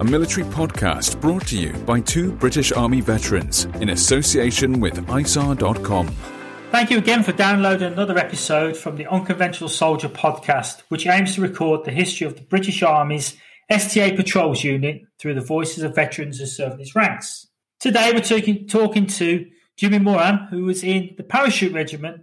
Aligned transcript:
a 0.00 0.04
military 0.04 0.46
podcast 0.46 1.20
brought 1.20 1.46
to 1.46 1.58
you 1.58 1.74
by 1.80 2.00
two 2.00 2.32
British 2.32 2.72
Army 2.72 3.02
veterans 3.02 3.66
in 3.80 3.90
association 3.90 4.80
with 4.80 4.94
ISARR.com. 5.08 6.08
Thank 6.70 6.90
you 6.90 6.96
again 6.96 7.22
for 7.22 7.32
downloading 7.32 7.92
another 7.92 8.16
episode 8.16 8.78
from 8.78 8.96
the 8.96 9.06
Unconventional 9.06 9.68
Soldier 9.68 10.08
podcast, 10.08 10.80
which 10.88 11.06
aims 11.06 11.34
to 11.34 11.42
record 11.42 11.84
the 11.84 11.90
history 11.90 12.26
of 12.26 12.34
the 12.34 12.40
British 12.40 12.82
Army's 12.82 13.36
STA 13.68 14.16
Patrols 14.16 14.64
Unit 14.64 15.02
through 15.18 15.34
the 15.34 15.42
voices 15.42 15.82
of 15.82 15.94
veterans 15.94 16.38
who 16.38 16.46
served 16.46 16.76
in 16.76 16.80
its 16.80 16.96
ranks. 16.96 17.46
Today 17.78 18.12
we're 18.14 18.20
talking, 18.20 18.66
talking 18.66 19.06
to 19.06 19.46
Jimmy 19.76 19.98
Morham, 19.98 20.48
who 20.48 20.64
was 20.64 20.82
in 20.82 21.10
the 21.18 21.24
Parachute 21.24 21.74
Regiment, 21.74 22.22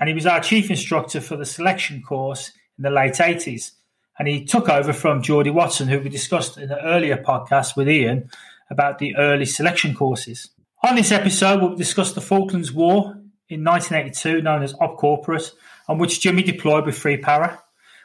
and 0.00 0.08
he 0.08 0.14
was 0.14 0.26
our 0.26 0.40
chief 0.40 0.70
instructor 0.70 1.20
for 1.20 1.36
the 1.36 1.46
selection 1.46 2.02
course 2.02 2.50
in 2.78 2.82
the 2.82 2.90
late 2.90 3.14
80s. 3.14 3.70
And 4.18 4.28
he 4.28 4.44
took 4.44 4.68
over 4.68 4.92
from 4.92 5.22
Geordie 5.22 5.50
Watson, 5.50 5.88
who 5.88 6.00
we 6.00 6.08
discussed 6.08 6.58
in 6.58 6.70
an 6.70 6.78
earlier 6.82 7.16
podcast 7.16 7.76
with 7.76 7.88
Ian 7.88 8.30
about 8.70 8.98
the 8.98 9.16
early 9.16 9.46
selection 9.46 9.94
courses. 9.94 10.50
On 10.82 10.96
this 10.96 11.12
episode, 11.12 11.60
we'll 11.60 11.76
discuss 11.76 12.12
the 12.12 12.20
Falklands 12.20 12.72
War 12.72 13.16
in 13.48 13.64
1982, 13.64 14.42
known 14.42 14.62
as 14.62 14.74
Op 14.80 14.96
Corporate, 14.96 15.52
on 15.88 15.98
which 15.98 16.20
Jimmy 16.20 16.42
deployed 16.42 16.86
with 16.86 16.98
Three 16.98 17.16
Para. 17.16 17.62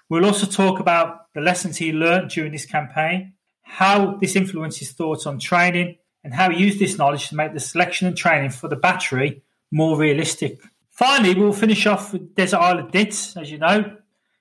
We'll 0.09 0.25
also 0.25 0.45
talk 0.45 0.79
about 0.79 1.33
the 1.33 1.41
lessons 1.41 1.77
he 1.77 1.91
learned 1.91 2.29
during 2.29 2.51
this 2.51 2.65
campaign, 2.65 3.33
how 3.61 4.15
this 4.15 4.35
influenced 4.35 4.79
his 4.79 4.91
thoughts 4.91 5.25
on 5.25 5.39
training, 5.39 5.97
and 6.23 6.33
how 6.33 6.49
he 6.49 6.63
used 6.63 6.79
this 6.79 6.97
knowledge 6.97 7.29
to 7.29 7.35
make 7.35 7.53
the 7.53 7.59
selection 7.59 8.07
and 8.07 8.17
training 8.17 8.49
for 8.49 8.67
the 8.67 8.75
battery 8.75 9.41
more 9.71 9.97
realistic. 9.97 10.61
Finally, 10.91 11.35
we'll 11.35 11.53
finish 11.53 11.85
off 11.85 12.13
with 12.13 12.35
Desert 12.35 12.57
Island 12.57 12.91
Dits, 12.91 13.37
as 13.37 13.51
you 13.51 13.57
know. 13.57 13.97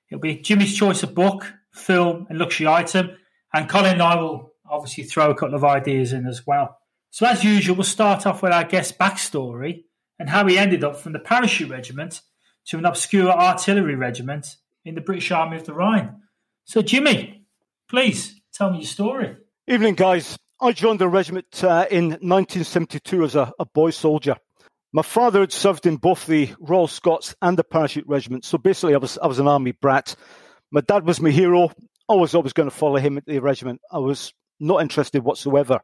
It'll 0.08 0.20
be 0.20 0.36
Jimmy's 0.36 0.76
choice 0.76 1.02
of 1.02 1.14
book, 1.14 1.52
film, 1.76 2.26
and 2.28 2.38
luxury 2.38 2.66
item, 2.66 3.10
and 3.52 3.68
Colin 3.68 3.92
and 3.92 4.02
I 4.02 4.16
will 4.16 4.52
obviously 4.68 5.04
throw 5.04 5.30
a 5.30 5.34
couple 5.34 5.54
of 5.54 5.64
ideas 5.64 6.12
in 6.12 6.26
as 6.26 6.46
well. 6.46 6.76
So, 7.10 7.26
as 7.26 7.44
usual, 7.44 7.76
we'll 7.76 7.84
start 7.84 8.26
off 8.26 8.42
with 8.42 8.52
our 8.52 8.64
guest 8.64 8.98
backstory 8.98 9.84
and 10.18 10.28
how 10.28 10.46
he 10.46 10.58
ended 10.58 10.84
up 10.84 10.96
from 10.96 11.12
the 11.12 11.18
parachute 11.18 11.70
regiment 11.70 12.20
to 12.66 12.78
an 12.78 12.84
obscure 12.84 13.30
artillery 13.30 13.94
regiment 13.94 14.56
in 14.84 14.94
the 14.94 15.00
British 15.00 15.30
Army 15.30 15.56
of 15.56 15.66
the 15.66 15.72
Rhine. 15.72 16.22
So, 16.64 16.82
Jimmy, 16.82 17.46
please 17.88 18.40
tell 18.52 18.70
me 18.70 18.78
your 18.78 18.86
story. 18.86 19.36
Evening, 19.66 19.94
guys. 19.94 20.36
I 20.60 20.72
joined 20.72 21.00
the 21.00 21.08
regiment 21.08 21.62
uh, 21.62 21.86
in 21.90 22.08
1972 22.08 23.24
as 23.24 23.34
a, 23.34 23.52
a 23.58 23.66
boy 23.66 23.90
soldier. 23.90 24.36
My 24.92 25.02
father 25.02 25.40
had 25.40 25.52
served 25.52 25.84
in 25.84 25.96
both 25.96 26.26
the 26.26 26.54
Royal 26.58 26.88
Scots 26.88 27.34
and 27.42 27.58
the 27.58 27.64
Parachute 27.64 28.06
Regiment, 28.06 28.46
so 28.46 28.56
basically 28.56 28.94
I 28.94 28.98
was 28.98 29.18
I 29.18 29.26
was 29.26 29.38
an 29.38 29.48
army 29.48 29.72
brat. 29.72 30.16
My 30.70 30.80
dad 30.80 31.06
was 31.06 31.20
my 31.20 31.30
hero. 31.30 31.70
I 32.08 32.14
was 32.14 32.34
always 32.34 32.52
going 32.52 32.70
to 32.70 32.74
follow 32.74 32.96
him 32.96 33.18
at 33.18 33.26
the 33.26 33.38
regiment. 33.38 33.80
I 33.90 33.98
was 33.98 34.32
not 34.60 34.82
interested 34.82 35.22
whatsoever 35.22 35.80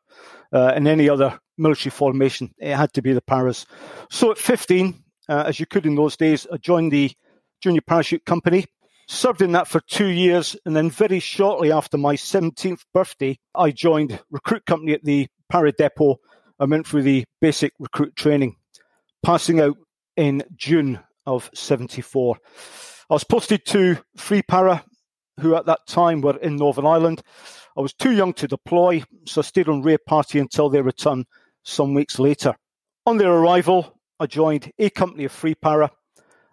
uh, 0.52 0.72
in 0.76 0.86
any 0.86 1.08
other 1.08 1.38
military 1.58 1.90
formation. 1.90 2.54
It 2.58 2.74
had 2.74 2.92
to 2.94 3.02
be 3.02 3.12
the 3.12 3.20
Paras. 3.20 3.66
So 4.10 4.30
at 4.30 4.38
15, 4.38 5.02
uh, 5.28 5.44
as 5.46 5.60
you 5.60 5.66
could 5.66 5.86
in 5.86 5.94
those 5.94 6.16
days, 6.16 6.46
I 6.52 6.56
joined 6.56 6.92
the 6.92 7.12
Junior 7.60 7.80
Parachute 7.82 8.24
Company, 8.24 8.66
served 9.08 9.42
in 9.42 9.52
that 9.52 9.68
for 9.68 9.80
two 9.80 10.08
years, 10.08 10.56
and 10.64 10.74
then 10.74 10.90
very 10.90 11.20
shortly 11.20 11.70
after 11.70 11.96
my 11.98 12.16
17th 12.16 12.80
birthday, 12.92 13.38
I 13.54 13.70
joined 13.70 14.20
Recruit 14.30 14.64
Company 14.66 14.92
at 14.92 15.04
the 15.04 15.28
Para 15.48 15.72
Depot. 15.72 16.16
I 16.58 16.64
went 16.64 16.86
through 16.86 17.02
the 17.02 17.24
basic 17.40 17.72
recruit 17.78 18.16
training, 18.16 18.56
passing 19.22 19.60
out 19.60 19.76
in 20.16 20.42
June 20.56 21.00
of 21.26 21.50
74. 21.54 22.36
I 23.12 23.14
was 23.14 23.24
posted 23.24 23.66
to 23.66 23.98
Three 24.16 24.40
Para, 24.40 24.82
who 25.38 25.54
at 25.54 25.66
that 25.66 25.86
time 25.86 26.22
were 26.22 26.38
in 26.38 26.56
Northern 26.56 26.86
Ireland. 26.86 27.20
I 27.76 27.82
was 27.82 27.92
too 27.92 28.12
young 28.12 28.32
to 28.32 28.48
deploy, 28.48 29.02
so 29.26 29.42
I 29.42 29.44
stayed 29.44 29.68
on 29.68 29.82
rear 29.82 29.98
party 29.98 30.38
until 30.38 30.70
their 30.70 30.82
return 30.82 31.26
some 31.62 31.92
weeks 31.92 32.18
later. 32.18 32.54
On 33.04 33.18
their 33.18 33.30
arrival, 33.30 34.00
I 34.18 34.24
joined 34.24 34.72
A 34.78 34.88
Company 34.88 35.26
of 35.26 35.32
Three 35.32 35.54
Para 35.54 35.90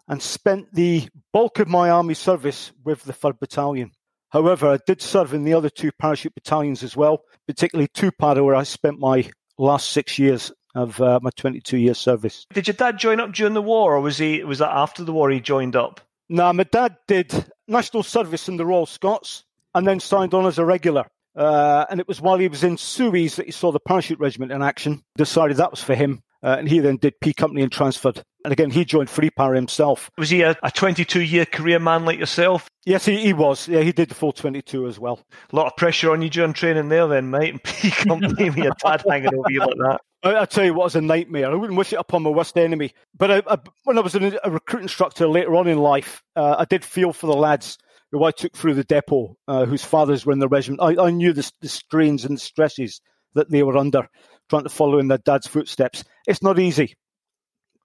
and 0.06 0.20
spent 0.20 0.74
the 0.74 1.08
bulk 1.32 1.60
of 1.60 1.68
my 1.68 1.88
army 1.88 2.12
service 2.12 2.72
with 2.84 3.04
the 3.04 3.14
3rd 3.14 3.40
Battalion. 3.40 3.92
However, 4.28 4.68
I 4.68 4.78
did 4.86 5.00
serve 5.00 5.32
in 5.32 5.44
the 5.44 5.54
other 5.54 5.70
two 5.70 5.92
parachute 5.92 6.34
battalions 6.34 6.82
as 6.82 6.94
well, 6.94 7.22
particularly 7.46 7.88
two 7.94 8.12
para, 8.12 8.44
where 8.44 8.54
I 8.54 8.64
spent 8.64 8.98
my 8.98 9.30
last 9.56 9.92
six 9.92 10.18
years 10.18 10.52
of 10.74 11.00
uh, 11.00 11.20
my 11.22 11.30
22 11.30 11.78
year 11.78 11.94
service. 11.94 12.44
Did 12.52 12.66
your 12.66 12.74
dad 12.74 12.98
join 12.98 13.18
up 13.18 13.32
during 13.32 13.54
the 13.54 13.62
war, 13.62 13.96
or 13.96 14.00
was 14.02 14.18
he 14.18 14.44
was 14.44 14.58
that 14.58 14.76
after 14.76 15.02
the 15.02 15.12
war 15.14 15.30
he 15.30 15.40
joined 15.40 15.74
up? 15.74 16.02
No, 16.32 16.52
my 16.52 16.62
dad 16.62 16.96
did 17.08 17.34
national 17.66 18.04
service 18.04 18.48
in 18.48 18.56
the 18.56 18.64
Royal 18.64 18.86
Scots 18.86 19.44
and 19.74 19.84
then 19.84 19.98
signed 19.98 20.32
on 20.32 20.46
as 20.46 20.58
a 20.58 20.64
regular. 20.64 21.06
Uh, 21.34 21.86
and 21.90 21.98
it 21.98 22.06
was 22.06 22.20
while 22.20 22.38
he 22.38 22.46
was 22.46 22.62
in 22.62 22.76
Suez 22.76 23.34
that 23.34 23.46
he 23.46 23.52
saw 23.52 23.72
the 23.72 23.80
parachute 23.80 24.20
regiment 24.20 24.52
in 24.52 24.62
action, 24.62 25.02
decided 25.16 25.56
that 25.56 25.72
was 25.72 25.82
for 25.82 25.96
him, 25.96 26.22
uh, 26.44 26.54
and 26.56 26.68
he 26.68 26.78
then 26.78 26.98
did 26.98 27.18
P 27.20 27.32
Company 27.32 27.62
and 27.62 27.72
transferred. 27.72 28.22
And 28.44 28.52
again, 28.52 28.70
he 28.70 28.84
joined 28.84 29.10
Three 29.10 29.30
Para 29.30 29.56
himself. 29.56 30.08
Was 30.18 30.30
he 30.30 30.42
a, 30.42 30.56
a 30.62 30.70
22 30.70 31.20
year 31.20 31.44
career 31.44 31.80
man 31.80 32.04
like 32.04 32.20
yourself? 32.20 32.69
Yes, 32.86 33.04
he, 33.04 33.18
he 33.18 33.32
was. 33.32 33.68
Yeah, 33.68 33.80
he 33.80 33.92
did 33.92 34.08
the 34.08 34.14
full 34.14 34.32
22 34.32 34.86
as 34.86 34.98
well. 34.98 35.20
A 35.52 35.56
lot 35.56 35.66
of 35.66 35.76
pressure 35.76 36.12
on 36.12 36.22
you 36.22 36.30
during 36.30 36.54
training 36.54 36.88
there, 36.88 37.06
then, 37.06 37.30
mate. 37.30 37.50
And 37.50 37.62
P 37.62 37.90
Company 37.90 38.48
with 38.48 38.56
your 38.56 38.72
dad 38.82 39.02
hanging 39.08 39.34
over 39.34 39.50
you 39.50 39.60
like 39.60 39.76
that. 39.76 40.00
I, 40.22 40.42
I 40.42 40.44
tell 40.46 40.64
you 40.64 40.72
what, 40.72 40.82
it 40.82 40.84
was 40.84 40.96
a 40.96 41.00
nightmare. 41.02 41.50
I 41.50 41.54
wouldn't 41.54 41.78
wish 41.78 41.92
it 41.92 41.96
upon 41.96 42.22
my 42.22 42.30
worst 42.30 42.56
enemy. 42.56 42.92
But 43.16 43.30
I, 43.30 43.42
I, 43.46 43.58
when 43.84 43.98
I 43.98 44.00
was 44.00 44.14
a 44.14 44.50
recruit 44.50 44.82
instructor 44.82 45.28
later 45.28 45.54
on 45.56 45.66
in 45.66 45.78
life, 45.78 46.22
uh, 46.36 46.56
I 46.58 46.64
did 46.64 46.84
feel 46.84 47.12
for 47.12 47.26
the 47.26 47.36
lads 47.36 47.76
who 48.12 48.24
I 48.24 48.30
took 48.30 48.56
through 48.56 48.74
the 48.74 48.84
depot, 48.84 49.36
uh, 49.46 49.66
whose 49.66 49.84
fathers 49.84 50.24
were 50.24 50.32
in 50.32 50.38
the 50.38 50.48
regiment. 50.48 50.80
I, 50.82 51.04
I 51.04 51.10
knew 51.10 51.32
the, 51.32 51.50
the 51.60 51.68
strains 51.68 52.24
and 52.24 52.36
the 52.36 52.40
stresses 52.40 53.00
that 53.34 53.50
they 53.50 53.62
were 53.62 53.76
under, 53.76 54.08
trying 54.48 54.64
to 54.64 54.68
follow 54.68 54.98
in 54.98 55.08
their 55.08 55.18
dad's 55.18 55.46
footsteps. 55.46 56.02
It's 56.26 56.42
not 56.42 56.58
easy. 56.58 56.96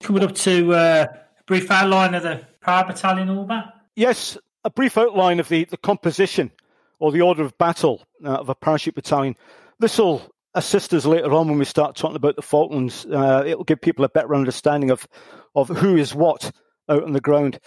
Coming 0.01 0.23
up 0.23 0.35
to 0.35 0.73
uh, 0.73 1.05
a 1.11 1.43
brief 1.45 1.69
outline 1.69 2.15
of 2.15 2.23
the 2.23 2.45
Para 2.61 2.87
Battalion, 2.87 3.29
all 3.29 3.45
that? 3.45 3.73
Yes, 3.95 4.37
a 4.65 4.69
brief 4.71 4.97
outline 4.97 5.39
of 5.39 5.47
the, 5.47 5.63
the 5.65 5.77
composition 5.77 6.51
or 6.99 7.11
the 7.11 7.21
order 7.21 7.43
of 7.43 7.57
battle 7.57 8.03
uh, 8.25 8.29
of 8.29 8.49
a 8.49 8.55
parachute 8.55 8.95
battalion. 8.95 9.35
This 9.79 9.97
will 9.99 10.23
assist 10.55 10.93
us 10.93 11.05
later 11.05 11.31
on 11.33 11.47
when 11.47 11.59
we 11.59 11.65
start 11.65 11.95
talking 11.95 12.15
about 12.15 12.35
the 12.35 12.41
Falklands. 12.41 13.05
Uh, 13.05 13.43
it 13.45 13.57
will 13.57 13.63
give 13.63 13.79
people 13.79 14.03
a 14.03 14.09
better 14.09 14.33
understanding 14.33 14.89
of, 14.89 15.07
of 15.53 15.69
who 15.69 15.95
is 15.95 16.15
what 16.15 16.51
out 16.89 17.03
on 17.03 17.13
the 17.13 17.21
ground. 17.21 17.59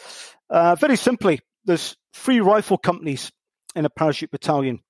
Uh, 0.51 0.75
very 0.75 0.97
simply, 0.97 1.41
there's 1.65 1.97
three 2.13 2.41
rifle 2.41 2.79
companies 2.79 3.31
in 3.77 3.85
a 3.85 3.91
parachute 3.91 4.33
battalion. 4.33 4.81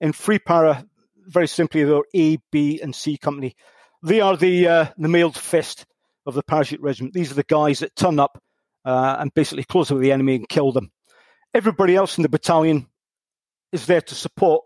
In 0.00 0.12
Three 0.12 0.38
Para, 0.38 0.86
very 1.26 1.48
simply, 1.48 1.82
they're 1.82 2.02
A, 2.14 2.38
B, 2.52 2.80
and 2.80 2.94
C 2.94 3.16
company. 3.16 3.56
They 4.02 4.20
are 4.20 4.36
the 4.36 4.68
uh, 4.68 4.86
the 4.98 5.08
mailed 5.08 5.36
fist 5.36 5.86
of 6.26 6.34
the 6.34 6.42
parachute 6.42 6.80
regiment. 6.80 7.14
These 7.14 7.32
are 7.32 7.36
the 7.36 7.42
guys 7.44 7.78
that 7.78 7.96
turn 7.96 8.20
up 8.20 8.40
uh, 8.84 9.16
and 9.18 9.32
basically 9.32 9.64
close 9.64 9.90
up 9.90 9.94
with 9.94 10.02
the 10.02 10.12
enemy 10.12 10.34
and 10.36 10.48
kill 10.48 10.70
them. 10.70 10.92
Everybody 11.56 11.96
else 11.96 12.18
in 12.18 12.22
the 12.22 12.28
battalion 12.28 12.86
is 13.72 13.86
there 13.86 14.02
to 14.02 14.14
support 14.14 14.62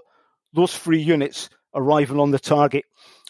those 0.53 0.77
three 0.77 1.01
units 1.01 1.49
arriving 1.73 2.19
on 2.19 2.33
the 2.33 2.39
target. 2.41 2.85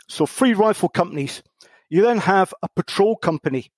So, 0.09 0.25
three 0.25 0.55
rifle 0.55 0.89
companies. 0.89 1.43
You 1.91 2.01
then 2.01 2.17
have 2.17 2.55
a 2.63 2.71
patrol 2.75 3.17
company. 3.17 3.71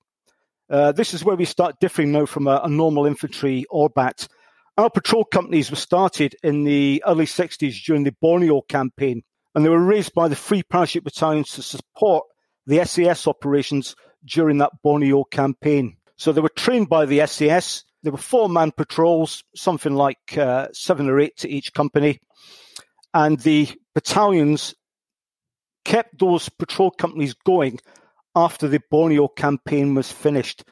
Uh, 0.70 0.92
this 0.92 1.14
is 1.14 1.24
where 1.24 1.34
we 1.34 1.46
start 1.46 1.80
differing 1.80 2.12
now 2.12 2.26
from 2.26 2.46
a, 2.46 2.60
a 2.62 2.68
normal 2.68 3.06
infantry 3.06 3.64
or 3.70 3.90
BAT. 3.90 4.28
Our 4.78 4.88
patrol 4.88 5.24
companies 5.24 5.68
were 5.68 5.76
started 5.76 6.36
in 6.44 6.62
the 6.62 7.02
early 7.04 7.26
60s 7.26 7.82
during 7.84 8.04
the 8.04 8.14
Borneo 8.20 8.60
campaign, 8.60 9.24
and 9.56 9.64
they 9.64 9.68
were 9.68 9.84
raised 9.84 10.14
by 10.14 10.28
the 10.28 10.36
Free 10.36 10.62
Parachute 10.62 11.02
Battalions 11.02 11.50
to 11.54 11.62
support 11.62 12.26
the 12.66 12.84
SAS 12.84 13.26
operations 13.26 13.96
during 14.24 14.58
that 14.58 14.80
Borneo 14.84 15.24
campaign. 15.24 15.96
So 16.18 16.30
they 16.30 16.40
were 16.40 16.50
trained 16.50 16.88
by 16.88 17.04
the 17.04 17.26
SAS. 17.26 17.82
There 18.02 18.12
were 18.12 18.18
four 18.18 18.48
man 18.48 18.72
patrols, 18.72 19.44
something 19.54 19.94
like 19.94 20.36
uh, 20.36 20.68
seven 20.72 21.08
or 21.08 21.20
eight 21.20 21.36
to 21.38 21.48
each 21.48 21.72
company. 21.72 22.20
And 23.14 23.38
the 23.38 23.68
battalions 23.94 24.74
kept 25.84 26.18
those 26.18 26.48
patrol 26.48 26.90
companies 26.90 27.34
going 27.34 27.78
after 28.34 28.66
the 28.66 28.80
Borneo 28.90 29.28
campaign 29.28 29.94
was 29.94 30.10
finished. 30.10 30.64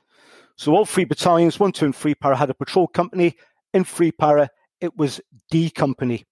So 0.57 0.75
all 0.75 0.85
three 0.85 1.05
battalions, 1.05 1.61
one, 1.61 1.73
two, 1.73 1.87
and 1.87 1.97
three 1.97 2.15
para, 2.15 2.37
had 2.37 2.51
a 2.51 2.55
patrol 2.55 2.87
company 2.87 3.37
in 3.73 3.85
Three 3.85 4.13
Para, 4.13 4.51
it 4.81 4.97
was 4.97 5.21
D 5.51 5.71
Company. 5.71 6.25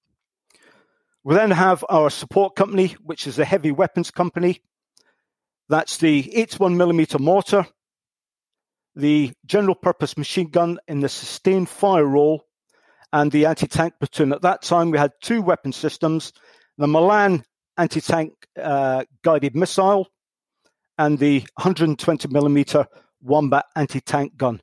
We 1.25 1.35
then 1.35 1.51
have 1.51 1.85
our 1.89 2.11
support 2.11 2.57
company, 2.57 2.97
which 3.03 3.27
is 3.27 3.37
the 3.37 3.45
heavy 3.45 3.71
weapons 3.71 4.11
company. 4.11 4.63
That's 5.69 5.99
the 5.99 6.23
81mm 6.23 7.21
mortar, 7.21 7.67
the 8.95 9.33
general 9.47 9.75
purpose 9.75 10.17
machine 10.17 10.51
gun 10.51 10.79
in 10.89 11.01
the 11.01 11.09
sustained 11.09 11.69
fire 11.69 12.07
role, 12.07 12.45
and 13.13 13.33
the 13.33 13.47
anti 13.47 13.67
tank 13.67 13.95
platoon. 13.99 14.33
At 14.33 14.43
that 14.43 14.63
time, 14.63 14.91
we 14.91 14.99
had 14.99 15.13
two 15.21 15.43
weapon 15.43 15.73
systems 15.73 16.33
the 16.79 16.87
Milan 16.87 17.45
anti 17.77 18.01
tank 18.01 18.33
uh, 18.61 19.05
guided 19.23 19.55
missile 19.55 20.09
and 20.97 21.19
the 21.19 21.45
120mm 21.59 22.87
Wombat 23.21 23.67
anti 23.77 24.01
tank 24.01 24.37
gun. 24.37 24.61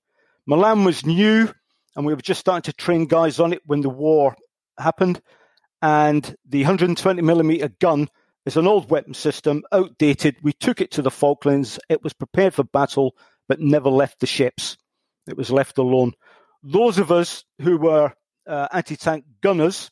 Milan 0.47 0.85
was 0.85 1.05
new 1.05 1.49
and 1.95 2.05
we 2.05 2.13
were 2.13 2.21
just 2.21 2.39
starting 2.39 2.71
to 2.71 2.73
train 2.73 3.05
guys 3.05 3.39
on 3.39 3.53
it 3.53 3.61
when 3.65 3.81
the 3.81 3.89
war 3.89 4.35
happened. 4.79 5.21
And 5.81 6.35
the 6.47 6.61
120 6.63 7.21
millimeter 7.21 7.69
gun 7.79 8.09
is 8.45 8.57
an 8.57 8.67
old 8.67 8.89
weapon 8.89 9.13
system, 9.13 9.63
outdated. 9.71 10.37
We 10.41 10.53
took 10.53 10.81
it 10.81 10.91
to 10.91 11.01
the 11.01 11.11
Falklands. 11.11 11.79
It 11.89 12.03
was 12.03 12.13
prepared 12.13 12.53
for 12.53 12.63
battle, 12.63 13.15
but 13.47 13.59
never 13.59 13.89
left 13.89 14.19
the 14.19 14.27
ships. 14.27 14.77
It 15.27 15.37
was 15.37 15.51
left 15.51 15.77
alone. 15.77 16.13
Those 16.63 16.97
of 16.97 17.11
us 17.11 17.43
who 17.61 17.77
were 17.77 18.13
uh, 18.47 18.67
anti 18.71 18.95
tank 18.95 19.25
gunners, 19.41 19.91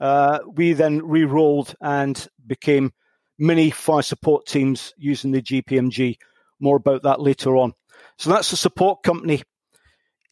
uh, 0.00 0.40
we 0.46 0.72
then 0.72 1.06
re 1.06 1.24
rolled 1.24 1.74
and 1.80 2.26
became 2.46 2.92
mini 3.38 3.70
fire 3.70 4.02
support 4.02 4.46
teams 4.46 4.92
using 4.96 5.32
the 5.32 5.42
GPMG. 5.42 6.16
More 6.60 6.76
about 6.76 7.02
that 7.02 7.20
later 7.20 7.56
on. 7.56 7.72
So 8.18 8.30
that's 8.30 8.50
the 8.50 8.56
support 8.56 9.02
company. 9.02 9.42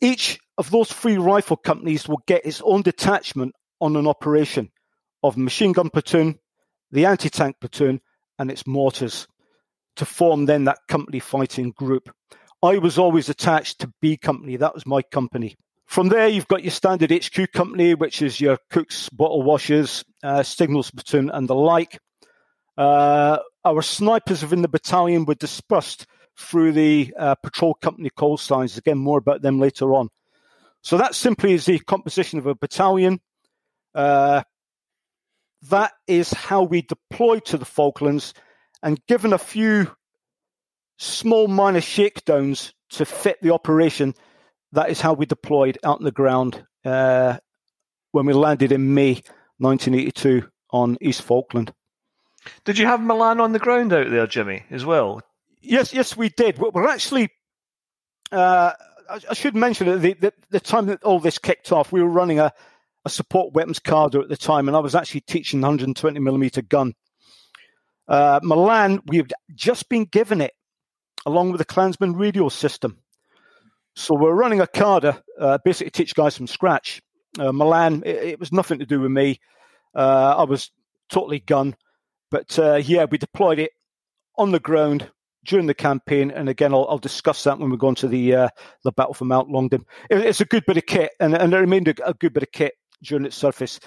Each 0.01 0.39
of 0.59 0.71
those 0.71 0.93
three 0.93 1.19
rifle 1.19 1.57
companies 1.57 2.09
will 2.09 2.23
get 2.27 2.47
its 2.47 2.63
own 2.65 2.83
detachment 2.83 3.55
on 3.81 3.97
an 3.97 4.07
operation 4.07 4.71
of 5.23 5.37
machine 5.37 5.73
gun 5.73 5.91
platoon, 5.91 6.39
the 6.91 7.07
anti 7.07 7.29
tank 7.29 7.57
platoon, 7.61 8.01
and 8.39 8.51
its 8.51 8.67
mortars 8.67 9.27
to 9.97 10.05
form 10.05 10.47
then 10.47 10.65
that 10.65 10.79
company 10.89 11.19
fighting 11.19 11.73
group. 11.73 12.11
I 12.63 12.79
was 12.79 12.99
always 12.99 13.29
attached 13.29 13.81
to 13.81 13.93
B 14.01 14.17
Company, 14.17 14.57
that 14.57 14.75
was 14.75 14.87
my 14.87 15.03
company. 15.03 15.57
From 15.87 16.09
there, 16.09 16.29
you've 16.29 16.47
got 16.47 16.63
your 16.63 16.71
standard 16.71 17.11
HQ 17.11 17.51
company, 17.53 17.95
which 17.95 18.23
is 18.23 18.41
your 18.41 18.59
cooks, 18.71 19.09
bottle 19.09 19.43
washers, 19.43 20.05
uh, 20.23 20.43
signals 20.43 20.91
platoon, 20.91 21.31
and 21.31 21.49
the 21.49 21.55
like. 21.55 21.99
Uh, 22.79 23.39
our 23.65 23.83
snipers 23.83 24.43
within 24.43 24.63
the 24.63 24.69
battalion 24.69 25.25
were 25.25 25.35
dispersed 25.35 26.07
through 26.39 26.73
the 26.73 27.13
uh, 27.19 27.35
patrol 27.35 27.75
company 27.75 28.11
call 28.11 28.37
signs. 28.37 28.79
Again, 28.79 28.99
more 28.99 29.19
about 29.19 29.43
them 29.43 29.59
later 29.59 29.95
on. 29.95 30.11
So 30.83 30.97
that 30.99 31.15
simply 31.15 31.55
is 31.55 31.65
the 31.65 31.79
composition 31.81 32.39
of 32.39 32.47
a 32.47 32.55
battalion. 32.55 33.21
Uh, 33.95 34.43
that 35.71 35.93
is 36.07 36.33
how 36.33 36.63
we 36.63 36.83
deployed 36.83 37.45
to 37.47 37.59
the 37.59 37.65
Falklands, 37.65 38.33
and 38.83 39.05
given 39.07 39.33
a 39.33 39.39
few 39.39 39.91
small 41.01 41.49
minor 41.49 41.81
shakedowns 41.81 42.75
to 42.91 43.05
fit 43.05 43.41
the 43.41 43.53
operation, 43.53 44.15
that 44.73 44.91
is 44.91 45.01
how 45.01 45.15
we 45.15 45.27
deployed 45.27 45.79
out 45.83 45.99
on 45.99 46.05
the 46.05 46.13
ground 46.13 46.65
uh, 46.85 47.39
when 48.13 48.27
we 48.27 48.33
landed 48.33 48.71
in 48.71 48.95
May 48.95 49.23
1982 49.59 50.49
on 50.71 50.99
East 51.01 51.23
Falkland. 51.23 51.73
Did 52.65 52.79
you 52.79 52.87
have 52.87 53.01
Milan 53.01 53.41
on 53.41 53.53
the 53.53 53.59
ground 53.59 53.93
out 53.93 54.11
there, 54.11 54.27
Jimmy, 54.27 54.65
as 54.71 54.85
well? 54.85 55.21
Yes, 55.61 55.93
yes, 55.93 56.17
we 56.17 56.29
did. 56.29 56.59
We're 56.59 56.89
actually 56.89 57.31
uh, 58.33 58.73
I 59.29 59.35
should 59.35 59.57
mention 59.57 59.89
that 59.89 60.01
the, 60.01 60.15
the, 60.15 60.33
the, 60.51 60.61
time 60.61 60.87
that 60.87 61.03
all 61.03 61.19
this 61.19 61.39
kicked 61.39 61.73
off, 61.73 61.91
we 61.91 62.01
were 62.03 62.09
running 62.09 62.39
a, 62.39 62.53
a 63.05 63.11
support 63.11 63.53
weapons 63.55 63.81
cadre 63.81 64.23
at 64.23 64.29
the 64.29 64.37
time, 64.37 64.69
and 64.69 64.77
I 64.77 64.81
was 64.81 64.95
actually 64.95 65.23
teaching 65.23 65.61
120 65.61 66.21
millimeter 66.21 66.63
gun. 66.63 66.95
Uh, 68.07 68.41
Milan, 68.43 69.01
we 69.07 69.17
had 69.19 69.33
just 69.55 69.89
been 69.89 70.05
given 70.05 70.41
it 70.41 70.53
along 71.27 71.53
with 71.53 71.59
the 71.59 71.65
Klansman 71.65 72.15
radio 72.15 72.49
system. 72.49 72.99
So 73.97 74.15
we're 74.15 74.35
running 74.35 74.61
a 74.61 74.67
cadre, 74.67 75.17
uh, 75.39 75.59
basically 75.65 75.91
teach 75.91 76.15
guys 76.15 76.37
from 76.37 76.47
scratch. 76.47 77.03
Uh, 77.39 77.53
Milan, 77.53 78.03
it, 78.05 78.17
it, 78.17 78.41
was 78.41 78.53
nothing 78.53 78.79
to 78.79 78.87
do 78.87 79.01
with 79.01 79.11
me. 79.11 79.41
Uh, 79.95 80.37
I 80.39 80.45
was 80.45 80.71
totally 81.11 81.41
gun. 81.41 81.77
But 82.31 82.59
uh, 82.59 82.77
yeah, 82.77 83.07
we 83.11 83.19
deployed 83.19 83.59
it 83.59 83.73
on 84.39 84.53
the 84.53 84.61
ground 84.61 85.11
during 85.45 85.67
the 85.67 85.75
campaign. 85.75 86.31
And 86.31 86.49
again, 86.49 86.73
I'll, 86.73 86.87
I'll 86.89 86.99
discuss 86.99 87.45
that 87.45 87.59
when 87.59 87.71
we 87.71 87.77
go 87.77 87.89
on 87.89 87.95
to 87.97 88.09
the 88.09 88.35
uh, 88.35 88.49
the 88.85 88.93
battle 88.93 89.15
for 89.15 89.25
Mount 89.25 89.51
Longdon. 89.51 89.85
It, 90.09 90.19
it's 90.19 90.41
a 90.41 90.45
good 90.45 90.65
bit 90.67 90.77
of 90.77 90.87
kit, 90.87 91.13
and, 91.21 91.35
and 91.35 91.53
it 91.53 91.59
remained 91.59 91.89
a, 91.89 92.09
a 92.09 92.15
good 92.15 92.33
bit 92.33 92.43
of 92.43 92.53
kit 92.53 92.75
during 93.03 93.27
its 93.27 93.37
surface. 93.37 93.81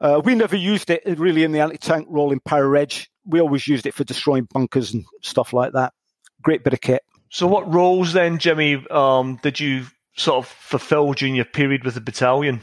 Uh, 0.00 0.20
we 0.24 0.34
never 0.34 0.56
used 0.56 0.90
it 0.90 1.02
really 1.18 1.42
in 1.42 1.50
the 1.50 1.60
anti-tank 1.60 2.06
role 2.08 2.30
in 2.30 2.38
Para 2.40 2.86
We 3.26 3.40
always 3.40 3.66
used 3.66 3.84
it 3.84 3.94
for 3.94 4.04
destroying 4.04 4.46
bunkers 4.52 4.94
and 4.94 5.04
stuff 5.22 5.52
like 5.52 5.72
that. 5.72 5.92
Great 6.42 6.64
bit 6.64 6.72
of 6.72 6.80
kit. 6.80 7.02
So, 7.30 7.46
what 7.46 7.72
roles 7.72 8.12
then, 8.12 8.38
Jimmy, 8.38 8.84
um, 8.90 9.38
did 9.42 9.60
you 9.60 9.86
sort 10.16 10.38
of 10.38 10.48
fulfil 10.48 11.12
during 11.12 11.34
your 11.34 11.44
period 11.44 11.84
with 11.84 11.94
the 11.94 12.00
battalion? 12.00 12.60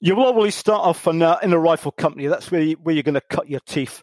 You 0.00 0.14
will 0.14 0.24
always 0.26 0.54
start 0.54 0.82
off 0.82 1.06
in 1.06 1.22
a, 1.22 1.38
in 1.42 1.52
a 1.52 1.58
rifle 1.58 1.92
company. 1.92 2.26
That's 2.26 2.50
where, 2.50 2.62
you, 2.62 2.76
where 2.82 2.94
you're 2.94 3.02
going 3.02 3.14
to 3.14 3.20
cut 3.20 3.48
your 3.48 3.60
teeth. 3.60 4.02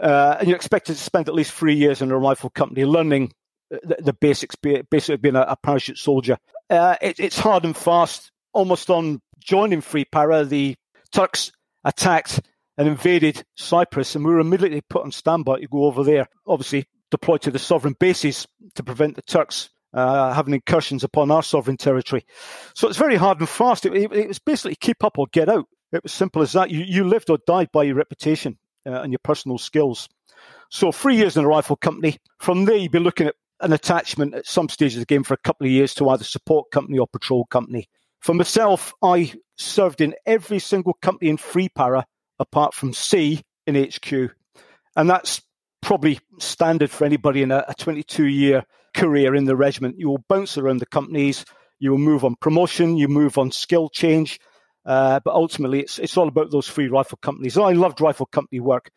Uh, 0.00 0.36
and 0.38 0.48
you're 0.48 0.56
expected 0.56 0.96
to 0.96 1.02
spend 1.02 1.28
at 1.28 1.34
least 1.34 1.52
three 1.52 1.74
years 1.74 2.02
in 2.02 2.10
a 2.10 2.18
rifle 2.18 2.50
company 2.50 2.84
learning 2.84 3.32
the, 3.70 3.96
the 4.00 4.12
basics, 4.12 4.54
basically 4.56 5.16
being 5.16 5.36
a, 5.36 5.42
a 5.42 5.56
parachute 5.56 5.98
soldier. 5.98 6.38
Uh, 6.68 6.96
it, 7.00 7.18
it's 7.20 7.38
hard 7.38 7.64
and 7.64 7.76
fast. 7.76 8.30
Almost 8.52 8.90
on 8.90 9.20
joining 9.38 9.80
Three 9.80 10.04
Para, 10.04 10.44
the 10.44 10.76
Turks 11.10 11.52
attacked 11.84 12.40
and 12.76 12.88
invaded 12.88 13.44
Cyprus, 13.56 14.14
and 14.14 14.24
we 14.24 14.32
were 14.32 14.40
immediately 14.40 14.82
put 14.82 15.04
on 15.04 15.12
standby 15.12 15.60
to 15.60 15.68
go 15.68 15.84
over 15.84 16.04
there. 16.04 16.26
Obviously, 16.46 16.86
deployed 17.12 17.42
to 17.42 17.52
the 17.52 17.60
sovereign 17.60 17.94
bases 18.00 18.48
to 18.74 18.82
prevent 18.82 19.14
the 19.14 19.22
Turks 19.22 19.70
uh, 19.94 20.32
having 20.32 20.54
incursions 20.54 21.04
upon 21.04 21.30
our 21.30 21.42
sovereign 21.42 21.76
territory. 21.76 22.24
So 22.74 22.88
it's 22.88 22.98
very 22.98 23.16
hard 23.16 23.38
and 23.40 23.48
fast. 23.48 23.86
It, 23.86 23.94
it, 23.94 24.12
it, 24.12 24.28
was 24.28 24.38
basically 24.38 24.74
keep 24.74 25.04
up 25.04 25.18
or 25.18 25.26
get 25.32 25.48
out. 25.48 25.66
It 25.92 26.02
was 26.02 26.12
simple 26.12 26.42
as 26.42 26.52
that. 26.52 26.70
You, 26.70 26.80
you 26.80 27.04
lived 27.04 27.30
or 27.30 27.38
died 27.46 27.70
by 27.72 27.84
your 27.84 27.96
reputation 27.96 28.58
uh, 28.86 29.02
and 29.02 29.12
your 29.12 29.20
personal 29.22 29.58
skills. 29.58 30.08
So 30.70 30.90
three 30.90 31.16
years 31.16 31.36
in 31.36 31.44
a 31.44 31.48
rifle 31.48 31.76
company. 31.76 32.18
From 32.40 32.64
there, 32.64 32.76
you'd 32.76 32.90
be 32.90 32.98
looking 32.98 33.26
at 33.26 33.34
an 33.60 33.72
attachment 33.72 34.34
at 34.34 34.46
some 34.46 34.68
stage 34.68 34.94
of 34.94 35.00
the 35.00 35.06
game 35.06 35.22
for 35.22 35.34
a 35.34 35.38
couple 35.44 35.66
of 35.66 35.70
years 35.70 35.94
to 35.94 36.08
either 36.08 36.24
support 36.24 36.70
company 36.70 36.98
or 36.98 37.06
patrol 37.06 37.44
company. 37.44 37.88
For 38.20 38.34
myself, 38.34 38.94
I 39.02 39.34
served 39.56 40.00
in 40.00 40.14
every 40.24 40.58
single 40.58 40.94
company 40.94 41.28
in 41.30 41.36
Three 41.36 41.68
Para 41.68 42.06
apart 42.38 42.72
from 42.72 42.94
C 42.94 43.42
in 43.66 43.74
HQ. 43.74 44.30
And 44.96 45.10
that's 45.10 45.42
probably 45.82 46.18
standard 46.38 46.90
for 46.90 47.04
anybody 47.04 47.42
in 47.42 47.50
a, 47.50 47.64
a 47.68 47.74
22 47.74 48.26
year 48.26 48.64
career 48.94 49.34
in 49.34 49.44
the 49.44 49.56
regiment. 49.56 49.98
You 49.98 50.08
will 50.08 50.24
bounce 50.28 50.56
around 50.56 50.78
the 50.78 50.86
companies, 50.86 51.44
you 51.78 51.90
will 51.90 51.98
move 51.98 52.24
on 52.24 52.36
promotion, 52.36 52.96
you 52.96 53.08
move 53.08 53.36
on 53.36 53.50
skill 53.50 53.88
change. 53.88 54.40
Uh, 54.86 55.20
but 55.24 55.34
ultimately, 55.34 55.80
it's, 55.80 55.98
it's 55.98 56.16
all 56.16 56.28
about 56.28 56.50
those 56.50 56.68
free 56.68 56.88
rifle 56.88 57.18
companies. 57.20 57.56
And 57.56 57.66
I 57.66 57.72
loved 57.72 58.00
rifle 58.00 58.26
company 58.26 58.60
work. 58.60 58.90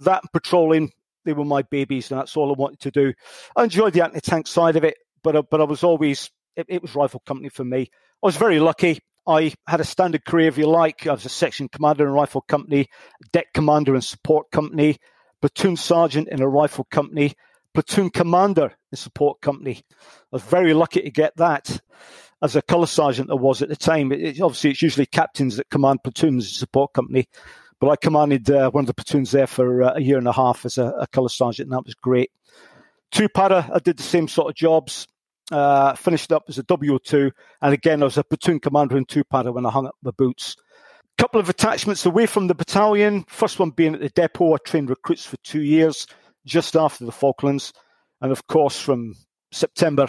That 0.00 0.22
patrolling, 0.32 0.92
they 1.24 1.32
were 1.32 1.44
my 1.44 1.62
babies, 1.62 2.10
and 2.10 2.20
that's 2.20 2.36
all 2.36 2.50
I 2.50 2.58
wanted 2.58 2.80
to 2.80 2.90
do. 2.90 3.14
I 3.56 3.64
enjoyed 3.64 3.92
the 3.92 4.04
anti 4.04 4.20
tank 4.20 4.46
side 4.46 4.76
of 4.76 4.84
it, 4.84 4.96
but, 5.22 5.50
but 5.50 5.60
I 5.60 5.64
was 5.64 5.82
always, 5.82 6.30
it, 6.56 6.66
it 6.68 6.82
was 6.82 6.94
rifle 6.94 7.22
company 7.26 7.48
for 7.48 7.64
me. 7.64 7.90
I 8.22 8.26
was 8.26 8.36
very 8.36 8.60
lucky. 8.60 9.00
I 9.26 9.54
had 9.66 9.80
a 9.80 9.84
standard 9.84 10.24
career, 10.24 10.48
if 10.48 10.58
you 10.58 10.66
like. 10.66 11.06
I 11.06 11.12
was 11.12 11.24
a 11.24 11.30
section 11.30 11.68
commander 11.68 12.04
in 12.04 12.10
a 12.10 12.12
rifle 12.12 12.42
company, 12.42 12.88
deck 13.32 13.46
commander 13.54 13.94
in 13.94 14.02
support 14.02 14.50
company, 14.50 14.98
platoon 15.44 15.76
sergeant 15.76 16.26
in 16.28 16.40
a 16.40 16.48
rifle 16.48 16.84
company, 16.84 17.34
platoon 17.74 18.08
commander 18.08 18.72
in 18.90 18.96
support 18.96 19.42
company. 19.42 19.84
I 19.92 20.04
was 20.30 20.42
very 20.42 20.72
lucky 20.72 21.02
to 21.02 21.10
get 21.10 21.36
that 21.36 21.82
as 22.40 22.56
a 22.56 22.62
colour 22.62 22.86
sergeant 22.86 23.30
I 23.30 23.34
was 23.34 23.60
at 23.60 23.68
the 23.68 23.76
time. 23.76 24.10
It, 24.10 24.22
it, 24.22 24.40
obviously, 24.40 24.70
it's 24.70 24.80
usually 24.80 25.04
captains 25.04 25.58
that 25.58 25.68
command 25.68 26.02
platoons 26.02 26.46
in 26.46 26.54
support 26.54 26.94
company, 26.94 27.28
but 27.78 27.90
I 27.90 27.96
commanded 27.96 28.48
uh, 28.50 28.70
one 28.70 28.84
of 28.84 28.86
the 28.86 28.94
platoons 28.94 29.32
there 29.32 29.46
for 29.46 29.82
uh, 29.82 29.92
a 29.96 30.00
year 30.00 30.16
and 30.16 30.26
a 30.26 30.32
half 30.32 30.64
as 30.64 30.78
a, 30.78 30.86
a 30.98 31.06
colour 31.08 31.28
sergeant, 31.28 31.66
and 31.66 31.76
that 31.76 31.84
was 31.84 31.94
great. 31.94 32.30
Two 33.12 33.28
para, 33.28 33.68
I 33.70 33.80
did 33.80 33.98
the 33.98 34.02
same 34.02 34.28
sort 34.28 34.48
of 34.48 34.54
jobs. 34.54 35.06
Uh, 35.52 35.94
finished 35.94 36.32
up 36.32 36.44
as 36.48 36.56
a 36.56 36.62
W2, 36.62 37.30
and 37.60 37.74
again, 37.74 38.00
I 38.00 38.06
was 38.06 38.16
a 38.16 38.24
platoon 38.24 38.60
commander 38.60 38.96
in 38.96 39.04
two 39.04 39.24
para 39.24 39.52
when 39.52 39.66
I 39.66 39.70
hung 39.70 39.86
up 39.86 39.96
my 40.02 40.10
boots. 40.12 40.56
Couple 41.16 41.40
of 41.40 41.48
attachments 41.48 42.06
away 42.06 42.26
from 42.26 42.48
the 42.48 42.54
battalion. 42.54 43.24
First 43.28 43.58
one 43.58 43.70
being 43.70 43.94
at 43.94 44.00
the 44.00 44.08
depot. 44.08 44.54
I 44.54 44.56
trained 44.64 44.90
recruits 44.90 45.24
for 45.24 45.36
two 45.44 45.62
years, 45.62 46.06
just 46.44 46.76
after 46.76 47.04
the 47.04 47.12
Falklands, 47.12 47.72
and 48.20 48.32
of 48.32 48.46
course, 48.48 48.80
from 48.80 49.14
September 49.52 50.08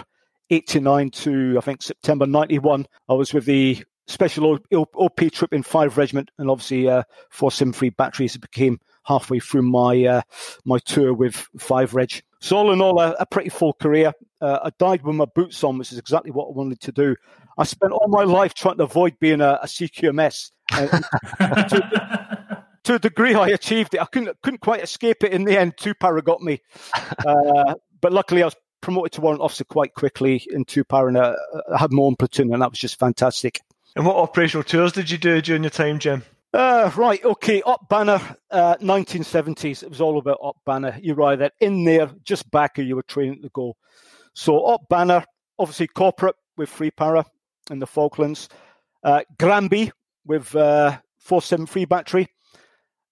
89 0.50 1.10
to 1.12 1.56
I 1.58 1.62
think 1.62 1.82
September 1.82 2.26
91, 2.26 2.88
I 3.10 3.14
was 3.14 3.34
with 3.34 3.46
the 3.46 3.84
Special 4.08 4.60
OP 4.72 5.22
Troop 5.32 5.54
in 5.54 5.64
5 5.64 5.98
Regiment, 5.98 6.30
and 6.38 6.50
obviously 6.50 6.88
uh, 6.88 7.04
473 7.32 7.90
batteries. 7.92 8.36
It 8.36 8.42
became 8.42 8.80
halfway 9.04 9.40
through 9.40 9.64
my 9.64 10.06
uh, 10.06 10.22
my 10.64 10.80
tour 10.80 11.14
with 11.14 11.36
5 11.58 11.96
Reg. 11.96 12.22
So 12.46 12.58
all 12.58 12.72
in 12.72 12.80
all, 12.80 13.02
a, 13.02 13.14
a 13.14 13.26
pretty 13.26 13.50
full 13.50 13.74
career. 13.74 14.14
Uh, 14.40 14.60
I 14.66 14.70
died 14.78 15.02
with 15.02 15.16
my 15.16 15.26
boots 15.26 15.64
on, 15.64 15.80
which 15.80 15.92
is 15.92 15.98
exactly 15.98 16.30
what 16.30 16.46
I 16.46 16.52
wanted 16.52 16.80
to 16.82 16.92
do. 16.92 17.16
I 17.58 17.64
spent 17.64 17.92
all 17.92 18.08
my 18.08 18.24
life 18.24 18.54
trying 18.54 18.78
to 18.78 18.84
avoid 18.84 19.18
being 19.20 19.42
a, 19.42 19.60
a 19.64 19.66
CQMS. 19.66 20.52
to, 20.72 22.64
to, 22.84 22.94
a 22.94 23.00
degree, 23.00 23.34
I 23.34 23.48
achieved 23.48 23.96
it. 23.96 24.00
I 24.00 24.06
couldn't 24.06 24.40
couldn't 24.44 24.60
quite 24.60 24.84
escape 24.84 25.24
it 25.24 25.32
in 25.32 25.46
the 25.46 25.60
end. 25.60 25.74
Two 25.76 25.96
para 25.96 26.22
got 26.22 26.44
me, 26.44 26.62
uh, 27.26 27.74
but 28.00 28.14
luckily 28.14 28.44
I 28.44 28.46
was 28.46 28.56
promoted 28.80 29.14
to 29.14 29.22
warrant 29.22 29.42
officer 29.42 29.64
quite 29.64 29.96
quickly 29.96 30.46
in 30.52 30.66
two 30.66 30.84
para, 30.84 31.08
and 31.08 31.18
uh, 31.18 31.36
I 31.74 31.80
had 31.80 31.92
my 31.92 32.04
own 32.04 32.16
platoon, 32.16 32.54
and 32.54 32.62
that 32.62 32.70
was 32.70 32.80
just 32.80 33.00
fantastic. 33.00 33.60
And 33.96 34.06
what 34.06 34.18
operational 34.18 34.64
tours 34.64 34.92
did 34.92 35.10
you 35.10 35.18
do 35.18 35.42
during 35.42 35.64
your 35.64 35.72
time, 35.72 35.98
Jim? 35.98 36.22
Uh, 36.56 36.90
right, 36.96 37.22
okay. 37.26 37.62
Op 37.64 37.90
Banner, 37.90 38.22
uh, 38.52 38.76
1970s. 38.78 39.84
It 39.84 39.90
was 39.90 40.00
all 40.00 40.18
about 40.18 40.38
Op 40.40 40.56
Banner. 40.66 40.98
You're 41.02 41.18
right, 41.18 41.38
that 41.38 41.52
in 41.60 41.84
there, 41.84 42.10
just 42.24 42.50
back 42.50 42.78
you 42.78 42.96
were 42.96 43.04
training 43.04 43.42
to 43.42 43.50
go. 43.50 43.76
So 44.34 44.66
Op 44.66 44.88
Banner, 44.88 45.26
obviously 45.60 45.88
corporate 45.88 46.38
with 46.56 46.70
Three 46.70 46.92
Para 46.92 47.26
in 47.70 47.80
the 47.80 47.86
Falklands. 47.86 48.48
Uh, 49.04 49.24
Granby 49.38 49.92
with 50.26 50.56
uh, 50.56 50.98
473 51.18 51.84
battery. 51.84 52.28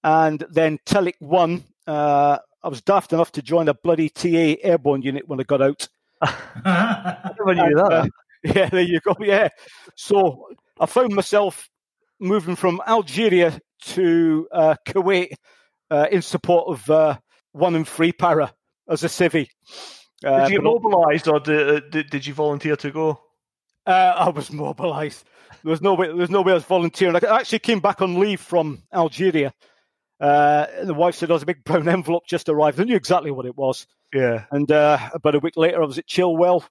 And 0.05 0.45
then 0.49 0.79
Telic 0.85 1.15
1. 1.19 1.65
Uh, 1.85 2.37
I 2.63 2.67
was 2.69 2.81
daft 2.81 3.11
enough 3.11 3.33
to 3.33 3.41
join 3.41 3.67
a 3.67 3.73
bloody 3.73 4.07
TA 4.07 4.55
airborne 4.63 5.01
unit 5.01 5.27
when 5.27 5.41
I 5.41 5.43
got 5.43 5.61
out. 5.61 5.85
I 6.21 7.31
never 7.37 7.55
knew 7.55 7.75
that. 7.75 7.91
Uh, 7.91 8.07
yeah, 8.45 8.69
there 8.69 8.81
you 8.83 9.01
go. 9.01 9.17
Yeah. 9.19 9.49
So 9.97 10.47
I 10.79 10.85
found 10.85 11.13
myself 11.13 11.69
moving 12.23 12.55
from 12.55 12.81
Algeria 12.87 13.59
to 13.81 14.47
uh, 14.51 14.75
Kuwait 14.87 15.33
uh, 15.91 16.07
in 16.11 16.21
support 16.21 16.67
of 16.69 16.89
uh, 16.89 17.17
one 17.51 17.75
and 17.75 17.87
three 17.87 18.11
para 18.11 18.53
as 18.89 19.03
a 19.03 19.07
civvy. 19.07 19.47
Uh, 20.25 20.39
did 20.39 20.49
you 20.49 20.57
get 20.57 20.63
mobilised, 20.63 21.27
or 21.27 21.39
did, 21.39 21.91
did, 21.91 22.09
did 22.09 22.25
you 22.25 22.33
volunteer 22.33 22.75
to 22.77 22.91
go? 22.91 23.19
Uh, 23.85 24.13
I 24.17 24.29
was 24.29 24.51
mobilised. 24.51 25.23
There 25.63 25.71
was 25.71 25.81
no 25.81 25.93
way. 25.93 26.07
There 26.07 26.15
was 26.15 26.29
no 26.29 26.41
way 26.41 26.53
I 26.53 26.55
was 26.55 26.63
volunteering. 26.63 27.15
I 27.15 27.39
actually 27.39 27.59
came 27.59 27.81
back 27.81 28.01
on 28.01 28.19
leave 28.19 28.39
from 28.39 28.83
Algeria. 28.93 29.53
Uh, 30.19 30.65
and 30.77 30.87
the 30.87 30.93
wife 30.93 31.15
said, 31.15 31.27
"There 31.27 31.33
was 31.33 31.43
a 31.43 31.47
big 31.47 31.63
brown 31.65 31.89
envelope 31.89 32.23
just 32.27 32.47
arrived." 32.47 32.79
I 32.79 32.85
knew 32.85 32.95
exactly 32.95 33.31
what 33.31 33.45
it 33.45 33.57
was. 33.57 33.85
Yeah. 34.13 34.45
And 34.51 34.69
about 34.71 35.35
a 35.35 35.39
week 35.39 35.57
later, 35.57 35.83
I 35.83 35.85
was 35.85 35.97
at 35.97 36.07
Chilwell, 36.07 36.65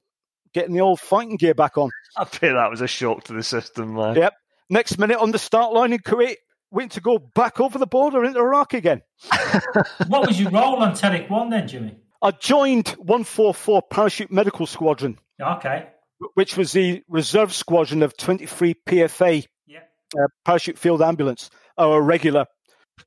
getting 0.54 0.74
the 0.74 0.80
old 0.80 1.00
fighting 1.00 1.36
gear 1.36 1.54
back 1.54 1.76
on. 1.76 1.90
I 2.16 2.24
bet 2.24 2.40
that 2.40 2.70
was 2.70 2.80
a 2.80 2.86
shock 2.86 3.24
to 3.24 3.34
the 3.34 3.42
system, 3.42 3.94
man. 3.94 4.16
Yep. 4.16 4.32
Next 4.72 4.96
minute 4.96 5.18
on 5.18 5.32
the 5.32 5.38
start 5.38 5.74
line 5.74 5.92
in 5.92 5.98
Kuwait, 5.98 6.36
went 6.70 6.92
to 6.92 7.02
go 7.02 7.18
back 7.18 7.60
over 7.60 7.78
the 7.78 7.86
border 7.86 8.24
into 8.24 8.38
Iraq 8.38 8.72
again. 8.72 9.02
what 10.06 10.26
was 10.26 10.40
your 10.40 10.50
role 10.50 10.76
on 10.76 10.94
Telic 10.94 11.28
1 11.28 11.50
then, 11.50 11.68
Jimmy? 11.68 11.96
I 12.22 12.30
joined 12.30 12.88
144 12.88 13.82
Parachute 13.90 14.32
Medical 14.32 14.64
Squadron. 14.64 15.18
Okay. 15.38 15.88
Which 16.32 16.56
was 16.56 16.72
the 16.72 17.02
reserve 17.06 17.52
squadron 17.52 18.02
of 18.02 18.16
23 18.16 18.74
PFA 18.88 19.46
yeah. 19.66 19.80
uh, 20.16 20.28
Parachute 20.46 20.78
Field 20.78 21.02
Ambulance, 21.02 21.50
our 21.76 22.00
regular 22.00 22.46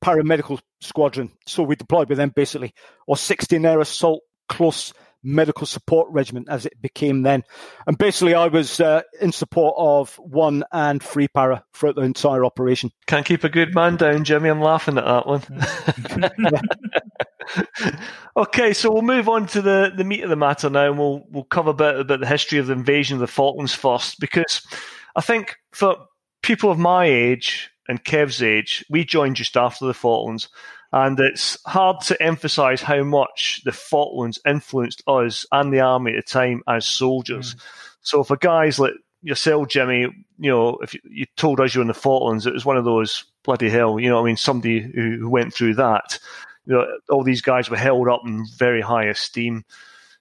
paramedical 0.04 0.62
squadron. 0.82 1.32
So 1.48 1.64
we 1.64 1.76
deployed 1.76 2.10
with 2.10 2.20
them 2.20 2.32
basically, 2.36 2.76
or 3.08 3.18
16 3.18 3.66
Air 3.66 3.80
Assault 3.80 4.22
Close 4.50 4.94
medical 5.26 5.66
support 5.66 6.08
regiment 6.12 6.48
as 6.50 6.66
it 6.66 6.82
became 6.82 7.24
then. 7.24 7.44
And 7.88 7.98
basically, 7.98 8.36
I 8.36 8.48
was 8.48 8.80
uh, 8.80 9.02
in 9.20 9.32
support 9.32 9.76
of 9.78 10.16
one 10.16 10.64
and 10.72 11.02
three 11.02 11.28
para 11.28 11.66
throughout 11.74 11.96
the 11.96 12.04
entire 12.04 12.46
operation. 12.46 12.92
Can't 13.08 13.26
keep 13.26 13.44
a 13.44 13.50
good 13.50 13.74
man 13.74 13.98
down, 13.98 14.24
Jimmy. 14.24 14.50
I'm 14.50 14.62
laughing 14.62 14.98
at 14.98 15.06
that 15.06 15.28
one. 15.28 15.42
okay, 18.38 18.74
so 18.74 18.92
we'll 18.92 19.02
move 19.02 19.30
on 19.30 19.48
to 19.48 19.62
the, 19.62 19.92
the 19.96 20.04
meat 20.04 20.24
of 20.24 20.30
the 20.30 20.36
matter 20.36 20.70
now, 20.70 20.88
and 20.88 21.00
we'll 21.00 21.24
we'll 21.30 21.44
cover 21.44 21.72
a 21.72 21.74
bit 21.74 22.00
about 22.00 22.20
the 22.20 22.28
history 22.28 22.60
of 22.60 22.68
the 22.68 22.74
invasion 22.74 23.16
of 23.16 23.22
the 23.22 23.28
Falklands 23.28 23.74
first, 23.74 24.20
because 24.20 24.62
I 25.16 25.22
think 25.22 25.56
for 25.72 25.96
people 26.44 26.72
of 26.72 26.80
my 26.80 27.06
age 27.06 27.70
and 27.88 28.04
Kev's 28.04 28.42
age, 28.42 28.86
we 28.90 29.04
joined 29.06 29.36
just 29.36 29.58
after 29.58 29.86
the 29.86 29.94
Falklands. 29.94 30.50
And 30.96 31.20
it's 31.20 31.58
hard 31.66 32.00
to 32.04 32.24
emphasize 32.24 32.82
how 32.82 33.04
much 33.04 33.62
the 33.66 33.74
Falklands 33.74 34.40
influenced 34.48 35.04
us 35.08 35.46
and 35.52 35.74
the 35.74 35.82
army 35.82 36.14
at 36.14 36.26
the 36.26 36.32
time 36.32 36.64
as 36.70 36.86
soldiers. 36.86 37.54
Mm. 37.54 37.62
So 38.00 38.24
for 38.24 38.38
guys 38.38 38.80
like 38.80 38.94
yourself, 39.22 39.68
Jimmy, 39.68 40.08
you 40.40 40.50
know, 40.50 40.78
if 40.82 40.96
you 41.04 41.26
told 41.36 41.60
us 41.60 41.76
you're 41.76 41.82
in 41.82 41.90
the 41.90 41.94
Falklands, 41.94 42.46
it 42.46 42.54
was 42.54 42.64
one 42.64 42.78
of 42.78 42.86
those 42.86 43.26
bloody 43.44 43.70
hell, 43.70 44.00
you 44.00 44.08
know, 44.08 44.22
I 44.22 44.24
mean, 44.24 44.38
somebody 44.38 44.80
who, 44.80 45.18
who 45.20 45.30
went 45.30 45.54
through 45.54 45.76
that. 45.76 46.18
You 46.66 46.76
know, 46.76 46.88
all 47.10 47.26
these 47.26 47.42
guys 47.42 47.70
were 47.70 47.76
held 47.76 48.08
up 48.08 48.22
in 48.26 48.46
very 48.58 48.80
high 48.80 49.08
esteem. 49.08 49.66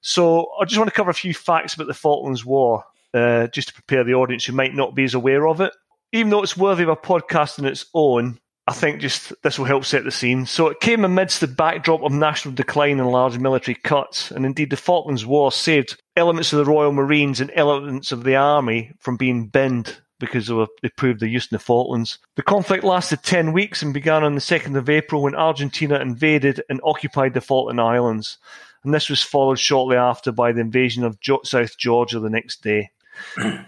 So 0.01 0.51
I 0.61 0.65
just 0.65 0.77
want 0.77 0.91
to 0.91 0.97
cover 0.97 1.11
a 1.11 1.15
few 1.15 1.35
facts 1.35 1.75
about 1.75 1.87
the 1.87 1.95
Falklands 1.95 2.45
War, 2.45 2.83
uh, 3.15 3.47
just 3.47 3.69
to 3.69 3.75
prepare 3.75 4.03
the 4.03 4.15
audience 4.15 4.45
who 4.45 4.53
might 4.53 4.75
not 4.75 4.97
be 4.97 5.05
as 5.05 5.15
aware 5.15 5.47
of 5.47 5.61
it. 5.61 5.73
Even 6.11 6.31
though 6.31 6.43
it's 6.43 6.57
worthy 6.57 6.83
of 6.83 6.89
a 6.89 6.97
podcast 6.97 7.61
on 7.61 7.65
its 7.65 7.87
own, 7.95 8.41
I 8.67 8.73
think 8.73 9.01
just 9.01 9.33
this 9.43 9.59
will 9.59 9.67
help 9.67 9.85
set 9.85 10.05
the 10.05 10.11
scene. 10.11 10.47
So 10.47 10.69
it 10.69 10.81
came 10.81 11.05
amidst 11.05 11.41
the 11.41 11.47
backdrop 11.47 12.03
of 12.03 12.13
national 12.13 12.55
decline 12.55 12.99
and 12.99 13.11
large 13.11 13.39
military 13.39 13.75
cuts, 13.75 14.31
and 14.31 14.47
indeed 14.47 14.71
the 14.71 14.77
Falklands 14.77 15.27
War 15.27 15.53
saved 15.53 16.01
elements 16.17 16.53
of 16.53 16.59
the 16.59 16.71
Royal 16.71 16.93
Marines 16.93 17.41
and 17.41 17.51
elements 17.55 18.11
of 18.11 18.25
the 18.25 18.37
army 18.37 18.93
from 18.99 19.19
being 19.19 19.49
binned 19.49 19.99
because 20.19 20.49
of, 20.49 20.71
they 20.81 20.89
proved 20.89 21.21
their 21.21 21.29
use 21.29 21.45
in 21.51 21.57
the 21.57 21.59
Falklands. 21.59 22.19
The 22.37 22.43
conflict 22.43 22.85
lasted 22.85 23.23
10 23.23 23.53
weeks 23.53 23.83
and 23.83 23.93
began 23.93 24.25
on 24.25 24.35
the 24.35 24.41
2nd 24.41 24.77
of 24.77 24.89
April 24.89 25.23
when 25.23 25.35
Argentina 25.35 25.99
invaded 25.99 26.63
and 26.71 26.81
occupied 26.85 27.35
the 27.35 27.43
Falkland 27.43 27.81
Islands. 27.81 28.39
And 28.85 28.95
this 28.95 29.11
was 29.11 29.23
followed 29.23 29.59
shortly 29.59 29.97
after 29.97 30.33
by 30.33 30.53
the 30.53 30.61
invasion 30.61 31.05
of 31.05 31.19
South 31.43 31.77
Georgia 31.77 32.21
the 32.21 32.31
next 32.31 32.63
day. 32.63 32.91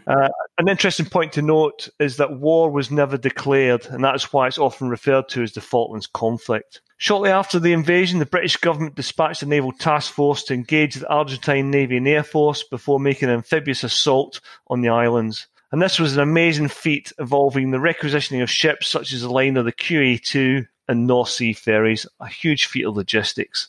Uh, 0.07 0.29
an 0.59 0.69
interesting 0.69 1.07
point 1.07 1.33
to 1.33 1.43
note 1.43 1.89
is 1.99 2.17
that 2.17 2.39
war 2.39 2.71
was 2.71 2.91
never 2.91 3.19
declared, 3.19 3.87
and 3.87 4.05
that's 4.05 4.33
why 4.33 4.47
it's 4.47 4.59
often 4.59 4.89
referred 4.89 5.29
to 5.29 5.43
as 5.43 5.53
the 5.53 5.61
Falklands 5.61 6.07
conflict. 6.07 6.81
Shortly 6.99 7.31
after 7.31 7.59
the 7.59 7.73
invasion, 7.73 8.21
the 8.21 8.27
British 8.27 8.57
government 8.57 8.95
dispatched 8.95 9.43
a 9.43 9.47
naval 9.47 9.73
task 9.73 10.13
force 10.13 10.45
to 10.45 10.55
engage 10.55 10.95
the 10.95 11.09
Argentine 11.09 11.71
Navy 11.71 11.97
and 11.99 12.09
Air 12.09 12.23
Force 12.23 12.63
before 12.63 12.99
making 12.99 13.29
an 13.29 13.35
amphibious 13.35 13.85
assault 13.85 14.41
on 14.69 14.81
the 14.81 14.89
islands. 14.89 15.47
And 15.73 15.83
this 15.83 15.99
was 15.99 16.15
an 16.15 16.23
amazing 16.23 16.69
feat 16.69 17.13
involving 17.19 17.71
the 17.71 17.81
requisitioning 17.81 18.41
of 18.43 18.51
ships 18.51 18.87
such 18.87 19.13
as 19.13 19.23
the 19.23 19.29
liner, 19.29 19.63
the 19.63 19.73
QE2 19.73 20.67
and 20.89 21.07
North 21.07 21.29
Sea 21.29 21.53
ferries, 21.53 22.07
a 22.21 22.29
huge 22.29 22.67
feat 22.67 22.87
of 22.87 22.97
logistics. 22.97 23.69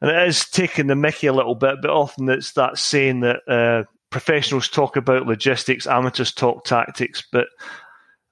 And 0.00 0.10
it 0.10 0.28
is 0.28 0.44
taking 0.44 0.88
the 0.88 0.96
mickey 0.96 1.28
a 1.28 1.32
little 1.32 1.54
bit, 1.54 1.76
but 1.80 1.90
often 1.90 2.28
it's 2.28 2.52
that 2.52 2.76
saying 2.76 3.20
that 3.20 3.40
uh, 3.48 3.84
professionals 4.14 4.68
talk 4.68 4.94
about 4.94 5.26
logistics, 5.26 5.88
amateurs 5.88 6.30
talk 6.30 6.64
tactics, 6.64 7.24
but 7.32 7.48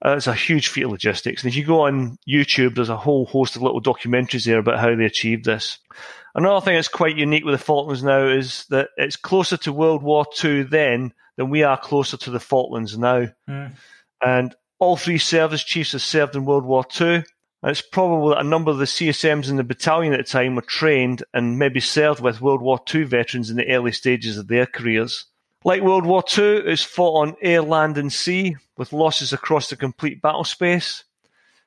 uh, 0.06 0.14
it's 0.16 0.28
a 0.28 0.32
huge 0.32 0.68
feat 0.68 0.84
of 0.84 0.92
logistics. 0.92 1.42
And 1.42 1.50
if 1.50 1.56
you 1.56 1.64
go 1.64 1.80
on 1.80 2.18
YouTube, 2.28 2.76
there's 2.76 2.88
a 2.88 2.96
whole 2.96 3.26
host 3.26 3.56
of 3.56 3.62
little 3.62 3.82
documentaries 3.82 4.46
there 4.46 4.60
about 4.60 4.78
how 4.78 4.94
they 4.94 5.06
achieved 5.06 5.44
this. 5.44 5.80
Another 6.36 6.64
thing 6.64 6.76
that's 6.76 6.86
quite 6.86 7.16
unique 7.16 7.44
with 7.44 7.58
the 7.58 7.64
Falklands 7.64 8.04
now 8.04 8.28
is 8.28 8.64
that 8.70 8.90
it's 8.96 9.16
closer 9.16 9.56
to 9.56 9.72
World 9.72 10.04
War 10.04 10.24
II 10.44 10.62
then 10.62 11.14
than 11.36 11.50
we 11.50 11.64
are 11.64 11.76
closer 11.76 12.16
to 12.16 12.30
the 12.30 12.38
Falklands 12.38 12.96
now. 12.96 13.26
Mm. 13.50 13.72
And 14.24 14.54
all 14.78 14.96
three 14.96 15.18
service 15.18 15.64
chiefs 15.64 15.92
have 15.92 16.02
served 16.02 16.36
in 16.36 16.44
World 16.44 16.64
War 16.64 16.84
II. 17.00 17.14
And 17.16 17.70
it's 17.72 17.82
probable 17.82 18.28
that 18.28 18.40
a 18.40 18.44
number 18.44 18.70
of 18.70 18.78
the 18.78 18.84
CSMs 18.84 19.50
in 19.50 19.56
the 19.56 19.64
battalion 19.64 20.12
at 20.12 20.18
the 20.18 20.32
time 20.32 20.54
were 20.54 20.62
trained 20.62 21.24
and 21.34 21.58
maybe 21.58 21.80
served 21.80 22.20
with 22.20 22.40
World 22.40 22.62
War 22.62 22.78
II 22.94 23.02
veterans 23.02 23.50
in 23.50 23.56
the 23.56 23.68
early 23.68 23.90
stages 23.90 24.38
of 24.38 24.46
their 24.46 24.66
careers. 24.66 25.26
Like 25.64 25.82
World 25.82 26.04
War 26.04 26.24
II, 26.36 26.56
it 26.56 26.66
was 26.66 26.82
fought 26.82 27.22
on 27.22 27.36
air, 27.40 27.62
land, 27.62 27.96
and 27.96 28.12
sea, 28.12 28.56
with 28.76 28.92
losses 28.92 29.32
across 29.32 29.70
the 29.70 29.76
complete 29.76 30.20
battle 30.20 30.42
space. 30.42 31.04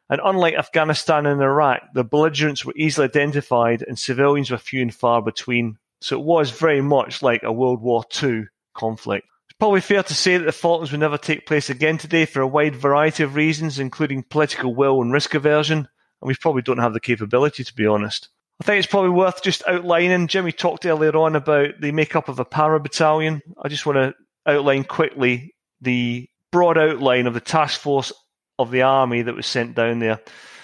And 0.09 0.19
unlike 0.23 0.55
Afghanistan 0.55 1.25
and 1.25 1.41
Iraq, 1.41 1.93
the 1.93 2.03
belligerents 2.03 2.65
were 2.65 2.73
easily 2.75 3.05
identified 3.05 3.83
and 3.87 3.97
civilians 3.97 4.51
were 4.51 4.57
few 4.57 4.81
and 4.81 4.93
far 4.93 5.21
between. 5.21 5.77
So 6.01 6.19
it 6.19 6.25
was 6.25 6.51
very 6.51 6.81
much 6.81 7.23
like 7.23 7.43
a 7.43 7.53
World 7.53 7.81
War 7.81 8.03
II 8.21 8.47
conflict. 8.73 9.27
It's 9.49 9.57
probably 9.57 9.81
fair 9.81 10.03
to 10.03 10.13
say 10.13 10.37
that 10.37 10.43
the 10.43 10.51
Falklands 10.51 10.91
will 10.91 10.99
never 10.99 11.17
take 11.17 11.45
place 11.47 11.69
again 11.69 11.97
today 11.97 12.25
for 12.25 12.41
a 12.41 12.47
wide 12.47 12.75
variety 12.75 13.23
of 13.23 13.35
reasons, 13.35 13.79
including 13.79 14.23
political 14.23 14.75
will 14.75 15.01
and 15.01 15.13
risk 15.13 15.33
aversion, 15.33 15.77
and 15.77 16.27
we 16.27 16.35
probably 16.35 16.61
don't 16.61 16.79
have 16.79 16.93
the 16.93 16.99
capability, 16.99 17.63
to 17.63 17.73
be 17.73 17.87
honest. 17.87 18.27
I 18.61 18.63
think 18.63 18.79
it's 18.79 18.91
probably 18.91 19.09
worth 19.09 19.43
just 19.43 19.63
outlining. 19.67 20.27
Jimmy 20.27 20.51
talked 20.51 20.85
earlier 20.85 21.15
on 21.15 21.35
about 21.35 21.81
the 21.81 21.91
makeup 21.91 22.29
of 22.29 22.39
a 22.39 22.45
para 22.45 22.79
battalion. 22.79 23.41
I 23.61 23.67
just 23.67 23.85
want 23.85 23.97
to 23.97 24.13
outline 24.45 24.85
quickly 24.85 25.53
the 25.81 26.29
broad 26.51 26.77
outline 26.77 27.27
of 27.27 27.33
the 27.33 27.41
task 27.41 27.81
force 27.81 28.13
of 28.57 28.71
the 28.71 28.81
army 28.81 29.21
that 29.23 29.35
was 29.35 29.45
sent 29.45 29.75
down 29.75 29.99
there. 29.99 30.21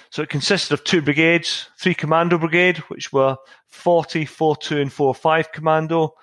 So 0.10 0.22
it 0.22 0.30
consisted 0.30 0.74
of 0.74 0.84
two 0.84 1.02
brigades, 1.02 1.68
three 1.80 1.94
commando 1.94 2.38
brigade, 2.38 2.78
which 2.90 3.12
were 3.12 3.38
40, 3.68 4.26
4-2 4.26 4.82
and 4.82 4.92
4-5 4.92 5.52
commando, 5.52 6.14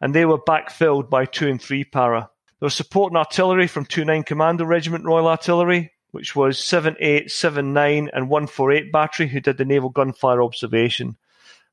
and 0.00 0.14
they 0.14 0.24
were 0.24 0.38
backfilled 0.38 1.10
by 1.10 1.26
2 1.26 1.48
and 1.48 1.62
3 1.62 1.84
para. 1.84 2.30
There 2.60 2.66
was 2.66 2.74
support 2.74 3.12
and 3.12 3.18
artillery 3.18 3.66
from 3.66 3.86
2-9 3.86 4.24
Commando 4.26 4.64
Regiment 4.64 5.04
Royal 5.04 5.28
Artillery, 5.28 5.92
which 6.10 6.34
was 6.34 6.58
7-8, 6.58 7.26
7-9 7.26 8.08
and 8.12 8.30
148 8.30 8.92
battery 8.92 9.28
who 9.28 9.40
did 9.40 9.58
the 9.58 9.64
naval 9.64 9.90
gunfire 9.90 10.42
observation. 10.42 11.08
And 11.08 11.16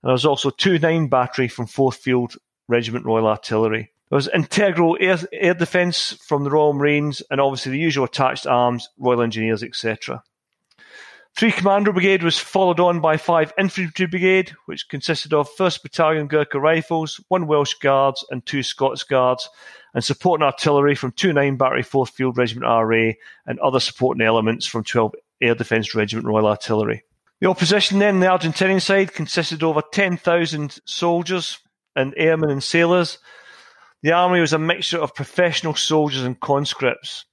there 0.10 0.13
was 0.13 0.25
also 0.25 0.50
2-9 0.50 1.10
battery 1.10 1.48
from 1.48 1.68
4th 1.68 1.96
Field 1.96 2.36
Regiment 2.68 3.06
Royal 3.06 3.28
Artillery. 3.28 3.92
There 4.10 4.18
was 4.18 4.30
integral 4.34 4.98
air, 5.00 5.18
air 5.32 5.54
defence 5.54 6.13
from 6.28 6.44
the 6.44 6.52
Royal 6.52 6.74
Marines 6.74 7.22
and 7.32 7.42
obviously 7.42 7.72
the 7.72 7.80
usual 7.80 8.06
attached 8.06 8.46
arms, 8.46 8.90
Royal 8.98 9.22
Engineers, 9.22 9.63
etc. 9.63 10.24
Three 11.36 11.52
Commando 11.52 11.92
Brigade 11.92 12.22
was 12.22 12.38
followed 12.38 12.80
on 12.80 13.00
by 13.00 13.18
five 13.18 13.52
Infantry 13.58 14.06
Brigade, 14.06 14.52
which 14.68 14.88
consisted 14.88 15.34
of 15.34 15.50
1st 15.56 15.82
Battalion 15.82 16.28
Gurkha 16.28 16.60
Rifles, 16.60 17.20
one 17.28 17.48
Welsh 17.48 17.74
Guards, 17.75 18.24
and 18.30 18.46
two 18.46 18.62
Scots 18.62 19.02
Guards, 19.04 19.50
and 19.96 20.04
supporting 20.04 20.46
artillery 20.46 20.94
from 20.94 21.12
2 21.13 21.34
9 21.34 21.56
Battery 21.58 21.82
4th 21.82 22.10
Field 22.10 22.38
Regiment 22.38 22.68
RA 22.68 23.13
and 23.48 23.60
other 23.60 23.80
supporting 23.80 24.25
elements 24.25 24.68
from 24.68 24.84
12 24.84 25.16
Air 25.42 25.56
Defence 25.56 25.96
Regiment 25.96 26.28
Royal 26.28 26.46
Artillery. 26.46 27.04
The 27.42 27.50
opposition 27.50 27.98
then, 27.98 28.20
the 28.20 28.28
Argentinian 28.28 28.82
side, 28.82 29.13
consisted 29.13 29.63
of 29.63 29.70
over 29.70 29.82
10,000 29.92 30.80
soldiers 30.86 31.58
and 31.96 32.13
airmen 32.16 32.52
and 32.52 32.63
sailors, 32.63 33.18
the 34.04 34.12
army 34.12 34.40
was 34.40 34.54
a 34.54 34.60
mixture 34.60 35.00
of 35.00 35.16
professional 35.16 35.74
soldiers 35.74 36.24
and 36.24 36.40
conscripts. 36.40 37.25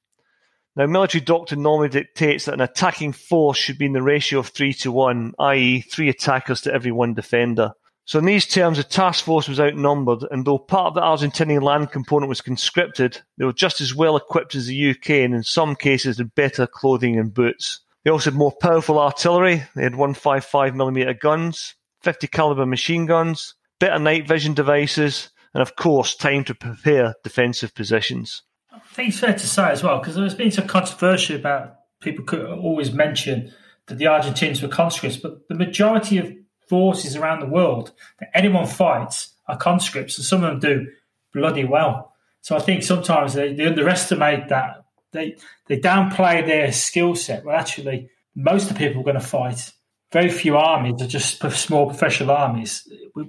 Now, 0.77 0.87
military 0.87 1.21
doctrine 1.21 1.63
normally 1.63 1.89
dictates 1.89 2.45
that 2.45 2.55
an 2.55 2.61
attacking 2.61 3.13
force 3.13 3.59
should 3.59 3.79
be 3.79 3.87
in 3.87 3.93
the 3.93 4.03
ratio 4.03 4.39
of 4.39 4.49
three 4.49 4.73
to 4.75 4.93
one, 4.93 5.35
i.e., 5.39 5.81
three 5.81 6.09
attackers 6.09 6.61
to 6.63 6.73
every 6.73 6.93
one 6.93 7.15
defender. 7.15 7.73
So, 8.05 8.19
in 8.19 8.25
these 8.25 8.47
terms, 8.47 8.79
the 8.79 8.85
task 8.85 9.25
force 9.25 9.49
was 9.49 9.61
outnumbered, 9.61 10.25
and 10.31 10.45
though 10.45 10.59
part 10.59 10.89
of 10.89 10.95
the 10.95 11.01
Argentinian 11.01 11.63
land 11.63 11.91
component 11.91 12.29
was 12.29 12.41
conscripted, 12.41 13.21
they 13.37 13.45
were 13.45 13.53
just 13.53 13.81
as 13.81 13.95
well 13.95 14.17
equipped 14.17 14.55
as 14.55 14.67
the 14.67 14.91
UK, 14.91 15.11
and 15.11 15.35
in 15.35 15.43
some 15.43 15.75
cases 15.75 16.19
had 16.19 16.35
better 16.35 16.67
clothing 16.67 17.19
and 17.19 17.35
boots. 17.35 17.81
They 18.05 18.11
also 18.11 18.31
had 18.31 18.39
more 18.39 18.53
powerful 18.61 18.99
artillery. 18.99 19.65
They 19.75 19.83
had 19.83 19.93
155mm 19.93 21.21
guns, 21.21 21.75
50 22.03 22.27
caliber 22.29 22.67
machine 22.67 23.07
guns, 23.07 23.55
better 23.79 23.99
night 23.99 24.27
vision 24.27 24.55
devices, 24.55 25.31
and 25.53 25.63
of 25.63 25.77
course, 25.77 26.15
time 26.15 26.45
to 26.45 26.55
prepare 26.55 27.15
defensive 27.23 27.75
positions. 27.75 28.43
I 28.73 28.79
think 28.95 29.09
it's 29.11 29.21
fair 29.21 29.33
to 29.33 29.47
say 29.47 29.71
as 29.71 29.83
well, 29.83 29.99
because 29.99 30.15
there's 30.15 30.35
been 30.35 30.51
some 30.51 30.67
controversy 30.67 31.35
about 31.35 31.77
people 32.01 32.25
could 32.25 32.47
always 32.47 32.93
mention 32.93 33.53
that 33.87 33.99
the 33.99 34.07
Argentines 34.07 34.63
were 34.63 34.69
conscripts, 34.69 35.17
but 35.17 35.49
the 35.49 35.55
majority 35.55 36.19
of 36.19 36.33
forces 36.69 37.17
around 37.17 37.41
the 37.41 37.47
world 37.47 37.93
that 38.21 38.31
anyone 38.35 38.67
fights 38.67 39.35
are 39.49 39.57
conscripts, 39.57 40.17
and 40.17 40.25
some 40.25 40.45
of 40.45 40.61
them 40.61 40.61
do 40.61 40.91
bloody 41.33 41.65
well. 41.65 42.13
So 42.43 42.57
I 42.57 42.61
think 42.61 42.83
sometimes 42.83 43.35
they, 43.35 43.53
they 43.53 43.67
underestimate 43.67 44.49
that. 44.49 44.85
They 45.13 45.37
they 45.67 45.79
downplay 45.79 46.47
their 46.47 46.73
skill 46.73 47.17
set. 47.17 47.45
Well, 47.45 47.57
actually, 47.57 48.11
most 48.37 48.71
of 48.71 48.77
the 48.77 48.87
people 48.87 49.01
are 49.01 49.05
going 49.05 49.15
to 49.15 49.21
fight 49.21 49.73
very 50.13 50.29
few 50.29 50.57
armies 50.57 51.01
are 51.01 51.07
just 51.07 51.41
small 51.53 51.87
professional 51.87 52.33
armies. 52.33 52.89
Uh, 53.17 53.25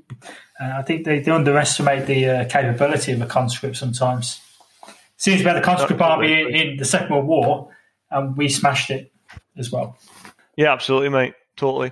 I 0.59 0.81
think 0.81 1.05
they, 1.05 1.19
they 1.19 1.31
underestimate 1.31 2.07
the 2.07 2.25
uh, 2.25 2.45
capability 2.45 3.11
of 3.11 3.21
a 3.21 3.27
conscript 3.27 3.77
sometimes. 3.77 4.41
Seems 5.21 5.41
we 5.41 5.45
had 5.45 5.57
a 5.57 5.61
conscript 5.61 6.01
army 6.01 6.33
in, 6.33 6.55
in, 6.55 6.77
the 6.77 6.83
Second 6.83 7.11
World 7.11 7.27
War, 7.27 7.69
and 8.09 8.35
we 8.35 8.49
smashed 8.49 8.89
it 8.89 9.13
as 9.55 9.71
well. 9.71 9.95
Yeah, 10.57 10.73
absolutely, 10.73 11.09
mate. 11.09 11.35
Totally. 11.55 11.91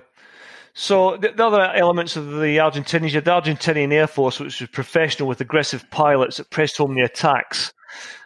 So 0.74 1.16
the, 1.16 1.30
the 1.30 1.46
other 1.46 1.62
elements 1.62 2.16
of 2.16 2.26
the 2.26 2.56
Argentinians, 2.56 3.12
the 3.12 3.20
Argentinian 3.20 3.92
Air 3.92 4.08
Force, 4.08 4.40
which 4.40 4.60
was 4.60 4.68
professional 4.70 5.28
with 5.28 5.40
aggressive 5.40 5.88
pilots 5.92 6.38
that 6.38 6.50
pressed 6.50 6.78
home 6.78 6.96
the 6.96 7.02
attacks, 7.02 7.72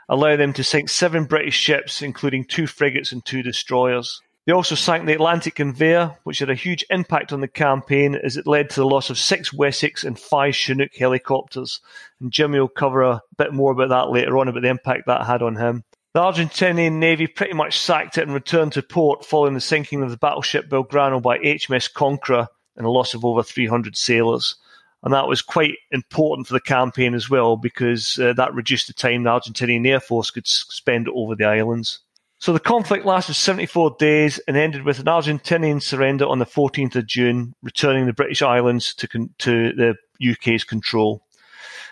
allowed 0.09 0.37
them 0.37 0.55
to 0.55 0.65
sink 0.65 0.89
seven 0.89 1.27
British 1.27 1.59
ships, 1.59 2.01
including 2.01 2.47
two 2.47 2.67
frigates 2.67 3.13
and 3.13 3.23
two 3.27 3.43
destroyers. 3.43 4.23
They 4.47 4.53
also 4.53 4.75
sank 4.75 5.07
the 5.07 5.15
Atlantic 5.15 5.55
Conveyor, 5.55 6.19
which 6.25 6.41
had 6.41 6.51
a 6.51 6.55
huge 6.55 6.85
impact 6.91 7.33
on 7.33 7.41
the 7.41 7.49
campaign 7.49 8.15
as 8.15 8.37
it 8.37 8.47
led 8.47 8.69
to 8.71 8.81
the 8.81 8.87
loss 8.87 9.09
of 9.09 9.19
six 9.19 9.55
Wessex 9.55 10.05
and 10.05 10.19
five 10.19 10.55
Chinook 10.55 10.95
helicopters. 10.95 11.81
And 12.21 12.31
Jimmy 12.31 12.61
will 12.61 12.69
cover 12.69 13.03
a 13.03 13.23
bit 13.39 13.55
more 13.55 13.73
about 13.73 13.89
that 13.89 14.11
later 14.11 14.37
on, 14.37 14.49
about 14.49 14.63
the 14.63 14.69
impact 14.69 15.07
that 15.07 15.25
had 15.25 15.41
on 15.41 15.57
him. 15.57 15.85
The 16.13 16.21
Argentinian 16.21 16.99
Navy 16.99 17.27
pretty 17.27 17.55
much 17.55 17.79
sacked 17.79 18.19
it 18.19 18.23
and 18.23 18.35
returned 18.35 18.73
to 18.75 18.83
port 18.83 19.25
following 19.25 19.55
the 19.55 19.61
sinking 19.61 20.03
of 20.03 20.11
the 20.11 20.17
battleship 20.19 20.69
Belgrano 20.69 21.23
by 21.23 21.39
HMS 21.39 21.93
Conqueror 21.93 22.47
and 22.77 22.87
a 22.87 22.91
loss 22.91 23.15
of 23.15 23.25
over 23.25 23.43
300 23.43 23.97
sailors. 23.97 24.57
And 25.03 25.13
that 25.13 25.27
was 25.27 25.43
quite 25.43 25.75
important 25.91 26.47
for 26.47 26.53
the 26.53 26.61
campaign 26.61 27.15
as 27.15 27.29
well 27.29 27.57
because 27.57 28.19
uh, 28.19 28.35
that 28.35 28.55
reduced 28.55 28.87
the 28.87 28.93
time 28.93 29.23
the 29.23 29.31
Argentinian 29.31 29.87
Air 29.89 30.01
Force 30.01 30.31
could 30.31 30.47
spend 30.47 31.09
over 31.09 31.35
the 31.35 31.45
islands. 31.45 32.01
So 32.39 32.53
the 32.53 32.61
conflict 32.61 33.07
lasted 33.07 33.35
74 33.35 33.97
days 33.99 34.39
and 34.47 34.57
ended 34.57 34.85
with 34.85 34.99
an 34.99 35.07
Argentinian 35.07 35.83
surrender 35.83 36.27
on 36.27 36.39
the 36.39 36.47
14th 36.47 36.97
of 36.97 37.07
June, 37.07 37.55
returning 37.63 38.07
the 38.07 38.13
British 38.13 38.43
islands 38.43 38.95
to, 38.97 39.07
to 39.39 39.73
the 39.73 39.95
UK's 40.33 40.65
control. 40.65 41.23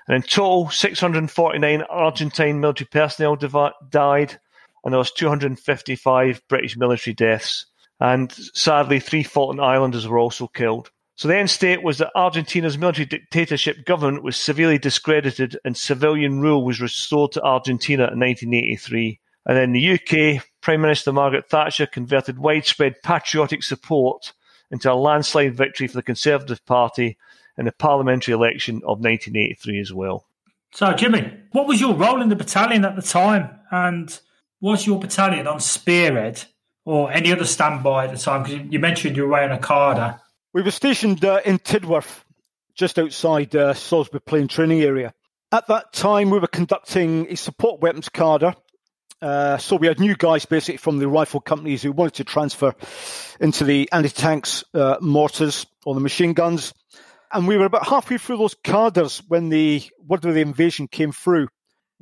And 0.07 0.16
in 0.16 0.22
total, 0.22 0.68
649 0.68 1.83
Argentine 1.83 2.61
military 2.61 2.88
personnel 2.90 3.37
died, 3.37 4.38
and 4.85 4.92
there 4.92 4.98
was 4.98 5.12
255 5.12 6.42
British 6.48 6.76
military 6.76 7.14
deaths. 7.14 7.66
And 8.00 8.33
sadly, 8.33 8.98
three 8.98 9.22
Falkland 9.22 9.61
Islanders 9.61 10.09
were 10.09 10.18
also 10.18 10.48
killed. 10.48 10.90
So 11.14 11.28
the 11.28 11.37
end 11.37 11.50
state 11.50 11.85
was 11.85 11.98
that 11.98 12.11
Argentina's 12.16 12.76
military 12.76 13.07
dictatorship 13.07 13.85
government 13.85 14.24
was 14.24 14.37
severely 14.37 14.78
discredited 14.78 15.57
and 15.64 15.76
civilian 15.76 16.40
rule 16.40 16.64
was 16.64 16.81
restored 16.81 17.33
to 17.33 17.42
Argentina 17.42 18.11
in 18.12 18.18
1983. 18.18 19.20
And 19.46 19.59
in 19.59 19.72
the 19.72 19.92
UK, 19.92 20.44
Prime 20.61 20.81
Minister 20.81 21.12
Margaret 21.12 21.48
Thatcher 21.48 21.87
converted 21.87 22.38
widespread 22.38 23.02
patriotic 23.02 23.62
support 23.62 24.33
into 24.70 24.90
a 24.90 24.94
landslide 24.94 25.57
victory 25.57 25.88
for 25.88 25.96
the 25.96 26.02
Conservative 26.02 26.64
Party 26.64 27.18
in 27.59 27.66
the 27.66 27.72
parliamentary 27.72 28.35
election 28.35 28.76
of 28.76 29.00
1983 29.00 29.81
as 29.81 29.92
well. 29.92 30.24
So, 30.72 30.92
Jimmy, 30.94 31.31
what 31.52 31.66
was 31.66 31.81
your 31.81 31.94
role 31.94 32.22
in 32.22 32.31
the 32.31 32.37
battalion 32.37 32.85
at 32.85 32.96
the 32.96 33.02
time? 33.02 33.50
And 33.70 34.18
was 34.61 34.87
your 34.87 34.98
battalion 34.98 35.46
on 35.46 35.61
Spearhead 35.61 36.44
or 36.85 37.12
any 37.12 37.33
other 37.33 37.44
standby 37.44 38.07
at 38.07 38.12
the 38.12 38.18
time? 38.18 38.44
Because 38.44 38.72
you 38.72 38.78
mentioned 38.78 39.16
you 39.16 39.24
were 39.24 39.28
away 39.28 39.44
on 39.44 39.52
a 39.52 39.59
cadre. 39.59 40.14
We 40.55 40.62
were 40.62 40.70
stationed 40.70 41.24
uh, 41.24 41.40
in 41.44 41.59
Tidworth, 41.59 42.24
just 42.74 42.98
outside 42.98 43.55
uh, 43.55 43.74
Salisbury 43.74 44.20
Plain 44.20 44.48
training 44.48 44.83
area. 44.83 45.12
At 45.50 45.66
that 45.66 45.92
time, 45.92 46.31
we 46.31 46.38
were 46.38 46.46
conducting 46.46 47.26
a 47.31 47.37
support 47.37 47.81
weapons 47.81 48.09
cadre 48.09 48.55
uh, 49.22 49.56
so 49.56 49.76
we 49.76 49.87
had 49.87 50.00
new 50.00 50.16
guys 50.16 50.44
basically 50.44 50.76
from 50.76 50.98
the 50.98 51.08
rifle 51.08 51.40
companies 51.40 51.82
who 51.82 51.92
wanted 51.92 52.14
to 52.14 52.24
transfer 52.24 52.74
into 53.40 53.64
the 53.64 53.88
anti-tanks 53.92 54.64
uh, 54.74 54.96
mortars 55.00 55.64
or 55.87 55.94
the 55.94 56.00
machine 56.00 56.32
guns. 56.35 56.74
And 57.32 57.48
we 57.48 57.56
were 57.56 57.64
about 57.64 57.87
halfway 57.87 58.18
through 58.18 58.38
those 58.38 58.56
cadres 58.62 59.22
when 59.28 59.48
the 59.48 59.82
word 60.06 60.24
of 60.24 60.35
the 60.35 60.40
invasion 60.40 60.88
came 60.88 61.12
through. 61.12 61.48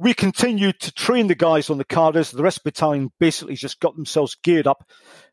we 0.01 0.15
continued 0.15 0.81
to 0.81 0.91
train 0.93 1.27
the 1.27 1.35
guys 1.35 1.69
on 1.69 1.77
the 1.77 1.85
cadres. 1.85 2.31
The 2.31 2.43
rest 2.43 2.59
of 2.59 2.63
the 2.65 2.71
battalion 2.71 3.13
basically 3.21 3.55
just 3.55 3.81
got 3.81 3.97
themselves 3.97 4.35
geared 4.43 4.67
up, 4.67 4.89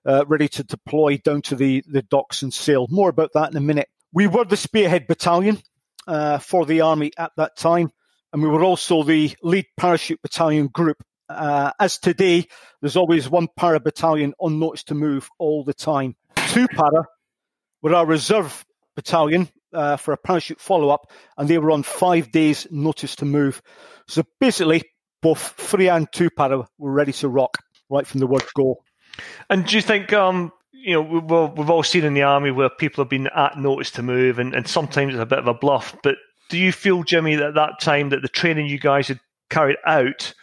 uh, 0.05 0.25
ready 0.27 0.49
to 0.49 0.63
deploy 0.65 1.17
down 1.23 1.41
to 1.43 1.55
the, 1.55 1.85
the 1.87 2.01
docks 2.01 2.41
and 2.41 2.53
sail. 2.53 2.85
More 2.89 3.07
about 3.07 3.31
that 3.33 3.49
in 3.49 3.55
a 3.55 3.61
minute. 3.61 3.87
We 4.11 4.27
were 4.27 4.43
the 4.43 4.57
spearhead 4.57 5.07
battalion 5.07 5.59
uh, 6.05 6.39
for 6.39 6.65
the 6.65 6.81
army 6.81 7.13
at 7.17 7.31
that 7.37 7.55
time, 7.55 7.91
and 8.33 8.43
we 8.43 8.49
were 8.49 8.63
also 8.63 9.03
the 9.03 9.33
lead 9.41 9.67
parachute 9.77 10.21
battalion 10.21 10.67
group. 10.67 11.01
Uh, 11.29 11.71
as 11.79 11.97
today, 11.97 12.47
there's 12.81 12.95
always 12.95 13.29
one 13.29 13.47
para 13.55 13.79
battalion 13.79 14.33
on 14.39 14.59
notice 14.59 14.83
to 14.83 14.95
move 14.95 15.29
all 15.39 15.63
the 15.63 15.73
time. 15.73 16.15
Two 16.49 16.67
para 16.67 17.05
were 17.81 17.93
our 17.93 18.05
reserve 18.05 18.65
battalion 18.95 19.49
uh, 19.73 19.97
for 19.97 20.13
a 20.13 20.17
parachute 20.17 20.59
follow 20.59 20.89
up, 20.89 21.11
and 21.37 21.49
they 21.49 21.57
were 21.57 21.71
on 21.71 21.83
five 21.83 22.31
days' 22.31 22.67
notice 22.71 23.15
to 23.17 23.25
move. 23.25 23.61
So 24.07 24.23
basically, 24.39 24.83
both 25.21 25.53
three 25.57 25.89
and 25.89 26.11
two 26.11 26.29
para 26.29 26.65
were 26.77 26.91
ready 26.91 27.11
to 27.13 27.27
rock 27.27 27.57
right 27.89 28.07
from 28.07 28.19
the 28.19 28.27
word 28.27 28.45
go. 28.55 28.83
And 29.49 29.65
do 29.65 29.75
you 29.75 29.81
think, 29.81 30.13
um, 30.13 30.51
you 30.71 30.93
know, 30.93 31.01
we've, 31.01 31.57
we've 31.57 31.69
all 31.69 31.83
seen 31.83 32.05
in 32.05 32.13
the 32.13 32.23
army 32.23 32.51
where 32.51 32.69
people 32.69 33.03
have 33.03 33.09
been 33.09 33.27
at 33.27 33.57
notice 33.57 33.91
to 33.91 34.03
move, 34.03 34.39
and, 34.39 34.53
and 34.53 34.67
sometimes 34.67 35.13
it's 35.13 35.21
a 35.21 35.25
bit 35.25 35.39
of 35.39 35.47
a 35.47 35.53
bluff. 35.53 35.95
But 36.03 36.15
do 36.49 36.57
you 36.57 36.71
feel, 36.71 37.03
Jimmy, 37.03 37.35
that 37.35 37.49
at 37.49 37.55
that 37.55 37.79
time 37.81 38.09
that 38.09 38.21
the 38.21 38.29
training 38.29 38.67
you 38.67 38.79
guys 38.79 39.07
had 39.09 39.19
carried 39.49 39.77
out 39.85 40.33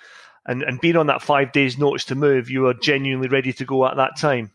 and, 0.46 0.62
and 0.62 0.80
being 0.80 0.96
on 0.96 1.06
that 1.06 1.22
five 1.22 1.52
days' 1.52 1.78
notice 1.78 2.04
to 2.06 2.14
move, 2.14 2.50
you 2.50 2.62
were 2.62 2.74
genuinely 2.74 3.28
ready 3.28 3.52
to 3.54 3.64
go 3.64 3.86
at 3.86 3.96
that 3.96 4.18
time? 4.18 4.50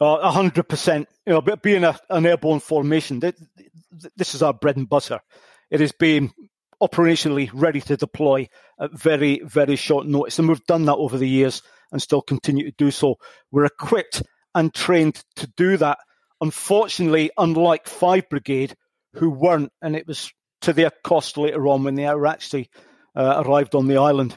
A 0.00 0.30
hundred 0.30 0.68
percent. 0.68 1.08
You 1.26 1.34
know, 1.34 1.40
being 1.40 1.84
a, 1.84 1.98
an 2.10 2.26
airborne 2.26 2.60
formation, 2.60 3.20
this 4.16 4.34
is 4.34 4.42
our 4.42 4.52
bread 4.52 4.76
and 4.76 4.88
butter. 4.88 5.20
It 5.70 5.80
is 5.80 5.92
being 5.92 6.32
operationally 6.82 7.50
ready 7.54 7.80
to 7.80 7.96
deploy 7.96 8.48
at 8.80 8.92
very, 8.92 9.40
very 9.44 9.76
short 9.76 10.06
notice. 10.06 10.38
And 10.38 10.48
we've 10.48 10.66
done 10.66 10.86
that 10.86 10.96
over 10.96 11.16
the 11.16 11.28
years 11.28 11.62
and 11.92 12.02
still 12.02 12.22
continue 12.22 12.64
to 12.64 12.76
do 12.76 12.90
so. 12.90 13.16
We're 13.52 13.66
equipped 13.66 14.22
and 14.54 14.74
trained 14.74 15.22
to 15.36 15.46
do 15.56 15.76
that. 15.76 15.98
Unfortunately, 16.40 17.30
unlike 17.38 17.86
5 17.86 18.28
Brigade, 18.28 18.74
who 19.14 19.30
weren't, 19.30 19.70
and 19.80 19.94
it 19.94 20.08
was 20.08 20.32
to 20.62 20.72
their 20.72 20.90
cost 21.04 21.36
later 21.36 21.68
on 21.68 21.84
when 21.84 21.94
they 21.94 22.12
were 22.12 22.26
actually 22.26 22.68
uh, 23.14 23.42
arrived 23.46 23.74
on 23.74 23.86
the 23.86 23.98
island. 23.98 24.36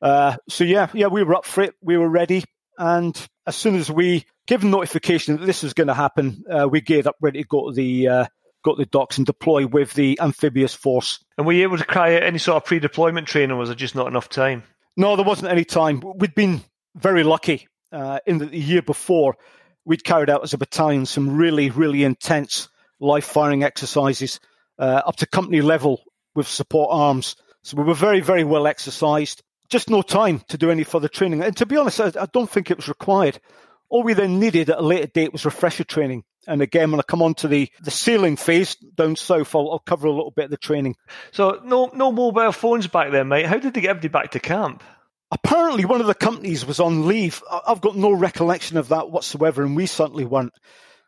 Uh, 0.00 0.36
so 0.48 0.64
yeah, 0.64 0.88
yeah, 0.94 1.06
we 1.08 1.22
were 1.22 1.34
up 1.34 1.44
for 1.44 1.62
it. 1.62 1.74
We 1.80 1.96
were 1.96 2.08
ready, 2.08 2.44
and 2.76 3.28
as 3.46 3.56
soon 3.56 3.76
as 3.76 3.90
we 3.90 4.24
given 4.46 4.70
notification 4.70 5.36
that 5.36 5.46
this 5.46 5.62
was 5.62 5.74
going 5.74 5.88
to 5.88 5.94
happen, 5.94 6.44
uh, 6.50 6.68
we 6.68 6.80
geared 6.80 7.06
up 7.06 7.16
ready 7.20 7.42
to 7.42 7.48
go 7.48 7.68
to 7.68 7.74
the 7.74 8.08
uh, 8.08 8.26
go 8.64 8.74
to 8.74 8.82
the 8.82 8.86
docks 8.86 9.18
and 9.18 9.26
deploy 9.26 9.66
with 9.66 9.92
the 9.94 10.18
amphibious 10.20 10.74
force. 10.74 11.24
And 11.36 11.46
were 11.46 11.52
you 11.52 11.62
able 11.62 11.78
to 11.78 11.84
carry 11.84 12.16
out 12.16 12.22
any 12.22 12.38
sort 12.38 12.56
of 12.56 12.64
pre-deployment 12.64 13.28
training? 13.28 13.56
Was 13.56 13.68
there 13.68 13.76
just 13.76 13.94
not 13.94 14.08
enough 14.08 14.28
time? 14.28 14.62
No, 14.96 15.16
there 15.16 15.24
wasn't 15.24 15.52
any 15.52 15.64
time. 15.64 16.02
We'd 16.16 16.34
been 16.34 16.60
very 16.96 17.22
lucky 17.22 17.68
uh, 17.92 18.18
in 18.26 18.38
the 18.38 18.56
year 18.56 18.82
before. 18.82 19.36
We'd 19.84 20.04
carried 20.04 20.30
out 20.30 20.42
as 20.42 20.54
a 20.54 20.58
battalion 20.58 21.06
some 21.06 21.36
really, 21.36 21.70
really 21.70 22.04
intense 22.04 22.68
live 23.00 23.24
firing 23.24 23.62
exercises 23.62 24.40
uh, 24.78 25.02
up 25.06 25.16
to 25.16 25.26
company 25.26 25.60
level 25.60 26.02
with 26.34 26.48
support 26.48 26.90
arms. 26.92 27.36
So 27.62 27.76
we 27.76 27.84
were 27.84 27.94
very, 27.94 28.20
very 28.20 28.44
well 28.44 28.66
exercised. 28.66 29.42
Just 29.68 29.90
no 29.90 30.02
time 30.02 30.40
to 30.48 30.58
do 30.58 30.70
any 30.70 30.84
further 30.84 31.08
training. 31.08 31.42
And 31.42 31.56
to 31.58 31.66
be 31.66 31.76
honest, 31.76 32.00
I, 32.00 32.12
I 32.20 32.26
don't 32.32 32.50
think 32.50 32.70
it 32.70 32.76
was 32.76 32.88
required. 32.88 33.38
All 33.90 34.02
we 34.02 34.14
then 34.14 34.38
needed 34.38 34.70
at 34.70 34.78
a 34.78 34.82
later 34.82 35.06
date 35.06 35.32
was 35.32 35.44
refresher 35.44 35.84
training. 35.84 36.24
And 36.46 36.62
again, 36.62 36.90
when 36.90 37.00
I 37.00 37.02
come 37.02 37.22
on 37.22 37.34
to 37.36 37.48
the, 37.48 37.70
the 37.82 37.90
sailing 37.90 38.36
phase 38.36 38.74
down 38.76 39.16
south, 39.16 39.54
I'll, 39.54 39.70
I'll 39.70 39.78
cover 39.78 40.06
a 40.06 40.12
little 40.12 40.30
bit 40.30 40.46
of 40.46 40.50
the 40.50 40.56
training. 40.56 40.96
So, 41.30 41.60
no 41.62 41.90
no 41.92 42.10
mobile 42.10 42.52
phones 42.52 42.86
back 42.86 43.12
then, 43.12 43.28
mate. 43.28 43.44
How 43.44 43.58
did 43.58 43.74
they 43.74 43.82
get 43.82 43.90
everybody 43.90 44.08
back 44.08 44.30
to 44.30 44.40
camp? 44.40 44.82
Apparently, 45.30 45.84
one 45.84 46.00
of 46.00 46.06
the 46.06 46.14
companies 46.14 46.64
was 46.64 46.80
on 46.80 47.06
leave. 47.06 47.42
I've 47.66 47.82
got 47.82 47.96
no 47.96 48.12
recollection 48.12 48.78
of 48.78 48.88
that 48.88 49.10
whatsoever, 49.10 49.62
and 49.62 49.76
we 49.76 49.84
certainly 49.84 50.24
weren't. 50.24 50.54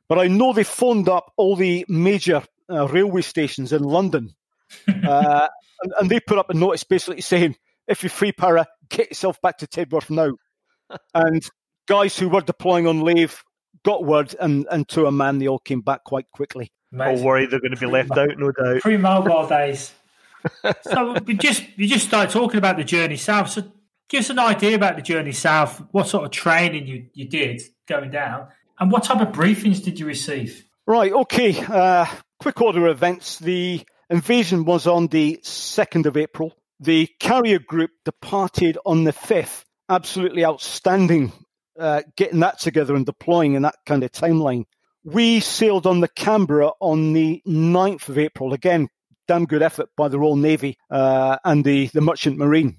But 0.08 0.18
I 0.18 0.26
know 0.26 0.52
they 0.52 0.64
phoned 0.64 1.08
up 1.08 1.32
all 1.38 1.56
the 1.56 1.86
major 1.88 2.42
uh, 2.68 2.86
railway 2.86 3.22
stations 3.22 3.72
in 3.72 3.82
London, 3.82 4.34
uh, 4.88 5.48
and, 5.82 5.92
and, 5.98 6.10
they 6.10 6.20
put 6.20 6.38
up 6.38 6.50
a 6.50 6.54
notice 6.54 6.84
basically 6.84 7.22
saying, 7.22 7.56
"If 7.90 8.02
you're 8.02 8.10
three 8.10 8.32
para, 8.32 8.66
get 8.88 9.10
yourself 9.10 9.40
back 9.42 9.58
to 9.58 9.66
Tidworth 9.66 10.08
now." 10.08 10.32
and 11.14 11.42
guys 11.86 12.18
who 12.18 12.28
were 12.28 12.40
deploying 12.40 12.86
on 12.86 13.02
leave 13.02 13.42
got 13.84 14.04
word, 14.04 14.34
and, 14.40 14.66
and 14.70 14.88
to 14.88 15.06
a 15.06 15.12
man, 15.12 15.38
they 15.38 15.48
all 15.48 15.58
came 15.58 15.80
back 15.80 16.04
quite 16.04 16.30
quickly. 16.32 16.72
Amazing. 16.92 17.18
All 17.18 17.26
worried 17.26 17.50
they're 17.50 17.60
going 17.60 17.74
to 17.74 17.80
be 17.80 17.86
left 17.86 18.10
out, 18.12 18.38
no 18.38 18.52
doubt. 18.52 18.80
Pre 18.80 18.96
mobile 18.96 19.46
days. 19.46 19.92
so 20.82 21.16
we 21.24 21.34
just 21.34 21.64
you 21.76 21.86
just 21.86 22.06
started 22.06 22.32
talking 22.32 22.58
about 22.58 22.76
the 22.76 22.84
journey 22.84 23.16
south. 23.16 23.50
So 23.50 23.62
give 24.08 24.20
us 24.20 24.30
an 24.30 24.38
idea 24.38 24.74
about 24.74 24.96
the 24.96 25.02
journey 25.02 25.32
south. 25.32 25.82
What 25.92 26.08
sort 26.08 26.24
of 26.24 26.30
training 26.30 26.86
you, 26.86 27.06
you 27.12 27.28
did 27.28 27.62
going 27.86 28.10
down, 28.10 28.48
and 28.78 28.90
what 28.90 29.04
type 29.04 29.20
of 29.20 29.34
briefings 29.34 29.82
did 29.82 30.00
you 30.00 30.06
receive? 30.06 30.64
Right. 30.86 31.12
Okay. 31.12 31.62
Uh, 31.62 32.06
quick 32.40 32.60
order 32.60 32.86
of 32.86 32.96
events. 32.96 33.38
The 33.38 33.82
invasion 34.08 34.64
was 34.64 34.86
on 34.86 35.06
the 35.08 35.38
second 35.42 36.06
of 36.06 36.16
April. 36.16 36.52
The 36.80 37.08
carrier 37.18 37.58
group 37.58 37.90
departed 38.04 38.78
on 38.84 39.04
the 39.04 39.12
fifth. 39.12 39.64
Absolutely 39.88 40.44
outstanding 40.44 41.32
uh, 41.78 42.02
getting 42.16 42.40
that 42.40 42.58
together 42.60 42.94
and 42.94 43.06
deploying 43.06 43.54
in 43.54 43.62
that 43.62 43.76
kind 43.86 44.02
of 44.02 44.12
timeline. 44.12 44.64
We 45.02 45.40
sailed 45.40 45.86
on 45.86 46.00
the 46.00 46.08
Canberra 46.08 46.72
on 46.80 47.14
the 47.14 47.42
9th 47.46 48.08
of 48.08 48.18
April. 48.18 48.52
Again, 48.52 48.88
damn 49.26 49.46
good 49.46 49.62
effort 49.62 49.88
by 49.96 50.08
the 50.08 50.18
Royal 50.18 50.36
Navy 50.36 50.76
uh, 50.90 51.38
and 51.44 51.64
the, 51.64 51.86
the 51.88 52.02
Merchant 52.02 52.36
Marine 52.36 52.76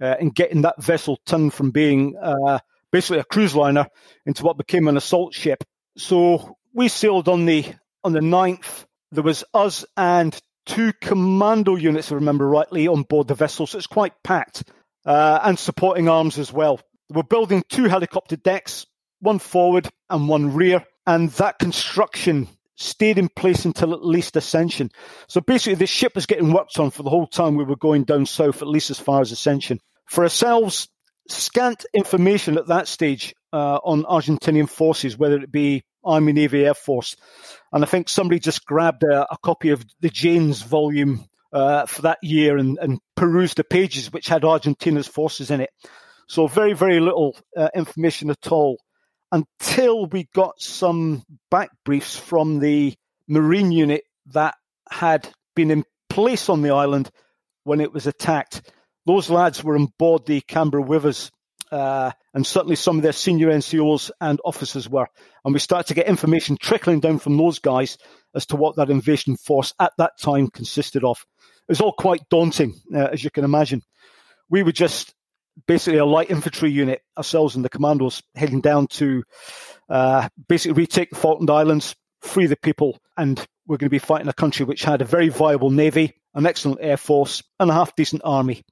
uh, 0.00 0.16
in 0.20 0.30
getting 0.30 0.62
that 0.62 0.82
vessel 0.82 1.18
turned 1.24 1.54
from 1.54 1.70
being 1.70 2.16
uh, 2.20 2.58
basically 2.92 3.18
a 3.18 3.24
cruise 3.24 3.54
liner 3.54 3.86
into 4.26 4.44
what 4.44 4.58
became 4.58 4.88
an 4.88 4.96
assault 4.96 5.32
ship. 5.32 5.64
So 5.96 6.56
we 6.74 6.88
sailed 6.88 7.28
on 7.28 7.46
the 7.46 7.64
on 8.02 8.12
the 8.12 8.20
9th. 8.20 8.84
There 9.12 9.22
was 9.22 9.44
us 9.54 9.86
and 9.96 10.38
two 10.66 10.92
commando 11.00 11.76
units, 11.76 12.08
if 12.08 12.12
I 12.12 12.16
remember 12.16 12.48
rightly, 12.48 12.88
on 12.88 13.02
board 13.02 13.28
the 13.28 13.34
vessel. 13.34 13.66
So 13.66 13.78
it's 13.78 13.86
quite 13.86 14.22
packed. 14.22 14.64
Uh, 15.06 15.38
and 15.42 15.58
supporting 15.58 16.08
arms 16.08 16.38
as 16.38 16.50
well. 16.50 16.80
We're 17.10 17.24
building 17.24 17.62
two 17.68 17.84
helicopter 17.84 18.36
decks, 18.36 18.86
one 19.20 19.38
forward 19.38 19.86
and 20.08 20.28
one 20.28 20.54
rear, 20.54 20.86
and 21.06 21.28
that 21.32 21.58
construction 21.58 22.48
stayed 22.76 23.18
in 23.18 23.28
place 23.28 23.66
until 23.66 23.92
at 23.92 24.04
least 24.04 24.36
Ascension. 24.36 24.90
So 25.28 25.42
basically, 25.42 25.74
the 25.74 25.86
ship 25.86 26.14
was 26.14 26.24
getting 26.24 26.52
worked 26.52 26.78
on 26.78 26.90
for 26.90 27.02
the 27.02 27.10
whole 27.10 27.26
time 27.26 27.56
we 27.56 27.64
were 27.64 27.76
going 27.76 28.04
down 28.04 28.24
south, 28.24 28.62
at 28.62 28.68
least 28.68 28.90
as 28.90 28.98
far 28.98 29.20
as 29.20 29.30
Ascension. 29.30 29.78
For 30.06 30.24
ourselves, 30.24 30.88
scant 31.28 31.84
information 31.92 32.58
at 32.58 32.68
that 32.68 32.88
stage 32.88 33.34
uh, 33.52 33.78
on 33.84 34.04
Argentinian 34.04 34.68
forces, 34.68 35.18
whether 35.18 35.36
it 35.36 35.52
be 35.52 35.84
Army, 36.02 36.32
Navy, 36.32 36.64
Air 36.64 36.74
Force. 36.74 37.16
And 37.74 37.84
I 37.84 37.88
think 37.88 38.08
somebody 38.08 38.38
just 38.38 38.64
grabbed 38.64 39.02
a, 39.02 39.26
a 39.30 39.36
copy 39.42 39.70
of 39.70 39.84
the 40.00 40.08
Jane's 40.08 40.62
volume 40.62 41.24
uh, 41.52 41.86
for 41.86 42.02
that 42.02 42.18
year 42.22 42.56
and, 42.56 42.78
and 42.80 43.00
perused 43.16 43.56
the 43.56 43.64
pages 43.64 44.12
which 44.12 44.28
had 44.28 44.44
Argentina's 44.44 45.08
forces 45.08 45.50
in 45.50 45.60
it. 45.60 45.70
So 46.28 46.46
very, 46.46 46.72
very 46.72 47.00
little 47.00 47.36
uh, 47.56 47.70
information 47.74 48.30
at 48.30 48.52
all 48.52 48.78
until 49.32 50.06
we 50.06 50.28
got 50.32 50.60
some 50.60 51.24
back 51.50 51.70
briefs 51.84 52.16
from 52.16 52.60
the 52.60 52.94
Marine 53.26 53.72
unit 53.72 54.04
that 54.26 54.54
had 54.88 55.28
been 55.56 55.72
in 55.72 55.84
place 56.08 56.48
on 56.48 56.62
the 56.62 56.70
island 56.70 57.10
when 57.64 57.80
it 57.80 57.92
was 57.92 58.06
attacked. 58.06 58.70
Those 59.04 59.30
lads 59.30 59.64
were 59.64 59.74
on 59.74 59.88
board 59.98 60.26
the 60.26 60.42
Canberra 60.42 60.84
Wivers, 60.84 61.32
uh, 61.74 62.12
and 62.32 62.46
certainly 62.46 62.76
some 62.76 62.96
of 62.96 63.02
their 63.02 63.12
senior 63.12 63.48
NCOs 63.48 64.12
and 64.20 64.40
officers 64.44 64.88
were. 64.88 65.08
And 65.44 65.52
we 65.52 65.58
started 65.58 65.88
to 65.88 65.94
get 65.94 66.06
information 66.06 66.56
trickling 66.56 67.00
down 67.00 67.18
from 67.18 67.36
those 67.36 67.58
guys 67.58 67.98
as 68.32 68.46
to 68.46 68.56
what 68.56 68.76
that 68.76 68.90
invasion 68.90 69.36
force 69.36 69.74
at 69.80 69.92
that 69.98 70.12
time 70.20 70.48
consisted 70.48 71.02
of. 71.02 71.26
It 71.68 71.72
was 71.72 71.80
all 71.80 71.92
quite 71.92 72.28
daunting, 72.28 72.74
uh, 72.94 73.08
as 73.12 73.24
you 73.24 73.30
can 73.30 73.42
imagine. 73.42 73.82
We 74.48 74.62
were 74.62 74.70
just 74.70 75.14
basically 75.66 75.98
a 75.98 76.04
light 76.04 76.30
infantry 76.30 76.70
unit, 76.70 77.02
ourselves 77.18 77.56
and 77.56 77.64
the 77.64 77.68
commandos, 77.68 78.22
heading 78.36 78.60
down 78.60 78.86
to 78.88 79.24
uh, 79.88 80.28
basically 80.48 80.80
retake 80.80 81.10
the 81.10 81.16
Falkland 81.16 81.50
Islands, 81.50 81.96
free 82.20 82.46
the 82.46 82.56
people, 82.56 82.98
and 83.16 83.44
we're 83.66 83.78
going 83.78 83.88
to 83.88 83.90
be 83.90 83.98
fighting 83.98 84.28
a 84.28 84.32
country 84.32 84.64
which 84.64 84.84
had 84.84 85.02
a 85.02 85.06
very 85.06 85.28
viable 85.28 85.70
navy, 85.70 86.14
an 86.34 86.46
excellent 86.46 86.78
air 86.80 86.96
force, 86.96 87.42
and 87.60 87.70
a 87.70 87.74
half 87.74 87.94
decent 87.96 88.22
army. 88.24 88.62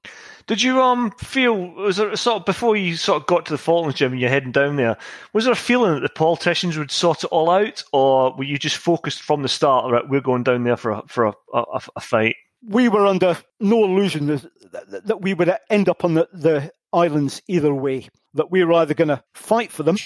Did 0.47 0.61
you 0.61 0.81
um 0.81 1.11
feel 1.11 1.55
was 1.73 1.97
there 1.97 2.15
sort 2.15 2.41
of 2.41 2.45
before 2.45 2.75
you 2.75 2.95
sort 2.95 3.21
of 3.21 3.27
got 3.27 3.45
to 3.45 3.53
the 3.53 3.57
Falklands, 3.57 3.97
Jim, 3.97 4.11
and 4.11 4.21
you're 4.21 4.29
heading 4.29 4.51
down 4.51 4.75
there? 4.75 4.97
Was 5.33 5.45
there 5.45 5.53
a 5.53 5.57
feeling 5.57 5.93
that 5.93 6.01
the 6.01 6.09
politicians 6.09 6.77
would 6.77 6.91
sort 6.91 7.23
it 7.23 7.27
all 7.31 7.49
out, 7.49 7.83
or 7.93 8.35
were 8.35 8.43
you 8.43 8.57
just 8.57 8.77
focused 8.77 9.21
from 9.21 9.41
the 9.41 9.49
start? 9.49 9.91
Right, 9.91 10.07
we're 10.07 10.21
going 10.21 10.43
down 10.43 10.63
there 10.63 10.77
for 10.77 10.91
a, 10.91 11.03
for 11.07 11.25
a, 11.25 11.33
a, 11.53 11.81
a 11.95 12.01
fight 12.01 12.35
we 12.67 12.89
were 12.89 13.05
under 13.05 13.37
no 13.59 13.83
illusion 13.83 14.27
that, 14.27 15.05
that 15.05 15.21
we 15.21 15.33
would 15.33 15.53
end 15.69 15.89
up 15.89 16.03
on 16.05 16.13
the, 16.13 16.27
the 16.33 16.71
islands 16.91 17.41
either 17.47 17.73
way, 17.73 18.07
that 18.33 18.51
we 18.51 18.63
were 18.63 18.73
either 18.73 18.93
going 18.93 19.09
to 19.09 19.23
fight 19.33 19.71
for 19.71 19.83
them, 19.83 19.97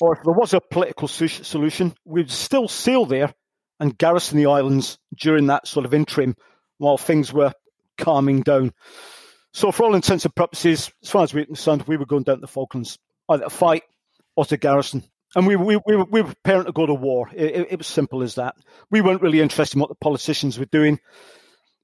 or 0.00 0.16
if 0.16 0.22
there 0.24 0.32
was 0.32 0.54
a 0.54 0.60
political 0.60 1.08
solution, 1.08 1.94
we'd 2.04 2.30
still 2.30 2.68
sail 2.68 3.04
there 3.04 3.32
and 3.82 3.98
garrison 3.98 4.38
the 4.38 4.46
islands 4.46 4.96
during 5.18 5.48
that 5.48 5.66
sort 5.66 5.84
of 5.84 5.92
interim 5.92 6.36
while 6.78 6.96
things 6.96 7.32
were 7.32 7.52
calming 7.98 8.40
down. 8.40 8.72
So, 9.52 9.72
for 9.72 9.82
all 9.82 9.96
intents 9.96 10.24
and 10.24 10.34
purposes, 10.34 10.92
as 11.02 11.10
far 11.10 11.24
as 11.24 11.34
we 11.34 11.42
were 11.42 11.46
concerned, 11.46 11.82
we 11.82 11.96
were 11.96 12.06
going 12.06 12.22
down 12.22 12.36
to 12.36 12.42
the 12.42 12.46
Falklands, 12.46 12.96
either 13.28 13.42
to 13.42 13.50
fight 13.50 13.82
or 14.36 14.44
to 14.46 14.56
garrison. 14.56 15.02
And 15.34 15.48
we, 15.48 15.56
we, 15.56 15.80
we, 15.84 15.96
were, 15.96 16.04
we 16.04 16.22
were 16.22 16.28
preparing 16.28 16.66
to 16.66 16.72
go 16.72 16.86
to 16.86 16.94
war. 16.94 17.28
It, 17.34 17.66
it, 17.70 17.78
was 17.78 17.88
simple 17.88 18.22
as 18.22 18.36
that. 18.36 18.54
We 18.90 19.00
weren't 19.00 19.20
really 19.20 19.40
interested 19.40 19.76
in 19.76 19.80
what 19.80 19.88
the 19.88 19.96
politicians 19.96 20.60
were 20.60 20.66
doing. 20.66 21.00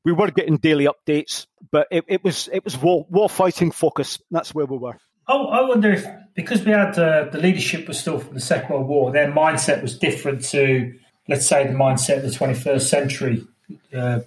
We 0.05 0.13
were 0.13 0.31
getting 0.31 0.59
daily 0.59 0.87
updates, 0.87 1.47
but 1.73 1.89
it, 1.91 2.05
it 2.07 2.23
was 2.23 2.49
it 2.53 2.65
was 2.65 2.79
war, 2.79 3.07
war 3.11 3.29
fighting 3.29 3.73
focus. 3.73 4.21
That's 4.31 4.55
where 4.55 4.67
we 4.67 4.79
were. 4.79 4.97
Oh, 5.27 5.49
I 5.49 5.63
wonder 5.63 5.91
if 5.91 6.07
because 6.35 6.65
we 6.65 6.71
had 6.71 6.97
uh, 6.97 7.25
the 7.31 7.39
leadership 7.39 7.89
was 7.89 7.99
still 7.99 8.21
from 8.21 8.35
the 8.35 8.41
Second 8.41 8.71
World 8.71 8.87
War, 8.87 9.11
their 9.11 9.33
mindset 9.33 9.83
was 9.83 9.99
different 9.99 10.45
to, 10.47 10.95
let's 11.29 11.47
say, 11.47 11.67
the 11.67 11.75
mindset 11.75 12.19
of 12.19 12.23
the 12.23 12.29
21st 12.29 12.81
century 12.81 13.47
uh, 13.95 14.21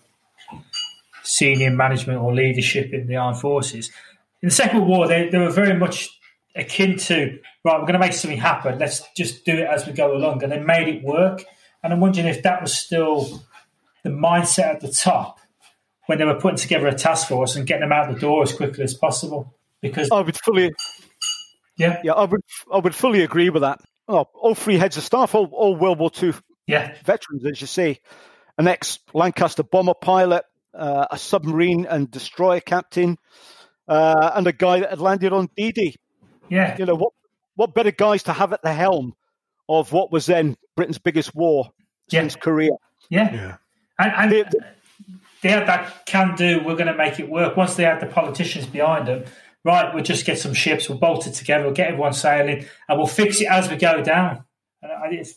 senior 1.23 1.71
management 1.71 2.19
or 2.19 2.33
leadership 2.33 2.93
in 2.93 3.07
the 3.07 3.15
armed 3.15 3.39
forces. 3.39 3.89
In 4.41 4.49
the 4.49 4.55
Second 4.55 4.79
World 4.79 4.89
War, 4.89 5.07
they, 5.07 5.29
they 5.29 5.37
were 5.37 5.51
very 5.51 5.75
much 5.75 6.09
akin 6.55 6.97
to 6.97 7.39
right. 7.63 7.79
We're 7.79 7.81
going 7.81 7.93
to 7.93 7.99
make 7.99 8.13
something 8.13 8.39
happen. 8.39 8.79
Let's 8.79 9.01
just 9.15 9.45
do 9.45 9.53
it 9.53 9.67
as 9.67 9.85
we 9.85 9.93
go 9.93 10.15
along, 10.15 10.43
and 10.43 10.51
they 10.51 10.59
made 10.59 10.87
it 10.87 11.03
work. 11.03 11.43
And 11.83 11.93
I'm 11.93 11.99
wondering 11.99 12.27
if 12.27 12.43
that 12.43 12.61
was 12.61 12.73
still 12.73 13.43
the 14.03 14.09
mindset 14.09 14.75
at 14.75 14.79
the 14.81 14.91
top 14.91 15.39
when 16.07 16.17
they 16.17 16.25
were 16.25 16.39
putting 16.39 16.57
together 16.57 16.87
a 16.87 16.93
task 16.93 17.27
force 17.27 17.55
and 17.55 17.65
getting 17.65 17.81
them 17.81 17.91
out 17.91 18.11
the 18.13 18.19
door 18.19 18.43
as 18.43 18.53
quickly 18.53 18.83
as 18.83 18.93
possible. 18.93 19.55
Because 19.81 20.09
I 20.11 20.21
would 20.21 20.37
fully, 20.37 20.71
yeah, 21.77 21.99
yeah, 22.03 22.13
I 22.13 22.25
would, 22.25 22.41
I 22.71 22.77
would 22.77 22.93
fully 22.93 23.21
agree 23.21 23.49
with 23.49 23.61
that. 23.61 23.79
Oh, 24.07 24.27
all 24.33 24.55
three 24.55 24.77
heads 24.77 24.97
of 24.97 25.03
staff, 25.03 25.33
all, 25.33 25.49
all 25.53 25.75
World 25.75 25.99
War 25.99 26.11
II 26.21 26.33
yeah. 26.71 26.95
veterans, 27.03 27.45
as 27.45 27.61
you 27.61 27.67
say, 27.67 27.99
an 28.57 28.67
ex 28.67 28.99
Lancaster 29.13 29.63
bomber 29.63 29.93
pilot, 29.93 30.43
uh, 30.73 31.07
a 31.11 31.17
submarine 31.17 31.85
and 31.85 32.09
destroyer 32.09 32.59
captain, 32.61 33.17
uh, 33.87 34.31
and 34.35 34.47
a 34.47 34.51
guy 34.51 34.79
that 34.79 34.89
had 34.89 35.01
landed 35.01 35.33
on 35.33 35.49
D-Day. 35.55 35.95
Yeah, 36.49 36.77
you 36.77 36.85
know 36.85 36.95
what? 36.95 37.13
What 37.55 37.73
better 37.73 37.91
guys 37.91 38.23
to 38.23 38.33
have 38.33 38.53
at 38.53 38.61
the 38.61 38.73
helm 38.73 39.13
of 39.67 39.91
what 39.91 40.11
was 40.11 40.25
then 40.25 40.57
Britain's 40.75 40.97
biggest 40.97 41.35
war 41.35 41.71
yeah. 42.09 42.21
since 42.21 42.35
Korea? 42.35 42.71
Yeah, 43.09 43.33
yeah. 43.33 43.57
And, 43.99 44.13
and 44.13 44.31
they, 44.31 44.43
they 45.41 45.49
had 45.49 45.67
that 45.67 46.05
can 46.05 46.35
do. 46.35 46.61
We're 46.63 46.75
going 46.75 46.87
to 46.87 46.95
make 46.95 47.19
it 47.19 47.29
work. 47.29 47.55
Once 47.57 47.75
they 47.75 47.83
had 47.83 47.99
the 47.99 48.07
politicians 48.07 48.65
behind 48.65 49.07
them, 49.07 49.25
right? 49.63 49.93
We'll 49.93 50.03
just 50.03 50.25
get 50.25 50.39
some 50.39 50.53
ships. 50.53 50.89
We'll 50.89 50.97
bolt 50.97 51.27
it 51.27 51.33
together. 51.33 51.65
We'll 51.65 51.73
get 51.73 51.87
everyone 51.87 52.13
sailing, 52.13 52.65
and 52.87 52.97
we'll 52.97 53.07
fix 53.07 53.41
it 53.41 53.47
as 53.47 53.69
we 53.69 53.75
go 53.77 54.01
down. 54.01 54.43
And 54.81 55.13
it, 55.13 55.27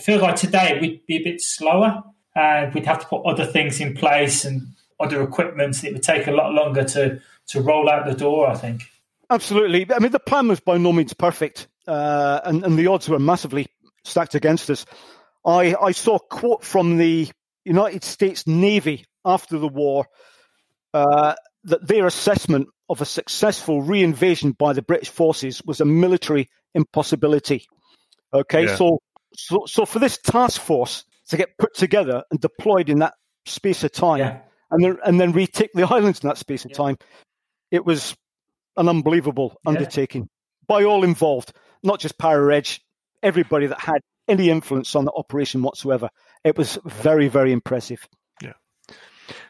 feels 0.00 0.22
like 0.22 0.36
today 0.36 0.78
we'd 0.80 1.06
be 1.06 1.16
a 1.16 1.22
bit 1.22 1.40
slower, 1.40 2.02
and 2.34 2.72
we'd 2.72 2.86
have 2.86 3.00
to 3.00 3.06
put 3.06 3.26
other 3.26 3.44
things 3.44 3.80
in 3.80 3.94
place 3.94 4.44
and 4.44 4.68
other 4.98 5.22
equipment. 5.22 5.84
It 5.84 5.92
would 5.92 6.02
take 6.02 6.26
a 6.26 6.32
lot 6.32 6.52
longer 6.52 6.84
to 6.84 7.20
to 7.48 7.60
roll 7.60 7.88
out 7.88 8.06
the 8.06 8.14
door. 8.14 8.48
I 8.48 8.54
think. 8.54 8.82
Absolutely. 9.28 9.86
I 9.92 9.98
mean, 9.98 10.12
the 10.12 10.20
plan 10.20 10.48
was 10.48 10.60
by 10.60 10.78
no 10.78 10.92
means 10.92 11.12
perfect, 11.12 11.68
uh, 11.86 12.40
and, 12.44 12.64
and 12.64 12.78
the 12.78 12.86
odds 12.86 13.08
were 13.08 13.18
massively 13.18 13.66
stacked 14.04 14.34
against 14.34 14.70
us. 14.70 14.86
I, 15.44 15.74
I 15.80 15.92
saw 15.92 16.16
a 16.16 16.20
quote 16.20 16.64
from 16.64 16.96
the 16.96 17.28
United 17.64 18.04
States 18.04 18.46
Navy 18.46 19.04
after 19.24 19.58
the 19.58 19.68
war 19.68 20.06
uh, 20.94 21.34
that 21.64 21.86
their 21.86 22.06
assessment 22.06 22.68
of 22.88 23.00
a 23.00 23.04
successful 23.04 23.82
reinvasion 23.82 24.56
by 24.56 24.72
the 24.72 24.82
British 24.82 25.08
forces 25.08 25.62
was 25.64 25.80
a 25.80 25.84
military 25.84 26.48
impossibility. 26.74 27.66
Okay, 28.40 28.66
yeah. 28.66 28.76
so, 28.76 29.00
so 29.34 29.64
so 29.66 29.86
for 29.86 29.98
this 29.98 30.18
task 30.18 30.60
force 30.60 31.04
to 31.28 31.36
get 31.36 31.56
put 31.58 31.74
together 31.74 32.22
and 32.30 32.40
deployed 32.40 32.88
in 32.88 33.00
that 33.00 33.14
space 33.46 33.82
of 33.84 33.92
time, 33.92 34.18
yeah. 34.18 34.38
and 34.70 34.84
then 34.84 34.98
and 35.04 35.20
then 35.20 35.32
retake 35.32 35.72
the 35.72 35.82
islands 35.90 36.20
in 36.22 36.28
that 36.28 36.38
space 36.38 36.64
of 36.64 36.70
yeah. 36.72 36.76
time, 36.76 36.96
it 37.70 37.84
was 37.84 38.16
an 38.76 38.88
unbelievable 38.88 39.58
undertaking 39.66 40.28
by 40.66 40.84
all 40.84 41.04
involved, 41.04 41.52
not 41.82 42.00
just 42.00 42.18
Para 42.18 42.42
Reg, 42.42 42.68
everybody 43.22 43.66
that 43.66 43.80
had 43.80 44.00
any 44.28 44.50
influence 44.50 44.94
on 44.94 45.04
the 45.04 45.12
operation 45.12 45.62
whatsoever. 45.62 46.08
It 46.44 46.56
was 46.56 46.78
very, 46.84 47.28
very 47.28 47.52
impressive. 47.52 48.06
Yeah. 48.42 48.54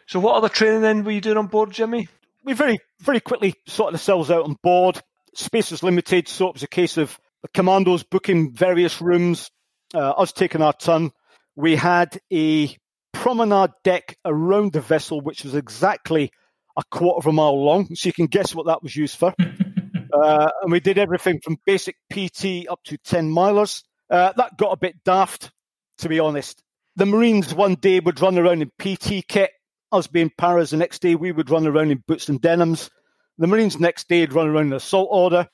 So, 0.07 0.21
what 0.21 0.37
other 0.37 0.49
training 0.49 0.83
then 0.83 1.05
were 1.05 1.13
you 1.13 1.21
doing 1.21 1.39
on 1.39 1.47
board, 1.47 1.71
Jimmy? 1.71 2.09
We 2.45 2.53
very, 2.53 2.79
very 3.01 3.21
quickly 3.21 3.55
sorted 3.67 3.95
ourselves 3.95 4.31
out 4.31 4.45
on 4.45 4.57
board. 4.63 5.01
Space 5.35 5.71
was 5.71 5.83
limited, 5.83 6.29
so 6.29 6.49
it 6.49 6.55
was 6.55 6.63
a 6.63 6.69
case 6.69 6.97
of 6.97 7.19
the 7.47 7.53
commandos 7.53 8.03
booking 8.03 8.53
various 8.53 9.01
rooms, 9.01 9.53
uh, 9.95 10.11
us 10.11 10.33
taking 10.33 10.63
our 10.63 10.73
turn. 10.73 11.13
We 11.55 11.77
had 11.77 12.19
a 12.33 12.77
promenade 13.13 13.71
deck 13.85 14.19
around 14.25 14.73
the 14.73 14.81
vessel, 14.81 15.21
which 15.21 15.45
was 15.45 15.55
exactly 15.55 16.33
a 16.77 16.83
quarter 16.91 17.19
of 17.19 17.27
a 17.27 17.33
mile 17.33 17.65
long. 17.65 17.95
So 17.95 18.09
you 18.09 18.13
can 18.13 18.27
guess 18.27 18.53
what 18.53 18.67
that 18.67 18.83
was 18.83 18.97
used 18.97 19.17
for. 19.17 19.33
uh, 20.13 20.51
and 20.61 20.73
we 20.73 20.81
did 20.81 20.99
everything 20.99 21.41
from 21.41 21.57
basic 21.65 21.95
PT 22.13 22.69
up 22.69 22.81
to 22.87 22.99
10 23.05 23.31
milers. 23.31 23.85
Uh, 24.11 24.33
that 24.37 24.59
got 24.59 24.73
a 24.73 24.77
bit 24.77 24.97
daft, 25.05 25.53
to 25.99 26.09
be 26.09 26.19
honest. 26.19 26.65
The 26.97 27.07
Marines 27.07 27.55
one 27.55 27.77
day 27.77 28.01
would 28.01 28.21
run 28.21 28.39
around 28.39 28.63
in 28.63 28.73
PT 28.81 29.25
kit. 29.29 29.51
Us 29.93 30.09
being 30.09 30.33
paras, 30.37 30.71
the 30.71 30.79
next 30.79 31.01
day 31.01 31.15
we 31.15 31.31
would 31.31 31.51
run 31.51 31.69
around 31.69 31.93
in 31.93 32.03
boots 32.09 32.29
and 32.29 32.41
denims. 32.41 32.91
The 33.39 33.47
Marines 33.47 33.79
next 33.79 34.09
day 34.09 34.23
would 34.23 34.33
run 34.33 34.49
around 34.49 34.67
in 34.67 34.73
assault 34.73 35.09
order. 35.13 35.49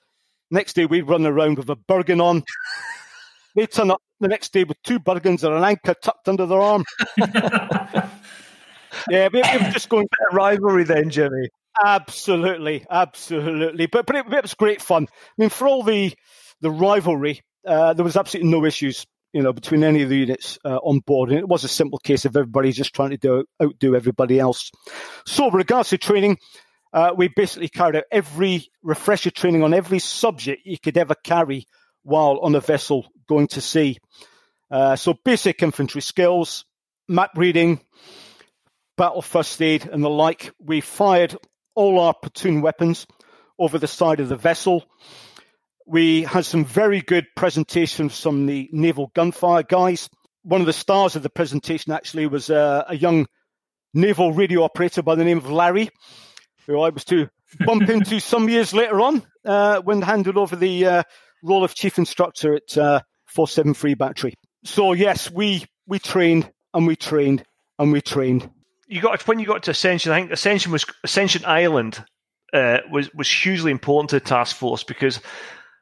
Next 0.53 0.75
day 0.75 0.85
we'd 0.85 1.09
run 1.09 1.25
around 1.25 1.57
with 1.57 1.71
a 1.71 1.77
Bergen 1.77 2.21
on. 2.21 2.45
they 3.57 3.67
turn 3.67 3.91
up 3.91 4.03
the 4.21 4.29
next 4.29 4.53
day 4.53 4.65
with 4.65 4.77
two 4.83 5.01
Bergens 5.01 5.45
and 5.45 5.55
an 5.55 5.65
anchor 5.65 5.95
tucked 5.95 6.29
under 6.29 6.45
their 6.45 6.61
arm. 6.61 6.85
yeah, 7.17 8.11
we, 9.33 9.41
we 9.41 9.59
were 9.59 9.71
just 9.73 9.89
going 9.89 10.07
a 10.31 10.37
rivalry 10.37 10.85
then, 10.85 11.09
Jimmy. 11.09 11.49
Absolutely, 11.83 12.85
absolutely. 12.91 13.87
But 13.87 14.05
but 14.05 14.15
it, 14.15 14.27
it, 14.31 14.43
was 14.43 14.53
great 14.53 14.83
fun. 14.83 15.09
I 15.11 15.33
mean, 15.39 15.49
for 15.49 15.67
all 15.67 15.83
the 15.83 16.13
the 16.61 16.71
rivalry, 16.71 17.41
uh, 17.67 17.95
there 17.95 18.05
was 18.05 18.19
absolutely 18.19 18.51
no 18.51 18.67
issues, 18.67 19.07
you 19.33 19.41
know, 19.41 19.55
between 19.55 19.83
any 19.83 20.03
of 20.03 20.11
the 20.11 20.19
units 20.19 20.59
uh, 20.67 20.77
on 20.77 21.01
board, 21.01 21.31
and 21.31 21.39
it 21.39 21.49
was 21.49 21.65
a 21.65 21.69
simple 21.69 21.99
case 21.99 22.27
of 22.27 22.37
everybody 22.37 22.73
just 22.73 22.95
trying 22.95 23.11
to 23.11 23.17
do, 23.17 23.47
outdo 23.63 23.97
everybody 23.97 24.39
else. 24.39 24.71
So, 25.25 25.47
with 25.47 25.55
regards 25.55 25.89
to 25.89 25.99
training, 25.99 26.37
uh, 26.93 27.13
we 27.17 27.29
basically 27.29 27.69
carried 27.69 27.97
out 27.97 28.05
every 28.11 28.69
refresher 28.83 29.31
training 29.31 29.63
on 29.63 29.75
every 29.75 29.99
subject 29.99 30.67
you 30.67 30.79
could 30.79 30.97
ever 30.97 31.15
carry 31.15 31.67
while 32.03 32.39
on 32.43 32.55
a 32.55 32.61
vessel 32.61 33.07
going 33.29 33.47
to 33.49 33.61
sea. 33.61 33.99
Uh, 34.71 34.97
so, 34.97 35.15
basic 35.25 35.63
infantry 35.63 36.01
skills, 36.01 36.65
map 37.09 37.31
reading, 37.37 37.81
battle 38.97 39.23
first 39.23 39.61
aid, 39.63 39.87
and 39.87 40.03
the 40.03 40.11
like. 40.11 40.53
We 40.59 40.81
fired 40.81 41.37
all 41.75 42.01
our 42.01 42.15
platoon 42.15 42.61
weapons 42.61 43.07
over 43.59 43.79
the 43.79 43.87
side 43.87 44.21
of 44.21 44.29
the 44.29 44.37
vessel. 44.37 44.85
We 45.87 46.23
had 46.23 46.45
some 46.45 46.65
very 46.65 47.01
good 47.01 47.27
presentations 47.37 48.21
from 48.21 48.47
the 48.47 48.69
naval 48.73 49.11
gunfire 49.15 49.63
guys. 49.63 50.09
One 50.43 50.61
of 50.61 50.67
the 50.67 50.73
stars 50.73 51.17
of 51.17 51.23
the 51.23 51.31
presentation 51.31 51.93
actually 51.93 52.27
was 52.27 52.51
uh, 52.51 52.85
a 52.89 52.97
young 52.97 53.27
naval 53.95 54.33
radio 54.33 54.63
operator 54.63 55.03
by 55.03 55.15
the 55.15 55.25
name 55.25 55.39
of 55.39 55.51
Larry, 55.51 55.91
who 56.67 56.81
I 56.81 56.91
was 56.91 57.05
to 57.07 57.29
bump 57.67 57.89
into 57.89 58.21
some 58.21 58.49
years 58.49 58.73
later 58.73 59.01
on 59.01 59.23
uh, 59.45 59.81
when 59.81 60.03
handed 60.03 60.37
over 60.37 60.57
the 60.57 60.87
uh, 60.87 61.03
role 61.43 61.65
of 61.65 61.75
chief 61.75 61.99
instructor 61.99 62.55
at 62.55 62.77
uh, 62.77 63.01
473 63.27 63.95
Battery. 63.95 64.35
So 64.65 64.93
yes, 64.93 65.31
we 65.31 65.65
we 65.87 65.99
trained 65.99 66.51
and 66.73 66.87
we 66.87 66.97
trained 66.97 67.45
and 67.79 67.93
we 67.93 68.01
trained 68.01 68.49
you 68.93 69.01
got 69.01 69.27
when 69.27 69.39
you 69.39 69.47
got 69.47 69.63
to 69.65 69.71
Ascension. 69.71 70.13
I 70.13 70.21
think 70.21 70.33
Ascension 70.33 70.71
was 70.71 70.85
Ascension 71.03 71.45
Island 71.47 72.05
uh, 72.53 72.79
was 72.91 73.13
was 73.15 73.31
hugely 73.31 73.71
important 73.71 74.11
to 74.11 74.17
the 74.17 74.21
task 74.21 74.55
force 74.55 74.85
because 74.85 75.19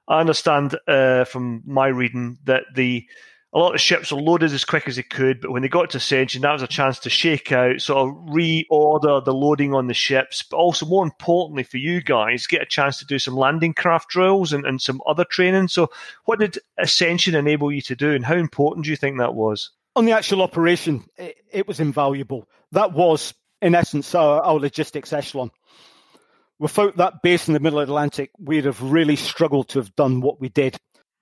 I 0.09 0.21
understand 0.21 0.77
uh, 0.87 1.25
from 1.25 1.63
my 1.67 1.89
reading 1.89 2.39
that 2.45 2.63
the 2.75 3.05
a 3.53 3.59
lot 3.59 3.75
of 3.75 3.81
ships 3.81 4.13
were 4.13 4.21
loaded 4.21 4.53
as 4.53 4.65
quick 4.65 4.87
as 4.87 4.97
they 4.97 5.03
could, 5.03 5.41
but 5.41 5.51
when 5.51 5.63
they 5.63 5.69
got 5.69 5.91
to 5.91 5.97
Ascension, 5.97 6.43
that 6.43 6.53
was 6.53 6.63
a 6.63 6.69
chance 6.69 7.01
to 7.01 7.11
shake 7.11 7.51
out, 7.51 7.81
sort 7.81 8.09
of 8.09 8.15
reorder 8.27 9.25
the 9.25 9.35
loading 9.35 9.75
on 9.75 9.89
the 9.89 9.95
ships, 9.95 10.45
but 10.49 10.57
also 10.57 10.87
more 10.87 11.03
importantly 11.03 11.65
for 11.65 11.79
you 11.79 12.01
guys, 12.01 12.47
get 12.47 12.63
a 12.63 12.67
chance 12.67 12.99
to 12.99 13.07
do 13.07 13.19
some 13.19 13.35
landing 13.35 13.75
craft 13.75 14.09
drills 14.09 14.53
and, 14.53 14.65
and 14.65 14.81
some 14.81 15.01
other 15.05 15.25
training. 15.25 15.67
So, 15.67 15.91
what 16.27 16.39
did 16.39 16.59
Ascension 16.79 17.35
enable 17.35 17.73
you 17.73 17.81
to 17.83 17.97
do, 17.97 18.13
and 18.13 18.25
how 18.25 18.37
important 18.37 18.85
do 18.85 18.91
you 18.91 18.97
think 18.97 19.19
that 19.19 19.35
was? 19.35 19.71
On 19.97 20.05
the 20.05 20.13
actual 20.13 20.43
operation, 20.43 21.05
it, 21.17 21.37
it 21.51 21.67
was 21.67 21.81
invaluable 21.81 22.49
that 22.73 22.93
was, 22.93 23.35
in 23.61 23.75
essence, 23.75 24.15
our, 24.15 24.41
our 24.43 24.59
logistics 24.59 25.13
echelon. 25.13 25.51
Without 26.59 26.97
that 26.99 27.23
base 27.23 27.49
in 27.49 27.55
the 27.55 27.61
Middle 27.61 27.81
of 27.81 27.89
Atlantic, 27.89 28.31
we'd 28.39 28.67
have 28.67 28.83
really 28.83 29.17
struggled 29.17 29.71
to 29.71 29.79
have 29.79 29.97
done 29.97 30.21
what 30.21 30.41
we 30.41 30.51
did. 30.51 30.77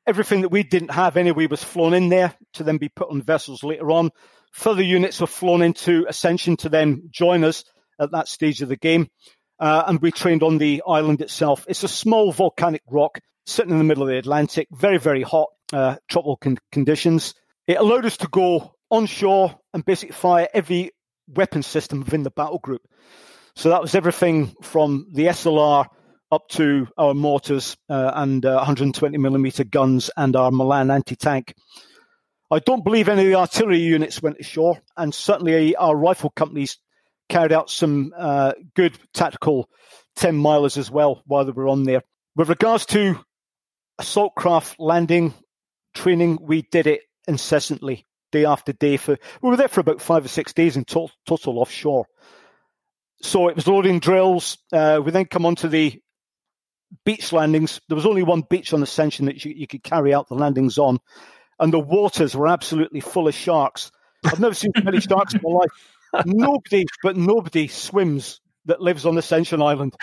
Everything 0.08 0.40
that 0.40 0.48
we 0.48 0.62
didn't 0.62 0.92
have 0.92 1.18
anyway 1.18 1.46
was 1.48 1.62
flown 1.62 1.92
in 1.92 2.08
there 2.08 2.34
to 2.54 2.64
then 2.64 2.78
be 2.78 2.88
put 2.88 3.10
on 3.10 3.20
vessels 3.20 3.62
later 3.62 3.90
on. 3.90 4.10
Further 4.52 4.82
units 4.82 5.20
were 5.20 5.26
flown 5.26 5.60
into 5.60 6.06
Ascension 6.08 6.56
to 6.56 6.70
then 6.70 7.10
join 7.10 7.44
us 7.44 7.62
at 8.00 8.12
that 8.12 8.26
stage 8.26 8.62
of 8.62 8.70
the 8.70 8.76
game. 8.76 9.08
Uh, 9.60 9.82
and 9.86 10.00
we 10.00 10.10
trained 10.10 10.42
on 10.42 10.56
the 10.56 10.82
island 10.86 11.20
itself. 11.20 11.66
It's 11.68 11.82
a 11.82 11.88
small 11.88 12.32
volcanic 12.32 12.80
rock 12.90 13.18
sitting 13.44 13.72
in 13.72 13.76
the 13.76 13.84
middle 13.84 14.02
of 14.02 14.08
the 14.08 14.16
Atlantic, 14.16 14.68
very, 14.72 14.96
very 14.96 15.22
hot 15.22 15.48
uh, 15.74 15.96
tropical 16.08 16.38
con- 16.38 16.58
conditions. 16.72 17.34
It 17.66 17.76
allowed 17.76 18.06
us 18.06 18.16
to 18.18 18.28
go 18.28 18.76
onshore 18.90 19.58
and 19.74 19.84
basically 19.84 20.14
fire 20.14 20.48
every 20.54 20.92
weapon 21.26 21.62
system 21.62 22.00
within 22.00 22.22
the 22.22 22.30
battle 22.30 22.60
group. 22.60 22.80
So 23.56 23.68
that 23.68 23.82
was 23.82 23.94
everything 23.94 24.54
from 24.62 25.08
the 25.12 25.26
SLR 25.26 25.84
up 26.30 26.48
to 26.48 26.86
our 26.96 27.14
mortars 27.14 27.76
uh, 27.88 28.12
and 28.14 28.44
uh, 28.44 28.56
120 28.56 29.16
millimeter 29.18 29.64
guns 29.64 30.10
and 30.16 30.36
our 30.36 30.50
Milan 30.50 30.90
anti-tank. 30.90 31.54
I 32.50 32.58
don't 32.60 32.84
believe 32.84 33.08
any 33.08 33.22
of 33.22 33.26
the 33.28 33.34
artillery 33.34 33.80
units 33.80 34.22
went 34.22 34.40
ashore, 34.40 34.80
and 34.96 35.14
certainly 35.14 35.76
our 35.76 35.94
rifle 35.94 36.30
companies 36.30 36.78
carried 37.28 37.52
out 37.52 37.70
some 37.70 38.12
uh, 38.16 38.52
good 38.74 38.98
tactical 39.12 39.68
10 40.16 40.34
milers 40.34 40.76
as 40.78 40.90
well 40.90 41.22
while 41.26 41.44
they 41.44 41.52
were 41.52 41.68
on 41.68 41.84
there. 41.84 42.02
With 42.36 42.48
regards 42.48 42.86
to 42.86 43.18
assault 43.98 44.34
craft 44.34 44.76
landing 44.78 45.34
training, 45.94 46.38
we 46.40 46.62
did 46.62 46.86
it 46.86 47.02
incessantly, 47.26 48.06
day 48.32 48.44
after 48.44 48.72
day. 48.72 48.96
For 48.96 49.18
we 49.42 49.50
were 49.50 49.56
there 49.56 49.68
for 49.68 49.80
about 49.80 50.00
five 50.00 50.24
or 50.24 50.28
six 50.28 50.52
days 50.52 50.76
in 50.76 50.84
total, 50.84 51.10
total 51.26 51.58
offshore. 51.58 52.06
So 53.20 53.48
it 53.48 53.56
was 53.56 53.66
loading 53.66 53.98
drills. 53.98 54.58
Uh, 54.72 55.00
we 55.04 55.10
then 55.10 55.26
come 55.26 55.44
on 55.44 55.56
to 55.56 55.68
the 55.68 56.00
beach 57.05 57.33
landings. 57.33 57.81
There 57.88 57.96
was 57.96 58.07
only 58.07 58.22
one 58.22 58.42
beach 58.42 58.72
on 58.72 58.83
Ascension 58.83 59.27
that 59.27 59.44
you, 59.44 59.53
you 59.55 59.66
could 59.66 59.83
carry 59.83 60.14
out 60.14 60.29
the 60.29 60.35
landings 60.35 60.79
on, 60.79 60.98
and 61.59 61.72
the 61.72 61.81
waters 61.81 62.35
were 62.35 62.48
absolutely 62.48 63.01
full 63.01 63.29
of 63.29 63.35
sharks. 63.35 63.90
I've 64.24 64.40
never 64.40 64.55
seen 64.55 64.72
so 64.77 64.83
many 64.83 65.01
sharks 65.01 65.35
in 65.35 65.40
my 65.42 65.51
life. 65.51 66.24
Nobody, 66.27 66.85
but 67.03 67.16
nobody 67.16 67.68
swims 67.68 68.40
that 68.64 68.81
lives 68.81 69.07
on 69.07 69.18
Ascension 69.18 69.62
Island. 69.62 69.94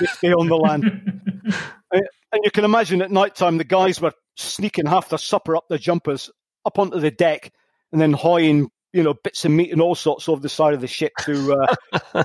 They 0.00 0.06
stay 0.06 0.32
on 0.32 0.48
the 0.48 0.56
land. 0.56 0.84
and 1.92 2.40
you 2.42 2.50
can 2.50 2.64
imagine 2.64 3.02
at 3.02 3.10
night 3.10 3.34
time 3.34 3.58
the 3.58 3.64
guys 3.64 4.00
were 4.00 4.12
sneaking 4.36 4.86
half 4.86 5.08
their 5.08 5.18
supper 5.18 5.56
up 5.56 5.68
their 5.68 5.78
jumpers 5.78 6.30
up 6.64 6.78
onto 6.78 6.98
the 7.00 7.10
deck 7.10 7.52
and 7.92 8.00
then 8.00 8.12
hoying 8.12 8.70
you 8.92 9.02
know 9.02 9.14
bits 9.14 9.44
of 9.44 9.50
meat 9.50 9.72
and 9.72 9.80
all 9.80 9.94
sorts 9.94 10.28
over 10.28 10.40
the 10.40 10.48
side 10.48 10.74
of 10.74 10.80
the 10.80 10.86
ship 10.86 11.12
to 11.20 11.66
uh, 12.14 12.24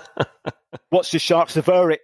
watch 0.91 1.11
the 1.11 1.19
sharks 1.19 1.53
devour 1.55 1.91
it. 1.91 2.01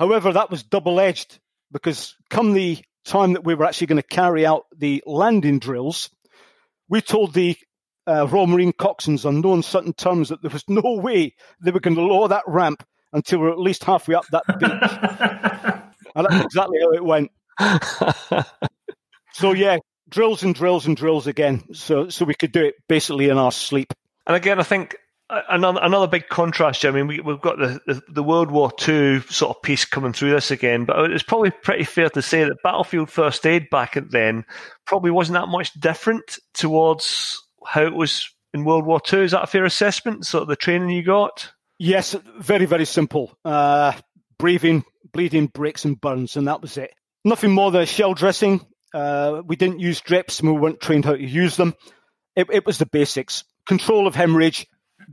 However, 0.00 0.32
that 0.32 0.50
was 0.50 0.62
double 0.62 0.98
edged 0.98 1.38
because 1.70 2.16
come 2.30 2.54
the 2.54 2.78
time 3.04 3.34
that 3.34 3.44
we 3.44 3.54
were 3.54 3.66
actually 3.66 3.88
going 3.88 4.00
to 4.00 4.08
carry 4.08 4.46
out 4.46 4.64
the 4.74 5.02
landing 5.04 5.58
drills, 5.58 6.08
we 6.88 7.02
told 7.02 7.34
the 7.34 7.54
uh, 8.06 8.26
Royal 8.26 8.46
Marine 8.46 8.72
coxswains 8.72 9.26
on 9.26 9.42
no 9.42 9.52
uncertain 9.52 9.92
terms 9.92 10.30
that 10.30 10.40
there 10.40 10.50
was 10.50 10.64
no 10.68 10.80
way 11.02 11.34
they 11.62 11.70
were 11.70 11.80
going 11.80 11.96
to 11.96 12.02
lower 12.02 12.28
that 12.28 12.44
ramp 12.46 12.82
until 13.12 13.40
we 13.40 13.46
we're 13.46 13.52
at 13.52 13.58
least 13.58 13.84
halfway 13.84 14.14
up 14.14 14.24
that 14.32 14.44
beach. 14.58 16.06
and 16.16 16.26
that's 16.26 16.44
exactly 16.46 16.78
how 16.80 16.92
it 16.92 17.04
went. 17.04 17.30
so 19.34 19.52
yeah, 19.52 19.76
drills 20.08 20.42
and 20.42 20.54
drills 20.54 20.86
and 20.86 20.96
drills 20.96 21.26
again. 21.26 21.62
So 21.74 22.08
so 22.08 22.24
we 22.24 22.34
could 22.34 22.52
do 22.52 22.64
it 22.64 22.76
basically 22.88 23.28
in 23.28 23.36
our 23.36 23.52
sleep. 23.52 23.92
And 24.26 24.34
again, 24.34 24.60
I 24.60 24.62
think 24.62 24.96
another 25.48 25.80
another 25.82 26.06
big 26.06 26.28
contrast. 26.28 26.84
I 26.84 26.90
mean, 26.90 27.06
we, 27.06 27.20
we've 27.20 27.40
got 27.40 27.58
the, 27.58 27.80
the, 27.86 28.02
the 28.08 28.22
World 28.22 28.50
War 28.50 28.70
II 28.86 29.20
sort 29.22 29.56
of 29.56 29.62
piece 29.62 29.84
coming 29.84 30.12
through 30.12 30.30
this 30.32 30.50
again, 30.50 30.84
but 30.84 31.10
it's 31.10 31.22
probably 31.22 31.50
pretty 31.50 31.84
fair 31.84 32.10
to 32.10 32.22
say 32.22 32.44
that 32.44 32.62
battlefield 32.62 33.10
first 33.10 33.46
aid 33.46 33.70
back 33.70 33.96
then 34.10 34.44
probably 34.86 35.10
wasn't 35.10 35.38
that 35.38 35.48
much 35.48 35.72
different 35.74 36.38
towards 36.54 37.42
how 37.66 37.82
it 37.82 37.94
was 37.94 38.30
in 38.52 38.64
World 38.64 38.86
War 38.86 39.00
II. 39.12 39.20
Is 39.20 39.30
that 39.32 39.44
a 39.44 39.46
fair 39.46 39.64
assessment? 39.64 40.26
Sort 40.26 40.42
of 40.42 40.48
the 40.48 40.56
training 40.56 40.90
you 40.90 41.02
got. 41.02 41.52
Yes, 41.78 42.14
very 42.38 42.66
very 42.66 42.84
simple. 42.84 43.32
Uh, 43.44 43.92
breathing, 44.38 44.84
bleeding, 45.12 45.46
breaks, 45.46 45.84
and 45.84 46.00
burns, 46.00 46.36
and 46.36 46.48
that 46.48 46.62
was 46.62 46.76
it. 46.76 46.92
Nothing 47.24 47.52
more 47.52 47.70
than 47.70 47.86
shell 47.86 48.14
dressing. 48.14 48.66
Uh, 48.92 49.42
we 49.46 49.56
didn't 49.56 49.78
use 49.80 50.00
drips, 50.00 50.40
and 50.40 50.52
we 50.52 50.58
weren't 50.58 50.80
trained 50.80 51.04
how 51.04 51.14
to 51.14 51.22
use 51.22 51.56
them. 51.56 51.74
It, 52.34 52.48
it 52.50 52.66
was 52.66 52.78
the 52.78 52.86
basics: 52.86 53.44
control 53.66 54.06
of 54.06 54.14
hemorrhage, 54.14 54.66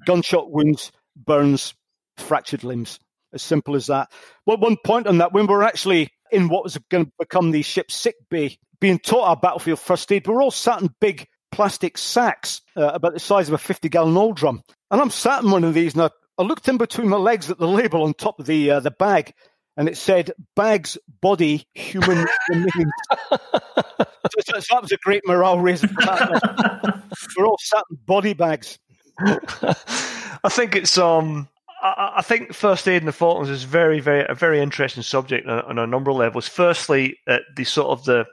gunshot 0.05 0.51
wounds, 0.51 0.91
burns, 1.15 1.73
fractured 2.17 2.63
limbs. 2.63 2.99
As 3.33 3.41
simple 3.41 3.75
as 3.75 3.87
that. 3.87 4.09
Well, 4.45 4.57
one 4.57 4.77
point 4.83 5.05
on 5.05 5.17
that: 5.17 5.33
when 5.33 5.47
we 5.47 5.53
were 5.53 5.63
actually 5.63 6.09
in 6.31 6.47
what 6.47 6.63
was 6.63 6.77
going 6.89 7.05
to 7.05 7.11
become 7.19 7.51
the 7.51 7.61
ship's 7.61 7.93
sick 7.93 8.15
bay, 8.29 8.57
being 8.79 8.99
taught 8.99 9.27
our 9.27 9.35
battlefield 9.35 9.79
first 9.79 10.11
aid, 10.11 10.25
we 10.25 10.33
were 10.33 10.41
all 10.41 10.51
sat 10.51 10.81
in 10.81 10.89
big 11.01 11.27
plastic 11.51 11.97
sacks 11.97 12.61
uh, 12.75 12.91
about 12.93 13.13
the 13.13 13.19
size 13.19 13.47
of 13.47 13.53
a 13.53 13.57
50 13.57 13.89
gallon 13.89 14.15
oil 14.15 14.33
drum. 14.33 14.63
And 14.91 15.01
I'm 15.01 15.09
sat 15.09 15.43
in 15.43 15.51
one 15.51 15.63
of 15.63 15.73
these 15.73 15.93
and 15.93 16.03
I, 16.03 16.09
I 16.37 16.43
looked 16.43 16.67
in 16.67 16.77
between 16.77 17.09
my 17.09 17.17
legs 17.17 17.49
at 17.49 17.57
the 17.57 17.67
label 17.67 18.03
on 18.03 18.13
top 18.13 18.39
of 18.39 18.45
the 18.45 18.71
uh, 18.71 18.79
the 18.79 18.91
bag 18.91 19.33
and 19.77 19.87
it 19.87 19.95
said 19.95 20.31
bags, 20.55 20.97
body, 21.21 21.67
human 21.75 22.25
remains. 22.49 22.91
so, 23.31 24.59
so, 24.59 24.61
that 24.71 24.81
was 24.81 24.91
a 24.91 24.97
great 24.97 25.21
morale 25.27 25.59
raiser 25.59 25.87
for 25.87 26.01
that. 26.01 27.03
We're 27.37 27.45
all 27.45 27.59
sat 27.61 27.83
in 27.91 27.97
body 28.05 28.33
bags. 28.33 28.79
I 30.43 30.49
think 30.49 30.75
it's 30.75 30.97
um 30.97 31.47
I, 31.81 32.21
think 32.23 32.53
first 32.53 32.87
aid 32.87 33.01
in 33.01 33.05
the 33.05 33.11
Falklands 33.11 33.49
is 33.49 33.63
very, 33.63 33.99
very 33.99 34.25
a 34.27 34.33
very 34.33 34.59
interesting 34.59 35.03
subject 35.03 35.47
on, 35.47 35.61
on 35.61 35.79
a 35.79 35.87
number 35.87 36.09
of 36.09 36.17
levels. 36.17 36.47
Firstly, 36.47 37.17
at 37.27 37.41
the 37.55 37.63
sort 37.63 37.87
of 37.89 38.05
the 38.05 38.25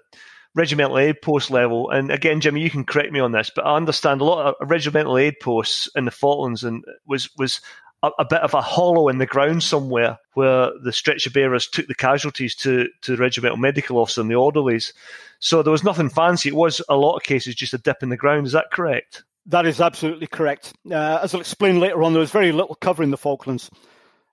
regimental 0.54 0.98
aid 0.98 1.20
post 1.20 1.50
level, 1.50 1.90
and 1.90 2.10
again, 2.10 2.40
Jimmy, 2.40 2.62
you 2.62 2.70
can 2.70 2.84
correct 2.84 3.12
me 3.12 3.20
on 3.20 3.32
this, 3.32 3.50
but 3.54 3.66
I 3.66 3.76
understand 3.76 4.20
a 4.20 4.24
lot 4.24 4.54
of 4.60 4.70
regimental 4.70 5.18
aid 5.18 5.34
posts 5.40 5.88
in 5.94 6.06
the 6.06 6.10
Falklands 6.10 6.64
and 6.64 6.84
was 7.06 7.28
was 7.36 7.60
a, 8.02 8.10
a, 8.18 8.24
bit 8.24 8.40
of 8.40 8.54
a 8.54 8.62
hollow 8.62 9.08
in 9.08 9.18
the 9.18 9.26
ground 9.26 9.62
somewhere 9.62 10.18
where 10.34 10.70
the 10.82 10.92
stretcher 10.92 11.30
bearers 11.30 11.68
took 11.68 11.86
the 11.86 11.94
casualties 11.94 12.54
to, 12.56 12.88
to 13.02 13.12
the 13.12 13.22
regimental 13.22 13.56
medical 13.56 13.98
officer 13.98 14.20
and 14.20 14.30
the 14.30 14.34
orderlies. 14.34 14.92
So 15.38 15.62
there 15.62 15.72
was 15.72 15.84
nothing 15.84 16.08
fancy. 16.08 16.48
It 16.48 16.56
was 16.56 16.80
a 16.88 16.96
lot 16.96 17.16
of 17.16 17.22
cases 17.22 17.54
just 17.54 17.74
a 17.74 17.78
dip 17.78 18.02
in 18.02 18.08
the 18.08 18.16
ground. 18.16 18.46
Is 18.46 18.52
that 18.52 18.70
correct? 18.72 19.24
That 19.46 19.66
is 19.66 19.80
absolutely 19.80 20.26
correct. 20.26 20.72
Uh, 20.90 21.20
as 21.22 21.34
I'll 21.34 21.40
explain 21.40 21.80
later 21.80 22.02
on, 22.02 22.12
there 22.12 22.20
was 22.20 22.30
very 22.30 22.52
little 22.52 22.74
cover 22.74 23.02
in 23.02 23.10
the 23.10 23.18
Falklands. 23.18 23.70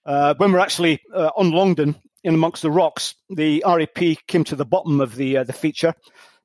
Uh, 0.05 0.33
when 0.37 0.51
we're 0.51 0.59
actually 0.59 1.01
uh, 1.13 1.31
on 1.35 1.51
Longdon, 1.51 1.95
in 2.23 2.33
amongst 2.33 2.61
the 2.61 2.71
rocks, 2.71 3.15
the 3.29 3.63
RAP 3.65 4.17
came 4.27 4.43
to 4.45 4.55
the 4.55 4.65
bottom 4.65 5.01
of 5.01 5.15
the 5.15 5.37
uh, 5.37 5.43
the 5.43 5.53
feature, 5.53 5.93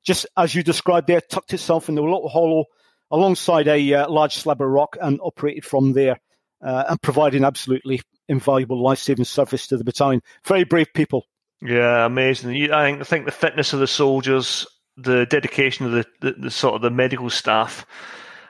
just 0.03 0.25
as 0.35 0.55
you 0.55 0.63
described 0.63 1.07
there, 1.07 1.21
tucked 1.21 1.53
itself 1.53 1.89
in 1.89 1.95
the 1.95 2.01
little 2.01 2.29
hollow 2.29 2.65
alongside 3.11 3.67
a 3.67 3.93
uh, 3.93 4.09
large 4.09 4.35
slab 4.35 4.61
of 4.61 4.67
rock 4.67 4.97
and 5.01 5.19
operated 5.21 5.63
from 5.63 5.93
there 5.93 6.19
uh, 6.61 6.85
and 6.89 7.01
providing 7.01 7.43
absolutely 7.43 8.01
invaluable 8.27 8.81
life 8.81 8.99
saving 8.99 9.25
service 9.25 9.67
to 9.67 9.77
the 9.77 9.83
battalion. 9.83 10.21
Very 10.45 10.63
brave 10.63 10.87
people. 10.93 11.25
Yeah, 11.61 12.05
amazing. 12.05 12.71
I 12.71 12.89
think, 12.89 13.01
I 13.01 13.03
think 13.03 13.25
the 13.25 13.31
fitness 13.31 13.73
of 13.73 13.79
the 13.79 13.87
soldiers, 13.87 14.67
the 14.97 15.25
dedication 15.25 15.85
of 15.85 15.91
the, 15.91 16.05
the, 16.21 16.31
the 16.33 16.51
sort 16.51 16.75
of 16.75 16.81
the 16.81 16.91
medical 16.91 17.29
staff. 17.29 17.85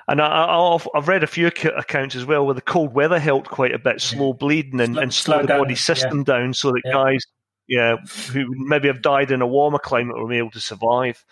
And 0.10 0.22
I, 0.22 0.78
have 0.94 1.08
read 1.08 1.24
a 1.24 1.28
few 1.28 1.48
accounts 1.48 2.16
as 2.16 2.26
well 2.26 2.46
where 2.46 2.56
the 2.56 2.62
cold 2.62 2.94
weather 2.94 3.20
helped 3.20 3.50
quite 3.50 3.74
a 3.74 3.80
bit, 3.80 4.02
slow 4.02 4.32
bleeding 4.32 4.80
and, 4.80 4.94
slow, 4.94 5.02
and 5.04 5.14
slow, 5.14 5.36
slow 5.36 5.42
the 5.42 5.62
body 5.62 5.76
system 5.76 6.20
yeah. 6.20 6.24
down 6.24 6.54
so 6.54 6.72
that 6.72 6.82
yeah. 6.86 6.94
guys 6.94 7.26
yeah, 7.68 7.98
who 8.32 8.46
maybe 8.56 8.88
have 8.88 9.02
died 9.02 9.32
in 9.32 9.42
a 9.42 9.48
warmer 9.48 9.80
climate 9.80 10.16
were 10.16 10.32
able 10.32 10.52
to 10.52 10.62
survive. 10.62 11.26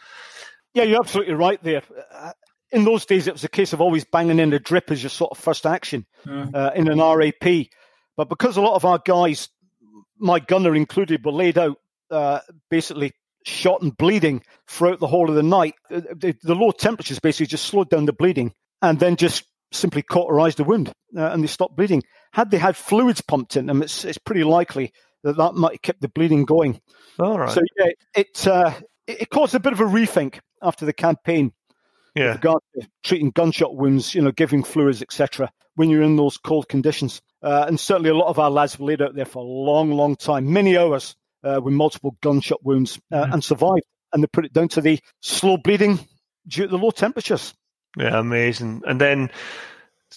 Yeah, 0.74 0.84
you're 0.84 1.00
absolutely 1.00 1.36
right 1.36 1.64
there 1.64 1.84
in 2.76 2.84
those 2.84 3.06
days, 3.06 3.28
it 3.28 3.34
was 3.34 3.44
a 3.44 3.50
case 3.50 3.74
of 3.74 3.82
always 3.82 4.04
banging 4.04 4.40
in 4.40 4.54
a 4.54 4.60
drip 4.60 4.92
as 4.92 5.02
your 5.02 5.10
sort 5.10 5.32
of 5.32 5.38
first 5.38 5.66
action 5.66 6.06
mm. 6.26 6.54
uh, 6.54 6.72
in 6.76 6.90
an 6.90 7.00
RAP. 7.00 7.68
But 8.18 8.30
because 8.30 8.58
a 8.58 8.62
lot 8.62 8.76
of 8.76 8.86
our 8.86 9.00
guys, 9.04 9.50
my 10.18 10.40
gunner 10.40 10.76
included, 10.76 11.24
were 11.24 11.32
laid 11.32 11.58
out 11.58 11.78
uh, 12.12 12.40
basically 12.70 13.14
shot 13.46 13.82
and 13.82 13.96
bleeding 13.96 14.44
throughout 14.68 15.00
the 15.00 15.08
whole 15.08 15.30
of 15.30 15.36
the 15.36 15.44
night, 15.44 15.76
uh, 15.90 16.02
the, 16.14 16.36
the, 16.44 16.56
low 16.56 16.72
temperatures 16.72 17.20
basically 17.20 17.46
just 17.46 17.66
slowed 17.66 17.90
down 17.90 18.06
the 18.06 18.14
bleeding 18.14 18.54
and 18.82 19.00
then 19.00 19.16
just 19.16 19.46
simply 19.72 20.02
cauterized 20.02 20.58
the 20.58 20.64
wound 20.64 20.90
uh, 21.18 21.32
and 21.32 21.44
they 21.44 21.48
stopped 21.48 21.76
bleeding. 21.76 22.04
Had 22.34 22.52
they 22.52 22.58
had 22.58 22.76
fluids 22.76 23.22
pumped 23.22 23.58
in 23.58 23.66
them, 23.66 23.82
it's, 23.82 24.06
it's 24.06 24.18
pretty 24.18 24.44
likely 24.44 24.94
that 25.24 25.38
that 25.38 25.56
might 25.56 25.74
have 25.74 25.82
kept 25.82 26.02
the 26.02 26.08
bleeding 26.08 26.46
going. 26.46 26.80
All 27.20 27.40
right. 27.40 27.52
So 27.52 27.62
yeah, 27.78 27.92
it, 28.16 28.48
uh, 28.48 28.74
it, 29.08 29.22
it 29.22 29.30
caused 29.30 29.56
a 29.56 29.60
bit 29.60 29.74
of 29.74 29.80
a 29.80 29.86
rethink 29.86 30.40
after 30.62 30.86
the 30.86 30.94
campaign 30.94 31.54
yeah. 32.16 32.28
with 32.28 32.36
regard 32.36 32.62
to 32.76 32.88
treating 33.04 33.32
gunshot 33.32 33.76
wounds, 33.76 34.16
you 34.16 34.22
know, 34.22 34.32
giving 34.32 34.64
fluids, 34.64 35.02
etc. 35.02 35.52
When 35.76 35.90
you're 35.90 36.04
in 36.04 36.16
those 36.16 36.38
cold 36.38 36.70
conditions, 36.70 37.22
uh, 37.42 37.66
and 37.68 37.80
certainly 37.80 38.10
a 38.10 38.16
lot 38.16 38.30
of 38.30 38.40
our 38.40 38.50
lads 38.50 38.80
were 38.80 38.88
laid 38.88 39.02
out 39.02 39.16
there 39.16 39.26
for 39.26 39.40
a 39.40 39.48
long, 39.48 39.92
long 39.92 40.16
time, 40.16 40.52
many 40.52 40.78
hours 40.78 41.16
uh, 41.44 41.60
with 41.62 41.74
multiple 41.74 42.18
gunshot 42.22 42.64
wounds, 42.64 43.00
uh, 43.12 43.24
mm-hmm. 43.24 43.34
and 43.34 43.44
survived. 43.44 43.86
And 44.14 44.24
they 44.24 44.28
put 44.28 44.46
it 44.46 44.54
down 44.54 44.70
to 44.70 44.82
the 44.82 45.00
slow 45.22 45.58
bleeding 45.58 46.00
due 46.48 46.64
to 46.64 46.70
the 46.70 46.78
low 46.78 46.92
temperatures. 46.92 47.54
Yeah, 47.98 48.20
amazing. 48.20 48.82
And 48.86 49.00
then 49.00 49.30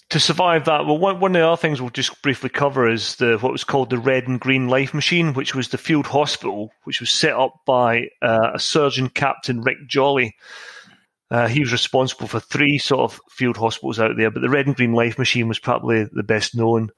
to 0.09 0.19
survive 0.19 0.65
that, 0.65 0.85
well, 0.85 0.97
one, 0.97 1.19
one 1.19 1.35
of 1.35 1.39
the 1.39 1.47
other 1.47 1.59
things 1.59 1.81
we'll 1.81 1.89
just 1.91 2.21
briefly 2.21 2.49
cover 2.49 2.89
is 2.89 3.15
the 3.17 3.37
what 3.37 3.51
was 3.51 3.63
called 3.63 3.89
the 3.89 3.99
Red 3.99 4.27
and 4.27 4.39
Green 4.39 4.67
Life 4.67 4.93
Machine, 4.93 5.33
which 5.33 5.53
was 5.53 5.69
the 5.69 5.77
field 5.77 6.07
hospital, 6.07 6.71
which 6.83 6.99
was 6.99 7.11
set 7.11 7.33
up 7.33 7.61
by 7.65 8.09
uh, 8.21 8.51
a 8.55 8.59
surgeon 8.59 9.09
captain 9.09 9.61
Rick 9.61 9.87
Jolly. 9.87 10.35
Uh, 11.31 11.47
he 11.47 11.59
was 11.59 11.71
responsible 11.71 12.27
for 12.27 12.39
three 12.39 12.79
sort 12.79 13.11
of 13.11 13.21
field 13.29 13.55
hospitals 13.55 13.99
out 13.99 14.17
there, 14.17 14.31
but 14.31 14.41
the 14.41 14.49
Red 14.49 14.65
and 14.65 14.75
Green 14.75 14.93
Life 14.93 15.19
Machine 15.19 15.47
was 15.47 15.59
probably 15.59 16.05
the 16.11 16.23
best 16.23 16.55
known. 16.55 16.89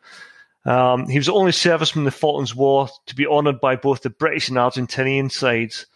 Um, 0.64 1.08
he 1.10 1.18
was 1.18 1.26
the 1.26 1.34
only 1.34 1.52
serviceman 1.52 1.98
in 1.98 2.04
the 2.06 2.12
Falklands 2.12 2.56
War 2.56 2.88
to 3.08 3.16
be 3.16 3.28
honoured 3.28 3.60
by 3.60 3.76
both 3.76 4.04
the 4.04 4.10
British 4.10 4.48
and 4.48 4.58
Argentinian 4.58 5.32
sides. 5.32 5.88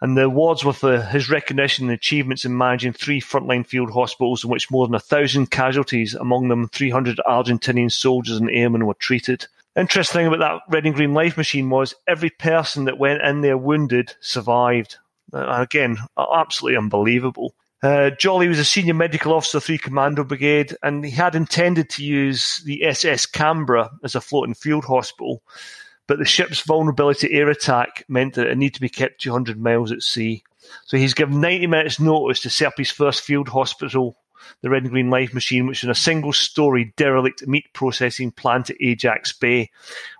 And 0.00 0.16
the 0.16 0.24
awards 0.24 0.64
were 0.64 0.72
for 0.72 1.00
his 1.00 1.30
recognition 1.30 1.86
and 1.86 1.92
achievements 1.92 2.44
in 2.44 2.56
managing 2.56 2.92
three 2.92 3.20
frontline 3.20 3.66
field 3.66 3.90
hospitals 3.90 4.44
in 4.44 4.50
which 4.50 4.70
more 4.70 4.86
than 4.86 4.94
a 4.94 5.00
thousand 5.00 5.50
casualties, 5.50 6.14
among 6.14 6.48
them 6.48 6.68
300 6.68 7.20
Argentinian 7.26 7.90
soldiers 7.90 8.36
and 8.36 8.50
airmen, 8.50 8.86
were 8.86 8.94
treated. 8.94 9.46
Interesting 9.74 10.20
thing 10.20 10.26
about 10.26 10.38
that 10.38 10.72
red 10.72 10.86
and 10.86 10.94
green 10.94 11.14
life 11.14 11.36
machine 11.36 11.70
was 11.70 11.94
every 12.06 12.30
person 12.30 12.84
that 12.84 12.98
went 12.98 13.22
in 13.22 13.40
there 13.40 13.58
wounded 13.58 14.14
survived. 14.20 14.96
Uh, 15.32 15.46
again, 15.60 15.98
absolutely 16.16 16.78
unbelievable. 16.78 17.54
Uh, 17.82 18.10
Jolly 18.10 18.48
was 18.48 18.58
a 18.58 18.64
senior 18.64 18.94
medical 18.94 19.34
officer, 19.34 19.60
3 19.60 19.78
Commando 19.78 20.24
Brigade, 20.24 20.76
and 20.82 21.04
he 21.04 21.10
had 21.10 21.34
intended 21.34 21.90
to 21.90 22.04
use 22.04 22.62
the 22.64 22.84
SS 22.84 23.26
Canberra 23.26 23.90
as 24.02 24.14
a 24.14 24.20
floating 24.20 24.54
field 24.54 24.84
hospital, 24.84 25.42
but 26.06 26.18
the 26.18 26.24
ship's 26.24 26.60
vulnerability 26.60 27.32
air 27.32 27.48
attack 27.50 28.04
meant 28.08 28.34
that 28.34 28.46
it 28.46 28.58
needed 28.58 28.74
to 28.74 28.80
be 28.80 28.88
kept 28.88 29.20
200 29.20 29.60
miles 29.60 29.92
at 29.92 30.02
sea. 30.02 30.42
So 30.84 30.96
he's 30.96 31.14
given 31.14 31.40
90 31.40 31.66
minutes 31.66 32.00
notice 32.00 32.40
to 32.40 32.50
set 32.50 32.68
up 32.68 32.74
his 32.76 32.90
first 32.90 33.22
field 33.22 33.48
hospital, 33.48 34.16
the 34.62 34.70
Red 34.70 34.82
and 34.82 34.90
Green 34.90 35.10
Life 35.10 35.34
Machine, 35.34 35.66
which 35.66 35.82
is 35.82 35.88
a 35.88 35.94
single 35.94 36.32
story 36.32 36.92
derelict 36.96 37.46
meat 37.46 37.72
processing 37.72 38.30
plant 38.30 38.70
at 38.70 38.76
Ajax 38.80 39.32
Bay, 39.32 39.70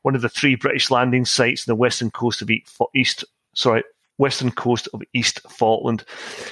one 0.03 0.14
of 0.14 0.22
the 0.22 0.28
three 0.28 0.57
British 0.57 0.91
landing 0.91 1.24
sites 1.24 1.68
on 1.68 1.72
the 1.72 1.80
western 1.80 2.11
coast 2.11 2.43
of 2.43 2.51
East, 2.95 3.24
sorry, 3.55 3.82
western 4.18 4.51
coast 4.51 4.89
of 4.95 5.03
East 5.12 5.41
Falkland. 5.49 6.05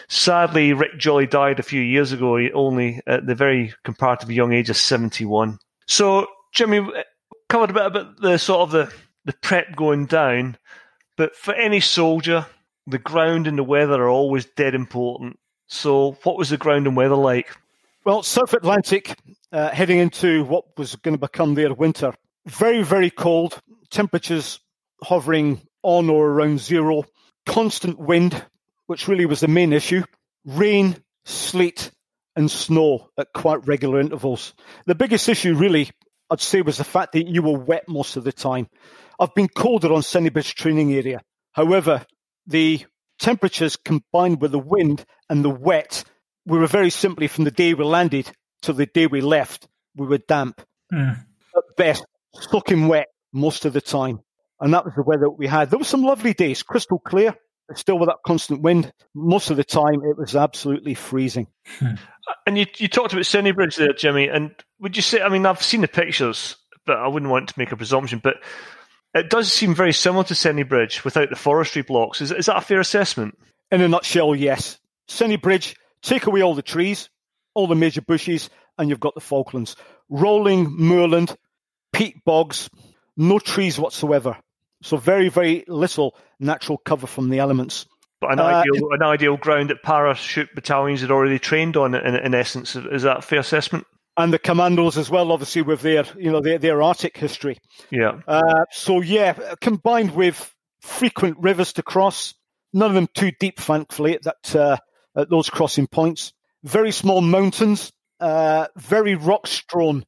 Sadly, 0.09 0.73
Rick 0.73 0.99
Jolly 0.99 1.27
died 1.27 1.59
a 1.59 1.65
few 1.65 1.81
years 1.81 2.13
ago, 2.13 2.37
only 2.53 3.01
at 3.07 3.27
the 3.27 3.35
very 3.35 3.75
comparatively 3.85 4.35
young 4.35 4.53
age 4.53 4.71
of 4.71 4.77
71. 4.77 5.59
So, 5.87 6.27
Jimmy, 6.53 6.79
eh, 6.79 7.03
covered 7.49 7.71
a 7.71 7.73
bit 7.73 7.87
about 7.87 8.21
the 8.21 8.39
sort 8.39 8.61
of 8.61 8.71
the, 8.71 8.93
the 9.25 9.33
prep 9.33 9.77
going 9.77 10.07
down, 10.07 10.57
but 11.17 11.35
for 11.37 11.55
any 11.55 11.81
soldier, 11.81 12.47
the 12.87 12.99
ground 12.99 13.47
and 13.47 13.59
the 13.59 13.65
weather 13.65 14.03
are 14.03 14.09
always 14.09 14.45
dead 14.45 14.75
important. 14.75 15.39
So, 15.67 16.19
what 16.23 16.37
was 16.37 16.51
the 16.51 16.59
ground 16.59 16.87
and 16.87 16.97
weather 16.97 17.15
like? 17.15 17.57
Well, 18.05 18.23
South 18.23 18.53
Atlantic, 18.53 19.17
uh, 19.51 19.71
heading 19.71 19.99
into 19.99 20.45
what 20.45 20.77
was 20.77 20.95
going 20.97 21.15
to 21.15 21.19
become 21.19 21.55
their 21.55 21.73
winter, 21.73 22.13
very, 22.47 22.83
very 22.83 23.11
cold, 23.11 23.59
temperatures 23.91 24.61
hovering 25.03 25.63
on 25.83 26.11
or 26.11 26.29
around 26.29 26.61
zero, 26.61 27.05
constant 27.47 27.99
wind, 27.99 28.45
which 28.87 29.09
really 29.09 29.25
was 29.25 29.41
the 29.41 29.49
main 29.49 29.73
issue, 29.73 30.03
rain, 30.45 30.97
sleet, 31.25 31.91
and 32.37 32.51
snow 32.51 33.09
at 33.17 33.33
quite 33.33 33.67
regular 33.67 34.01
intervals. 34.01 34.53
The 34.87 34.95
biggest 34.95 35.29
issue, 35.29 35.55
really, 35.55 35.91
I'd 36.31 36.41
say, 36.41 36.63
was 36.63 36.79
the 36.79 36.85
fact 36.85 37.13
that 37.13 37.29
you 37.29 37.43
were 37.43 37.59
wet 37.59 37.85
most 37.89 38.17
of 38.17 38.25
the 38.25 38.33
time. 38.33 38.69
I've 39.21 39.35
been 39.35 39.49
colder 39.49 39.93
on 39.93 40.03
Sennybridge 40.03 40.55
training 40.55 40.93
area. 40.93 41.21
However, 41.53 42.05
the 42.47 42.85
temperatures 43.19 43.77
combined 43.77 44.41
with 44.41 44.53
the 44.53 44.59
wind 44.59 45.05
and 45.29 45.45
the 45.45 45.51
wet, 45.51 46.05
we 46.47 46.59
were 46.59 46.67
very 46.67 46.91
simply 46.91 47.29
from 47.29 47.45
the 47.45 47.51
day 47.51 47.75
we 47.75 47.85
landed 47.85 48.31
to 48.63 48.73
the 48.73 48.87
day 48.87 49.07
we 49.07 49.21
left, 49.21 49.69
we 49.95 50.07
were 50.07 50.19
damp. 50.19 50.61
Mm. 50.93 51.19
At 51.57 51.63
best, 51.77 52.05
soaking 52.35 52.89
wet 52.89 53.09
most 53.33 53.65
of 53.65 53.73
the 53.73 53.81
time. 53.81 54.21
And 54.61 54.73
that 54.73 54.85
was 54.85 54.95
the 54.97 55.03
weather 55.03 55.29
we 55.29 55.47
had. 55.47 55.71
There 55.71 55.79
were 55.79 55.85
some 55.85 56.03
lovely 56.03 56.33
days, 56.33 56.63
crystal 56.63 56.99
clear, 56.99 57.35
still 57.75 57.99
with 57.99 58.09
that 58.09 58.19
constant 58.27 58.63
wind. 58.63 58.93
Most 59.15 59.51
of 59.51 59.57
the 59.57 59.65
time, 59.65 60.03
it 60.05 60.19
was 60.19 60.37
absolutely 60.37 60.95
freezing. 60.95 61.47
Hmm. 61.79 61.95
And 62.47 62.59
you, 62.59 62.67
you 62.77 62.89
talked 62.89 63.13
about 63.13 63.25
Sennybridge 63.25 63.77
there, 63.77 63.93
Jimmy. 63.93 64.29
And 64.29 64.53
would 64.81 64.97
you 64.97 65.03
say, 65.03 65.21
I 65.21 65.29
mean, 65.29 65.47
I've 65.47 65.63
seen 65.63 65.81
the 65.81 65.89
pictures, 65.89 66.57
but 66.87 66.97
I 66.97 67.09
wouldn't 67.09 67.31
want 67.31 67.49
to 67.49 67.59
make 67.59 67.73
a 67.73 67.77
presumption, 67.77 68.21
but 68.23 68.37
it 69.15 69.31
does 69.31 69.53
seem 69.53 69.75
very 69.75 69.93
similar 69.93 70.25
to 70.25 70.35
Sennybridge 70.35 71.05
without 71.05 71.31
the 71.31 71.37
forestry 71.37 71.83
blocks. 71.83 72.21
Is, 72.21 72.33
is 72.33 72.47
that 72.47 72.57
a 72.57 72.61
fair 72.61 72.81
assessment? 72.81 73.39
In 73.71 73.81
a 73.81 73.89
nutshell, 73.89 74.35
yes. 74.35 74.79
Sennybridge, 75.09 75.75
take 76.03 76.27
away 76.27 76.43
all 76.43 76.55
the 76.55 76.63
trees, 76.63 77.09
all 77.55 77.67
the 77.67 77.75
major 77.75 78.03
bushes, 78.03 78.51
and 78.79 78.89
you've 78.89 79.01
got 79.01 79.15
the 79.15 79.21
Falklands. 79.21 79.77
Rolling 80.09 80.75
moorland, 80.77 81.35
peat 81.93 82.25
bogs, 82.25 82.69
no 83.17 83.39
trees 83.39 83.79
whatsoever. 83.79 84.37
So 84.85 84.99
very, 84.99 85.31
very 85.31 85.65
little 85.67 86.15
natural 86.39 86.79
cover 86.79 87.07
from 87.07 87.31
the 87.31 87.39
elements. 87.39 87.87
But 88.21 88.33
an, 88.33 88.41
uh, 88.41 88.45
ideal, 88.45 88.89
an 88.93 89.03
ideal 89.03 89.37
ground 89.37 89.71
that 89.71 89.83
parachute 89.83 90.55
battalions 90.55 91.01
had 91.01 91.11
already 91.11 91.39
trained 91.39 91.77
on, 91.77 91.95
in, 91.95 92.15
in 92.15 92.35
essence. 92.35 92.77
Is 92.77 93.03
that 93.03 93.19
a 93.19 93.23
fair 93.23 93.41
assessment? 93.41 93.87
and 94.17 94.33
the 94.33 94.39
commandos 94.39 94.97
as 94.97 95.11
well, 95.11 95.33
obviously 95.33 95.63
with 95.63 95.81
their 95.81 96.05
you 96.17 96.31
know 96.31 96.41
their, 96.41 96.59
their 96.59 96.83
Arctic 96.83 97.17
history. 97.17 97.59
Yeah. 97.91 98.21
Uh, 98.29 98.65
so 98.71 99.01
yeah, 99.01 99.55
combined 99.61 100.15
with 100.15 100.55
frequent 100.81 101.39
rivers 101.41 101.73
to 101.73 101.83
cross, 101.83 102.35
none 102.73 102.91
of 102.91 102.95
them 102.95 103.09
too 103.13 103.33
deep, 103.41 103.59
thankfully, 103.59 104.15
at 104.15 104.23
that 104.23 104.55
uh, 104.57 104.77
at 105.17 105.31
those 105.31 105.51
crossing 105.51 105.87
points. 105.87 106.33
Very 106.63 106.93
small 106.93 107.21
mountains, 107.21 107.93
uh, 108.21 108.69
very 108.77 109.17
rock 109.17 109.47
strewn 109.47 110.05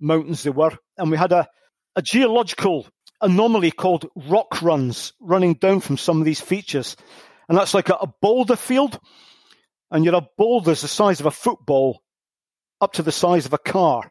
mountains 0.00 0.42
they 0.42 0.50
were, 0.50 0.76
and 0.98 1.10
we 1.10 1.16
had 1.16 1.32
a, 1.32 1.46
a 1.94 2.02
geological 2.02 2.86
anomaly 3.24 3.70
called 3.70 4.08
rock 4.14 4.62
runs 4.62 5.12
running 5.18 5.54
down 5.54 5.80
from 5.80 5.96
some 5.96 6.20
of 6.20 6.24
these 6.24 6.40
features, 6.40 6.96
and 7.48 7.58
that's 7.58 7.74
like 7.74 7.88
a, 7.88 7.94
a 7.94 8.12
boulder 8.20 8.56
field, 8.56 9.00
and 9.90 10.04
you 10.04 10.12
have 10.12 10.28
boulders 10.36 10.82
the 10.82 10.88
size 10.88 11.20
of 11.20 11.26
a 11.26 11.30
football 11.30 12.02
up 12.80 12.92
to 12.92 13.02
the 13.02 13.12
size 13.12 13.46
of 13.46 13.52
a 13.52 13.58
car. 13.58 14.10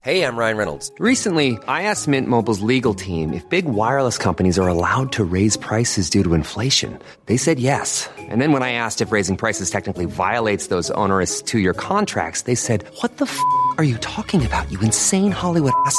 Hey, 0.00 0.22
I'm 0.22 0.36
Ryan 0.36 0.56
Reynolds. 0.56 0.92
Recently, 1.00 1.58
I 1.66 1.82
asked 1.82 2.06
Mint 2.06 2.28
Mobile's 2.28 2.60
legal 2.60 2.94
team 2.94 3.32
if 3.32 3.46
big 3.48 3.64
wireless 3.64 4.16
companies 4.16 4.56
are 4.56 4.68
allowed 4.68 5.10
to 5.12 5.24
raise 5.24 5.56
prices 5.56 6.08
due 6.08 6.22
to 6.22 6.34
inflation. 6.34 6.98
They 7.26 7.36
said 7.36 7.58
yes. 7.58 8.08
And 8.16 8.40
then 8.40 8.52
when 8.52 8.62
I 8.62 8.72
asked 8.72 9.00
if 9.00 9.10
raising 9.10 9.36
prices 9.36 9.70
technically 9.70 10.06
violates 10.06 10.68
those 10.68 10.90
onerous 10.92 11.42
two 11.42 11.58
year 11.58 11.74
contracts, 11.74 12.42
they 12.42 12.54
said, 12.54 12.84
What 13.02 13.18
the 13.18 13.26
f 13.26 13.38
are 13.76 13.84
you 13.84 13.98
talking 13.98 14.46
about, 14.46 14.70
you 14.70 14.80
insane 14.80 15.32
Hollywood 15.32 15.74
ass? 15.84 15.98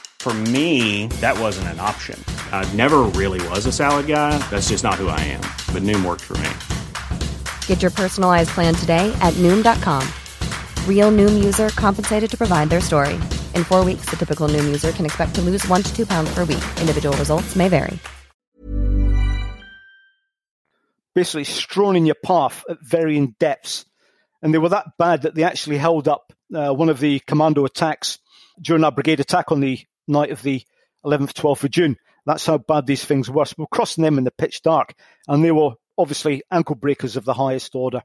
For 0.21 0.35
me, 0.53 1.07
that 1.19 1.35
wasn't 1.39 1.69
an 1.69 1.79
option. 1.79 2.23
I 2.51 2.63
never 2.75 2.99
really 3.19 3.41
was 3.49 3.65
a 3.65 3.71
salad 3.71 4.05
guy. 4.05 4.37
That's 4.51 4.69
just 4.69 4.83
not 4.83 5.01
who 5.01 5.07
I 5.07 5.19
am. 5.21 5.41
But 5.73 5.81
Noom 5.81 6.05
worked 6.05 6.21
for 6.21 6.37
me. 6.37 7.27
Get 7.65 7.81
your 7.81 7.89
personalized 7.89 8.51
plan 8.51 8.75
today 8.75 9.11
at 9.19 9.33
Noom.com. 9.41 10.07
Real 10.87 11.11
Noom 11.11 11.43
user 11.43 11.69
compensated 11.69 12.29
to 12.29 12.37
provide 12.37 12.69
their 12.69 12.81
story. 12.81 13.15
In 13.55 13.63
four 13.63 13.83
weeks, 13.83 14.05
the 14.11 14.15
typical 14.15 14.47
Noom 14.47 14.65
user 14.65 14.91
can 14.91 15.07
expect 15.07 15.33
to 15.35 15.41
lose 15.41 15.67
one 15.67 15.81
to 15.81 15.91
two 15.95 16.05
pounds 16.05 16.31
per 16.35 16.45
week. 16.45 16.63
Individual 16.79 17.17
results 17.17 17.55
may 17.55 17.67
vary. 17.67 17.97
Basically, 21.15 21.45
strewn 21.45 21.95
in 21.95 22.05
your 22.05 22.21
path 22.23 22.63
at 22.69 22.77
varying 22.83 23.33
depths. 23.39 23.85
And 24.43 24.53
they 24.53 24.59
were 24.59 24.69
that 24.69 24.99
bad 24.99 25.23
that 25.23 25.33
they 25.33 25.45
actually 25.45 25.79
held 25.79 26.07
up 26.07 26.31
uh, 26.53 26.71
one 26.75 26.89
of 26.89 26.99
the 26.99 27.21
commando 27.21 27.65
attacks 27.65 28.19
during 28.61 28.83
our 28.83 28.91
brigade 28.91 29.19
attack 29.19 29.51
on 29.51 29.61
the 29.61 29.79
night 30.07 30.31
of 30.31 30.41
the 30.41 30.63
11th, 31.05 31.33
12th 31.33 31.63
of 31.63 31.71
June. 31.71 31.97
That's 32.25 32.45
how 32.45 32.57
bad 32.59 32.85
these 32.85 33.03
things 33.03 33.29
were. 33.29 33.45
So 33.45 33.55
we're 33.57 33.65
crossing 33.67 34.03
them 34.03 34.17
in 34.17 34.23
the 34.23 34.31
pitch 34.31 34.61
dark, 34.61 34.93
and 35.27 35.43
they 35.43 35.51
were 35.51 35.71
obviously 35.97 36.43
ankle 36.51 36.75
breakers 36.75 37.15
of 37.15 37.25
the 37.25 37.33
highest 37.33 37.75
order. 37.75 38.03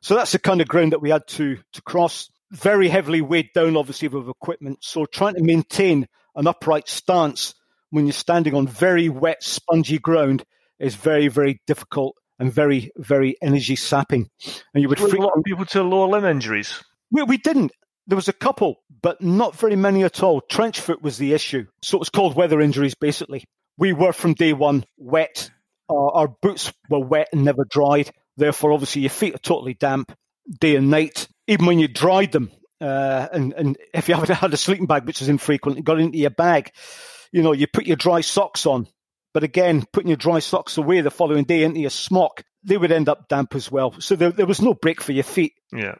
So 0.00 0.14
that's 0.14 0.32
the 0.32 0.38
kind 0.38 0.60
of 0.60 0.68
ground 0.68 0.92
that 0.92 1.02
we 1.02 1.10
had 1.10 1.26
to 1.28 1.58
to 1.72 1.82
cross. 1.82 2.30
Very 2.50 2.88
heavily 2.88 3.22
weighed 3.22 3.50
down, 3.54 3.76
obviously, 3.76 4.08
with 4.08 4.28
equipment. 4.28 4.78
So 4.82 5.06
trying 5.06 5.34
to 5.34 5.42
maintain 5.42 6.06
an 6.34 6.46
upright 6.46 6.88
stance 6.88 7.54
when 7.90 8.06
you're 8.06 8.12
standing 8.12 8.54
on 8.54 8.66
very 8.66 9.08
wet, 9.08 9.42
spongy 9.42 9.98
ground 9.98 10.44
is 10.78 10.94
very, 10.94 11.28
very 11.28 11.60
difficult 11.66 12.16
and 12.38 12.52
very, 12.52 12.90
very 12.96 13.36
energy 13.40 13.76
sapping. 13.76 14.28
And 14.74 14.82
you 14.82 14.88
would 14.88 14.98
freak- 14.98 15.14
a 15.14 15.22
lot 15.22 15.36
of 15.36 15.44
people 15.44 15.64
to 15.66 15.82
lower 15.82 16.08
limb 16.08 16.24
injuries. 16.24 16.82
We, 17.10 17.22
we 17.22 17.36
didn't. 17.36 17.72
There 18.06 18.16
was 18.16 18.28
a 18.28 18.32
couple, 18.32 18.82
but 19.00 19.22
not 19.22 19.56
very 19.56 19.76
many 19.76 20.02
at 20.02 20.22
all. 20.22 20.40
Trench 20.40 20.80
foot 20.80 21.02
was 21.02 21.18
the 21.18 21.34
issue. 21.34 21.66
So 21.82 21.98
it 21.98 22.00
was 22.00 22.10
called 22.10 22.36
weather 22.36 22.60
injuries, 22.60 22.94
basically. 22.94 23.44
We 23.78 23.92
were 23.92 24.12
from 24.12 24.34
day 24.34 24.52
one 24.52 24.84
wet. 24.98 25.50
Our 25.88 26.28
boots 26.28 26.72
were 26.88 27.00
wet 27.00 27.28
and 27.32 27.44
never 27.44 27.64
dried. 27.64 28.10
Therefore, 28.36 28.72
obviously, 28.72 29.02
your 29.02 29.10
feet 29.10 29.34
are 29.34 29.38
totally 29.38 29.74
damp 29.74 30.12
day 30.60 30.76
and 30.76 30.90
night. 30.90 31.28
Even 31.46 31.66
when 31.66 31.78
you 31.78 31.88
dried 31.88 32.32
them, 32.32 32.50
uh, 32.80 33.28
and, 33.32 33.52
and 33.52 33.78
if 33.94 34.08
you 34.08 34.14
haven't 34.16 34.34
had 34.34 34.52
a 34.52 34.56
sleeping 34.56 34.86
bag, 34.86 35.06
which 35.06 35.22
is 35.22 35.28
infrequent, 35.28 35.84
got 35.84 36.00
into 36.00 36.18
your 36.18 36.30
bag, 36.30 36.72
you 37.30 37.42
know, 37.42 37.52
you 37.52 37.66
put 37.66 37.86
your 37.86 37.96
dry 37.96 38.20
socks 38.20 38.66
on. 38.66 38.86
But 39.34 39.44
again, 39.44 39.84
putting 39.92 40.08
your 40.08 40.16
dry 40.16 40.40
socks 40.40 40.76
away 40.76 41.00
the 41.00 41.10
following 41.10 41.44
day 41.44 41.62
into 41.62 41.80
your 41.80 41.90
smock, 41.90 42.42
they 42.64 42.76
would 42.76 42.92
end 42.92 43.08
up 43.08 43.28
damp 43.28 43.54
as 43.54 43.70
well. 43.70 43.94
So 43.98 44.14
there, 44.14 44.30
there 44.30 44.46
was 44.46 44.60
no 44.60 44.74
break 44.74 45.00
for 45.00 45.12
your 45.12 45.24
feet. 45.24 45.54
Yeah. 45.72 45.94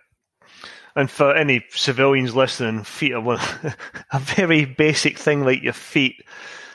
And 0.94 1.10
for 1.10 1.34
any 1.34 1.64
civilians 1.70 2.34
listening, 2.34 2.84
feet 2.84 3.12
are 3.12 3.20
one, 3.20 3.40
a 4.12 4.18
very 4.18 4.64
basic 4.64 5.18
thing 5.18 5.44
like 5.44 5.62
your 5.62 5.72
feet. 5.72 6.22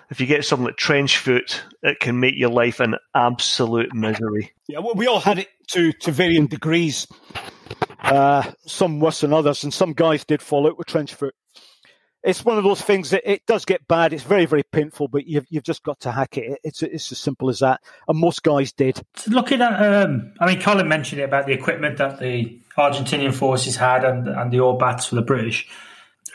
if 0.09 0.19
you 0.19 0.25
get 0.25 0.45
something 0.45 0.65
like 0.65 0.77
trench 0.77 1.17
foot, 1.17 1.63
it 1.83 1.99
can 1.99 2.19
make 2.19 2.35
your 2.35 2.49
life 2.49 2.79
an 2.79 2.95
absolute 3.13 3.93
misery. 3.93 4.51
Yeah, 4.67 4.79
well, 4.79 4.95
we 4.95 5.07
all 5.07 5.19
had 5.19 5.39
it 5.39 5.49
to, 5.71 5.91
to 5.93 6.11
varying 6.11 6.47
degrees. 6.47 7.07
Uh, 7.99 8.51
some 8.65 8.99
worse 8.99 9.21
than 9.21 9.33
others, 9.33 9.63
and 9.63 9.73
some 9.73 9.93
guys 9.93 10.23
did 10.23 10.41
fall 10.41 10.67
out 10.67 10.77
with 10.77 10.87
trench 10.87 11.13
foot. 11.13 11.35
It's 12.23 12.43
one 12.43 12.57
of 12.57 12.63
those 12.63 12.81
things 12.81 13.11
that 13.11 13.29
it 13.29 13.45
does 13.45 13.63
get 13.63 13.87
bad. 13.87 14.11
It's 14.11 14.23
very, 14.23 14.45
very 14.45 14.63
painful, 14.63 15.07
but 15.07 15.27
you've 15.27 15.45
you've 15.49 15.63
just 15.63 15.83
got 15.83 15.99
to 16.01 16.11
hack 16.11 16.37
it. 16.37 16.59
It's 16.63 16.81
it's 16.81 17.11
as 17.11 17.19
simple 17.19 17.49
as 17.49 17.59
that, 17.59 17.81
and 18.07 18.17
most 18.17 18.43
guys 18.43 18.73
did. 18.73 19.01
Looking 19.27 19.61
at, 19.61 20.03
um, 20.03 20.33
I 20.39 20.47
mean, 20.47 20.61
Colin 20.61 20.87
mentioned 20.87 21.21
it 21.21 21.25
about 21.25 21.45
the 21.45 21.53
equipment 21.53 21.97
that 21.97 22.19
the 22.19 22.59
Argentinian 22.77 23.33
forces 23.33 23.75
had 23.75 24.03
and 24.03 24.27
and 24.27 24.51
the 24.51 24.59
All-Bats 24.59 25.05
for 25.05 25.15
the 25.15 25.21
British. 25.21 25.69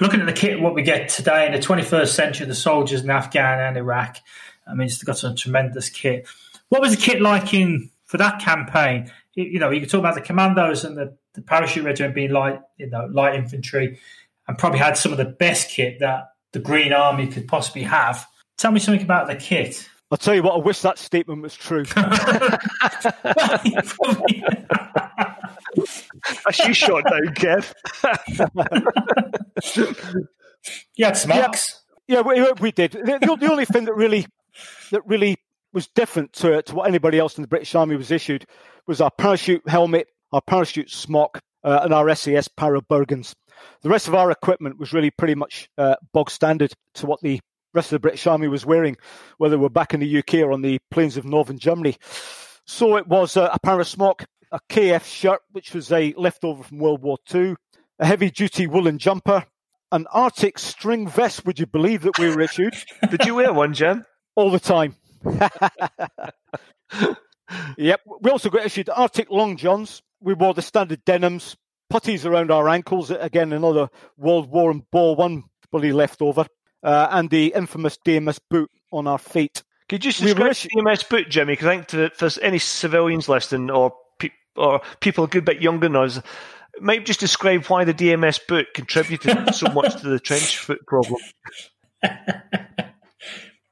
Looking 0.01 0.20
at 0.20 0.26
the 0.26 0.33
kit, 0.33 0.61
what 0.61 0.74
we 0.74 0.83
get 0.83 1.09
today 1.11 1.47
in 1.47 1.53
the 1.53 1.59
21st 1.59 2.09
century, 2.09 2.47
the 2.47 2.55
soldiers 2.55 3.03
in 3.03 3.11
Afghan 3.11 3.61
and 3.61 3.76
Iraq. 3.76 4.18
I 4.66 4.74
mean, 4.74 4.87
it's 4.87 5.03
got 5.03 5.18
some 5.18 5.37
tremendous 5.37 5.91
kit. 5.91 6.26
What 6.70 6.80
was 6.80 6.93
the 6.93 7.01
kit 7.01 7.20
like 7.20 7.53
in 7.53 7.91
for 8.07 8.16
that 8.16 8.41
campaign? 8.41 9.12
You 9.35 9.59
know, 9.59 9.70
you 9.70 9.80
can 9.80 9.89
talk 9.89 9.99
about 9.99 10.14
the 10.14 10.20
commandos 10.20 10.85
and 10.85 10.97
the, 10.97 11.16
the 11.35 11.43
parachute 11.43 11.85
regiment 11.85 12.14
being 12.14 12.30
light, 12.30 12.61
you 12.78 12.89
know, 12.89 13.07
light 13.11 13.35
infantry, 13.35 13.99
and 14.49 14.59
probably 14.59 14.78
had 14.78 14.97
some 14.97 15.12
of 15.12 15.18
the 15.18 15.24
best 15.24 15.70
kit 15.70 15.99
that 16.01 16.28
the 16.53 16.59
Green 16.59 16.93
Army 16.93 17.26
could 17.26 17.49
possibly 17.49 17.82
have. 17.82 18.26
Tell 18.59 18.72
me 18.72 18.80
something 18.80 19.03
about 19.03 19.26
the 19.26 19.36
kit. 19.36 19.88
I'll 20.11 20.18
tell 20.18 20.34
you 20.34 20.43
what. 20.43 20.55
I 20.55 20.59
wish 20.59 20.80
that 20.80 20.99
statement 20.99 21.40
was 21.40 21.55
true. 21.55 21.84
That's 26.45 26.59
you 26.66 26.74
shot 26.74 27.05
down, 27.05 27.34
Kev. 27.34 27.72
you 30.97 31.05
had 31.05 31.16
smocks. 31.16 31.82
Yeah, 32.07 32.16
yeah 32.16 32.20
we, 32.20 32.53
we, 32.61 32.72
did. 32.72 32.93
The, 32.93 33.36
the, 33.40 33.51
only 33.51 33.64
thing 33.64 33.86
that 33.86 33.95
really 33.95 34.26
that 34.90 35.01
really 35.07 35.36
was 35.72 35.88
different 35.88 36.34
to, 36.34 36.61
to 36.62 36.74
what 36.74 36.88
anybody 36.88 37.18
else 37.18 37.38
in 37.38 37.43
the 37.43 37.49
British 37.49 37.74
Army 37.74 37.97
was 37.97 38.11
issued 38.11 38.45
was 38.86 39.01
our 39.01 39.11
parachute 39.11 39.66
helmet, 39.66 40.09
our 40.32 40.43
parachute 40.43 40.90
smock, 40.90 41.40
uh, 41.64 41.80
and 41.84 41.95
our 41.95 42.14
SAS 42.14 42.49
Para 42.49 42.82
Bergens. 42.82 43.34
The 43.83 43.89
rest 43.89 44.09
of 44.09 44.15
our 44.15 44.31
equipment 44.31 44.79
was 44.79 44.93
really 44.93 45.11
pretty 45.11 45.35
much 45.35 45.69
uh, 45.79 45.97
bog 46.13 46.31
standard 46.31 46.73
to 46.95 47.07
what 47.07 47.21
the 47.21 47.41
rest 47.75 47.93
of 47.93 47.97
the 47.97 48.01
British 48.01 48.27
Army 48.27 48.49
was 48.49 48.67
wearing, 48.67 48.97
whether 49.39 49.59
we're 49.59 49.69
back 49.69 49.95
in 49.95 50.01
the 50.01 50.19
UK 50.19 50.35
or 50.35 50.53
on 50.53 50.63
the 50.63 50.79
plains 50.91 51.17
of 51.17 51.25
northern 51.25 51.59
Germany. 51.59 51.97
So 52.67 52.97
it 52.97 53.07
was 53.07 53.37
uh, 53.37 53.51
a 53.53 53.59
para 53.61 53.85
smock, 53.85 54.25
a 54.51 54.61
KF 54.69 55.05
shirt, 55.05 55.41
which 55.51 55.75
was 55.75 55.91
a 55.91 56.15
leftover 56.17 56.63
from 56.63 56.79
World 56.79 57.03
War 57.03 57.19
II, 57.35 57.55
a 57.99 58.07
heavy 58.07 58.31
duty 58.31 58.67
woolen 58.67 58.99
jumper, 58.99 59.45
an 59.91 60.07
Arctic 60.13 60.59
string 60.59 61.09
vest. 61.09 61.45
Would 61.47 61.59
you 61.59 61.67
believe 61.67 62.03
that 62.03 62.19
we 62.19 62.29
were 62.29 62.41
issued? 62.41 62.75
Did 63.11 63.25
you 63.25 63.37
wear 63.37 63.53
one, 63.53 63.75
Jim? 63.75 64.05
All 64.37 64.51
the 64.51 64.61
time. 64.61 64.97
yep. 67.77 68.01
We 68.21 68.31
also 68.31 68.51
got 68.51 68.65
issued 68.65 68.89
Arctic 68.89 69.31
long 69.31 69.57
johns. 69.57 70.03
We 70.21 70.35
wore 70.35 70.55
the 70.55 70.63
standard 70.63 71.05
denims, 71.05 71.57
puttees 71.93 72.24
around 72.24 72.51
our 72.51 72.68
ankles. 72.70 73.11
Again, 73.11 73.53
another 73.53 73.90
World 74.16 74.51
War 74.51 74.70
and 74.70 74.82
Ball 74.90 75.14
One 75.14 75.45
bloody 75.70 75.93
leftover, 75.93 76.47
uh, 76.82 77.09
and 77.11 77.28
the 77.28 77.53
infamous 77.55 77.99
DMS 78.07 78.38
boot 78.49 78.70
on 78.93 79.07
our 79.07 79.18
feet. 79.18 79.62
Could 79.88 80.05
you 80.05 80.11
just 80.11 80.22
describe 80.22 80.55
the 80.55 80.68
DMS 80.68 81.09
boot, 81.09 81.28
Jimmy? 81.28 81.53
Because 81.53 81.66
I 81.66 81.76
think 81.76 81.88
to, 81.88 82.11
for 82.11 82.30
any 82.43 82.59
civilians 82.59 83.28
listening 83.28 83.70
or 83.70 83.93
or 84.57 84.80
people 85.01 85.24
a 85.24 85.28
good 85.28 85.45
bit 85.45 85.62
younger 85.62 85.88
than 85.88 85.97
us, 85.97 86.20
might 86.80 87.07
just 87.07 87.20
describe 87.20 87.66
why 87.66 87.84
the 87.84 87.95
DMS 87.95 88.40
boot 88.47 88.66
contributed 88.74 89.55
so 89.55 89.68
much 89.72 90.01
to 90.01 90.09
the 90.09 90.20
trench 90.20 90.59
foot 90.59 90.86
problem. 90.86 91.20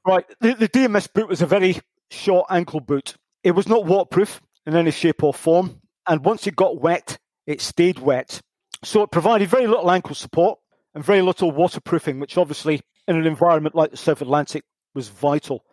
right, 0.07 0.25
the, 0.41 0.55
the 0.55 0.69
DMS 0.69 1.11
boot 1.13 1.29
was 1.29 1.43
a 1.43 1.47
very 1.47 1.79
short 2.11 2.47
ankle 2.51 2.81
boot. 2.81 3.15
It 3.45 3.53
was 3.53 3.69
not 3.69 3.87
waterproof 3.87 4.41
in 4.67 4.75
any 4.75 4.91
shape 4.91 5.23
or 5.23 5.33
form, 5.33 5.81
and 6.07 6.25
once 6.25 6.47
it 6.47 6.57
got 6.57 6.81
wet, 6.81 7.19
it 7.51 7.61
stayed 7.61 7.99
wet. 7.99 8.41
So 8.85 9.03
it 9.03 9.11
provided 9.11 9.49
very 9.49 9.67
little 9.67 9.91
ankle 9.91 10.15
support 10.15 10.59
and 10.95 11.05
very 11.05 11.23
little 11.23 11.51
waterproofing, 11.51 12.21
which 12.21 12.39
obviously 12.39 12.81
in 13.07 13.17
an 13.17 13.27
environment 13.27 13.75
like 13.75 13.91
the 13.91 13.97
South 13.97 14.23
Atlantic 14.23 14.65
was 14.95 15.09
vital. 15.09 15.65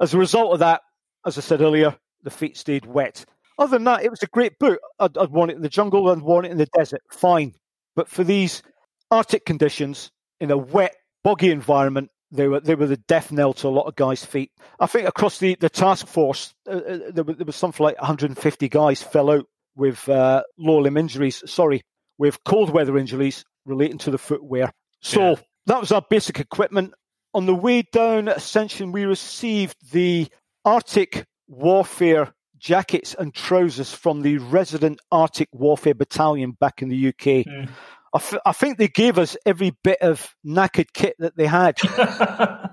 As 0.00 0.14
a 0.14 0.18
result 0.18 0.52
of 0.52 0.58
that, 0.60 0.82
as 1.26 1.36
I 1.36 1.42
said 1.42 1.60
earlier, 1.60 1.96
the 2.22 2.30
feet 2.30 2.56
stayed 2.56 2.86
wet. 2.86 3.24
Other 3.58 3.76
than 3.76 3.84
that, 3.84 4.02
it 4.02 4.10
was 4.10 4.22
a 4.22 4.26
great 4.28 4.58
boot. 4.58 4.80
I'd, 4.98 5.16
I'd 5.18 5.30
worn 5.30 5.50
it 5.50 5.56
in 5.56 5.62
the 5.62 5.68
jungle, 5.68 6.08
I'd 6.08 6.22
worn 6.22 6.46
it 6.46 6.50
in 6.50 6.58
the 6.58 6.68
desert, 6.74 7.02
fine. 7.10 7.54
But 7.94 8.08
for 8.08 8.24
these 8.24 8.62
Arctic 9.10 9.44
conditions, 9.44 10.10
in 10.40 10.50
a 10.50 10.56
wet, 10.56 10.94
boggy 11.22 11.50
environment, 11.50 12.10
they 12.30 12.46
were 12.46 12.60
they 12.60 12.76
were 12.76 12.86
the 12.86 12.96
death 12.96 13.32
knell 13.32 13.52
to 13.54 13.68
a 13.68 13.70
lot 13.70 13.86
of 13.86 13.96
guys' 13.96 14.24
feet. 14.24 14.52
I 14.78 14.86
think 14.86 15.06
across 15.08 15.38
the, 15.38 15.56
the 15.56 15.68
task 15.68 16.06
force, 16.06 16.54
uh, 16.66 16.76
uh 16.76 16.98
there, 17.10 17.24
there, 17.24 17.44
was, 17.44 17.56
something 17.56 17.84
like 17.84 18.00
150 18.00 18.68
guys 18.68 19.02
fell 19.02 19.30
out 19.30 19.46
with 19.76 20.08
uh, 20.08 20.42
lower 20.58 20.82
limb 20.82 20.96
injuries. 20.96 21.42
Sorry, 21.50 21.82
with 22.18 22.42
cold 22.44 22.70
weather 22.70 22.96
injuries 22.98 23.44
relating 23.64 23.98
to 23.98 24.10
the 24.10 24.18
footwear. 24.18 24.72
So 25.00 25.30
yeah. 25.30 25.34
that 25.66 25.80
was 25.80 25.92
our 25.92 26.04
basic 26.08 26.40
equipment. 26.40 26.94
On 27.32 27.46
the 27.46 27.54
way 27.54 27.82
down 27.92 28.28
Ascension, 28.28 28.92
we 28.92 29.04
received 29.04 29.76
the 29.92 30.28
Arctic 30.64 31.26
Warfare 31.46 32.32
jackets 32.58 33.14
and 33.14 33.32
trousers 33.32 33.92
from 33.92 34.22
the 34.22 34.38
resident 34.38 35.00
Arctic 35.10 35.48
Warfare 35.52 35.94
Battalion 35.94 36.52
back 36.52 36.82
in 36.82 36.88
the 36.88 37.08
UK. 37.08 37.46
Mm. 37.46 37.68
I, 38.12 38.16
f- 38.16 38.40
I 38.44 38.52
think 38.52 38.78
they 38.78 38.88
gave 38.88 39.18
us 39.18 39.36
every 39.46 39.72
bit 39.84 39.98
of 40.02 40.34
knackered 40.44 40.92
kit 40.92 41.14
that 41.20 41.36
they 41.36 41.46
had. 41.46 41.78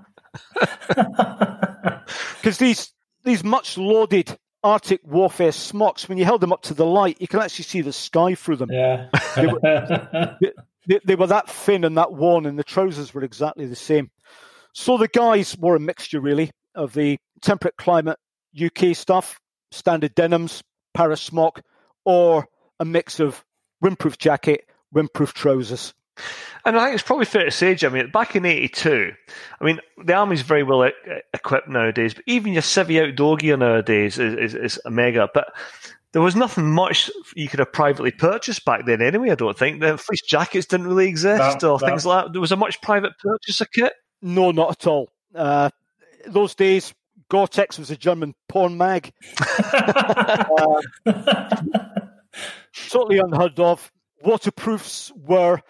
Because 2.47 2.57
these 2.57 2.93
these 3.23 3.43
much 3.43 3.77
lauded 3.77 4.37
Arctic 4.67 5.01
warfare 5.05 5.53
smocks, 5.53 6.09
when 6.09 6.17
you 6.17 6.25
held 6.25 6.41
them 6.41 6.51
up 6.51 6.61
to 6.63 6.73
the 6.73 6.85
light, 6.85 7.21
you 7.21 7.27
can 7.27 7.39
actually 7.39 7.63
see 7.63 7.81
the 7.81 7.93
sky 7.93 8.35
through 8.35 8.57
them. 8.57 8.69
Yeah. 8.71 9.07
they, 9.35 9.47
were, 9.47 9.59
they, 10.87 10.99
they, 11.05 11.15
were 11.15 11.27
that 11.27 11.49
thin 11.49 11.85
and 11.85 11.97
that 11.97 12.11
worn, 12.11 12.45
and 12.45 12.59
the 12.59 12.63
trousers 12.63 13.13
were 13.13 13.23
exactly 13.23 13.65
the 13.65 13.77
same. 13.77 14.11
So 14.73 14.97
the 14.97 15.07
guys 15.07 15.57
wore 15.57 15.77
a 15.77 15.79
mixture, 15.79 16.19
really, 16.19 16.51
of 16.75 16.93
the 16.93 17.17
temperate 17.41 17.77
climate 17.77 18.19
UK 18.61 18.95
stuff 18.95 19.39
standard 19.71 20.15
denims, 20.15 20.61
para 20.93 21.17
smock, 21.17 21.61
or 22.05 22.47
a 22.79 22.85
mix 22.85 23.19
of 23.19 23.43
windproof 23.83 24.17
jacket, 24.17 24.65
windproof 24.93 25.33
trousers. 25.33 25.93
And 26.65 26.77
I 26.77 26.85
think 26.85 26.95
it's 26.95 27.03
probably 27.03 27.25
fair 27.25 27.45
to 27.45 27.51
say, 27.51 27.75
Jimmy, 27.75 28.05
back 28.07 28.35
in 28.35 28.45
'82, 28.45 29.13
I 29.59 29.63
mean, 29.63 29.79
the 30.03 30.13
army's 30.13 30.41
very 30.41 30.63
well 30.63 30.89
equipped 31.33 31.69
nowadays, 31.69 32.13
but 32.13 32.23
even 32.27 32.53
your 32.53 32.61
civvy 32.61 33.01
outdoor 33.01 33.37
gear 33.37 33.57
nowadays 33.57 34.19
is, 34.19 34.33
is, 34.33 34.55
is 34.55 34.79
a 34.85 34.91
mega. 34.91 35.29
But 35.33 35.53
there 36.13 36.21
was 36.21 36.35
nothing 36.35 36.71
much 36.71 37.11
you 37.35 37.47
could 37.47 37.59
have 37.59 37.71
privately 37.71 38.11
purchased 38.11 38.65
back 38.65 38.85
then 38.85 39.01
anyway, 39.01 39.31
I 39.31 39.35
don't 39.35 39.57
think. 39.57 39.81
The 39.81 39.97
fleece 39.97 40.23
jackets 40.23 40.65
didn't 40.65 40.87
really 40.87 41.07
exist 41.07 41.61
no, 41.61 41.75
or 41.75 41.79
no. 41.79 41.87
things 41.87 42.05
like 42.05 42.25
that. 42.25 42.31
There 42.31 42.41
was 42.41 42.51
a 42.51 42.57
much 42.57 42.81
private 42.81 43.13
purchase 43.19 43.61
of 43.61 43.71
kit? 43.71 43.93
No, 44.21 44.51
not 44.51 44.71
at 44.71 44.87
all. 44.87 45.09
Uh, 45.35 45.69
those 46.25 46.55
days, 46.55 46.93
Gore-Tex 47.29 47.77
was 47.77 47.91
a 47.91 47.97
German 47.97 48.33
porn 48.49 48.77
mag. 48.77 49.11
uh, 49.63 50.81
totally 52.89 53.19
unheard 53.19 53.59
of. 53.59 53.91
Waterproofs 54.23 55.11
were 55.15 55.61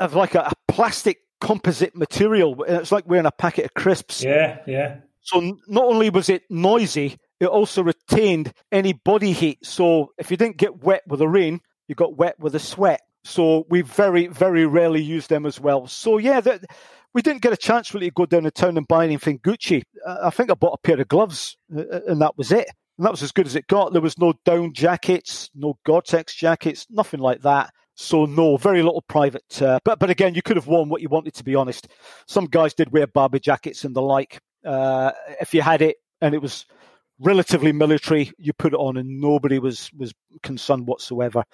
of 0.00 0.14
like 0.14 0.34
a, 0.34 0.40
a, 0.40 0.52
plastic 0.66 1.18
composite 1.40 1.94
material. 1.94 2.64
It's 2.66 2.92
like 2.92 3.08
wearing 3.08 3.26
a 3.26 3.32
packet 3.32 3.66
of 3.66 3.74
crisps. 3.74 4.22
Yeah, 4.22 4.58
yeah. 4.66 4.96
So 5.20 5.58
not 5.68 5.84
only 5.84 6.10
was 6.10 6.28
it 6.28 6.42
noisy, 6.50 7.18
it 7.38 7.46
also 7.46 7.82
retained 7.82 8.52
any 8.72 8.92
body 8.92 9.32
heat. 9.32 9.64
So 9.64 10.12
if 10.18 10.30
you 10.30 10.36
didn't 10.36 10.56
get 10.56 10.82
wet 10.82 11.02
with 11.06 11.20
the 11.20 11.28
rain, 11.28 11.60
you 11.88 11.94
got 11.94 12.16
wet 12.16 12.38
with 12.38 12.54
the 12.54 12.58
sweat. 12.58 13.00
So 13.24 13.66
we 13.68 13.82
very, 13.82 14.26
very 14.26 14.64
rarely 14.64 15.02
used 15.02 15.28
them 15.28 15.44
as 15.44 15.60
well. 15.60 15.86
So 15.86 16.18
yeah, 16.18 16.40
that 16.40 16.64
we 17.12 17.22
didn't 17.22 17.42
get 17.42 17.52
a 17.52 17.56
chance 17.56 17.92
really 17.92 18.08
to 18.08 18.14
go 18.14 18.26
down 18.26 18.44
the 18.44 18.50
town 18.50 18.76
and 18.76 18.88
buy 18.88 19.04
anything 19.04 19.38
Gucci. 19.40 19.82
I 20.06 20.30
think 20.30 20.50
I 20.50 20.54
bought 20.54 20.78
a 20.82 20.86
pair 20.86 21.00
of 21.00 21.08
gloves, 21.08 21.56
uh, 21.74 21.80
uh, 21.80 22.00
and 22.06 22.20
that 22.22 22.38
was 22.38 22.52
it. 22.52 22.68
And 22.96 23.06
that 23.06 23.10
was 23.10 23.22
as 23.22 23.32
good 23.32 23.46
as 23.46 23.56
it 23.56 23.66
got. 23.66 23.92
There 23.92 24.02
was 24.02 24.18
no 24.18 24.34
down 24.44 24.72
jackets, 24.72 25.50
no 25.54 25.78
Gore-Tex 25.84 26.34
jackets, 26.34 26.86
nothing 26.90 27.20
like 27.20 27.42
that. 27.42 27.72
So 28.00 28.24
no, 28.24 28.56
very 28.56 28.82
little 28.82 29.02
private. 29.02 29.60
Uh, 29.60 29.78
but 29.84 29.98
but 29.98 30.08
again, 30.08 30.34
you 30.34 30.40
could 30.40 30.56
have 30.56 30.66
worn 30.66 30.88
what 30.88 31.02
you 31.02 31.10
wanted. 31.10 31.34
To 31.34 31.44
be 31.44 31.54
honest, 31.54 31.86
some 32.26 32.46
guys 32.46 32.72
did 32.72 32.92
wear 32.92 33.06
Barbour 33.06 33.38
jackets 33.38 33.84
and 33.84 33.94
the 33.94 34.00
like. 34.00 34.40
Uh, 34.64 35.12
if 35.38 35.52
you 35.52 35.60
had 35.60 35.82
it 35.82 35.98
and 36.22 36.34
it 36.34 36.40
was 36.40 36.64
relatively 37.18 37.72
military, 37.72 38.32
you 38.38 38.54
put 38.54 38.72
it 38.72 38.78
on, 38.78 38.96
and 38.96 39.20
nobody 39.20 39.58
was 39.58 39.90
was 39.92 40.14
concerned 40.42 40.86
whatsoever. 40.86 41.44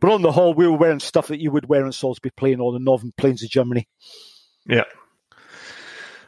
But 0.00 0.10
on 0.10 0.22
the 0.22 0.32
whole, 0.32 0.54
we 0.54 0.66
were 0.66 0.76
wearing 0.76 0.98
stuff 0.98 1.28
that 1.28 1.40
you 1.40 1.52
would 1.52 1.68
wear 1.68 1.86
in 1.86 1.92
Salisbury 1.92 2.32
Plain 2.36 2.58
or 2.58 2.72
the 2.72 2.80
northern 2.80 3.12
plains 3.16 3.44
of 3.44 3.48
Germany. 3.48 3.86
Yeah. 4.66 4.84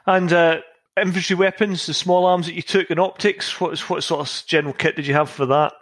And 0.07 0.33
uh, 0.33 0.61
infantry 0.97 1.35
weapons, 1.35 1.85
the 1.85 1.95
small 1.95 2.27
arms 2.27 2.47
that 2.47 2.55
you 2.55 2.63
took, 2.63 2.91
and 2.91 3.01
optics. 3.01 3.61
What 3.61 3.77
what 3.91 4.05
sort 4.05 4.21
of 4.21 4.47
general 4.47 4.73
kit 4.73 4.95
did 4.95 5.09
you 5.09 5.15
have 5.15 5.29
for 5.29 5.47
that? 5.47 5.73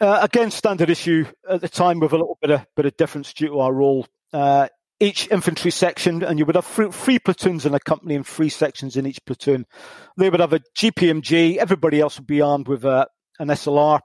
Uh, 0.00 0.20
again, 0.22 0.50
standard 0.50 0.90
issue 0.90 1.24
at 1.48 1.60
the 1.60 1.68
time 1.68 2.00
with 2.00 2.12
a 2.12 2.16
little 2.16 2.38
bit 2.40 2.50
of 2.50 2.66
bit 2.76 2.86
of 2.86 2.96
difference 2.96 3.32
due 3.32 3.48
to 3.48 3.60
our 3.60 3.72
role. 3.72 4.06
Uh, 4.32 4.68
each 4.98 5.28
infantry 5.30 5.70
section, 5.70 6.22
and 6.22 6.38
you 6.38 6.46
would 6.46 6.54
have 6.54 6.66
three, 6.66 6.90
three, 6.90 7.18
platoons 7.18 7.66
in 7.66 7.74
a 7.74 7.80
company 7.80 8.14
and 8.14 8.26
three 8.26 8.48
sections 8.48 8.96
in 8.96 9.06
each 9.06 9.22
platoon. 9.26 9.66
They 10.16 10.30
would 10.30 10.40
have 10.40 10.54
a 10.54 10.60
GPMG. 10.76 11.56
Everybody 11.56 12.00
else 12.00 12.18
would 12.18 12.26
be 12.26 12.40
armed 12.40 12.68
with 12.68 12.84
uh, 12.84 13.06
an 13.38 13.48
SLR. 13.48 14.00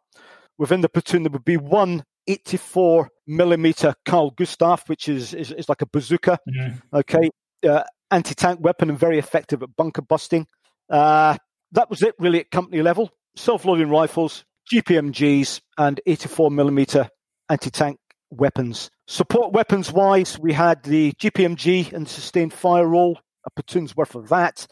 Within 0.57 0.81
the 0.81 0.89
platoon, 0.89 1.23
there 1.23 1.31
would 1.31 1.45
be 1.45 1.57
one 1.57 2.03
84 2.27 3.09
millimeter 3.25 3.95
Carl 4.05 4.31
Gustaf, 4.31 4.87
which 4.89 5.07
is, 5.07 5.33
is, 5.33 5.51
is 5.51 5.69
like 5.69 5.81
a 5.81 5.87
bazooka. 5.87 6.39
Mm-hmm. 6.49 6.97
Okay, 6.97 7.29
uh, 7.67 7.83
anti 8.09 8.35
tank 8.35 8.59
weapon 8.61 8.89
and 8.89 8.99
very 8.99 9.17
effective 9.17 9.63
at 9.63 9.75
bunker 9.75 10.01
busting. 10.01 10.45
Uh, 10.89 11.37
that 11.71 11.89
was 11.89 12.03
it 12.03 12.15
really 12.19 12.41
at 12.41 12.51
company 12.51 12.81
level. 12.81 13.09
Self 13.37 13.63
loading 13.63 13.89
rifles, 13.89 14.43
GPMGs, 14.71 15.59
and 15.77 15.99
84 16.05 16.49
millimeter 16.49 17.09
anti 17.49 17.69
tank 17.69 17.99
weapons. 18.29 18.89
Support 19.05 19.51
weapons 19.51 19.91
wise, 19.91 20.39
we 20.39 20.53
had 20.53 20.83
the 20.83 21.11
GPMG 21.13 21.91
and 21.91 22.07
sustained 22.07 22.53
fire 22.53 22.87
role, 22.87 23.19
a 23.45 23.49
platoon's 23.51 23.97
worth 23.97 24.15
of 24.15 24.29
that. 24.29 24.67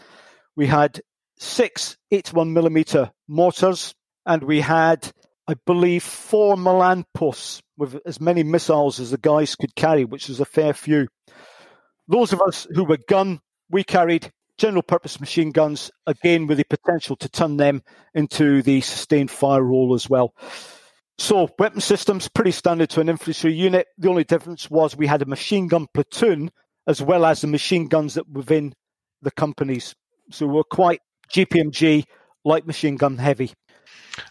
We 0.55 0.67
had 0.67 1.01
six 1.37 1.97
81 2.11 2.53
millimeter 2.53 3.11
mortars, 3.27 3.93
and 4.25 4.43
we 4.43 4.61
had, 4.61 5.11
I 5.49 5.55
believe, 5.65 6.03
four 6.03 6.55
Milan 6.55 7.03
with 7.77 7.99
as 8.05 8.21
many 8.21 8.43
missiles 8.43 9.01
as 9.01 9.11
the 9.11 9.17
guys 9.17 9.57
could 9.57 9.75
carry, 9.75 10.05
which 10.05 10.29
was 10.29 10.39
a 10.39 10.45
fair 10.45 10.73
few. 10.73 11.07
Those 12.07 12.31
of 12.31 12.41
us 12.41 12.65
who 12.73 12.85
were 12.85 12.99
gun, 13.09 13.41
we 13.69 13.83
carried 13.83 14.31
general 14.59 14.83
purpose 14.83 15.19
machine 15.19 15.51
guns, 15.51 15.89
again 16.05 16.45
with 16.45 16.57
the 16.57 16.65
potential 16.65 17.15
to 17.15 17.29
turn 17.29 17.57
them 17.57 17.81
into 18.13 18.61
the 18.61 18.81
sustained 18.81 19.31
fire 19.31 19.63
role 19.63 19.95
as 19.95 20.09
well. 20.09 20.35
So 21.17 21.49
weapon 21.57 21.81
systems 21.81 22.27
pretty 22.27 22.51
standard 22.51 22.89
to 22.91 23.01
an 23.01 23.09
infantry 23.09 23.53
unit. 23.53 23.87
The 23.97 24.09
only 24.09 24.23
difference 24.23 24.69
was 24.69 24.95
we 24.95 25.07
had 25.07 25.21
a 25.21 25.25
machine 25.25 25.67
gun 25.67 25.87
platoon 25.93 26.51
as 26.87 27.01
well 27.01 27.25
as 27.25 27.41
the 27.41 27.47
machine 27.47 27.87
guns 27.87 28.13
that 28.13 28.27
were 28.27 28.39
within 28.39 28.73
the 29.21 29.31
companies. 29.31 29.95
So 30.31 30.45
we 30.45 30.53
we're 30.53 30.63
quite 30.63 31.01
GPMG, 31.33 32.05
light 32.45 32.67
machine 32.67 32.95
gun 32.95 33.17
heavy. 33.17 33.53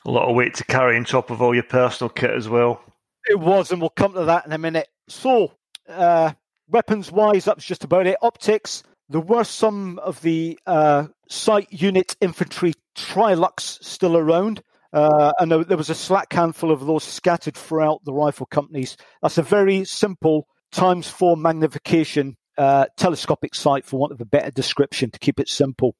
A 0.06 0.10
lot 0.10 0.28
of 0.28 0.36
weight 0.36 0.54
to 0.54 0.64
carry 0.64 0.96
on 0.96 1.04
top 1.04 1.30
of 1.30 1.42
all 1.42 1.54
your 1.54 1.64
personal 1.64 2.10
kit 2.10 2.30
as 2.30 2.48
well. 2.48 2.82
It 3.28 3.38
was, 3.38 3.70
and 3.70 3.80
we'll 3.80 3.90
come 3.90 4.14
to 4.14 4.24
that 4.24 4.46
in 4.46 4.52
a 4.52 4.58
minute. 4.58 4.88
So, 5.08 5.52
uh, 5.88 6.32
weapons 6.68 7.12
wise, 7.12 7.44
that's 7.44 7.64
just 7.64 7.84
about 7.84 8.06
it. 8.06 8.16
Optics, 8.22 8.82
there 9.08 9.20
were 9.20 9.44
some 9.44 9.98
of 10.00 10.20
the 10.22 10.58
uh, 10.66 11.06
sight 11.28 11.72
unit 11.72 12.16
infantry 12.20 12.74
Trilux 12.96 13.82
still 13.82 14.16
around. 14.16 14.62
Uh, 14.92 15.32
and 15.38 15.52
there 15.52 15.76
was 15.76 15.90
a 15.90 15.94
slack 15.94 16.32
handful 16.32 16.70
of 16.70 16.86
those 16.86 17.04
scattered 17.04 17.54
throughout 17.56 18.04
the 18.04 18.12
rifle 18.12 18.46
companies. 18.46 18.96
That's 19.20 19.36
a 19.36 19.42
very 19.42 19.84
simple 19.84 20.46
times 20.72 21.08
four 21.08 21.36
magnification 21.36 22.36
uh, 22.56 22.86
telescopic 22.96 23.54
sight, 23.54 23.84
for 23.84 24.00
want 24.00 24.12
of 24.12 24.20
a 24.20 24.24
better 24.24 24.50
description, 24.50 25.10
to 25.10 25.18
keep 25.18 25.38
it 25.38 25.48
simple. 25.48 25.94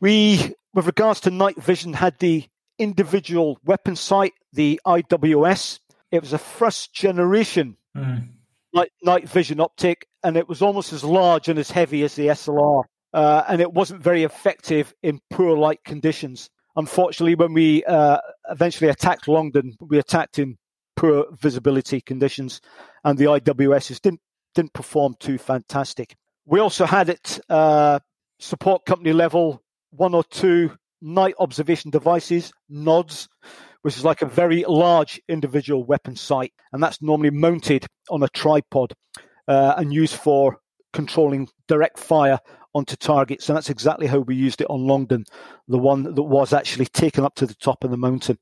We, 0.00 0.54
with 0.72 0.86
regards 0.86 1.20
to 1.20 1.30
night 1.30 1.60
vision, 1.60 1.92
had 1.92 2.18
the 2.20 2.46
individual 2.78 3.58
weapon 3.64 3.96
sight, 3.96 4.32
the 4.52 4.80
IWS. 4.86 5.80
It 6.10 6.22
was 6.22 6.32
a 6.32 6.38
first 6.38 6.94
generation 6.94 7.76
mm. 7.96 8.28
Night, 8.72 8.90
night 9.02 9.28
vision 9.28 9.60
optic, 9.60 10.06
and 10.22 10.36
it 10.36 10.48
was 10.48 10.62
almost 10.62 10.92
as 10.92 11.04
large 11.04 11.48
and 11.48 11.58
as 11.58 11.70
heavy 11.70 12.02
as 12.02 12.14
the 12.14 12.28
SLR. 12.28 12.84
Uh, 13.12 13.42
and 13.48 13.60
it 13.60 13.72
wasn't 13.72 14.02
very 14.02 14.22
effective 14.22 14.94
in 15.02 15.20
poor 15.30 15.56
light 15.56 15.82
conditions. 15.84 16.48
Unfortunately, 16.76 17.34
when 17.34 17.52
we 17.52 17.84
uh, 17.84 18.18
eventually 18.48 18.88
attacked 18.88 19.26
Longdon, 19.26 19.76
we 19.80 19.98
attacked 19.98 20.38
in 20.38 20.56
poor 20.96 21.24
visibility 21.32 22.00
conditions, 22.00 22.60
and 23.04 23.18
the 23.18 23.24
IWSs 23.24 24.00
didn't 24.00 24.20
didn't 24.54 24.72
perform 24.72 25.14
too 25.18 25.38
fantastic. 25.38 26.14
We 26.44 26.60
also 26.60 26.84
had 26.84 27.08
it 27.08 27.40
uh, 27.48 28.00
support 28.38 28.84
company 28.84 29.12
level 29.12 29.62
one 29.90 30.14
or 30.14 30.24
two 30.24 30.76
night 31.00 31.34
observation 31.38 31.90
devices, 31.90 32.52
NODs, 32.68 33.28
which 33.82 33.96
is 33.96 34.04
like 34.04 34.22
a 34.22 34.26
very 34.26 34.64
large 34.66 35.20
individual 35.28 35.84
weapon 35.84 36.16
sight, 36.16 36.52
and 36.72 36.82
that's 36.82 37.02
normally 37.02 37.30
mounted 37.30 37.86
on 38.10 38.22
a 38.22 38.28
tripod 38.28 38.92
uh, 39.48 39.74
and 39.76 39.92
used 39.92 40.14
for 40.14 40.58
controlling 40.92 41.48
direct 41.68 41.98
fire 41.98 42.38
onto 42.74 42.96
targets. 42.96 43.48
And 43.48 43.56
that's 43.56 43.70
exactly 43.70 44.06
how 44.06 44.18
we 44.18 44.36
used 44.36 44.60
it 44.60 44.70
on 44.70 44.86
Longdon, 44.86 45.24
the 45.68 45.78
one 45.78 46.02
that 46.14 46.22
was 46.22 46.52
actually 46.52 46.86
taken 46.86 47.24
up 47.24 47.34
to 47.36 47.46
the 47.46 47.54
top 47.54 47.84
of 47.84 47.90
the 47.90 47.96
mountain. 47.96 48.38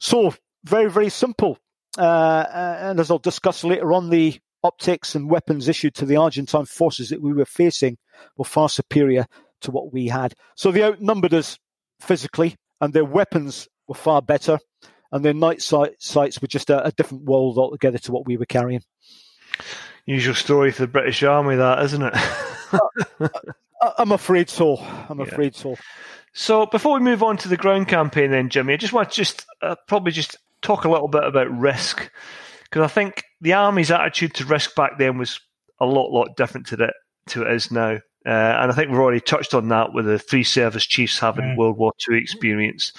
So 0.00 0.34
very, 0.64 0.90
very 0.90 1.08
simple. 1.08 1.58
Uh, 1.98 2.44
and 2.80 3.00
as 3.00 3.10
I'll 3.10 3.18
discuss 3.18 3.64
later 3.64 3.92
on, 3.92 4.10
the 4.10 4.38
optics 4.62 5.14
and 5.14 5.30
weapons 5.30 5.68
issued 5.68 5.94
to 5.94 6.04
the 6.04 6.16
Argentine 6.16 6.66
forces 6.66 7.08
that 7.08 7.22
we 7.22 7.32
were 7.32 7.44
facing 7.44 7.96
were 8.36 8.44
far 8.44 8.68
superior 8.68 9.26
to 9.62 9.70
what 9.70 9.92
we 9.92 10.08
had. 10.08 10.34
So 10.56 10.70
they 10.70 10.82
outnumbered 10.82 11.34
us 11.34 11.58
physically, 12.00 12.56
and 12.80 12.92
their 12.92 13.04
weapons 13.04 13.68
were 13.88 13.94
far 13.94 14.22
better, 14.22 14.58
and 15.12 15.24
their 15.24 15.34
night 15.34 15.62
sight, 15.62 16.00
sights 16.00 16.40
were 16.40 16.48
just 16.48 16.70
a, 16.70 16.86
a 16.86 16.92
different 16.92 17.24
world 17.24 17.58
altogether 17.58 17.98
to 17.98 18.12
what 18.12 18.26
we 18.26 18.36
were 18.36 18.46
carrying. 18.46 18.82
Usual 20.06 20.34
story 20.34 20.70
for 20.70 20.82
the 20.82 20.88
British 20.88 21.22
Army, 21.22 21.56
that 21.56 21.82
isn't 21.84 22.02
it? 22.02 23.30
I'm 23.98 24.12
afraid 24.12 24.48
so. 24.48 24.76
I'm 25.08 25.18
yeah. 25.18 25.26
afraid 25.26 25.54
so. 25.54 25.76
So 26.32 26.66
before 26.66 26.94
we 26.94 27.00
move 27.00 27.22
on 27.22 27.36
to 27.38 27.48
the 27.48 27.56
ground 27.56 27.88
campaign, 27.88 28.30
then 28.30 28.50
Jimmy, 28.50 28.74
I 28.74 28.76
just 28.76 28.92
want 28.92 29.10
to 29.10 29.16
just 29.16 29.46
uh, 29.62 29.74
probably 29.88 30.12
just 30.12 30.36
talk 30.62 30.84
a 30.84 30.90
little 30.90 31.08
bit 31.08 31.24
about 31.24 31.50
risk 31.50 32.10
because 32.64 32.82
I 32.82 32.88
think 32.88 33.24
the 33.40 33.54
army's 33.54 33.90
attitude 33.90 34.34
to 34.34 34.44
risk 34.44 34.74
back 34.74 34.98
then 34.98 35.18
was 35.18 35.40
a 35.80 35.86
lot, 35.86 36.10
lot 36.10 36.36
different 36.36 36.66
to 36.68 36.84
it 36.84 36.94
to 37.28 37.42
it 37.42 37.52
is 37.52 37.70
now. 37.70 37.98
Uh, 38.24 38.28
and 38.28 38.70
I 38.70 38.74
think 38.74 38.90
we've 38.90 38.98
already 38.98 39.20
touched 39.20 39.54
on 39.54 39.68
that 39.68 39.92
with 39.92 40.06
the 40.06 40.18
three 40.18 40.42
service 40.42 40.84
chiefs 40.84 41.18
having 41.18 41.44
mm. 41.44 41.56
World 41.56 41.78
War 41.78 41.92
II 42.08 42.18
experience. 42.18 42.92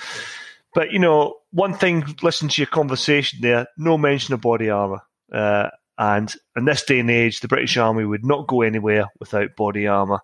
But 0.74 0.92
you 0.92 1.00
know, 1.00 1.36
one 1.52 1.74
thing, 1.74 2.04
listen 2.22 2.50
to 2.50 2.62
your 2.62 2.68
conversation 2.68 3.40
there. 3.42 3.68
No 3.78 3.98
mention 3.98 4.34
of 4.34 4.42
body 4.42 4.70
armor. 4.70 5.02
Uh, 5.32 5.70
and 5.98 6.34
in 6.56 6.66
this 6.66 6.84
day 6.84 7.00
and 7.00 7.10
age, 7.10 7.40
the 7.40 7.48
British 7.48 7.76
Army 7.78 8.06
would 8.06 8.24
not 8.24 8.48
go 8.48 8.62
anywhere 8.62 9.08
without 9.20 9.56
body 9.56 9.88
armour. 9.88 10.20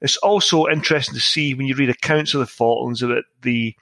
It's 0.00 0.16
also 0.16 0.66
interesting 0.66 1.14
to 1.14 1.20
see 1.20 1.54
when 1.54 1.66
you 1.66 1.74
read 1.74 1.90
accounts 1.90 2.34
of 2.34 2.40
the 2.40 2.46
Falklands 2.46 3.02
about 3.02 3.24
the 3.42 3.76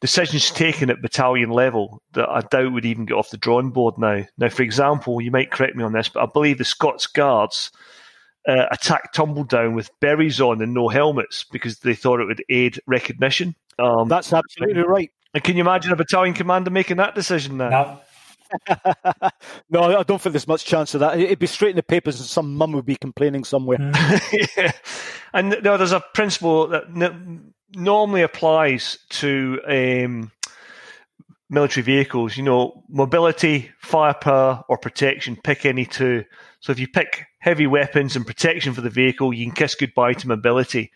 decisions 0.00 0.50
taken 0.50 0.90
at 0.90 1.00
battalion 1.00 1.50
level 1.50 2.02
that 2.12 2.28
I 2.28 2.40
doubt 2.40 2.72
would 2.72 2.84
even 2.84 3.06
get 3.06 3.14
off 3.14 3.30
the 3.30 3.36
drawing 3.36 3.70
board 3.70 3.96
now. 3.96 4.24
Now, 4.36 4.48
for 4.48 4.62
example, 4.62 5.20
you 5.20 5.30
might 5.30 5.52
correct 5.52 5.76
me 5.76 5.84
on 5.84 5.92
this, 5.92 6.08
but 6.08 6.24
I 6.24 6.26
believe 6.26 6.58
the 6.58 6.64
Scots 6.64 7.06
Guards 7.06 7.70
uh, 8.48 8.66
attacked 8.72 9.16
Tumbledown 9.16 9.74
with 9.74 9.90
berets 10.00 10.40
on 10.40 10.60
and 10.60 10.74
no 10.74 10.88
helmets 10.88 11.44
because 11.52 11.78
they 11.78 11.94
thought 11.94 12.20
it 12.20 12.26
would 12.26 12.44
aid 12.50 12.80
recognition. 12.86 13.54
Um, 13.78 14.08
That's 14.08 14.32
absolutely 14.32 14.82
right. 14.82 15.10
And 15.34 15.42
can 15.42 15.56
you 15.56 15.62
imagine 15.62 15.92
a 15.92 15.96
battalion 15.96 16.34
commander 16.34 16.70
making 16.70 16.98
that 16.98 17.14
decision 17.14 17.56
now? 17.56 17.68
No. 17.68 18.00
no, 19.70 19.82
I 19.98 20.02
don't 20.02 20.20
think 20.20 20.32
there's 20.32 20.48
much 20.48 20.64
chance 20.64 20.94
of 20.94 21.00
that. 21.00 21.18
It'd 21.18 21.38
be 21.38 21.46
straight 21.46 21.70
in 21.70 21.76
the 21.76 21.82
papers, 21.82 22.20
and 22.20 22.28
some 22.28 22.54
mum 22.54 22.72
would 22.72 22.84
be 22.84 22.96
complaining 22.96 23.44
somewhere. 23.44 23.78
Mm. 23.78 24.48
yeah. 24.56 24.72
And 25.32 25.56
no, 25.62 25.76
there's 25.76 25.92
a 25.92 26.04
principle 26.14 26.66
that 26.68 26.84
n- 26.94 27.54
normally 27.74 28.22
applies 28.22 28.98
to 29.10 29.60
um, 29.66 30.30
military 31.48 31.82
vehicles. 31.82 32.36
You 32.36 32.42
know, 32.42 32.84
mobility, 32.88 33.70
firepower, 33.78 34.64
or 34.68 34.76
protection. 34.76 35.36
Pick 35.42 35.64
any 35.64 35.86
two. 35.86 36.24
So 36.60 36.72
if 36.72 36.78
you 36.78 36.88
pick 36.88 37.26
heavy 37.38 37.66
weapons 37.66 38.16
and 38.16 38.26
protection 38.26 38.74
for 38.74 38.82
the 38.82 38.90
vehicle, 38.90 39.32
you 39.32 39.46
can 39.46 39.54
kiss 39.54 39.74
goodbye 39.74 40.12
to 40.14 40.28
mobility. 40.28 40.92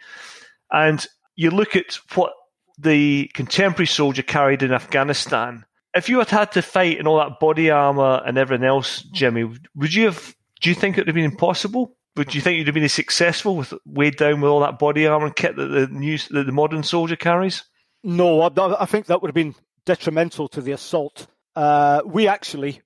And 0.70 1.04
you 1.34 1.50
look 1.50 1.74
at 1.74 1.98
what 2.14 2.32
the 2.78 3.30
contemporary 3.34 3.86
soldier 3.86 4.22
carried 4.22 4.62
in 4.62 4.72
Afghanistan 4.72 5.64
if 5.96 6.08
you 6.10 6.18
had 6.18 6.28
had 6.28 6.52
to 6.52 6.62
fight 6.62 6.98
in 6.98 7.06
all 7.06 7.18
that 7.18 7.40
body 7.40 7.70
armor 7.70 8.22
and 8.24 8.36
everything 8.36 8.66
else, 8.66 9.00
Jimmy, 9.02 9.44
would 9.74 9.94
you 9.94 10.04
have? 10.04 10.36
Do 10.60 10.68
you 10.68 10.74
think 10.74 10.96
it 10.96 11.00
would 11.02 11.08
have 11.08 11.14
been 11.14 11.24
impossible? 11.24 11.96
Would 12.16 12.34
you 12.34 12.40
think 12.40 12.58
you'd 12.58 12.66
have 12.66 12.74
been 12.74 12.88
successful 12.88 13.56
with 13.56 13.74
weighed 13.84 14.16
down 14.16 14.40
with 14.40 14.50
all 14.50 14.60
that 14.60 14.78
body 14.78 15.06
armor 15.06 15.26
and 15.26 15.36
kit 15.36 15.56
that 15.56 15.66
the 15.66 15.86
new 15.86 16.18
that 16.30 16.44
the 16.46 16.52
modern 16.52 16.82
soldier 16.82 17.16
carries? 17.16 17.64
No, 18.04 18.42
I, 18.42 18.82
I 18.82 18.86
think 18.86 19.06
that 19.06 19.22
would 19.22 19.28
have 19.28 19.34
been 19.34 19.54
detrimental 19.84 20.48
to 20.48 20.60
the 20.60 20.72
assault. 20.72 21.26
Uh, 21.54 22.02
we 22.04 22.28
actually, 22.28 22.82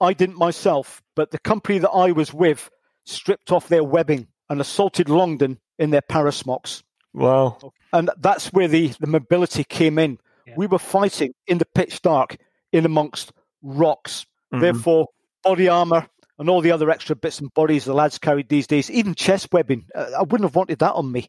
I 0.00 0.12
didn't 0.12 0.36
myself, 0.36 1.02
but 1.14 1.30
the 1.30 1.38
company 1.38 1.78
that 1.78 1.90
I 1.90 2.12
was 2.12 2.34
with 2.34 2.70
stripped 3.04 3.52
off 3.52 3.68
their 3.68 3.84
webbing 3.84 4.28
and 4.50 4.60
assaulted 4.60 5.08
Longdon 5.08 5.58
in 5.78 5.90
their 5.90 6.02
parasmocks. 6.02 6.82
Wow! 7.14 7.72
And 7.92 8.10
that's 8.18 8.52
where 8.52 8.68
the, 8.68 8.88
the 9.00 9.06
mobility 9.06 9.64
came 9.64 9.98
in. 9.98 10.18
Yeah. 10.46 10.54
We 10.56 10.66
were 10.66 10.78
fighting 10.78 11.34
in 11.46 11.58
the 11.58 11.66
pitch 11.74 12.02
dark 12.02 12.36
in 12.72 12.84
amongst 12.84 13.32
rocks. 13.62 14.26
Mm-hmm. 14.52 14.62
Therefore, 14.62 15.08
body 15.42 15.68
armor 15.68 16.06
and 16.38 16.48
all 16.48 16.60
the 16.60 16.70
other 16.70 16.90
extra 16.90 17.16
bits 17.16 17.40
and 17.40 17.52
bodies 17.54 17.84
the 17.84 17.94
lads 17.94 18.18
carried 18.18 18.48
these 18.48 18.66
days, 18.66 18.90
even 18.90 19.14
chest 19.14 19.52
webbing, 19.52 19.86
uh, 19.94 20.10
I 20.16 20.22
wouldn't 20.22 20.48
have 20.48 20.54
wanted 20.54 20.78
that 20.78 20.92
on 20.92 21.10
me. 21.10 21.28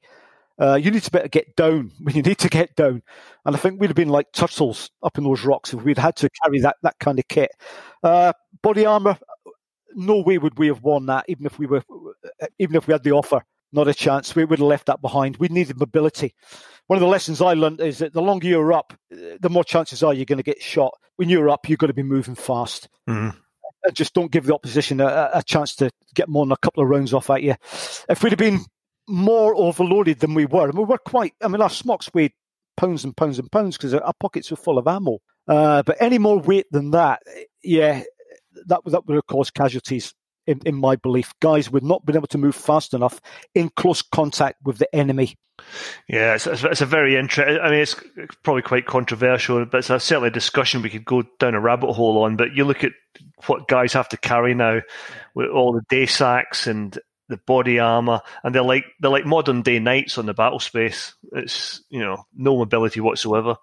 Uh, 0.60 0.76
you 0.76 0.92
need 0.92 1.04
to 1.04 1.12
better 1.12 1.28
get 1.28 1.56
down 1.56 1.92
when 2.00 2.16
you 2.16 2.22
need 2.22 2.38
to 2.40 2.50
get 2.50 2.76
down. 2.76 3.02
And 3.46 3.56
I 3.56 3.60
think 3.60 3.80
we'd 3.80 3.90
have 3.90 3.96
been 3.96 4.10
like 4.10 4.32
turtles 4.34 4.92
up 5.02 5.18
in 5.18 5.24
those 5.24 5.46
rocks 5.46 5.74
if 5.74 5.82
we'd 5.84 5.98
had 5.98 6.16
to 6.18 6.30
carry 6.44 6.60
that, 6.60 6.78
that 6.84 7.00
kind 7.00 7.18
of 7.18 7.28
kit. 7.28 7.52
Uh, 8.04 8.34
body 8.62 8.86
armor, 8.86 9.18
no 9.96 10.20
way 10.20 10.38
would 10.38 10.60
we 10.60 10.68
have 10.68 10.84
worn 10.84 11.08
that, 11.08 11.26
even 11.28 11.46
if 11.46 11.58
we 11.58 11.66
were, 11.66 11.84
even 12.60 12.76
if 12.76 12.88
we 12.88 12.92
had 12.92 13.04
the 13.04 13.12
offer. 13.12 13.42
Not 13.72 13.88
a 13.88 13.94
chance. 13.94 14.36
We 14.36 14.46
would 14.46 14.60
have 14.60 14.68
left 14.68 14.88
that 14.88 15.02
behind. 15.02 15.38
We 15.38 15.48
needed 15.48 15.80
mobility. 15.80 16.34
One 16.88 16.98
of 16.98 17.02
the 17.02 17.08
lessons 17.08 17.42
I 17.42 17.54
learned 17.54 17.82
is 17.82 18.00
that 18.00 18.14
the 18.14 18.22
longer 18.22 18.48
you're 18.48 18.74
up, 18.74 18.94
the 19.12 19.50
more 19.50 19.64
chances 19.64 20.02
are 20.02 20.14
you're 20.14 20.26
going 20.26 20.38
to 20.38 20.44
get 20.44 20.62
shot. 20.62 20.94
When 21.18 21.30
you're 21.30 21.50
up, 21.50 21.70
you've 21.70 21.80
got 21.80 21.88
to 21.88 21.94
be 21.94 22.04
moving 22.04 22.36
fast. 22.36 22.90
Mm. 23.08 23.36
And 23.84 23.96
just 23.96 24.14
don't 24.14 24.32
give 24.32 24.46
the 24.46 24.56
opposition 24.56 25.00
a, 25.00 25.30
a 25.34 25.44
chance 25.44 25.76
to 25.76 25.92
get 26.16 26.28
more 26.28 26.46
than 26.46 26.52
a 26.52 26.58
couple 26.58 26.84
of 26.84 26.90
rounds 26.90 27.14
off 27.14 27.30
at 27.30 27.44
you. 27.44 27.56
If 28.10 28.24
we'd 28.24 28.32
have 28.32 28.40
been 28.40 28.66
more 29.08 29.56
overloaded 29.56 30.20
than 30.20 30.34
we 30.34 30.46
were, 30.46 30.70
and 30.70 30.78
we 30.78 30.84
were 30.84 30.98
quite, 30.98 31.34
I 31.42 31.48
mean, 31.48 31.62
our 31.62 31.70
smocks 31.70 32.10
weighed 32.14 32.34
pounds 32.76 33.04
and 33.04 33.16
pounds 33.16 33.38
and 33.38 33.52
pounds 33.52 33.78
because 33.78 33.94
our 33.94 34.14
pockets 34.20 34.50
were 34.50 34.58
full 34.58 34.78
of 34.78 34.88
ammo. 34.88 35.20
Uh, 35.48 35.84
but 35.84 35.98
any 36.00 36.18
more 36.18 36.40
weight 36.40 36.68
than 36.72 36.92
that, 36.92 37.22
yeah, 37.64 38.04
that, 38.66 38.82
that 38.86 39.06
would 39.06 39.16
have 39.16 39.28
caused 39.28 39.54
casualties 39.54 40.14
in, 40.50 40.60
in 40.66 40.76
my 40.76 40.96
belief. 40.96 41.34
Guys 41.40 41.70
would 41.70 41.84
not 41.84 42.06
been 42.06 42.16
able 42.16 42.28
to 42.28 42.38
move 42.38 42.56
fast 42.56 42.94
enough 42.94 43.22
in 43.54 43.70
close 43.70 44.02
contact 44.02 44.58
with 44.64 44.80
the 44.80 44.94
enemy. 44.96 45.38
Yeah, 46.08 46.36
it's, 46.36 46.48
it's 46.48 46.82
a 46.82 46.86
very 46.86 47.16
interesting. 47.16 47.60
I 47.62 47.70
mean, 47.70 47.82
it's 47.82 47.96
probably 48.44 48.62
quite 48.62 48.86
controversial, 48.86 49.66
but 49.66 49.80
it's 49.80 49.90
a, 49.90 50.00
certainly 50.00 50.30
a 50.30 50.32
discussion 50.32 50.82
we 50.82 50.90
could 50.90 51.06
go 51.06 51.24
down 51.40 51.54
a 51.54 51.60
rabbit 51.60 51.94
hole 51.94 52.24
on. 52.24 52.36
But 52.36 52.54
you 52.54 52.66
look 52.66 52.84
at 52.84 52.94
what 53.46 53.68
guys 53.68 53.94
have 53.94 54.10
to 54.10 54.18
carry 54.18 54.54
now 54.54 54.80
with 55.36 55.50
all 55.50 55.74
the 55.74 55.84
day 55.90 56.06
sacks 56.06 56.68
and 56.68 56.98
the 57.28 57.38
body 57.38 57.78
armor, 57.78 58.22
and 58.44 58.56
they're 58.56 58.64
like 58.64 58.86
they're 59.00 59.12
like 59.12 59.26
modern 59.26 59.62
day 59.62 59.80
knights 59.80 60.18
on 60.18 60.26
the 60.26 60.34
battle 60.34 60.60
space. 60.60 61.14
It's 61.34 61.84
you 61.90 62.00
know 62.00 62.26
no 62.36 62.58
mobility 62.58 63.02
whatsoever. 63.02 63.58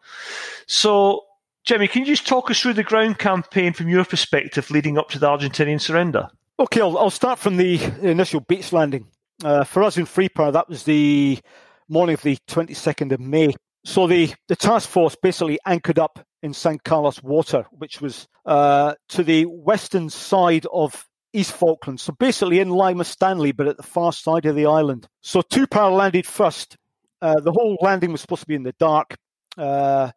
So, 0.67 1.23
Jimmy, 1.65 1.89
can 1.89 2.03
you 2.03 2.07
just 2.07 2.27
talk 2.27 2.51
us 2.51 2.61
through 2.61 2.75
the 2.75 2.85
ground 2.85 3.19
campaign 3.19 3.73
from 3.73 3.89
your 3.89 4.05
perspective 4.05 4.71
leading 4.71 4.99
up 4.99 5.11
to 5.11 5.19
the 5.19 5.27
Argentinian 5.27 5.81
surrender? 5.81 6.29
Okay, 6.59 6.81
I'll, 6.81 6.97
I'll 6.97 7.11
start 7.11 7.39
from 7.39 7.59
the 7.59 7.79
initial 8.01 8.41
beach 8.41 8.73
landing. 8.73 9.09
Uh, 9.45 9.65
for 9.65 9.83
us 9.83 9.99
in 9.99 10.07
Three 10.07 10.31
Para, 10.31 10.53
that 10.53 10.71
was 10.71 10.85
the 10.85 11.39
morning 11.87 12.15
of 12.15 12.23
the 12.23 12.39
22nd 12.49 13.13
of 13.13 13.21
May. 13.21 13.55
So 13.85 14.07
the, 14.07 14.33
the 14.49 14.57
task 14.57 14.89
force 14.89 15.15
basically 15.21 15.59
anchored 15.67 15.99
up 15.99 16.19
in 16.43 16.55
San 16.55 16.79
Carlos 16.79 17.23
Water, 17.23 17.67
which 17.73 18.01
was 18.01 18.27
uh, 18.47 18.95
to 19.11 19.23
the 19.23 19.45
western 19.45 20.09
side 20.09 20.65
of 20.73 21.07
East 21.35 21.53
Falkland. 21.53 22.01
So 22.01 22.15
basically 22.15 22.61
in 22.61 22.71
Lima 22.71 23.05
Stanley, 23.05 23.53
but 23.53 23.69
at 23.69 23.77
the 23.77 23.83
far 23.83 24.11
side 24.11 24.47
of 24.47 24.57
the 24.57 24.65
island. 24.65 25.07
So 25.21 25.43
two 25.43 25.67
para 25.67 25.91
landed 25.91 26.25
first. 26.25 26.79
Uh, 27.21 27.39
the 27.39 27.53
whole 27.53 27.77
landing 27.83 28.13
was 28.13 28.23
supposed 28.23 28.43
to 28.43 28.49
be 28.49 28.55
in 28.55 28.63
the 28.63 28.75
dark 28.79 29.15
uh, 29.59 30.11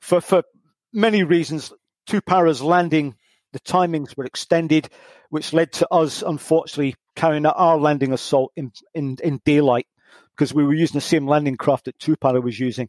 for, 0.00 0.22
for 0.22 0.42
many 0.90 1.22
reasons. 1.22 1.70
Two 2.06 2.22
paras 2.22 2.62
landing, 2.62 3.14
the 3.56 3.72
timings 3.72 4.16
were 4.16 4.24
extended 4.24 4.88
which 5.30 5.52
led 5.52 5.72
to 5.72 5.92
us, 5.92 6.22
unfortunately, 6.22 6.94
carrying 7.14 7.46
out 7.46 7.54
our 7.56 7.78
landing 7.78 8.12
assault 8.12 8.52
in, 8.56 8.70
in, 8.94 9.16
in 9.22 9.40
daylight 9.44 9.86
because 10.34 10.52
we 10.52 10.64
were 10.64 10.74
using 10.74 10.94
the 10.94 11.00
same 11.00 11.26
landing 11.26 11.56
craft 11.56 11.86
that 11.86 11.98
Two 11.98 12.16
Para 12.16 12.40
was 12.40 12.60
using. 12.60 12.88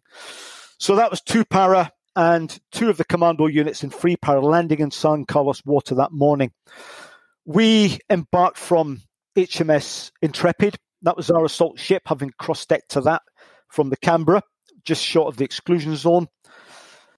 So 0.77 0.95
that 0.97 1.09
was 1.09 1.21
Two 1.21 1.45
Para 1.45 1.91
and 2.15 2.57
two 2.71 2.89
of 2.89 2.97
the 2.97 3.05
commando 3.05 3.47
units 3.47 3.83
in 3.83 3.89
Three 3.89 4.17
Para 4.17 4.41
landing 4.41 4.79
in 4.79 4.91
San 4.91 5.25
Carlos 5.25 5.63
Water 5.65 5.95
that 5.95 6.11
morning. 6.11 6.51
We 7.45 7.99
embarked 8.09 8.57
from 8.57 9.01
HMS 9.37 10.11
Intrepid. 10.21 10.75
That 11.03 11.15
was 11.15 11.31
our 11.31 11.45
assault 11.45 11.79
ship, 11.79 12.03
having 12.05 12.33
cross 12.37 12.65
decked 12.65 12.91
to 12.91 13.01
that 13.01 13.21
from 13.69 13.89
the 13.89 13.97
Canberra, 13.97 14.41
just 14.83 15.03
short 15.03 15.27
of 15.27 15.37
the 15.37 15.45
exclusion 15.45 15.95
zone. 15.95 16.27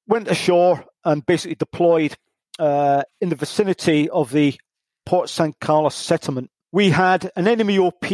Went 0.08 0.28
ashore 0.28 0.86
and 1.06 1.26
basically 1.26 1.56
deployed 1.56 2.16
uh, 2.58 3.04
in 3.22 3.30
the 3.30 3.36
vicinity 3.36 4.10
of 4.10 4.32
the 4.32 4.60
Port 5.06 5.30
San 5.30 5.54
Carlos 5.60 5.96
settlement. 5.96 6.50
We 6.72 6.90
had 6.90 7.32
an 7.36 7.48
enemy 7.48 7.80
OP 7.80 8.06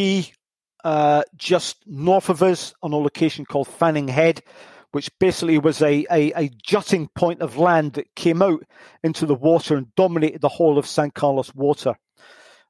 uh, 0.83 1.23
just 1.35 1.77
north 1.87 2.29
of 2.29 2.43
us 2.43 2.73
on 2.83 2.93
a 2.93 2.97
location 2.97 3.45
called 3.45 3.67
Fanning 3.67 4.07
Head, 4.07 4.43
which 4.91 5.09
basically 5.19 5.57
was 5.57 5.81
a, 5.81 6.05
a, 6.11 6.31
a, 6.43 6.49
jutting 6.63 7.09
point 7.15 7.41
of 7.41 7.57
land 7.57 7.93
that 7.93 8.13
came 8.15 8.41
out 8.41 8.63
into 9.03 9.25
the 9.25 9.35
water 9.35 9.75
and 9.75 9.93
dominated 9.95 10.41
the 10.41 10.47
whole 10.47 10.77
of 10.77 10.85
San 10.85 11.11
Carlos 11.11 11.53
water. 11.55 11.95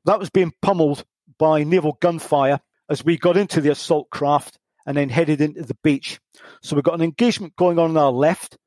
That 0.05 0.17
was 0.17 0.29
being 0.29 0.53
pummeled 0.61 1.03
by 1.37 1.63
naval 1.63 1.97
gunfire 2.01 2.61
as 2.89 3.03
we 3.03 3.17
got 3.17 3.37
into 3.37 3.61
the 3.61 3.71
assault 3.71 4.09
craft 4.09 4.57
and 4.85 4.95
then 4.95 5.09
headed 5.09 5.41
into 5.41 5.63
the 5.63 5.77
beach. 5.83 6.19
So 6.61 6.75
we've 6.75 6.83
got 6.85 6.95
an 6.95 7.01
engagement 7.01 7.55
going 7.57 7.79
on 7.79 7.91
on 7.91 7.97
our 7.97 8.11
left. 8.11 8.57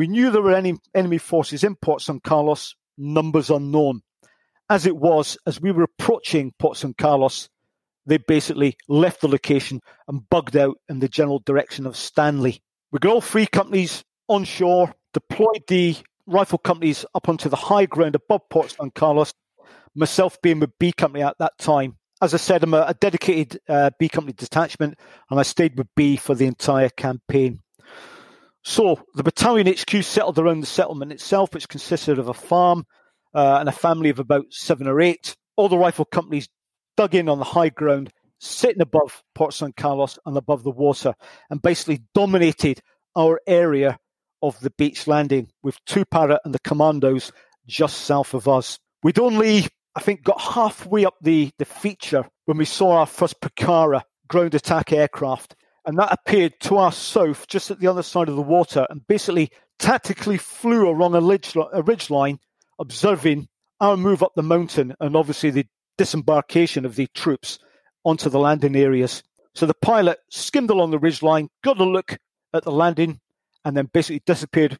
We 0.00 0.08
knew 0.08 0.30
there 0.30 0.40
were 0.40 0.54
any 0.54 0.78
enemy 0.94 1.18
forces 1.18 1.62
in 1.62 1.76
Port 1.76 2.00
San 2.00 2.20
Carlos, 2.20 2.74
numbers 2.96 3.50
unknown 3.50 4.00
as 4.70 4.86
it 4.86 4.96
was, 4.96 5.36
as 5.46 5.60
we 5.60 5.72
were 5.72 5.82
approaching 5.82 6.54
Port 6.58 6.76
San 6.76 6.94
Carlos, 6.94 7.50
they 8.06 8.18
basically 8.18 8.76
left 8.88 9.20
the 9.20 9.28
location 9.28 9.80
and 10.06 10.30
bugged 10.30 10.56
out 10.56 10.76
in 10.88 11.00
the 11.00 11.08
general 11.08 11.40
direction 11.40 11.86
of 11.86 11.96
Stanley. 11.96 12.62
We 12.92 13.00
got 13.00 13.12
all 13.12 13.20
three 13.20 13.46
companies 13.46 14.04
on 14.28 14.44
shore, 14.44 14.94
deployed 15.12 15.64
the 15.66 15.96
rifle 16.26 16.58
companies 16.58 17.04
up 17.16 17.28
onto 17.28 17.48
the 17.48 17.56
high 17.56 17.86
ground 17.86 18.14
above 18.14 18.48
Port 18.48 18.70
San 18.70 18.92
Carlos, 18.92 19.34
myself 19.96 20.40
being 20.40 20.60
with 20.60 20.78
B 20.78 20.92
Company 20.92 21.24
at 21.24 21.36
that 21.40 21.58
time. 21.58 21.96
As 22.22 22.32
I 22.32 22.36
said, 22.36 22.62
I'm 22.62 22.74
a, 22.74 22.94
dedicated 22.94 23.60
uh, 23.68 23.90
B 23.98 24.08
Company 24.08 24.34
detachment, 24.34 24.98
and 25.30 25.40
I 25.40 25.42
stayed 25.42 25.76
with 25.76 25.88
B 25.96 26.16
for 26.16 26.36
the 26.36 26.46
entire 26.46 26.90
campaign. 26.90 27.60
So 28.62 29.00
the 29.14 29.22
battalion 29.22 29.66
HQ 29.66 30.02
settled 30.02 30.38
around 30.38 30.60
the 30.60 30.66
settlement 30.66 31.12
itself, 31.12 31.54
which 31.54 31.68
consisted 31.68 32.18
of 32.18 32.28
a 32.28 32.34
farm, 32.34 32.84
uh, 33.34 33.58
and 33.60 33.68
a 33.68 33.72
family 33.72 34.10
of 34.10 34.18
about 34.18 34.46
seven 34.50 34.86
or 34.86 35.00
eight. 35.00 35.34
All 35.56 35.68
the 35.68 35.78
rifle 35.78 36.04
companies 36.04 36.48
dug 36.96 37.14
in 37.14 37.28
on 37.28 37.38
the 37.38 37.44
high 37.44 37.68
ground, 37.70 38.10
sitting 38.38 38.82
above 38.82 39.22
Port 39.34 39.54
San 39.54 39.72
Carlos 39.72 40.18
and 40.26 40.36
above 40.36 40.62
the 40.62 40.70
water, 40.70 41.14
and 41.48 41.62
basically 41.62 42.02
dominated 42.14 42.80
our 43.16 43.40
area 43.46 43.98
of 44.42 44.58
the 44.60 44.70
beach 44.70 45.06
landing 45.06 45.48
with 45.62 45.78
two 45.84 46.04
para 46.04 46.40
and 46.44 46.54
the 46.54 46.60
commandos 46.60 47.32
just 47.66 47.98
south 47.98 48.34
of 48.34 48.48
us. 48.48 48.78
We'd 49.02 49.18
only, 49.18 49.66
I 49.94 50.00
think, 50.00 50.22
got 50.22 50.40
halfway 50.40 51.04
up 51.04 51.14
the, 51.20 51.50
the 51.58 51.64
feature 51.64 52.26
when 52.46 52.58
we 52.58 52.64
saw 52.64 52.98
our 52.98 53.06
first 53.06 53.40
Pucara 53.40 54.02
ground 54.28 54.54
attack 54.54 54.92
aircraft. 54.92 55.54
And 55.86 55.98
that 55.98 56.12
appeared 56.12 56.60
to 56.60 56.76
our 56.76 56.92
south, 56.92 57.46
just 57.48 57.70
at 57.70 57.80
the 57.80 57.86
other 57.86 58.02
side 58.02 58.28
of 58.28 58.36
the 58.36 58.42
water, 58.42 58.86
and 58.90 59.06
basically 59.06 59.50
tactically 59.78 60.36
flew 60.36 60.88
along 60.88 61.14
a 61.14 61.20
ridge, 61.82 62.10
line 62.10 62.38
observing 62.78 63.48
our 63.80 63.96
move 63.96 64.22
up 64.22 64.32
the 64.34 64.42
mountain 64.42 64.94
and 65.00 65.16
obviously 65.16 65.50
the 65.50 65.66
disembarkation 65.96 66.84
of 66.84 66.96
the 66.96 67.06
troops 67.14 67.58
onto 68.04 68.28
the 68.28 68.38
landing 68.38 68.76
areas. 68.76 69.22
So 69.54 69.66
the 69.66 69.74
pilot 69.74 70.18
skimmed 70.30 70.70
along 70.70 70.90
the 70.90 70.98
ridge 70.98 71.22
line, 71.22 71.48
got 71.62 71.80
a 71.80 71.84
look 71.84 72.18
at 72.52 72.64
the 72.64 72.72
landing, 72.72 73.20
and 73.64 73.76
then 73.76 73.90
basically 73.92 74.22
disappeared 74.26 74.78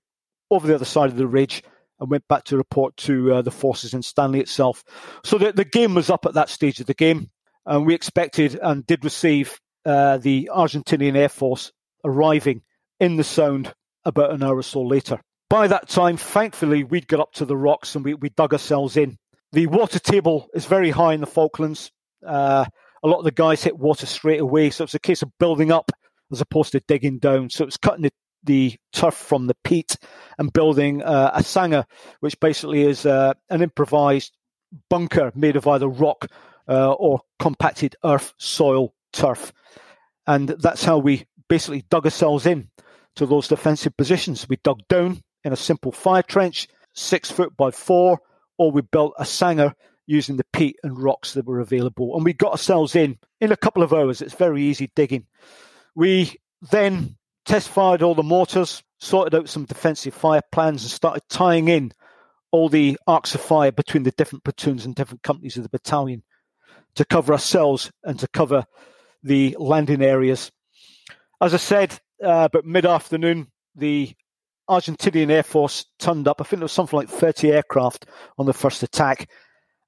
over 0.50 0.66
the 0.66 0.74
other 0.74 0.84
side 0.84 1.10
of 1.10 1.16
the 1.16 1.26
ridge 1.26 1.62
and 1.98 2.10
went 2.10 2.26
back 2.28 2.44
to 2.44 2.56
report 2.56 2.96
to 2.96 3.34
uh, 3.34 3.42
the 3.42 3.50
forces 3.50 3.94
in 3.94 4.02
Stanley 4.02 4.40
itself. 4.40 4.82
So 5.24 5.38
the, 5.38 5.52
the 5.52 5.64
game 5.64 5.94
was 5.94 6.10
up 6.10 6.24
at 6.26 6.34
that 6.34 6.48
stage 6.48 6.80
of 6.80 6.86
the 6.86 6.94
game, 6.94 7.30
and 7.66 7.86
we 7.86 7.94
expected 7.94 8.58
and 8.60 8.86
did 8.86 9.04
receive 9.04 9.60
uh, 9.84 10.18
the 10.18 10.50
Argentinian 10.52 11.16
Air 11.16 11.28
Force 11.28 11.72
arriving 12.04 12.62
in 12.98 13.16
the 13.16 13.24
Sound 13.24 13.72
about 14.04 14.32
an 14.32 14.42
hour 14.42 14.56
or 14.56 14.62
so 14.62 14.82
later. 14.82 15.20
By 15.48 15.66
that 15.68 15.88
time, 15.88 16.16
thankfully, 16.16 16.84
we'd 16.84 17.08
got 17.08 17.20
up 17.20 17.32
to 17.34 17.44
the 17.44 17.56
rocks 17.56 17.94
and 17.94 18.04
we, 18.04 18.14
we 18.14 18.28
dug 18.30 18.52
ourselves 18.52 18.96
in. 18.96 19.18
The 19.52 19.66
water 19.66 19.98
table 19.98 20.48
is 20.54 20.66
very 20.66 20.90
high 20.90 21.12
in 21.14 21.20
the 21.20 21.26
Falklands. 21.26 21.90
Uh, 22.24 22.64
a 23.02 23.08
lot 23.08 23.18
of 23.18 23.24
the 23.24 23.32
guys 23.32 23.64
hit 23.64 23.78
water 23.78 24.06
straight 24.06 24.40
away, 24.40 24.70
so 24.70 24.84
it's 24.84 24.94
a 24.94 25.00
case 25.00 25.22
of 25.22 25.36
building 25.38 25.72
up 25.72 25.90
as 26.30 26.40
opposed 26.40 26.72
to 26.72 26.80
digging 26.80 27.18
down. 27.18 27.50
So 27.50 27.64
it's 27.64 27.76
cutting 27.76 28.02
the, 28.02 28.12
the 28.44 28.76
turf 28.92 29.14
from 29.14 29.46
the 29.48 29.56
peat 29.64 29.96
and 30.38 30.52
building 30.52 31.02
uh, 31.02 31.32
a 31.34 31.42
sanger, 31.42 31.84
which 32.20 32.38
basically 32.38 32.82
is 32.82 33.04
uh, 33.04 33.34
an 33.48 33.62
improvised 33.62 34.36
bunker 34.88 35.32
made 35.34 35.56
of 35.56 35.66
either 35.66 35.88
rock 35.88 36.26
uh, 36.68 36.92
or 36.92 37.22
compacted 37.40 37.96
earth, 38.04 38.34
soil, 38.38 38.94
turf. 39.12 39.52
And 40.26 40.48
that's 40.48 40.84
how 40.84 40.98
we 40.98 41.26
basically 41.48 41.84
dug 41.90 42.04
ourselves 42.04 42.46
in 42.46 42.70
to 43.16 43.26
those 43.26 43.48
defensive 43.48 43.96
positions. 43.96 44.48
We 44.48 44.56
dug 44.62 44.80
down, 44.88 45.22
in 45.44 45.52
a 45.52 45.56
simple 45.56 45.92
fire 45.92 46.22
trench, 46.22 46.68
six 46.94 47.30
foot 47.30 47.56
by 47.56 47.70
four, 47.70 48.20
or 48.58 48.70
we 48.70 48.82
built 48.82 49.14
a 49.18 49.24
sanger 49.24 49.74
using 50.06 50.36
the 50.36 50.46
peat 50.52 50.76
and 50.82 51.02
rocks 51.02 51.34
that 51.34 51.46
were 51.46 51.60
available. 51.60 52.14
And 52.14 52.24
we 52.24 52.32
got 52.32 52.52
ourselves 52.52 52.96
in 52.96 53.18
in 53.40 53.52
a 53.52 53.56
couple 53.56 53.82
of 53.82 53.92
hours. 53.92 54.20
It's 54.20 54.34
very 54.34 54.62
easy 54.62 54.90
digging. 54.94 55.26
We 55.94 56.36
then 56.70 57.16
test 57.46 57.68
fired 57.68 58.02
all 58.02 58.14
the 58.14 58.22
mortars, 58.22 58.82
sorted 58.98 59.34
out 59.34 59.48
some 59.48 59.64
defensive 59.64 60.14
fire 60.14 60.42
plans, 60.52 60.82
and 60.82 60.90
started 60.90 61.22
tying 61.28 61.68
in 61.68 61.92
all 62.50 62.68
the 62.68 62.98
arcs 63.06 63.34
of 63.34 63.40
fire 63.40 63.72
between 63.72 64.02
the 64.02 64.10
different 64.12 64.44
platoons 64.44 64.84
and 64.84 64.94
different 64.94 65.22
companies 65.22 65.56
of 65.56 65.62
the 65.62 65.68
battalion 65.68 66.22
to 66.96 67.04
cover 67.04 67.32
ourselves 67.32 67.90
and 68.04 68.18
to 68.18 68.28
cover 68.28 68.64
the 69.22 69.56
landing 69.58 70.02
areas. 70.02 70.50
As 71.40 71.54
I 71.54 71.58
said, 71.58 71.98
uh, 72.22 72.48
but 72.52 72.64
mid 72.66 72.86
afternoon, 72.86 73.48
the 73.74 74.12
Argentinian 74.68 75.30
Air 75.30 75.42
Force 75.42 75.86
turned 75.98 76.28
up. 76.28 76.40
I 76.40 76.44
think 76.44 76.60
there 76.60 76.64
was 76.64 76.72
something 76.72 76.96
like 76.96 77.08
30 77.08 77.50
aircraft 77.50 78.06
on 78.38 78.46
the 78.46 78.52
first 78.52 78.82
attack. 78.82 79.28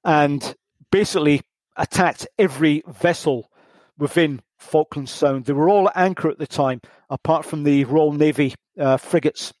and 0.03 0.55
basically 0.93 1.41
attacked 1.75 2.27
every 2.37 2.83
vessel 2.87 3.49
within 3.97 4.39
Falkland 4.59 5.09
Sound. 5.09 5.45
They 5.45 5.53
were 5.53 5.67
all 5.67 5.89
at 5.89 5.97
anchor 5.97 6.29
at 6.29 6.37
the 6.37 6.45
time, 6.45 6.81
apart 7.09 7.45
from 7.45 7.63
the 7.63 7.85
Royal 7.85 8.13
Navy 8.13 8.53
uh, 8.79 8.97
frigates. 8.97 9.53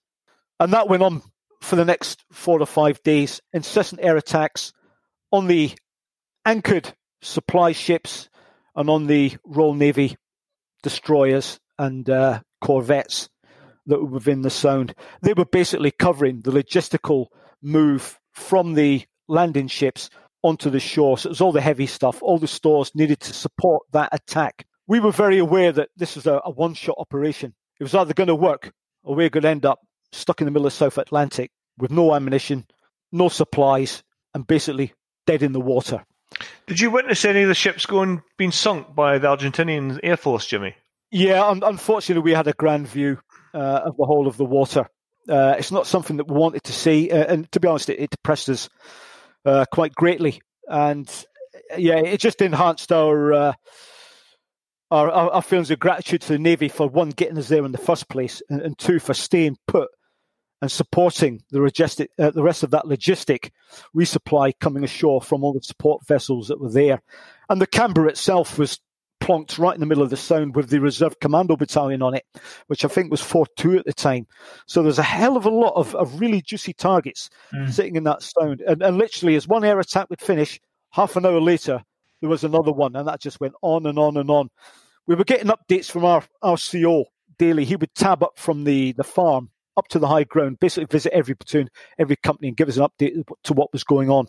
And 0.59 0.73
that 0.73 0.87
went 0.87 1.01
on 1.01 1.23
for 1.61 1.75
the 1.75 1.85
next 1.85 2.23
four 2.31 2.61
or 2.61 2.67
five 2.67 3.01
days. 3.01 3.41
Incessant 3.51 3.99
air 4.03 4.15
attacks 4.15 4.73
on 5.31 5.47
the 5.47 5.71
anchored 6.45 6.93
supply 7.21 7.71
ships 7.71 8.29
and 8.75 8.89
on 8.89 9.07
the 9.07 9.35
Royal 9.45 9.73
Navy 9.73 10.15
destroyers 10.81 11.59
and 11.77 12.09
uh, 12.09 12.41
corvettes 12.61 13.29
that 13.85 13.99
were 13.99 14.05
within 14.05 14.41
the 14.41 14.49
Sound. 14.49 14.93
They 15.21 15.33
were 15.33 15.45
basically 15.45 15.91
covering 15.91 16.41
the 16.41 16.51
logistical 16.51 17.27
move 17.61 18.19
from 18.33 18.73
the 18.73 19.03
landing 19.27 19.67
ships 19.67 20.09
onto 20.43 20.69
the 20.69 20.79
shore. 20.79 21.17
So 21.17 21.27
it 21.27 21.31
was 21.31 21.41
all 21.41 21.51
the 21.51 21.61
heavy 21.61 21.87
stuff, 21.87 22.21
all 22.21 22.37
the 22.37 22.47
stores 22.47 22.91
needed 22.93 23.19
to 23.21 23.33
support 23.33 23.83
that 23.91 24.09
attack. 24.11 24.65
We 24.87 24.99
were 24.99 25.11
very 25.11 25.37
aware 25.37 25.71
that 25.71 25.89
this 25.95 26.15
was 26.15 26.27
a, 26.27 26.41
a 26.43 26.51
one 26.51 26.73
shot 26.73 26.95
operation. 26.97 27.53
It 27.79 27.83
was 27.83 27.95
either 27.95 28.13
going 28.13 28.27
to 28.27 28.35
work 28.35 28.71
or 29.03 29.15
we 29.15 29.25
are 29.25 29.29
going 29.29 29.43
to 29.43 29.49
end 29.49 29.65
up 29.65 29.79
stuck 30.11 30.41
in 30.41 30.45
the 30.45 30.51
middle 30.51 30.67
of 30.67 30.73
South 30.73 30.97
Atlantic 30.97 31.51
with 31.77 31.91
no 31.91 32.13
ammunition, 32.13 32.65
no 33.11 33.29
supplies, 33.29 34.03
and 34.33 34.45
basically 34.45 34.93
dead 35.25 35.43
in 35.43 35.53
the 35.53 35.59
water. 35.59 36.05
Did 36.67 36.79
you 36.79 36.91
witness 36.91 37.25
any 37.25 37.41
of 37.41 37.49
the 37.49 37.55
ships 37.55 37.85
going 37.85 38.23
being 38.37 38.51
sunk 38.51 38.95
by 38.95 39.17
the 39.17 39.27
Argentinian 39.27 39.99
Air 40.01 40.17
Force, 40.17 40.45
Jimmy? 40.45 40.75
Yeah, 41.11 41.45
un- 41.45 41.63
unfortunately, 41.63 42.23
we 42.23 42.35
had 42.35 42.47
a 42.47 42.53
grand 42.53 42.87
view 42.87 43.19
uh, 43.53 43.81
of 43.85 43.97
the 43.97 44.05
whole 44.05 44.27
of 44.27 44.37
the 44.37 44.45
water. 44.45 44.87
Uh, 45.27 45.55
it's 45.57 45.71
not 45.71 45.87
something 45.87 46.17
that 46.17 46.27
we 46.27 46.35
wanted 46.35 46.63
to 46.63 46.73
see, 46.73 47.11
uh, 47.11 47.25
and 47.31 47.51
to 47.51 47.59
be 47.59 47.67
honest, 47.67 47.89
it, 47.89 47.99
it 47.99 48.09
depressed 48.09 48.49
us 48.49 48.69
uh, 49.45 49.65
quite 49.71 49.93
greatly. 49.93 50.41
And 50.67 51.09
yeah, 51.77 51.97
it 51.97 52.19
just 52.19 52.41
enhanced 52.41 52.91
our, 52.91 53.33
uh, 53.33 53.53
our, 54.89 55.11
our 55.11 55.31
our 55.31 55.41
feelings 55.41 55.71
of 55.71 55.79
gratitude 55.79 56.21
to 56.21 56.33
the 56.33 56.39
Navy 56.39 56.69
for 56.69 56.87
one 56.87 57.09
getting 57.09 57.37
us 57.37 57.47
there 57.47 57.65
in 57.65 57.71
the 57.71 57.77
first 57.77 58.09
place, 58.09 58.41
and, 58.49 58.61
and 58.61 58.77
two 58.77 58.99
for 58.99 59.13
staying 59.13 59.57
put 59.67 59.89
and 60.63 60.71
supporting 60.71 61.43
the, 61.51 61.59
logistic, 61.59 62.07
uh, 62.17 62.29
the 62.29 62.41
rest 62.41 62.63
of 62.63 62.71
that 62.71 62.85
logistic 62.85 63.51
resupply 63.93 64.53
coming 64.61 64.85
ashore 64.85 65.21
from 65.21 65.43
all 65.43 65.51
the 65.51 65.61
support 65.61 66.07
vessels 66.07 66.47
that 66.47 66.61
were 66.61 66.71
there. 66.71 67.01
And 67.49 67.59
the 67.59 67.67
Canberra 67.67 68.07
itself 68.07 68.57
was 68.57 68.79
plonked 69.21 69.59
right 69.59 69.73
in 69.73 69.81
the 69.81 69.85
middle 69.85 70.05
of 70.05 70.09
the 70.09 70.15
sound 70.15 70.55
with 70.55 70.69
the 70.69 70.79
Reserve 70.79 71.19
Commando 71.19 71.57
Battalion 71.57 72.01
on 72.01 72.13
it, 72.13 72.23
which 72.67 72.85
I 72.85 72.87
think 72.87 73.11
was 73.11 73.19
4 73.19 73.45
2 73.57 73.79
at 73.79 73.85
the 73.85 73.91
time. 73.91 74.25
So 74.65 74.81
there's 74.81 74.99
a 74.99 75.03
hell 75.03 75.35
of 75.35 75.45
a 75.45 75.49
lot 75.49 75.73
of, 75.75 75.93
of 75.95 76.21
really 76.21 76.41
juicy 76.41 76.71
targets 76.71 77.29
mm. 77.53 77.69
sitting 77.69 77.97
in 77.97 78.05
that 78.05 78.21
sound. 78.23 78.61
And, 78.61 78.81
and 78.81 78.97
literally, 78.97 79.35
as 79.35 79.45
one 79.45 79.65
air 79.65 79.81
attack 79.81 80.09
would 80.09 80.21
finish, 80.21 80.61
half 80.91 81.17
an 81.17 81.25
hour 81.25 81.41
later, 81.41 81.83
there 82.21 82.29
was 82.29 82.45
another 82.45 82.71
one, 82.71 82.95
and 82.95 83.05
that 83.09 83.19
just 83.19 83.41
went 83.41 83.55
on 83.61 83.85
and 83.85 83.99
on 83.99 84.15
and 84.15 84.29
on. 84.29 84.49
We 85.07 85.15
were 85.15 85.25
getting 85.25 85.51
updates 85.51 85.91
from 85.91 86.05
our, 86.05 86.23
our 86.41 86.55
CO 86.55 87.03
daily. 87.37 87.65
He 87.65 87.75
would 87.75 87.93
tab 87.95 88.23
up 88.23 88.39
from 88.39 88.63
the, 88.63 88.93
the 88.93 89.03
farm 89.03 89.49
up 89.77 89.87
to 89.89 89.99
the 89.99 90.07
high 90.07 90.23
ground, 90.23 90.59
basically 90.59 90.85
visit 90.85 91.13
every 91.13 91.35
platoon, 91.35 91.69
every 91.97 92.15
company, 92.15 92.47
and 92.47 92.57
give 92.57 92.69
us 92.69 92.77
an 92.77 92.87
update 92.87 93.23
to 93.43 93.53
what 93.53 93.71
was 93.73 93.83
going 93.83 94.09
on. 94.09 94.27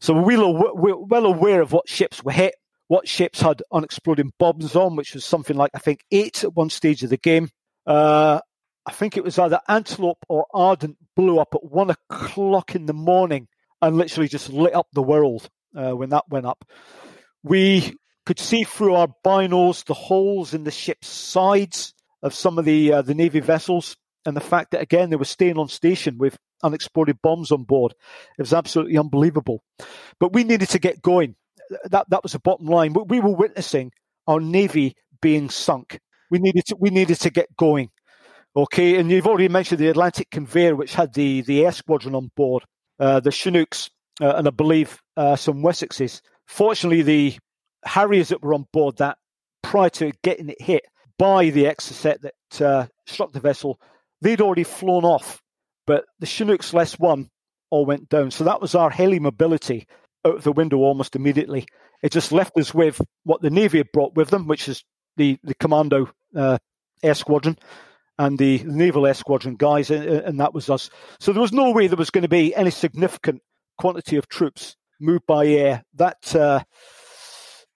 So 0.00 0.14
we 0.14 0.36
were 0.36 0.96
well 0.96 1.26
aware 1.26 1.60
of 1.60 1.72
what 1.72 1.88
ships 1.88 2.22
were 2.22 2.32
hit, 2.32 2.54
what 2.86 3.08
ships 3.08 3.40
had 3.40 3.62
unexploded 3.72 4.30
bombs 4.38 4.76
on, 4.76 4.96
which 4.96 5.14
was 5.14 5.24
something 5.24 5.56
like, 5.56 5.70
I 5.74 5.78
think, 5.78 6.00
eight 6.10 6.44
at 6.44 6.54
one 6.54 6.70
stage 6.70 7.02
of 7.02 7.10
the 7.10 7.16
game. 7.16 7.50
Uh, 7.86 8.40
I 8.86 8.92
think 8.92 9.16
it 9.16 9.24
was 9.24 9.38
either 9.38 9.60
Antelope 9.68 10.24
or 10.28 10.46
Ardent 10.54 10.96
blew 11.14 11.38
up 11.38 11.54
at 11.54 11.64
one 11.64 11.90
o'clock 11.90 12.74
in 12.74 12.86
the 12.86 12.94
morning 12.94 13.48
and 13.82 13.96
literally 13.96 14.28
just 14.28 14.50
lit 14.50 14.74
up 14.74 14.86
the 14.92 15.02
world 15.02 15.48
uh, 15.76 15.92
when 15.92 16.10
that 16.10 16.24
went 16.28 16.46
up. 16.46 16.64
We 17.42 17.96
could 18.24 18.38
see 18.38 18.64
through 18.64 18.94
our 18.94 19.08
binos 19.24 19.84
the 19.84 19.94
holes 19.94 20.54
in 20.54 20.64
the 20.64 20.70
ship's 20.70 21.08
sides 21.08 21.94
of 22.22 22.34
some 22.34 22.58
of 22.58 22.64
the 22.64 22.92
uh, 22.92 23.02
the 23.02 23.14
navy 23.14 23.40
vessels, 23.40 23.96
and 24.28 24.36
the 24.36 24.40
fact 24.42 24.70
that 24.70 24.82
again 24.82 25.10
they 25.10 25.16
were 25.16 25.24
staying 25.24 25.58
on 25.58 25.68
station 25.68 26.18
with 26.18 26.36
unexploded 26.62 27.18
bombs 27.22 27.50
on 27.50 27.64
board. 27.64 27.94
It 28.38 28.42
was 28.42 28.52
absolutely 28.52 28.98
unbelievable. 28.98 29.62
But 30.20 30.32
we 30.32 30.44
needed 30.44 30.68
to 30.70 30.78
get 30.78 31.02
going 31.02 31.36
that 31.84 32.08
that 32.10 32.22
was 32.22 32.32
the 32.32 32.38
bottom 32.38 32.66
line. 32.66 32.94
We 32.94 33.20
were 33.20 33.34
witnessing 33.34 33.92
our 34.26 34.40
navy 34.40 34.94
being 35.20 35.50
sunk. 35.50 36.00
We 36.30 36.38
needed 36.38 36.66
to 36.66 36.76
we 36.78 36.90
needed 36.90 37.20
to 37.20 37.30
get 37.30 37.56
going. 37.56 37.90
Okay, 38.56 38.98
and 38.98 39.10
you've 39.10 39.26
already 39.26 39.48
mentioned 39.48 39.78
the 39.78 39.88
Atlantic 39.88 40.30
Conveyor, 40.30 40.76
which 40.76 40.94
had 40.94 41.14
the 41.14 41.42
the 41.42 41.64
air 41.64 41.72
squadron 41.72 42.14
on 42.14 42.30
board, 42.36 42.64
uh, 42.98 43.20
the 43.20 43.30
Chinooks, 43.30 43.90
uh, 44.20 44.34
and 44.36 44.48
I 44.48 44.50
believe 44.50 45.00
uh, 45.16 45.36
some 45.36 45.62
Wessexes. 45.62 46.20
Fortunately, 46.46 47.02
the 47.02 47.38
Harriers 47.84 48.28
that 48.28 48.42
were 48.42 48.54
on 48.54 48.66
board 48.72 48.96
that 48.98 49.18
prior 49.62 49.90
to 49.90 50.12
getting 50.22 50.48
it 50.48 50.60
hit 50.60 50.84
by 51.18 51.50
the 51.50 51.64
Exocet 51.64 52.20
that 52.20 52.62
uh, 52.62 52.86
struck 53.06 53.32
the 53.32 53.40
vessel, 53.40 53.80
they'd 54.20 54.40
already 54.40 54.64
flown 54.64 55.04
off. 55.04 55.40
But 55.86 56.04
the 56.18 56.26
Chinooks 56.26 56.74
less 56.74 56.98
one 56.98 57.30
all 57.70 57.86
went 57.86 58.08
down. 58.08 58.30
So 58.30 58.44
that 58.44 58.60
was 58.60 58.74
our 58.74 58.90
heli 58.90 59.18
mobility 59.18 59.86
out 60.26 60.36
of 60.36 60.44
the 60.44 60.52
window 60.52 60.78
almost 60.78 61.16
immediately. 61.16 61.66
It 62.02 62.12
just 62.12 62.32
left 62.32 62.56
us 62.58 62.74
with 62.74 63.00
what 63.24 63.42
the 63.42 63.50
Navy 63.50 63.78
had 63.78 63.92
brought 63.92 64.14
with 64.14 64.30
them, 64.30 64.46
which 64.46 64.68
is 64.68 64.84
the, 65.16 65.38
the 65.42 65.54
Commando 65.54 66.10
uh, 66.36 66.58
Air 67.02 67.14
Squadron 67.14 67.58
and 68.18 68.38
the 68.38 68.62
Naval 68.64 69.06
Air 69.06 69.14
Squadron 69.14 69.56
guys, 69.56 69.90
and, 69.90 70.04
and, 70.04 70.40
that 70.40 70.52
was 70.52 70.68
us. 70.68 70.90
So 71.20 71.32
there 71.32 71.40
was 71.40 71.52
no 71.52 71.70
way 71.70 71.86
there 71.86 71.96
was 71.96 72.10
going 72.10 72.22
to 72.22 72.28
be 72.28 72.54
any 72.54 72.70
significant 72.70 73.42
quantity 73.78 74.16
of 74.16 74.28
troops 74.28 74.76
moved 75.00 75.24
by 75.26 75.46
air. 75.46 75.84
That 75.94 76.34
uh, 76.34 76.62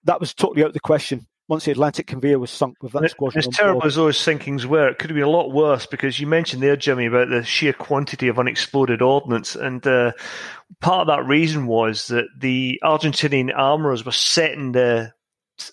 that 0.04 0.18
was 0.18 0.34
totally 0.34 0.62
out 0.62 0.68
of 0.68 0.74
the 0.74 0.80
question 0.80 1.26
once 1.52 1.66
the 1.66 1.70
Atlantic 1.70 2.06
conveyor 2.06 2.38
was 2.38 2.50
sunk 2.50 2.82
with 2.82 2.92
that 2.92 3.10
squadron. 3.10 3.44
As 3.46 3.54
terrible 3.54 3.84
as 3.84 3.94
those 3.94 4.16
sinkings 4.16 4.64
were, 4.64 4.88
it 4.88 4.98
could 4.98 5.10
have 5.10 5.14
been 5.14 5.22
a 5.22 5.28
lot 5.28 5.52
worse 5.52 5.84
because 5.84 6.18
you 6.18 6.26
mentioned 6.26 6.62
there, 6.62 6.76
Jimmy, 6.76 7.04
about 7.04 7.28
the 7.28 7.44
sheer 7.44 7.74
quantity 7.74 8.28
of 8.28 8.38
unexploded 8.38 9.02
ordnance. 9.02 9.54
And 9.54 9.86
uh, 9.86 10.12
part 10.80 11.02
of 11.02 11.06
that 11.08 11.26
reason 11.26 11.66
was 11.66 12.06
that 12.06 12.24
the 12.38 12.80
Argentinian 12.82 13.54
armorers 13.54 14.02
were 14.02 14.12
setting 14.12 14.72
the 14.72 15.12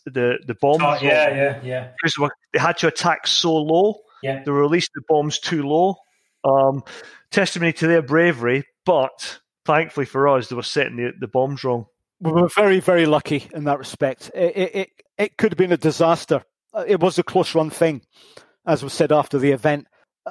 the 0.06 0.40
the 0.46 0.54
bombs. 0.54 0.84
Oh, 0.84 0.98
yeah, 1.02 1.30
yeah, 1.34 1.60
yeah. 1.64 1.92
Because 2.04 2.30
they 2.52 2.60
had 2.60 2.78
to 2.80 2.88
attack 2.88 3.26
so 3.26 3.56
low. 3.56 4.02
Yeah. 4.22 4.44
They 4.44 4.52
released 4.52 4.92
the 4.94 5.02
bombs 5.08 5.40
too 5.40 5.64
low. 5.64 5.96
Um, 6.44 6.84
testimony 7.32 7.72
to 7.72 7.88
their 7.88 8.02
bravery, 8.02 8.66
but 8.86 9.40
thankfully 9.64 10.06
for 10.06 10.28
us, 10.28 10.50
they 10.50 10.58
were 10.58 10.64
setting 10.64 10.98
the, 10.98 11.14
the 11.18 11.30
bombs 11.30 11.64
wrong 11.64 11.86
we 12.20 12.32
were 12.32 12.50
very, 12.50 12.80
very 12.80 13.06
lucky 13.06 13.50
in 13.54 13.64
that 13.66 13.80
respect. 13.80 14.32
It, 14.34 14.76
it, 14.76 14.90
it 15.18 15.38
could 15.38 15.52
have 15.52 15.58
been 15.58 15.72
a 15.72 15.78
disaster. 15.78 16.44
Uh, 16.74 16.84
it 16.88 17.00
was 17.00 17.18
a 17.18 17.24
close 17.24 17.56
run 17.56 17.70
thing, 17.70 18.02
as 18.66 18.84
was 18.84 18.94
said 18.94 19.12
after 19.12 19.40
the 19.40 19.52
event. 19.52 19.88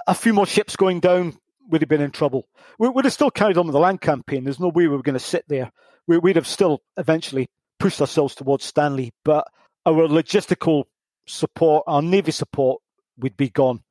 A 0.06 0.14
few 0.14 0.32
more 0.32 0.46
ships 0.46 0.76
going 0.76 1.00
down 1.00 1.36
would 1.68 1.82
have 1.82 1.88
been 1.88 2.00
in 2.00 2.10
trouble. 2.10 2.46
We 2.78 2.88
would 2.88 3.04
have 3.04 3.14
still 3.14 3.30
carried 3.30 3.58
on 3.58 3.66
with 3.66 3.72
the 3.72 3.80
land 3.80 4.00
campaign. 4.00 4.44
There's 4.44 4.60
no 4.60 4.68
way 4.68 4.86
we 4.86 4.96
were 4.96 5.02
going 5.02 5.14
to 5.14 5.20
sit 5.20 5.44
there. 5.48 5.70
We, 6.06 6.18
would 6.18 6.36
have 6.36 6.46
still 6.46 6.82
eventually 6.96 7.48
pushed 7.78 8.00
ourselves 8.00 8.34
towards 8.34 8.64
Stanley, 8.64 9.12
but 9.24 9.46
our 9.84 10.08
logistical 10.08 10.84
support, 11.26 11.84
our 11.86 12.02
navy 12.02 12.32
support, 12.32 12.80
would 13.18 13.36
be 13.36 13.50
gone, 13.50 13.82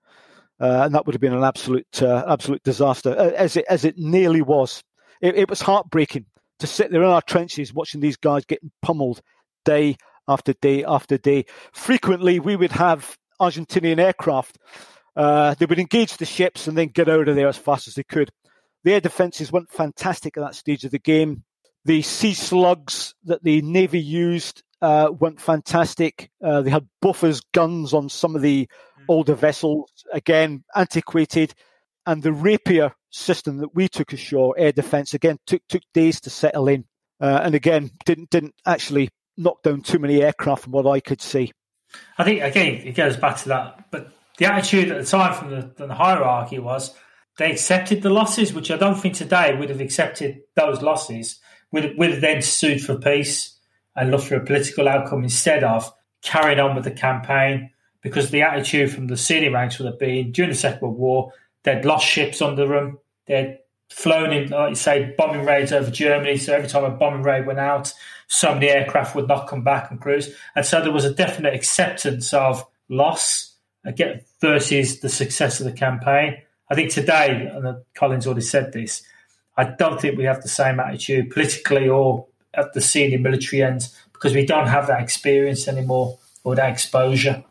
uh, 0.59 0.83
and 0.83 0.95
that 0.95 1.05
would 1.05 1.13
have 1.13 1.21
been 1.21 1.33
an 1.33 1.43
absolute, 1.43 2.01
uh, 2.01 2.23
absolute 2.27 2.63
disaster, 2.63 3.15
as 3.15 3.57
it 3.57 3.65
as 3.69 3.85
it 3.85 3.97
nearly 3.97 4.41
was. 4.41 4.83
It, 5.21 5.35
it 5.35 5.49
was 5.49 5.61
heartbreaking 5.61 6.25
to 6.59 6.67
sit 6.67 6.91
there 6.91 7.03
in 7.03 7.09
our 7.09 7.21
trenches 7.21 7.73
watching 7.73 8.01
these 8.01 8.17
guys 8.17 8.45
getting 8.45 8.71
pummeled 8.81 9.21
day 9.65 9.97
after 10.27 10.53
day 10.53 10.83
after 10.83 11.17
day. 11.17 11.45
Frequently, 11.73 12.39
we 12.39 12.55
would 12.55 12.71
have 12.71 13.17
Argentinian 13.39 13.99
aircraft. 13.99 14.57
Uh, 15.15 15.55
they 15.55 15.65
would 15.65 15.79
engage 15.79 16.17
the 16.17 16.25
ships 16.25 16.67
and 16.67 16.77
then 16.77 16.89
get 16.89 17.09
out 17.09 17.27
of 17.27 17.35
there 17.35 17.47
as 17.47 17.57
fast 17.57 17.87
as 17.87 17.95
they 17.95 18.03
could. 18.03 18.29
The 18.83 18.93
air 18.93 19.01
defences 19.01 19.51
weren't 19.51 19.71
fantastic 19.71 20.37
at 20.37 20.41
that 20.41 20.55
stage 20.55 20.85
of 20.85 20.91
the 20.91 20.99
game. 20.99 21.43
The 21.85 22.01
sea 22.01 22.33
slugs 22.33 23.15
that 23.25 23.43
the 23.43 23.61
Navy 23.61 23.99
used 23.99 24.63
uh, 24.81 25.09
weren't 25.17 25.41
fantastic. 25.41 26.29
Uh, 26.43 26.61
they 26.61 26.69
had 26.69 26.87
Bofors, 27.03 27.41
guns 27.53 27.93
on 27.93 28.09
some 28.09 28.35
of 28.35 28.41
the 28.41 28.67
hmm. 28.97 29.03
older 29.07 29.35
vessels, 29.35 29.91
again, 30.13 30.63
antiquated. 30.75 31.53
And 32.07 32.23
the 32.23 32.31
Rapier 32.31 32.93
system 33.11 33.57
that 33.57 33.75
we 33.75 33.89
took 33.89 34.13
ashore, 34.13 34.55
air 34.57 34.71
defence, 34.71 35.13
again 35.13 35.37
took 35.45 35.61
took 35.67 35.83
days 35.93 36.21
to 36.21 36.29
settle 36.29 36.69
in, 36.69 36.85
uh, 37.19 37.41
and 37.43 37.53
again 37.53 37.91
didn't 38.05 38.29
didn't 38.29 38.55
actually 38.65 39.09
knock 39.35 39.61
down 39.61 39.81
too 39.81 39.99
many 39.99 40.23
aircraft 40.23 40.63
from 40.63 40.71
what 40.71 40.87
I 40.87 41.01
could 41.01 41.21
see. 41.21 41.51
I 42.17 42.23
think 42.23 42.41
again 42.41 42.75
it 42.75 42.95
goes 42.95 43.17
back 43.17 43.35
to 43.39 43.49
that, 43.49 43.91
but 43.91 44.13
the 44.37 44.45
attitude 44.45 44.89
at 44.89 45.03
the 45.03 45.05
time 45.05 45.33
from 45.33 45.49
the, 45.49 45.85
the 45.85 45.93
hierarchy 45.93 46.59
was 46.59 46.95
they 47.37 47.51
accepted 47.51 48.01
the 48.01 48.09
losses, 48.09 48.53
which 48.53 48.71
I 48.71 48.77
don't 48.77 48.95
think 48.95 49.15
today 49.15 49.53
would 49.53 49.69
have 49.69 49.81
accepted 49.81 50.41
those 50.55 50.81
losses. 50.81 51.39
Would 51.73 51.97
would 51.97 52.11
have 52.11 52.21
then 52.21 52.41
sued 52.41 52.81
for 52.81 52.97
peace 52.97 53.59
and 53.97 54.11
looked 54.11 54.25
for 54.25 54.35
a 54.35 54.45
political 54.45 54.87
outcome 54.87 55.23
instead 55.23 55.65
of 55.65 55.91
carrying 56.21 56.61
on 56.61 56.73
with 56.73 56.85
the 56.85 56.91
campaign. 56.91 57.71
Because 58.01 58.29
the 58.29 58.43
attitude 58.43 58.91
from 58.91 59.07
the 59.07 59.17
senior 59.17 59.51
ranks 59.51 59.77
would 59.77 59.87
have 59.87 59.99
been 59.99 60.31
during 60.31 60.51
the 60.51 60.55
Second 60.55 60.81
World 60.81 60.97
War, 60.97 61.33
they'd 61.67 61.83
lost 61.83 62.07
ships 62.07 62.41
under 62.41 62.65
them. 62.65 62.97
They'd 63.27 63.59
flown 63.89 64.31
in, 64.31 64.49
like 64.49 64.69
you 64.69 64.75
say, 64.75 65.13
bombing 65.17 65.45
raids 65.45 65.73
over 65.73 65.91
Germany. 65.91 66.37
So 66.37 66.53
every 66.53 66.69
time 66.69 66.85
a 66.85 66.89
bombing 66.89 67.23
raid 67.23 67.45
went 67.45 67.59
out, 67.59 67.93
so 68.27 68.53
many 68.53 68.69
aircraft 68.69 69.15
would 69.15 69.27
not 69.27 69.47
come 69.47 69.63
back 69.63 69.91
and 69.91 69.99
crews. 69.99 70.33
And 70.55 70.65
so 70.65 70.81
there 70.81 70.93
was 70.93 71.03
a 71.03 71.13
definite 71.13 71.53
acceptance 71.53 72.33
of 72.33 72.65
loss 72.87 73.53
uh, 73.85 73.91
versus 74.39 75.01
the 75.01 75.09
success 75.09 75.59
of 75.59 75.65
the 75.65 75.73
campaign. 75.73 76.37
I 76.69 76.75
think 76.75 76.91
today, 76.91 77.49
and 77.53 77.67
uh, 77.67 77.75
Colin's 77.95 78.27
already 78.27 78.41
said 78.41 78.71
this, 78.71 79.03
I 79.57 79.65
don't 79.65 79.99
think 79.99 80.17
we 80.17 80.23
have 80.23 80.41
the 80.41 80.49
same 80.49 80.79
attitude 80.79 81.31
politically 81.31 81.89
or 81.89 82.27
at 82.53 82.73
the 82.73 82.81
senior 82.81 83.19
military 83.19 83.61
end 83.61 83.89
because 84.13 84.33
we 84.33 84.45
don't 84.45 84.67
have 84.67 84.87
that 84.87 85.01
experience 85.01 85.67
anymore 85.67 86.17
or 86.45 86.55
that 86.55 86.71
exposure. 86.71 87.43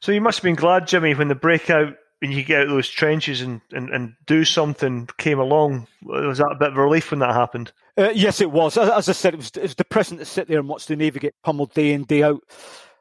So 0.00 0.12
you 0.12 0.20
must 0.20 0.38
have 0.38 0.44
been 0.44 0.54
glad, 0.54 0.86
Jimmy, 0.86 1.14
when 1.14 1.28
the 1.28 1.34
breakout 1.34 1.94
when 2.20 2.32
you 2.32 2.44
get 2.44 2.60
out 2.60 2.66
of 2.66 2.70
those 2.70 2.88
trenches 2.88 3.40
and, 3.40 3.60
and, 3.72 3.88
and 3.90 4.14
do 4.26 4.44
something 4.44 5.08
came 5.18 5.38
along. 5.38 5.86
Was 6.02 6.38
that 6.38 6.52
a 6.52 6.56
bit 6.56 6.68
of 6.68 6.76
relief 6.76 7.10
when 7.10 7.20
that 7.20 7.34
happened? 7.34 7.72
Uh, 7.96 8.10
yes, 8.14 8.40
it 8.40 8.50
was. 8.50 8.76
As, 8.76 9.08
I 9.08 9.12
said, 9.12 9.34
it 9.34 9.38
was, 9.38 9.50
it 9.56 9.62
was 9.62 9.74
depressing 9.74 10.18
to 10.18 10.24
sit 10.24 10.46
there 10.46 10.58
and 10.58 10.68
watch 10.68 10.86
the 10.86 10.96
Navy 10.96 11.18
get 11.18 11.34
pummeled 11.42 11.72
day 11.72 11.92
in, 11.92 12.04
day 12.04 12.22
out. 12.22 12.42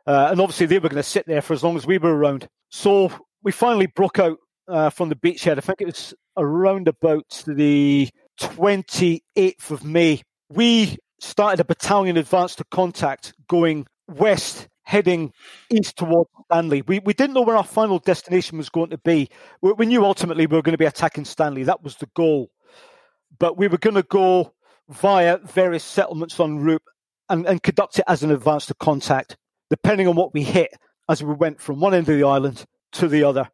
Uh, 0.08 0.30
and 0.32 0.40
obviously, 0.40 0.66
they 0.66 0.80
were 0.80 0.90
going 0.90 0.96
to 0.96 1.04
sit 1.04 1.26
there 1.28 1.42
for 1.42 1.54
as 1.54 1.64
long 1.64 1.76
as 1.76 1.86
we 1.86 1.98
were 1.98 2.16
around. 2.16 2.48
So 2.70 3.12
we 3.44 3.52
finally 3.52 3.88
broke 3.88 4.20
out 4.20 4.40
uh, 4.68 4.90
from 4.90 5.10
the 5.10 5.16
beachhead. 5.16 5.58
I 5.58 5.62
think 5.62 5.82
it 5.82 5.88
was 5.88 6.14
around 6.38 6.88
about 6.88 7.44
the 7.46 8.10
28th 8.40 9.72
of 9.72 9.84
May. 9.84 10.22
We 10.50 10.98
started 11.20 11.60
a 11.60 11.66
battalion 11.66 12.18
advance 12.18 12.56
to 12.56 12.64
contact 12.72 13.34
going 13.48 13.86
west, 14.08 14.68
heading 14.90 15.32
east 15.70 15.98
towards 15.98 16.32
Stanley. 16.46 16.82
We, 16.82 16.98
we 16.98 17.14
didn't 17.14 17.36
know 17.36 17.44
where 17.44 17.56
our 17.56 17.64
final 17.64 18.00
destination 18.00 18.58
was 18.58 18.70
going 18.70 18.90
to 18.90 18.98
be. 18.98 19.30
We, 19.62 19.74
we 19.74 19.86
knew 19.86 20.04
ultimately 20.04 20.48
we 20.48 20.56
were 20.56 20.64
going 20.64 20.74
to 20.74 20.80
be 20.80 20.86
attacking 20.86 21.26
Stanley. 21.26 21.64
That 21.64 21.84
was 21.84 21.96
the 21.98 22.10
goal. 22.16 22.50
But 23.38 23.56
we 23.56 23.68
were 23.68 23.78
going 23.78 23.98
to 23.98 24.04
go 24.04 24.56
via 24.90 25.38
various 25.38 25.84
settlements 25.84 26.40
en 26.40 26.58
route 26.58 26.82
and, 27.30 27.46
and 27.46 27.62
conduct 27.62 28.00
it 28.00 28.06
as 28.08 28.24
an 28.24 28.32
advance 28.32 28.66
to 28.66 28.74
contact, 28.74 29.38
depending 29.70 30.08
on 30.08 30.16
what 30.16 30.34
we 30.34 30.42
hit 30.42 30.72
as 31.08 31.24
we 31.24 31.36
went 31.36 31.62
from 31.62 31.80
one 31.80 31.94
end 31.94 32.10
of 32.10 32.18
the 32.18 32.26
island 32.26 32.66
to 32.94 33.08
the 33.08 33.24
other. 33.24 33.48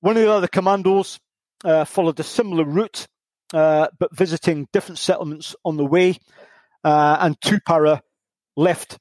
One 0.00 0.18
of 0.18 0.22
the 0.22 0.30
other 0.30 0.46
commandos 0.46 1.18
uh, 1.64 1.86
followed 1.86 2.20
a 2.20 2.22
similar 2.22 2.64
route, 2.64 3.06
uh, 3.54 3.88
but 3.98 4.14
visiting 4.14 4.68
different 4.74 4.98
settlements 4.98 5.56
on 5.64 5.78
the 5.78 5.86
way. 5.86 6.18
Uh, 6.84 7.16
and 7.20 7.40
two 7.40 7.60
para 7.66 8.02
left 8.56 8.98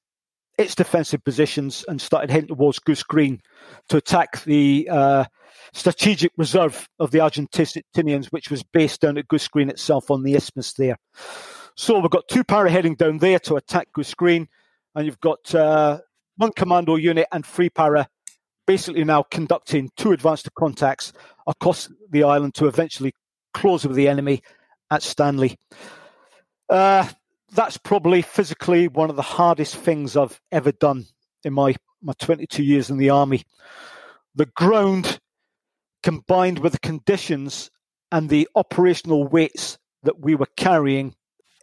its 0.62 0.76
defensive 0.76 1.24
positions 1.24 1.84
and 1.88 2.00
started 2.00 2.30
heading 2.30 2.48
towards 2.48 2.80
Goose 2.80 3.04
Green 3.04 3.42
to 3.90 3.98
attack 3.98 4.44
the 4.44 4.88
uh, 4.90 5.26
strategic 5.74 6.32
reserve 6.38 6.88
of 7.00 7.12
the 7.12 7.20
Argentinians, 7.20 8.28
which 8.28 8.50
was 8.50 8.64
based 8.64 9.02
down 9.02 9.18
at 9.18 9.28
Goose 9.28 9.48
Green 9.48 9.70
itself 9.70 10.10
on 10.10 10.24
the 10.24 10.36
isthmus 10.36 10.74
there. 10.74 10.98
So 11.76 12.00
we've 12.00 12.12
got 12.12 12.28
two 12.28 12.44
para 12.44 12.70
heading 12.70 12.96
down 12.96 13.18
there 13.18 13.40
to 13.40 13.56
attack 13.56 13.92
Goose 13.94 14.14
Green, 14.14 14.48
and 14.96 15.06
you've 15.06 15.20
got 15.20 15.54
uh, 15.56 16.00
one 16.38 16.52
commando 16.56 16.96
unit 16.96 17.28
and 17.32 17.46
three 17.46 17.70
para 17.70 18.08
basically 18.68 19.04
now 19.04 19.24
conducting 19.24 19.90
two 19.98 20.12
advanced 20.12 20.54
contacts 20.56 21.14
across 21.48 21.90
the 22.10 22.24
island 22.24 22.54
to 22.56 22.68
eventually 22.68 23.14
close 23.54 23.86
with 23.86 23.96
the 23.96 24.08
enemy 24.08 24.42
at 24.90 25.02
Stanley. 25.04 25.58
Uh, 26.70 27.08
that's 27.52 27.78
probably 27.78 28.22
physically 28.22 28.88
one 28.88 29.10
of 29.10 29.16
the 29.16 29.22
hardest 29.22 29.76
things 29.76 30.16
I've 30.16 30.40
ever 30.52 30.72
done 30.72 31.06
in 31.44 31.54
my, 31.54 31.76
my 32.02 32.14
22 32.20 32.64
years 32.64 32.90
in 32.90 32.98
the 32.98 33.10
army. 33.10 33.44
The 34.36 34.46
ground 34.46 35.20
combined 36.04 36.60
with 36.60 36.74
the 36.74 36.80
conditions 36.80 37.70
and 38.12 38.30
the 38.30 38.48
operational 38.56 39.28
weights 39.28 39.78
that 40.04 40.20
we 40.20 40.36
were 40.36 40.48
carrying, 40.58 41.16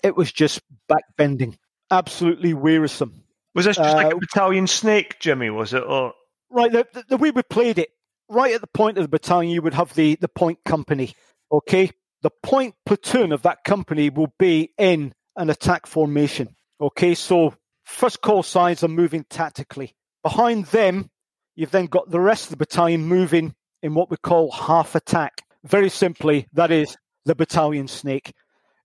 it 0.03 0.17
was 0.17 0.33
just 0.33 0.61
backbending, 0.91 1.57
absolutely 1.91 2.55
wearisome. 2.55 3.25
Was 3.55 3.65
this 3.65 3.77
just 3.77 3.95
uh, 3.95 3.97
like 3.97 4.13
a 4.13 4.17
battalion 4.17 4.67
snake, 4.67 5.19
Jimmy? 5.19 5.51
Was 5.51 5.73
it? 5.73 5.83
Or 5.83 6.13
right, 6.51 6.71
the, 6.71 6.87
the, 6.93 7.05
the 7.09 7.17
way 7.17 7.31
we 7.31 7.43
played 7.43 7.79
it, 7.79 7.91
right 8.29 8.55
at 8.55 8.61
the 8.61 8.69
point 8.69 8.99
of 8.99 9.05
the 9.05 9.09
battalion, 9.09 9.51
you 9.53 9.63
would 9.63 9.75
have 9.75 9.95
the 9.95 10.17
the 10.21 10.29
point 10.29 10.61
company. 10.65 11.15
Okay, 11.51 11.91
the 12.23 12.31
point 12.43 12.75
platoon 12.87 13.33
of 13.33 13.43
that 13.43 13.65
company 13.65 14.11
will 14.11 14.33
be 14.39 14.73
in 14.79 15.13
an 15.39 15.49
attack 15.49 15.87
formation. 15.87 16.55
Okay, 16.81 17.15
so 17.15 17.55
first 17.85 18.21
call 18.21 18.43
signs 18.43 18.85
are 18.85 18.89
moving 18.89 19.25
tactically. 19.31 19.95
Behind 20.23 20.67
them, 20.67 21.11
you've 21.57 21.71
then 21.71 21.87
got 21.87 22.11
the 22.11 22.21
rest 22.21 22.45
of 22.45 22.51
the 22.51 22.57
battalion 22.57 23.07
moving 23.07 23.55
in 23.83 23.95
what 23.95 24.11
we 24.11 24.17
call 24.17 24.51
half 24.51 24.95
attack. 24.95 25.43
Very 25.65 25.89
simply, 25.89 26.49
that 26.53 26.71
is 26.71 26.97
the 27.25 27.35
battalion 27.35 27.89
snake. 27.89 28.33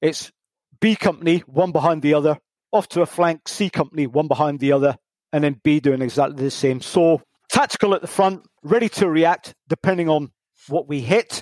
It's 0.02 0.32
B 0.80 0.96
company, 0.96 1.40
one 1.40 1.72
behind 1.72 2.02
the 2.02 2.14
other, 2.14 2.38
off 2.72 2.88
to 2.90 3.02
a 3.02 3.06
flank, 3.06 3.48
C 3.48 3.70
company, 3.70 4.06
one 4.06 4.28
behind 4.28 4.60
the 4.60 4.74
other, 4.74 4.96
and 5.32 5.44
then 5.44 5.60
B 5.64 5.80
doing 5.80 6.02
exactly 6.02 6.44
the 6.44 6.52
same. 6.52 6.82
So 6.82 7.22
tactical 7.50 7.96
at 7.96 8.02
the 8.02 8.08
front, 8.08 8.46
ready 8.62 8.90
to 8.90 9.10
react 9.10 9.56
depending 9.68 10.08
on 10.08 10.32
what 10.68 10.88
we 10.88 11.02
hit. 11.02 11.42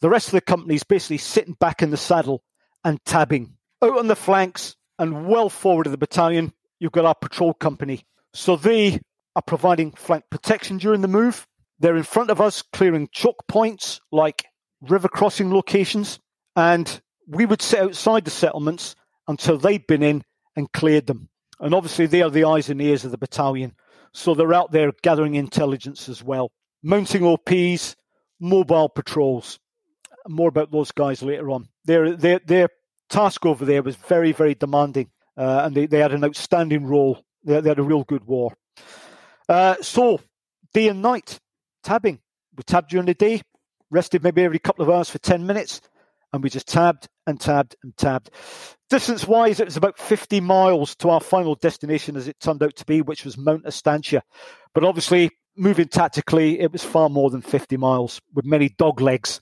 The 0.00 0.08
rest 0.08 0.28
of 0.28 0.32
the 0.32 0.40
company 0.40 0.74
is 0.74 0.84
basically 0.84 1.18
sitting 1.18 1.54
back 1.54 1.82
in 1.82 1.90
the 1.90 1.96
saddle 1.96 2.42
and 2.84 2.98
tabbing. 3.04 3.57
Out 3.82 3.98
on 3.98 4.08
the 4.08 4.16
flanks 4.16 4.76
and 4.98 5.26
well 5.26 5.48
forward 5.48 5.86
of 5.86 5.92
the 5.92 5.98
battalion, 5.98 6.52
you've 6.80 6.92
got 6.92 7.04
our 7.04 7.14
patrol 7.14 7.54
company. 7.54 8.04
So 8.34 8.56
they 8.56 9.00
are 9.36 9.42
providing 9.42 9.92
flank 9.92 10.24
protection 10.30 10.78
during 10.78 11.00
the 11.00 11.08
move. 11.08 11.46
They're 11.78 11.96
in 11.96 12.02
front 12.02 12.30
of 12.30 12.40
us, 12.40 12.62
clearing 12.72 13.08
choke 13.12 13.46
points 13.46 14.00
like 14.10 14.46
river 14.80 15.08
crossing 15.08 15.52
locations. 15.52 16.18
And 16.56 17.00
we 17.28 17.46
would 17.46 17.62
sit 17.62 17.80
outside 17.80 18.24
the 18.24 18.32
settlements 18.32 18.96
until 19.28 19.58
they'd 19.58 19.86
been 19.86 20.02
in 20.02 20.24
and 20.56 20.72
cleared 20.72 21.06
them. 21.06 21.28
And 21.60 21.74
obviously, 21.74 22.06
they 22.06 22.22
are 22.22 22.30
the 22.30 22.44
eyes 22.44 22.68
and 22.70 22.82
ears 22.82 23.04
of 23.04 23.12
the 23.12 23.18
battalion. 23.18 23.74
So 24.12 24.34
they're 24.34 24.54
out 24.54 24.72
there 24.72 24.92
gathering 25.02 25.34
intelligence 25.34 26.08
as 26.08 26.22
well. 26.22 26.50
Mounting 26.82 27.24
OPs, 27.24 27.94
mobile 28.40 28.88
patrols. 28.88 29.60
More 30.28 30.48
about 30.48 30.72
those 30.72 30.90
guys 30.90 31.22
later 31.22 31.50
on. 31.50 31.68
Their, 31.84 32.16
their, 32.16 32.40
their 32.44 32.68
task 33.08 33.46
over 33.46 33.64
there 33.64 33.82
was 33.82 33.96
very, 33.96 34.32
very 34.32 34.54
demanding. 34.54 35.10
Uh, 35.36 35.62
and 35.64 35.74
they, 35.74 35.86
they 35.86 35.98
had 35.98 36.12
an 36.12 36.24
outstanding 36.24 36.86
role. 36.86 37.22
They, 37.44 37.60
they 37.60 37.68
had 37.68 37.78
a 37.78 37.84
real 37.84 38.04
good 38.04 38.24
war. 38.24 38.52
Uh, 39.48 39.76
so, 39.80 40.20
day 40.74 40.88
and 40.88 41.00
night, 41.00 41.38
tabbing. 41.82 42.20
We 42.56 42.64
tabbed 42.64 42.90
during 42.90 43.06
the 43.06 43.14
day, 43.14 43.42
rested 43.90 44.22
maybe 44.22 44.42
every 44.42 44.58
couple 44.58 44.82
of 44.82 44.90
hours 44.90 45.08
for 45.08 45.18
10 45.18 45.46
minutes, 45.46 45.80
and 46.32 46.42
we 46.42 46.50
just 46.50 46.66
tabbed 46.66 47.08
and 47.26 47.40
tabbed 47.40 47.76
and 47.82 47.96
tabbed. 47.96 48.30
Distance 48.90 49.26
wise, 49.26 49.60
it 49.60 49.66
was 49.66 49.76
about 49.76 49.98
50 49.98 50.40
miles 50.40 50.96
to 50.96 51.10
our 51.10 51.20
final 51.20 51.54
destination, 51.54 52.16
as 52.16 52.26
it 52.26 52.40
turned 52.40 52.62
out 52.62 52.76
to 52.76 52.84
be, 52.84 53.00
which 53.00 53.24
was 53.24 53.38
Mount 53.38 53.64
Estancia. 53.66 54.22
But 54.74 54.84
obviously, 54.84 55.30
moving 55.56 55.88
tactically, 55.88 56.60
it 56.60 56.72
was 56.72 56.84
far 56.84 57.08
more 57.08 57.30
than 57.30 57.42
50 57.42 57.76
miles, 57.76 58.20
with 58.34 58.44
many 58.44 58.70
dog 58.70 59.00
legs 59.00 59.40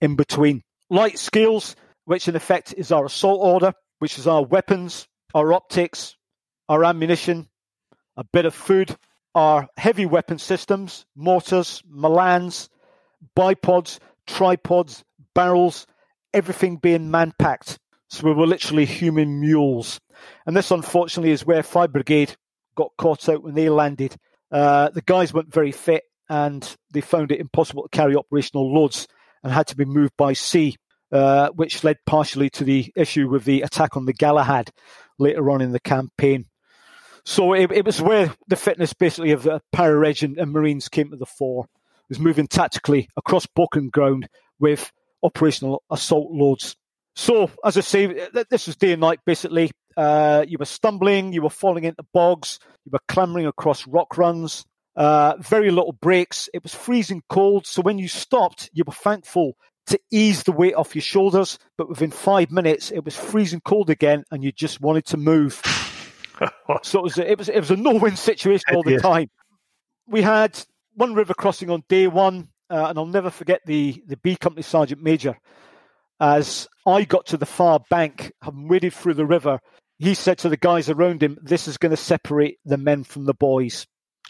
in 0.00 0.16
between. 0.16 0.62
Light 0.90 1.18
skills, 1.18 1.76
which 2.04 2.28
in 2.28 2.36
effect 2.36 2.74
is 2.76 2.92
our 2.92 3.06
assault 3.06 3.40
order, 3.42 3.72
which 3.98 4.18
is 4.18 4.26
our 4.26 4.44
weapons, 4.44 5.06
our 5.34 5.52
optics, 5.52 6.16
our 6.68 6.84
ammunition, 6.84 7.48
a 8.16 8.24
bit 8.24 8.46
of 8.46 8.54
food, 8.54 8.96
our 9.34 9.68
heavy 9.76 10.06
weapon 10.06 10.38
systems, 10.38 11.06
mortars, 11.16 11.82
Milans, 11.90 12.68
bipods, 13.36 13.98
tripods, 14.26 15.02
barrels, 15.34 15.86
everything 16.32 16.76
being 16.76 17.10
man 17.10 17.32
packed. 17.38 17.78
So 18.08 18.26
we 18.26 18.32
were 18.32 18.46
literally 18.46 18.84
human 18.84 19.40
mules. 19.40 20.00
And 20.46 20.56
this, 20.56 20.70
unfortunately, 20.70 21.32
is 21.32 21.44
where 21.44 21.62
Five 21.62 21.92
Brigade 21.92 22.36
got 22.76 22.92
caught 22.96 23.28
out 23.28 23.42
when 23.42 23.54
they 23.54 23.68
landed. 23.68 24.16
Uh, 24.50 24.90
the 24.90 25.02
guys 25.02 25.34
weren't 25.34 25.52
very 25.52 25.72
fit 25.72 26.04
and 26.28 26.76
they 26.92 27.00
found 27.00 27.32
it 27.32 27.40
impossible 27.40 27.82
to 27.82 27.88
carry 27.88 28.14
operational 28.14 28.72
loads 28.72 29.08
and 29.42 29.52
had 29.52 29.66
to 29.68 29.76
be 29.76 29.84
moved 29.84 30.12
by 30.16 30.32
sea, 30.32 30.76
uh, 31.12 31.50
which 31.50 31.84
led 31.84 31.98
partially 32.06 32.50
to 32.50 32.64
the 32.64 32.92
issue 32.96 33.28
with 33.28 33.44
the 33.44 33.62
attack 33.62 33.96
on 33.96 34.06
the 34.06 34.12
Galahad 34.12 34.70
later 35.18 35.50
on 35.50 35.60
in 35.60 35.72
the 35.72 35.80
campaign. 35.80 36.46
So 37.24 37.54
it, 37.54 37.72
it 37.72 37.84
was 37.86 38.02
where 38.02 38.34
the 38.48 38.56
fitness 38.56 38.92
basically 38.92 39.32
of 39.32 39.44
the 39.44 39.60
Para 39.72 40.14
and, 40.22 40.38
and 40.38 40.52
Marines 40.52 40.88
came 40.88 41.10
to 41.10 41.16
the 41.16 41.26
fore. 41.26 41.64
It 41.64 42.10
was 42.10 42.18
moving 42.18 42.46
tactically 42.46 43.08
across 43.16 43.46
broken 43.46 43.88
ground 43.88 44.28
with 44.58 44.92
operational 45.22 45.82
assault 45.90 46.30
loads. 46.30 46.76
So, 47.16 47.50
as 47.64 47.76
I 47.76 47.80
say, 47.80 48.28
this 48.50 48.66
was 48.66 48.76
day 48.76 48.92
and 48.92 49.00
night 49.00 49.20
basically. 49.24 49.70
Uh, 49.96 50.44
you 50.46 50.58
were 50.58 50.64
stumbling, 50.64 51.32
you 51.32 51.42
were 51.42 51.50
falling 51.50 51.84
into 51.84 52.02
bogs, 52.12 52.58
you 52.84 52.90
were 52.92 52.98
clambering 53.08 53.46
across 53.46 53.86
rock 53.86 54.18
runs, 54.18 54.64
uh, 54.96 55.34
very 55.38 55.70
little 55.70 55.92
breaks. 55.92 56.48
It 56.52 56.64
was 56.64 56.74
freezing 56.74 57.22
cold. 57.28 57.66
So, 57.66 57.80
when 57.82 57.98
you 57.98 58.08
stopped, 58.08 58.68
you 58.72 58.82
were 58.84 58.92
thankful 58.92 59.56
to 59.86 60.00
ease 60.10 60.42
the 60.44 60.52
weight 60.52 60.74
off 60.74 60.94
your 60.94 61.02
shoulders. 61.02 61.58
But 61.76 61.88
within 61.88 62.10
five 62.10 62.50
minutes, 62.50 62.90
it 62.90 63.04
was 63.04 63.16
freezing 63.16 63.60
cold 63.60 63.90
again, 63.90 64.24
and 64.30 64.42
you 64.42 64.52
just 64.52 64.80
wanted 64.80 65.06
to 65.06 65.16
move. 65.16 65.60
so, 66.82 66.98
it 66.98 67.02
was, 67.02 67.18
a, 67.18 67.30
it, 67.30 67.38
was, 67.38 67.48
it 67.48 67.58
was 67.58 67.70
a 67.70 67.76
no 67.76 67.94
win 67.94 68.16
situation 68.16 68.74
all 68.74 68.82
the 68.82 68.98
time. 68.98 69.30
We 70.06 70.22
had 70.22 70.58
one 70.94 71.14
river 71.14 71.34
crossing 71.34 71.70
on 71.70 71.84
day 71.88 72.06
one, 72.06 72.48
uh, 72.70 72.86
and 72.88 72.98
I'll 72.98 73.06
never 73.06 73.30
forget 73.30 73.60
the, 73.66 74.02
the 74.06 74.16
B 74.16 74.36
Company 74.36 74.62
Sergeant 74.62 75.02
Major 75.02 75.36
As 76.20 76.68
I 76.86 77.04
got 77.04 77.26
to 77.26 77.36
the 77.36 77.46
far 77.46 77.80
bank, 77.90 78.32
having 78.42 78.68
waded 78.68 78.94
through 78.94 79.14
the 79.14 79.26
river, 79.26 79.60
he 79.98 80.14
said 80.14 80.38
to 80.38 80.48
the 80.48 80.56
guys 80.56 80.90
around 80.90 81.22
him, 81.22 81.38
This 81.42 81.68
is 81.68 81.78
going 81.78 81.90
to 81.90 81.96
separate 81.96 82.58
the 82.64 82.78
men 82.78 83.04
from 83.04 83.24
the 83.24 83.34
boys. 83.34 83.86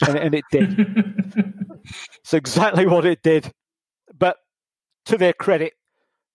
And, 0.07 0.17
and 0.17 0.35
it 0.35 0.45
did. 0.51 0.77
it's 2.21 2.35
exactly 2.35 2.87
what 2.87 3.07
it 3.07 3.23
did. 3.23 3.51
To 5.07 5.19
their 5.19 5.33
credit, 5.33 5.75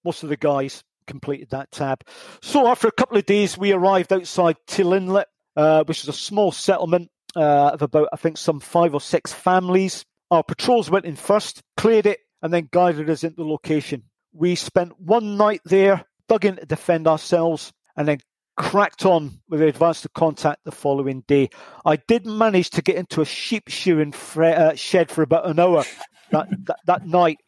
most 0.03 0.23
of 0.23 0.29
the 0.29 0.37
guys 0.37 0.83
completed 1.07 1.49
that 1.49 1.71
tab. 1.71 2.03
So 2.41 2.67
after 2.67 2.87
a 2.87 2.91
couple 2.91 3.17
of 3.17 3.25
days, 3.25 3.57
we 3.57 3.71
arrived 3.71 4.13
outside 4.13 4.57
Teal 4.67 4.93
Inlet, 4.93 5.27
uh, 5.55 5.83
which 5.85 6.03
is 6.03 6.09
a 6.09 6.13
small 6.13 6.51
settlement 6.51 7.09
uh, 7.35 7.71
of 7.73 7.81
about, 7.81 8.09
I 8.13 8.15
think, 8.15 8.37
some 8.37 8.59
five 8.59 8.93
or 8.93 9.01
six 9.01 9.33
families. 9.33 10.05
Our 10.31 10.43
patrols 10.43 10.89
went 10.89 11.05
in 11.05 11.15
first, 11.15 11.63
cleared 11.77 12.05
it, 12.05 12.19
and 12.41 12.53
then 12.53 12.69
guided 12.71 13.09
us 13.09 13.23
into 13.23 13.37
the 13.37 13.45
location. 13.45 14.03
We 14.31 14.55
spent 14.55 14.99
one 14.99 15.37
night 15.37 15.61
there, 15.65 16.05
dug 16.27 16.45
in 16.45 16.57
to 16.57 16.65
defend 16.65 17.07
ourselves, 17.07 17.73
and 17.97 18.07
then 18.07 18.19
cracked 18.55 19.05
on 19.05 19.39
with 19.49 19.61
the 19.61 19.67
advance 19.67 20.01
to 20.01 20.09
contact 20.09 20.63
the 20.65 20.71
following 20.71 21.23
day. 21.27 21.49
I 21.85 21.95
did 21.95 22.25
manage 22.25 22.69
to 22.71 22.81
get 22.81 22.97
into 22.97 23.21
a 23.21 23.25
sheep 23.25 23.69
shearing 23.69 24.11
fre- 24.11 24.43
uh, 24.43 24.75
shed 24.75 25.09
for 25.09 25.23
about 25.23 25.47
an 25.47 25.59
hour 25.59 25.83
that, 26.31 26.47
that, 26.65 26.79
that 26.85 27.07
night 27.07 27.39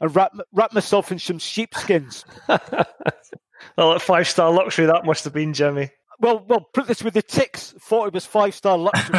and 0.00 0.14
wrap, 0.14 0.32
wrap 0.52 0.72
myself 0.72 1.12
in 1.12 1.18
some 1.18 1.38
sheepskins. 1.38 2.24
well, 2.48 3.94
at 3.94 4.02
five 4.02 4.28
star 4.28 4.50
luxury, 4.50 4.86
that 4.86 5.04
must 5.04 5.24
have 5.24 5.32
been, 5.32 5.54
Jimmy. 5.54 5.90
Well, 6.20 6.44
well, 6.48 6.68
put 6.72 6.86
this 6.86 7.02
with 7.02 7.14
the 7.14 7.22
ticks. 7.22 7.74
Thought 7.80 8.08
it 8.08 8.14
was 8.14 8.26
five 8.26 8.54
star 8.54 8.76
luxury. 8.76 9.18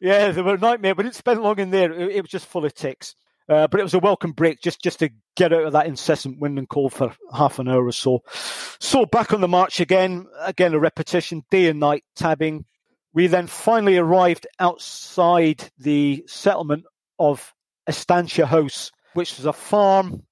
yeah, 0.00 0.30
they 0.30 0.42
were 0.42 0.54
a 0.54 0.58
nightmare. 0.58 0.94
We 0.94 1.04
didn't 1.04 1.14
spend 1.14 1.42
long 1.42 1.58
in 1.58 1.70
there. 1.70 1.92
It, 1.92 2.16
it 2.16 2.20
was 2.22 2.30
just 2.30 2.46
full 2.46 2.64
of 2.64 2.74
ticks. 2.74 3.14
Uh, 3.48 3.66
but 3.66 3.80
it 3.80 3.82
was 3.82 3.94
a 3.94 3.98
welcome 3.98 4.32
break 4.32 4.60
just, 4.62 4.80
just 4.80 5.00
to 5.00 5.10
get 5.36 5.52
out 5.52 5.64
of 5.64 5.72
that 5.72 5.86
incessant 5.86 6.38
wind 6.38 6.58
and 6.58 6.68
cold 6.68 6.92
for 6.92 7.14
half 7.34 7.58
an 7.58 7.68
hour 7.68 7.84
or 7.84 7.92
so. 7.92 8.22
So 8.78 9.04
back 9.04 9.32
on 9.32 9.40
the 9.40 9.48
march 9.48 9.80
again, 9.80 10.26
again 10.40 10.74
a 10.74 10.78
repetition, 10.78 11.44
day 11.50 11.68
and 11.68 11.80
night 11.80 12.04
tabbing. 12.14 12.64
We 13.14 13.26
then 13.26 13.48
finally 13.48 13.98
arrived 13.98 14.46
outside 14.58 15.70
the 15.76 16.24
settlement 16.26 16.84
of 17.18 17.52
Estancia 17.86 18.46
House, 18.46 18.90
which 19.14 19.36
was 19.36 19.46
a 19.46 19.52
farm 19.52 20.22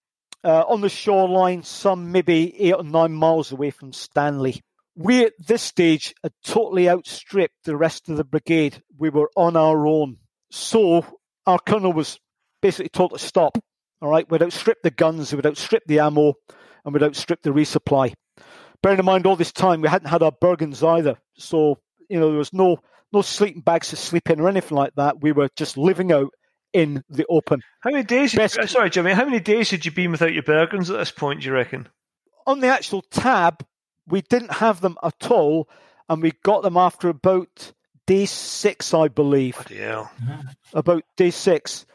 uh, 0.44 0.64
on 0.68 0.80
the 0.80 0.88
shoreline, 0.88 1.62
some 1.62 2.12
maybe 2.12 2.58
eight 2.60 2.74
or 2.74 2.84
nine 2.84 3.12
miles 3.12 3.52
away 3.52 3.70
from 3.70 3.92
Stanley. 3.92 4.62
We 4.96 5.24
at 5.24 5.32
this 5.38 5.62
stage 5.62 6.14
had 6.22 6.32
totally 6.44 6.88
outstripped 6.88 7.64
the 7.64 7.76
rest 7.76 8.08
of 8.08 8.16
the 8.16 8.24
brigade. 8.24 8.82
We 8.98 9.10
were 9.10 9.30
on 9.36 9.56
our 9.56 9.86
own. 9.86 10.18
So 10.50 11.04
our 11.46 11.58
colonel 11.58 11.92
was 11.92 12.18
basically 12.60 12.90
told 12.90 13.12
to 13.12 13.18
stop. 13.18 13.58
All 14.02 14.08
right, 14.08 14.28
we'd 14.30 14.42
outstrip 14.42 14.78
the 14.82 14.90
guns, 14.90 15.32
we'd 15.34 15.46
outstrip 15.46 15.84
the 15.86 16.00
ammo, 16.00 16.34
and 16.84 16.94
we'd 16.94 17.02
outstrip 17.02 17.42
the 17.42 17.50
resupply. 17.50 18.14
Bearing 18.82 18.98
in 18.98 19.04
mind 19.04 19.26
all 19.26 19.36
this 19.36 19.52
time 19.52 19.82
we 19.82 19.88
hadn't 19.88 20.08
had 20.08 20.22
our 20.22 20.32
Bergens 20.32 20.86
either, 20.86 21.18
so 21.36 21.78
you 22.08 22.18
know 22.18 22.30
there 22.30 22.38
was 22.38 22.54
no 22.54 22.78
no 23.12 23.20
sleeping 23.20 23.60
bags 23.60 23.90
to 23.90 23.96
sleep 23.96 24.30
in 24.30 24.40
or 24.40 24.48
anything 24.48 24.76
like 24.76 24.94
that. 24.96 25.20
We 25.20 25.32
were 25.32 25.50
just 25.54 25.76
living 25.76 26.12
out 26.12 26.30
in 26.72 27.04
the 27.08 27.26
open. 27.28 27.62
How 27.80 27.90
many 27.90 28.04
days? 28.04 28.34
Best, 28.34 28.56
you, 28.56 28.66
sorry, 28.66 28.90
Jimmy. 28.90 29.12
How 29.12 29.24
many 29.24 29.40
days 29.40 29.70
had 29.70 29.84
you 29.84 29.90
been 29.90 30.10
without 30.10 30.32
your 30.32 30.42
Bergens 30.42 30.90
at 30.90 30.98
this 30.98 31.10
point? 31.10 31.40
Do 31.40 31.46
you 31.46 31.52
reckon? 31.52 31.88
On 32.46 32.60
the 32.60 32.68
actual 32.68 33.02
tab, 33.02 33.64
we 34.06 34.22
didn't 34.22 34.52
have 34.52 34.80
them 34.80 34.96
at 35.02 35.30
all, 35.30 35.68
and 36.08 36.22
we 36.22 36.32
got 36.42 36.62
them 36.62 36.76
after 36.76 37.08
about 37.08 37.72
day 38.06 38.26
six, 38.26 38.92
I 38.92 39.08
believe. 39.08 39.66
Yeah. 39.70 40.08
About 40.72 41.02
day 41.16 41.30
six, 41.30 41.86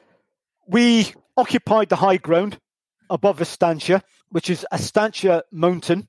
we 0.68 1.14
occupied 1.38 1.90
the 1.90 1.96
high 1.96 2.18
ground 2.18 2.60
above 3.10 3.42
Estancia, 3.42 4.02
which 4.30 4.50
is 4.50 4.66
Estancia 4.72 5.44
Mountain 5.52 6.08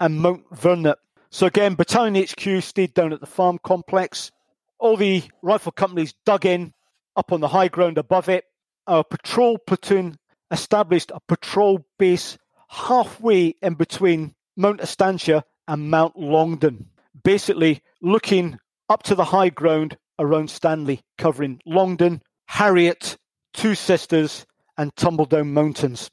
and 0.00 0.20
Mount 0.20 0.44
Vernet. 0.52 0.98
So 1.30 1.46
again, 1.46 1.74
Battalion 1.74 2.24
HQ 2.24 2.62
stayed 2.62 2.94
down 2.94 3.12
at 3.12 3.20
the 3.20 3.26
farm 3.26 3.58
complex. 3.62 4.30
All 4.78 4.96
the 4.96 5.22
rifle 5.42 5.72
companies 5.72 6.14
dug 6.24 6.46
in 6.46 6.72
up 7.16 7.32
on 7.32 7.40
the 7.40 7.48
high 7.48 7.68
ground 7.68 7.98
above 7.98 8.28
it. 8.28 8.44
Our 8.86 9.02
patrol 9.02 9.58
platoon 9.58 10.18
established 10.50 11.10
a 11.14 11.20
patrol 11.20 11.86
base 11.98 12.38
halfway 12.68 13.54
in 13.62 13.74
between 13.74 14.34
Mount 14.56 14.80
Estancia 14.80 15.44
and 15.68 15.90
Mount 15.90 16.16
Longdon, 16.16 16.86
basically 17.24 17.82
looking 18.00 18.58
up 18.88 19.02
to 19.04 19.14
the 19.14 19.24
high 19.24 19.48
ground 19.48 19.96
around 20.18 20.50
Stanley, 20.50 21.00
covering 21.18 21.60
Longdon, 21.66 22.22
Harriet, 22.46 23.16
Two 23.52 23.74
Sisters, 23.74 24.46
and 24.78 24.94
Tumbledown 24.94 25.48
Mountains. 25.48 26.10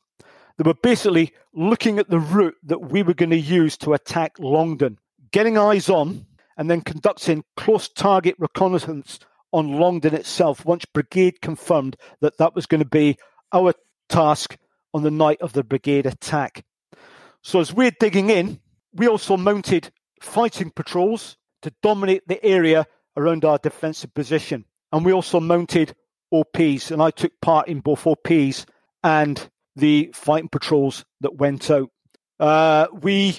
They 0.57 0.63
were 0.65 0.73
basically 0.73 1.33
looking 1.53 1.99
at 1.99 2.09
the 2.09 2.19
route 2.19 2.55
that 2.63 2.91
we 2.91 3.03
were 3.03 3.13
going 3.13 3.31
to 3.31 3.39
use 3.39 3.77
to 3.77 3.93
attack 3.93 4.37
Longdon, 4.39 4.99
getting 5.31 5.57
eyes 5.57 5.89
on, 5.89 6.25
and 6.57 6.69
then 6.69 6.81
conducting 6.81 7.43
close 7.57 7.89
target 7.89 8.35
reconnaissance 8.39 9.19
on 9.53 9.79
Longdon 9.79 10.15
itself 10.15 10.65
once 10.65 10.83
Brigade 10.85 11.39
confirmed 11.41 11.95
that 12.19 12.37
that 12.39 12.55
was 12.55 12.65
going 12.65 12.83
to 12.83 12.89
be 12.89 13.17
our 13.53 13.73
task 14.09 14.57
on 14.93 15.03
the 15.03 15.11
night 15.11 15.41
of 15.41 15.53
the 15.53 15.63
Brigade 15.63 16.05
attack. 16.05 16.65
So 17.43 17.59
as 17.59 17.73
we're 17.73 17.91
digging 17.99 18.29
in, 18.29 18.59
we 18.93 19.07
also 19.07 19.37
mounted 19.37 19.91
fighting 20.21 20.71
patrols 20.71 21.37
to 21.61 21.73
dominate 21.81 22.27
the 22.27 22.43
area 22.43 22.87
around 23.15 23.45
our 23.45 23.57
defensive 23.57 24.13
position. 24.13 24.65
And 24.91 25.05
we 25.05 25.13
also 25.13 25.39
mounted 25.39 25.95
OPs, 26.31 26.91
and 26.91 27.01
I 27.01 27.11
took 27.11 27.31
part 27.41 27.67
in 27.67 27.79
both 27.79 28.07
OPs 28.07 28.65
and 29.03 29.49
the 29.75 30.11
fighting 30.13 30.49
patrols 30.49 31.05
that 31.21 31.35
went 31.35 31.69
out. 31.69 31.89
Uh, 32.39 32.87
we, 32.91 33.37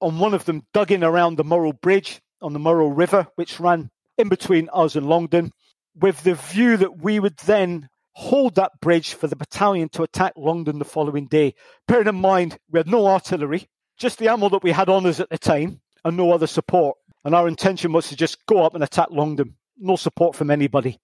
on 0.00 0.18
one 0.18 0.34
of 0.34 0.44
them, 0.44 0.62
dug 0.72 0.90
in 0.90 1.04
around 1.04 1.36
the 1.36 1.44
Murrell 1.44 1.72
Bridge 1.72 2.20
on 2.40 2.52
the 2.52 2.58
Murrell 2.58 2.92
River, 2.92 3.28
which 3.36 3.60
ran 3.60 3.90
in 4.18 4.28
between 4.28 4.68
us 4.72 4.96
and 4.96 5.06
Longdon, 5.06 5.52
with 5.94 6.22
the 6.22 6.34
view 6.34 6.76
that 6.76 7.02
we 7.02 7.20
would 7.20 7.36
then 7.38 7.88
hold 8.12 8.54
that 8.56 8.72
bridge 8.80 9.14
for 9.14 9.26
the 9.26 9.36
battalion 9.36 9.88
to 9.90 10.02
attack 10.02 10.34
Longdon 10.36 10.78
the 10.78 10.84
following 10.84 11.26
day. 11.26 11.54
Bearing 11.88 12.08
in 12.08 12.14
mind, 12.16 12.58
we 12.70 12.78
had 12.78 12.88
no 12.88 13.06
artillery, 13.06 13.68
just 13.96 14.18
the 14.18 14.28
ammo 14.28 14.48
that 14.50 14.62
we 14.62 14.70
had 14.70 14.88
on 14.88 15.06
us 15.06 15.20
at 15.20 15.30
the 15.30 15.38
time, 15.38 15.80
and 16.04 16.16
no 16.16 16.32
other 16.32 16.46
support. 16.46 16.96
And 17.24 17.34
our 17.34 17.48
intention 17.48 17.92
was 17.92 18.08
to 18.08 18.16
just 18.16 18.44
go 18.46 18.64
up 18.64 18.74
and 18.74 18.82
attack 18.84 19.08
Longdon. 19.10 19.54
No 19.78 19.96
support 19.96 20.36
from 20.36 20.50
anybody. 20.50 20.98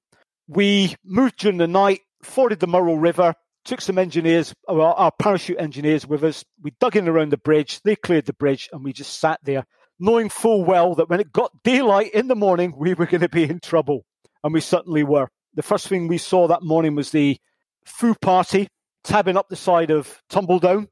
We 0.46 0.96
moved 1.04 1.38
during 1.38 1.58
the 1.58 1.66
night, 1.66 2.00
forded 2.22 2.60
the 2.60 2.66
Murrell 2.66 2.98
River, 2.98 3.34
took 3.64 3.80
some 3.80 3.98
engineers, 3.98 4.54
our 4.68 5.12
parachute 5.18 5.60
engineers 5.60 6.06
with 6.06 6.24
us. 6.24 6.44
We 6.62 6.72
dug 6.80 6.96
in 6.96 7.08
around 7.08 7.30
the 7.30 7.36
bridge, 7.36 7.80
they 7.82 7.96
cleared 7.96 8.26
the 8.26 8.32
bridge, 8.32 8.68
and 8.72 8.82
we 8.82 8.92
just 8.92 9.18
sat 9.18 9.40
there 9.42 9.66
knowing 9.98 10.28
full 10.28 10.64
well 10.64 10.94
that 10.94 11.08
when 11.08 11.20
it 11.20 11.32
got 11.32 11.62
daylight 11.62 12.12
in 12.12 12.28
the 12.28 12.36
morning, 12.36 12.74
we 12.76 12.94
were 12.94 13.06
going 13.06 13.20
to 13.20 13.28
be 13.28 13.44
in 13.44 13.60
trouble. 13.60 14.04
And 14.44 14.54
we 14.54 14.60
certainly 14.60 15.02
were. 15.02 15.28
The 15.54 15.62
first 15.62 15.88
thing 15.88 16.06
we 16.06 16.18
saw 16.18 16.46
that 16.48 16.62
morning 16.62 16.94
was 16.94 17.10
the 17.10 17.38
FOO 17.84 18.14
party 18.14 18.68
tabbing 19.02 19.36
up 19.36 19.48
the 19.48 19.56
side 19.56 19.90
of 19.90 20.22
Tumbledown. 20.30 20.88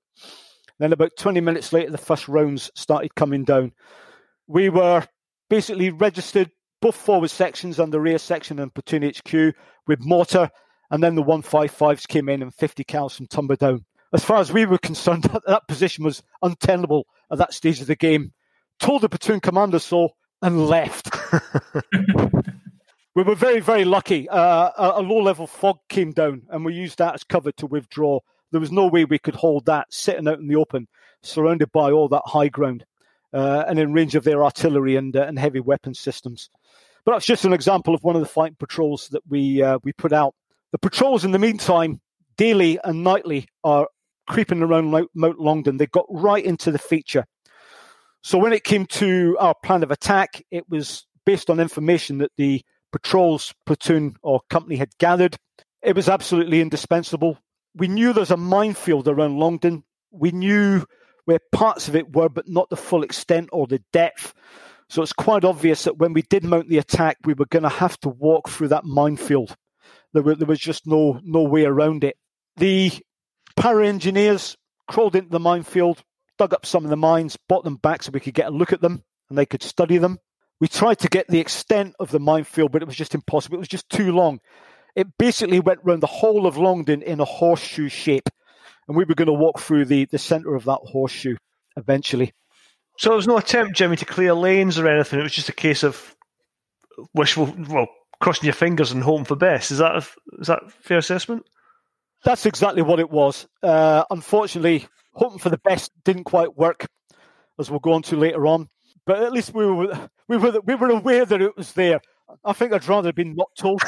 Then, 0.79 0.93
about 0.93 1.13
20 1.17 1.41
minutes 1.41 1.73
later, 1.73 1.91
the 1.91 1.99
first 1.99 2.29
rounds 2.29 2.71
started 2.75 3.15
coming 3.15 3.45
down. 3.45 3.73
We 4.47 4.69
were 4.69 5.07
basically 5.49 5.91
registered 5.91 6.51
both 6.83 6.97
forward 6.97 7.31
sections 7.31 7.79
and 7.79 7.93
the 7.93 8.01
rear 8.01 8.19
section 8.19 8.59
and 8.59 8.75
platoon 8.75 9.03
HQ 9.03 9.55
with 9.87 10.05
mortar, 10.05 10.51
and 10.91 11.03
then 11.03 11.15
the 11.15 11.23
155s 11.23 12.07
came 12.07 12.29
in 12.29 12.43
and 12.43 12.55
50 12.55 12.85
cals 12.85 13.17
from 13.17 13.27
Tumbledown. 13.27 13.85
As 14.13 14.25
far 14.25 14.39
as 14.39 14.53
we 14.53 14.67
were 14.67 14.79
concerned, 14.79 15.25
that, 15.25 15.43
that 15.47 15.69
position 15.69 16.05
was 16.05 16.23
untenable 16.43 17.07
at 17.31 17.39
that 17.39 17.55
stage 17.55 17.81
of 17.81 17.87
the 17.87 17.97
game 17.97 18.33
told 18.79 19.03
the 19.03 19.09
platoon 19.09 19.41
commander 19.41 19.79
so, 19.79 20.11
and 20.43 20.67
left. 20.67 21.11
we 23.15 23.23
were 23.23 23.35
very, 23.35 23.61
very 23.61 23.85
lucky. 23.85 24.29
Uh, 24.29 24.71
a, 24.77 25.03
low 25.03 25.23
level 25.23 25.47
fog 25.47 25.79
came 25.89 26.13
down, 26.13 26.43
and 26.51 26.65
we 26.65 26.75
used 26.75 26.99
that 26.99 27.15
as 27.15 27.25
cover 27.25 27.53
to 27.53 27.67
withdraw. 27.67 28.21
There 28.53 28.61
was 28.61 28.73
no 28.73 28.87
way 28.87 29.05
we 29.05 29.19
could 29.19 29.35
hold 29.35 29.67
that 29.67 29.93
sitting 29.93 30.29
out 30.29 30.39
in 30.39 30.49
the 30.49 30.57
open, 30.57 30.87
surrounded 31.23 31.73
by 31.73 31.91
all 31.91 32.09
that 32.09 32.23
high 32.27 32.49
ground, 32.49 32.85
uh, 33.33 33.65
and 33.67 33.79
in 33.79 33.93
range 33.93 34.15
of 34.15 34.25
their 34.25 34.45
artillery 34.45 34.97
and, 34.97 35.17
uh, 35.17 35.23
and 35.23 35.39
heavy 35.39 35.61
weapon 35.61 35.95
systems. 35.95 36.51
But 37.05 37.13
that's 37.13 37.27
just 37.27 37.45
an 37.45 37.53
example 37.53 37.95
of 37.95 38.03
one 38.03 38.17
of 38.17 38.23
the 38.23 38.29
fighting 38.29 38.57
patrols 38.59 39.09
that 39.13 39.23
we 39.29 39.63
uh, 39.63 39.79
we 39.85 39.93
put 39.93 40.13
out. 40.13 40.35
The 40.73 40.79
patrols, 40.79 41.25
in 41.25 41.31
the 41.31 41.39
meantime, 41.39 42.01
daily 42.37 42.79
and 42.85 43.05
nightly, 43.05 43.49
are 43.65 43.89
creeping 44.29 44.63
around 44.63 44.91
Mount 45.15 45.39
Longdon. 45.39 45.77
They 45.77 45.87
got 45.87 46.07
right 46.11 46.45
into 46.45 46.71
the 46.73 46.79
feature 46.79 47.25
so 48.27 48.39
when 48.39 48.53
it 48.53 48.65
came 48.65 48.87
to 48.87 49.37
our 49.39 49.55
plan 49.55 49.85
of 49.85 49.93
attack, 49.93 50.45
it 50.51 50.69
was 50.69 51.07
based 51.25 51.49
on 51.49 51.61
information 51.61 52.19
that 52.19 52.33
the 52.37 52.61
patrols 52.91 53.55
platoon 53.67 54.17
or 54.21 54.41
company 54.51 54.75
had 54.75 54.99
gathered. 54.99 55.37
It 55.81 55.95
was 55.95 56.09
absolutely 56.09 56.61
indispensable. 56.61 57.39
We 57.77 57.87
knew 57.87 58.13
there's 58.13 58.33
a 58.33 58.37
minefield 58.37 59.07
around 59.07 59.39
Longdon. 59.39 59.85
We 60.11 60.33
knew 60.33 60.85
where 61.27 61.39
parts 61.53 61.87
of 61.87 61.95
it 61.95 62.17
were, 62.17 62.29
but 62.29 62.49
not 62.49 62.69
the 62.69 62.77
full 62.77 63.05
extent 63.05 63.51
or 63.53 63.69
the 63.69 63.81
depth. 63.93 64.35
So 64.89 65.03
it's 65.03 65.13
quite 65.13 65.45
obvious 65.45 65.85
that 65.85 65.99
when 65.99 66.13
we 66.13 66.23
did 66.23 66.43
mount 66.43 66.69
the 66.69 66.79
attack, 66.79 67.19
we 67.25 67.35
were 67.35 67.47
going 67.47 67.63
to 67.63 67.69
have 67.69 67.97
to 68.01 68.09
walk 68.09 68.49
through 68.49 68.69
that 68.69 68.85
minefield. 68.85 69.55
There, 70.15 70.25
were, 70.25 70.35
there 70.35 70.49
was 70.49 70.59
just 70.59 70.85
no 70.85 71.21
no 71.23 71.45
way 71.45 71.65
around 71.65 72.03
it. 72.03 72.17
The 72.57 72.91
para 73.55 73.87
engineers 73.87 74.57
crawled 74.89 75.15
into 75.15 75.31
the 75.31 75.39
minefield, 75.39 76.03
dug 76.39 76.55
up 76.55 76.67
some 76.67 76.85
of 76.85 76.91
the 76.91 76.97
mines, 76.97 77.37
brought 77.49 77.65
them 77.65 77.77
back 77.77 78.03
so 78.03 78.11
we 78.13 78.21
could 78.21 78.35
get 78.35 78.49
a 78.49 78.51
look 78.51 78.73
at 78.73 78.81
them 78.81 79.03
and 79.29 79.39
they 79.39 79.47
could 79.47 79.63
study 79.63 79.99
them. 79.99 80.19
We 80.61 80.69
tried 80.69 80.99
to 81.01 81.09
get 81.09 81.29
the 81.29 81.41
extent 81.41 81.95
of 82.01 82.11
the 82.11 82.21
minefield, 82.21 82.73
but 82.73 82.83
it 82.83 82.87
was 82.87 82.97
just 82.97 83.15
impossible. 83.15 83.57
It 83.57 83.61
was 83.61 83.69
just 83.69 83.91
too 83.91 84.13
long. 84.13 84.41
It 84.95 85.19
basically 85.19 85.61
went 85.61 85.81
round 85.85 86.03
the 86.03 86.07
whole 86.07 86.47
of 86.47 86.57
Longdon 86.57 87.03
in 87.03 87.21
a 87.21 87.27
horseshoe 87.27 87.89
shape. 87.89 88.29
And 88.89 88.97
we 88.97 89.05
were 89.05 89.15
going 89.15 89.27
to 89.27 89.33
walk 89.33 89.61
through 89.61 89.85
the, 89.85 90.07
the 90.07 90.19
centre 90.19 90.55
of 90.55 90.65
that 90.65 90.81
horseshoe 90.85 91.37
eventually. 91.77 92.33
So 92.99 93.11
there 93.11 93.17
was 93.17 93.27
no 93.27 93.37
attempt, 93.37 93.77
Jimmy, 93.77 93.97
to 93.97 94.07
clear 94.07 94.33
lanes 94.33 94.79
or 94.79 94.89
anything. 94.89 95.21
It 95.21 95.25
was 95.25 95.33
just 95.33 95.51
a 95.51 95.55
case 95.55 95.83
of 95.83 96.15
wishful, 97.13 97.55
well, 97.69 97.89
crossing 98.21 98.45
your 98.47 98.55
fingers 98.55 98.93
and 98.93 99.03
hoping 99.03 99.27
for 99.27 99.37
best. 99.37 99.71
Is 99.71 99.79
that 99.79 99.97
a, 99.97 100.07
is 100.41 100.47
that 100.47 100.61
fair 100.81 100.99
assessment? 100.99 101.45
That's 102.25 102.47
exactly 102.47 102.81
what 102.81 103.01
it 103.01 103.11
was. 103.11 103.47
Uh, 103.63 104.05
unfortunately, 104.09 104.87
hoping 105.17 105.39
for 105.39 105.51
the 105.51 105.59
best 105.59 105.91
didn't 106.05 106.25
quite 106.25 106.57
work, 106.57 106.87
as 107.59 107.71
we'll 107.71 107.81
go 107.81 107.93
on 107.93 108.03
to 108.03 108.17
later 108.17 108.47
on. 108.47 108.69
But 109.05 109.23
at 109.23 109.33
least 109.33 109.55
we 109.55 109.67
were 109.67 110.09
we 110.29 110.37
were 110.37 110.61
we 110.65 110.75
were 110.75 110.91
aware 110.91 111.25
that 111.25 111.43
it 111.43 111.57
was 111.57 111.73
there. 111.73 112.01
I 112.45 112.53
think 112.53 112.73
I'd 112.73 112.87
rather 112.89 113.09
have 113.09 113.15
been 113.15 113.35
not 113.35 113.51
told. 113.59 113.83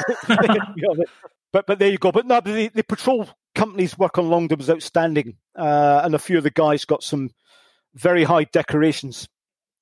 but 1.51 1.65
but 1.67 1.79
there 1.79 1.89
you 1.89 1.97
go. 1.97 2.11
But 2.11 2.25
no, 2.25 2.41
the, 2.41 2.69
the 2.73 2.83
patrol 2.83 3.29
company's 3.55 3.97
work 3.97 4.17
on 4.17 4.29
Longdon 4.29 4.57
was 4.57 4.69
outstanding, 4.69 5.37
uh, 5.55 6.01
and 6.03 6.15
a 6.15 6.19
few 6.19 6.37
of 6.37 6.43
the 6.43 6.51
guys 6.51 6.85
got 6.85 7.03
some 7.03 7.31
very 7.95 8.23
high 8.23 8.45
decorations 8.45 9.27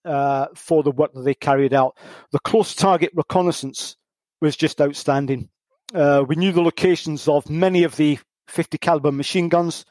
uh, 0.05 0.47
for 0.55 0.83
the 0.83 0.91
work 0.91 1.13
that 1.13 1.21
they 1.23 1.33
carried 1.33 1.73
out. 1.73 1.97
The 2.31 2.39
close 2.39 2.73
target 2.73 3.11
reconnaissance 3.13 3.95
was 4.41 4.55
just 4.55 4.81
outstanding. 4.81 5.49
Uh, 5.93 6.23
we 6.27 6.35
knew 6.35 6.51
the 6.51 6.61
locations 6.61 7.27
of 7.27 7.49
many 7.49 7.83
of 7.83 7.95
the 7.95 8.19
50 8.47 8.77
caliber 8.77 9.11
machine 9.11 9.49
guns. 9.49 9.85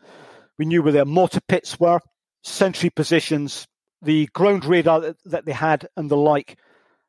We 0.58 0.66
knew 0.66 0.82
where 0.82 0.92
their 0.92 1.04
mortar 1.04 1.40
pits 1.40 1.78
were, 1.78 2.00
sentry 2.42 2.90
positions, 2.90 3.66
the 4.02 4.26
ground 4.32 4.64
radar 4.64 5.14
that 5.24 5.44
they 5.44 5.52
had, 5.52 5.88
and 5.96 6.10
the 6.10 6.16
like. 6.16 6.58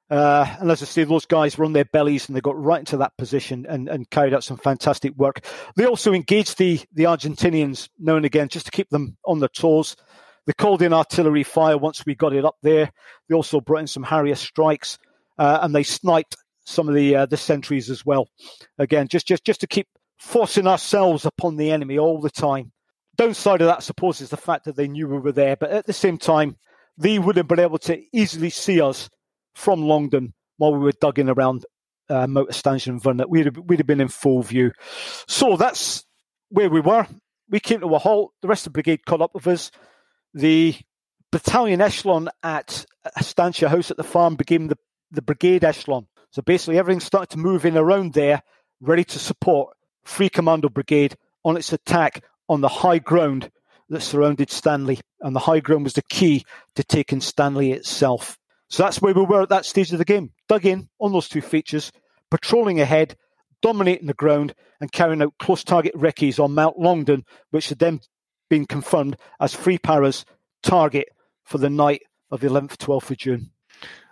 Uh, 0.09 0.55
and 0.59 0.71
as 0.71 0.81
I 0.81 0.85
say, 0.85 1.03
those 1.03 1.25
guys 1.25 1.57
were 1.57 1.65
on 1.65 1.73
their 1.73 1.85
bellies 1.85 2.27
and 2.27 2.35
they 2.35 2.41
got 2.41 2.61
right 2.61 2.79
into 2.79 2.97
that 2.97 3.17
position 3.17 3.65
and, 3.67 3.89
and 3.89 4.09
carried 4.09 4.33
out 4.33 4.43
some 4.43 4.57
fantastic 4.57 5.13
work. 5.15 5.45
They 5.75 5.85
also 5.85 6.13
engaged 6.13 6.57
the, 6.57 6.79
the 6.93 7.03
Argentinians 7.03 7.89
now 7.99 8.15
and 8.15 8.25
again 8.25 8.47
just 8.47 8.67
to 8.67 8.71
keep 8.71 8.89
them 8.89 9.17
on 9.25 9.39
their 9.39 9.49
toes. 9.49 9.97
They 10.45 10.53
called 10.53 10.81
in 10.81 10.93
artillery 10.93 11.43
fire 11.43 11.77
once 11.77 12.05
we 12.05 12.15
got 12.15 12.33
it 12.33 12.45
up 12.45 12.55
there. 12.63 12.89
They 13.27 13.35
also 13.35 13.59
brought 13.59 13.81
in 13.81 13.87
some 13.87 14.03
Harrier 14.03 14.35
strikes 14.35 14.97
uh, 15.37 15.59
and 15.61 15.75
they 15.75 15.83
sniped 15.83 16.37
some 16.65 16.87
of 16.87 16.95
the 16.95 17.15
uh, 17.15 17.25
the 17.25 17.37
sentries 17.37 17.89
as 17.89 18.05
well. 18.05 18.29
Again, 18.77 19.07
just 19.07 19.27
just 19.27 19.43
just 19.43 19.61
to 19.61 19.67
keep 19.67 19.87
forcing 20.17 20.67
ourselves 20.67 21.25
upon 21.25 21.57
the 21.57 21.71
enemy 21.71 21.97
all 21.97 22.19
the 22.19 22.29
time. 22.29 22.71
Downside 23.17 23.61
of 23.61 23.67
that, 23.67 23.77
I 23.77 23.81
suppose, 23.81 24.21
is 24.21 24.29
the 24.29 24.37
fact 24.37 24.65
that 24.65 24.75
they 24.75 24.87
knew 24.87 25.07
we 25.07 25.19
were 25.19 25.31
there, 25.31 25.55
but 25.55 25.71
at 25.71 25.85
the 25.85 25.93
same 25.93 26.17
time, 26.17 26.57
they 26.97 27.19
would 27.19 27.37
have 27.37 27.47
been 27.47 27.59
able 27.59 27.79
to 27.79 28.01
easily 28.13 28.49
see 28.49 28.81
us 28.81 29.09
from 29.55 29.83
Longdon 29.83 30.33
while 30.57 30.73
we 30.73 30.79
were 30.79 30.91
dug 30.91 31.19
in 31.19 31.29
around 31.29 31.65
uh, 32.09 32.27
Motor 32.27 32.53
Station 32.53 32.99
Vernet. 32.99 33.29
We'd 33.29 33.45
have, 33.45 33.57
we'd 33.57 33.79
have 33.79 33.87
been 33.87 34.01
in 34.01 34.07
full 34.07 34.41
view. 34.41 34.71
So 35.27 35.57
that's 35.57 36.05
where 36.49 36.69
we 36.69 36.79
were. 36.79 37.07
We 37.49 37.59
came 37.59 37.79
to 37.81 37.95
a 37.95 37.99
halt. 37.99 38.33
The 38.41 38.47
rest 38.47 38.67
of 38.67 38.73
the 38.73 38.77
brigade 38.77 39.05
caught 39.05 39.21
up 39.21 39.33
with 39.33 39.47
us. 39.47 39.71
The 40.33 40.75
battalion 41.31 41.81
echelon 41.81 42.29
at 42.43 42.85
Stantia 43.21 43.69
House 43.69 43.91
at 43.91 43.97
the 43.97 44.03
farm 44.03 44.35
became 44.35 44.67
the, 44.67 44.77
the 45.11 45.21
brigade 45.21 45.63
echelon. 45.63 46.07
So 46.31 46.41
basically, 46.41 46.77
everything 46.77 46.99
started 46.99 47.29
to 47.31 47.39
move 47.39 47.65
in 47.65 47.77
around 47.77 48.13
there, 48.13 48.41
ready 48.81 49.03
to 49.05 49.19
support 49.19 49.75
Three 50.05 50.29
Commando 50.29 50.69
Brigade 50.69 51.15
on 51.43 51.57
its 51.57 51.73
attack 51.73 52.23
on 52.49 52.61
the 52.61 52.67
high 52.67 52.99
ground 52.99 53.49
that 53.89 54.01
surrounded 54.01 54.49
Stanley. 54.49 54.99
And 55.21 55.35
the 55.35 55.39
high 55.39 55.59
ground 55.59 55.85
was 55.85 55.93
the 55.93 56.03
key 56.03 56.45
to 56.75 56.83
taking 56.83 57.21
Stanley 57.21 57.71
itself. 57.71 58.37
So 58.69 58.83
that's 58.83 59.01
where 59.01 59.13
we 59.13 59.23
were 59.23 59.43
at 59.43 59.49
that 59.49 59.65
stage 59.65 59.91
of 59.91 59.97
the 59.97 60.05
game. 60.05 60.31
Dug 60.49 60.65
in 60.65 60.89
on 60.99 61.13
those 61.13 61.29
two 61.29 61.41
features, 61.41 61.91
patrolling 62.29 62.81
ahead, 62.81 63.15
dominating 63.61 64.07
the 64.07 64.13
ground, 64.13 64.53
and 64.81 64.91
carrying 64.91 65.21
out 65.21 65.33
close 65.39 65.63
target 65.63 65.93
recce's 65.95 66.39
on 66.39 66.53
Mount 66.53 66.77
Longdon, 66.77 67.23
which 67.51 67.69
had 67.69 67.79
then 67.79 68.01
been 68.49 68.65
confirmed 68.65 69.17
as 69.39 69.55
Three 69.55 69.77
Para's 69.77 70.25
target 70.63 71.07
for 71.45 71.57
the 71.57 71.69
night 71.69 72.01
of 72.29 72.41
the 72.41 72.47
11th, 72.47 72.77
12th 72.77 73.11
of 73.11 73.17
June. 73.17 73.51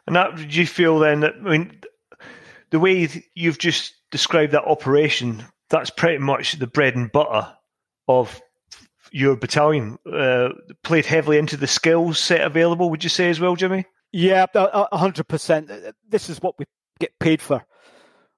And 0.07 0.15
that, 0.15 0.35
did 0.35 0.55
you 0.55 0.65
feel 0.65 0.99
then 0.99 1.21
that, 1.21 1.33
I 1.45 1.49
mean, 1.49 1.81
the 2.71 2.79
way 2.79 3.09
you've 3.33 3.57
just 3.57 3.93
described 4.11 4.53
that 4.53 4.63
operation, 4.63 5.43
that's 5.69 5.89
pretty 5.89 6.19
much 6.19 6.53
the 6.53 6.67
bread 6.67 6.95
and 6.95 7.11
butter 7.11 7.53
of 8.07 8.41
your 9.11 9.36
battalion. 9.36 9.98
Uh, 10.06 10.49
played 10.84 11.06
heavily 11.06 11.38
into 11.38 11.57
the 11.57 11.68
skills 11.68 12.19
set 12.19 12.41
available, 12.41 12.90
would 12.90 13.03
you 13.03 13.10
say 13.10 13.30
as 13.30 13.40
well, 13.40 13.56
Jimmy? 13.56 13.86
Yeah, 14.11 14.45
hundred 14.91 15.27
percent. 15.27 15.69
This 16.07 16.30
is 16.30 16.41
what 16.41 16.57
we 16.57 16.65
get 16.99 17.18
paid 17.19 17.41
for. 17.41 17.65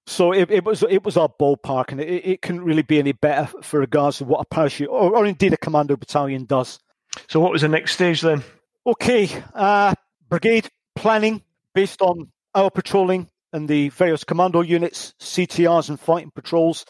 So 0.07 0.31
it, 0.31 0.49
it, 0.49 0.63
was 0.63 0.83
it 0.83 1.03
was 1.03 1.17
our 1.17 1.29
ballpark, 1.29 1.91
and 1.91 1.99
it, 1.99 2.25
it, 2.25 2.41
couldn't 2.41 2.63
really 2.63 2.81
be 2.81 2.97
any 2.97 3.11
better 3.11 3.47
for 3.61 3.79
regards 3.79 4.19
to 4.19 4.25
what 4.25 4.39
a 4.39 4.45
parachute 4.45 4.87
or, 4.87 5.17
or, 5.17 5.25
indeed 5.25 5.51
a 5.51 5.57
commando 5.57 5.97
battalion 5.97 6.45
does. 6.45 6.79
So 7.27 7.41
what 7.41 7.51
was 7.51 7.61
the 7.61 7.67
next 7.67 7.91
stage 7.91 8.21
then? 8.21 8.43
Okay, 8.85 9.29
uh, 9.53 9.93
brigade 10.29 10.69
planning 10.95 11.41
based 11.75 12.01
on 12.01 12.31
our 12.55 12.71
patrolling 12.71 13.29
and 13.51 13.67
the 13.67 13.89
various 13.89 14.23
commando 14.23 14.61
units, 14.61 15.13
CTRs, 15.19 15.89
and 15.89 15.99
fighting 15.99 16.31
patrols. 16.33 16.85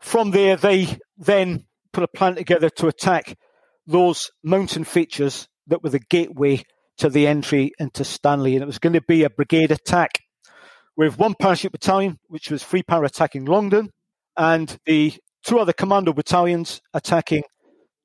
From 0.00 0.32
there, 0.32 0.56
they 0.56 0.98
then 1.16 1.64
put 1.96 2.04
a 2.04 2.08
plan 2.08 2.34
together 2.34 2.68
to 2.68 2.88
attack 2.88 3.38
those 3.86 4.30
mountain 4.44 4.84
features 4.84 5.48
that 5.66 5.82
were 5.82 5.88
the 5.88 5.98
gateway 5.98 6.62
to 6.98 7.08
the 7.08 7.26
entry 7.26 7.72
into 7.78 8.04
Stanley. 8.04 8.54
And 8.54 8.62
it 8.62 8.66
was 8.66 8.78
going 8.78 8.92
to 8.92 9.00
be 9.00 9.24
a 9.24 9.30
brigade 9.30 9.70
attack 9.70 10.20
with 10.94 11.18
one 11.18 11.34
parachute 11.40 11.72
battalion, 11.72 12.18
which 12.28 12.50
was 12.50 12.62
Three 12.62 12.82
Para 12.82 13.06
attacking 13.06 13.46
Longdon, 13.46 13.88
and 14.36 14.78
the 14.84 15.14
two 15.46 15.58
other 15.58 15.72
commando 15.72 16.12
battalions 16.12 16.82
attacking 16.92 17.44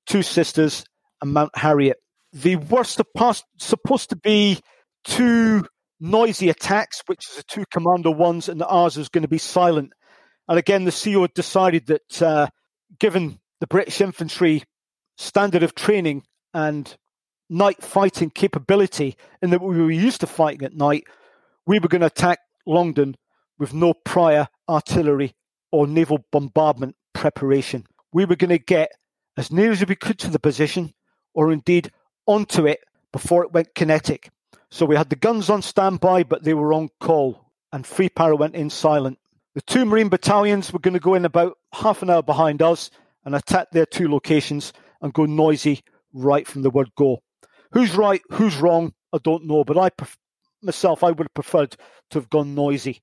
Two 0.06 0.24
Sisters 0.24 0.86
and 1.22 1.34
Mount 1.34 1.58
Harriet. 1.58 1.98
The 2.32 2.56
worst 2.56 2.98
of 3.02 3.08
past 3.14 3.44
supposed 3.60 4.12
to 4.12 4.16
be 4.16 4.62
two 5.04 5.66
noisy 6.00 6.48
attacks, 6.48 7.02
which 7.08 7.30
is 7.30 7.36
the 7.36 7.44
two 7.44 7.66
commando 7.70 8.12
ones, 8.12 8.48
and 8.48 8.64
ours 8.64 8.96
was 8.96 9.10
going 9.10 9.24
to 9.24 9.28
be 9.28 9.38
silent. 9.38 9.92
And 10.48 10.58
again, 10.58 10.86
the 10.86 10.94
CO 10.94 11.28
decided 11.28 11.88
that 11.88 12.22
uh, 12.22 12.48
given 12.98 13.42
the 13.62 13.68
British 13.68 14.02
infantry 14.02 14.64
standard 15.18 15.64
of 15.64 15.76
training 15.76 16.24
and 16.54 16.98
night 17.50 17.82
fighting 17.82 18.30
capability, 18.30 19.16
and 19.42 19.54
that 19.54 19.62
we 19.62 19.80
were 19.80 19.92
used 19.92 20.22
to 20.22 20.28
fighting 20.28 20.66
at 20.66 20.76
night, 20.76 21.06
we 21.66 21.80
were 21.80 21.88
going 21.88 22.02
to 22.02 22.08
attack 22.08 22.40
Longdon 22.66 23.16
with 23.60 23.74
no 23.74 23.94
prior 23.94 24.48
artillery 24.68 25.36
or 25.72 25.86
naval 25.86 26.26
bombardment 26.32 26.96
preparation. 27.14 27.86
We 28.12 28.26
were 28.26 28.36
going 28.36 28.50
to 28.50 28.58
get 28.58 28.92
as 29.38 29.52
near 29.52 29.72
as 29.72 29.86
we 29.86 29.96
could 29.96 30.18
to 30.20 30.30
the 30.30 30.40
position, 30.40 30.94
or 31.34 31.52
indeed 31.52 31.92
onto 32.26 32.66
it 32.66 32.80
before 33.12 33.44
it 33.44 33.54
went 33.54 33.76
kinetic. 33.76 34.30
So 34.72 34.86
we 34.86 34.96
had 34.96 35.10
the 35.10 35.16
guns 35.16 35.50
on 35.50 35.62
standby, 35.62 36.24
but 36.24 36.44
they 36.44 36.54
were 36.54 36.74
on 36.74 36.90
call, 37.00 37.46
and 37.72 37.86
Three 37.86 38.10
Para 38.10 38.36
went 38.36 38.56
in 38.56 38.70
silent. 38.70 39.20
The 39.54 39.62
two 39.62 39.86
Marine 39.86 40.10
battalions 40.10 40.74
were 40.74 40.80
going 40.80 40.94
to 40.94 41.00
go 41.00 41.14
in 41.14 41.26
about 41.26 41.58
half 41.74 42.02
an 42.02 42.10
hour 42.10 42.24
behind 42.24 42.62
us 42.62 42.90
and 43.26 43.36
attack 43.36 43.72
their 43.72 43.86
two 43.86 44.10
locations 44.10 44.74
and 45.02 45.14
go 45.14 45.26
noisy 45.26 45.82
right 46.14 46.48
from 46.48 46.62
the 46.62 46.70
word 46.70 46.92
go. 46.96 47.22
Who's 47.72 47.96
right, 47.96 48.22
who's 48.32 48.58
wrong, 48.58 48.94
I 49.14 49.18
don't 49.24 49.46
know, 49.46 49.64
but 49.64 49.78
I 49.78 49.90
pref- 49.90 50.18
myself, 50.62 51.04
I 51.04 51.10
would 51.12 51.20
have 51.20 51.34
preferred 51.34 51.76
to 52.12 52.20
have 52.20 52.30
gone 52.30 52.56
noisy. 52.56 53.02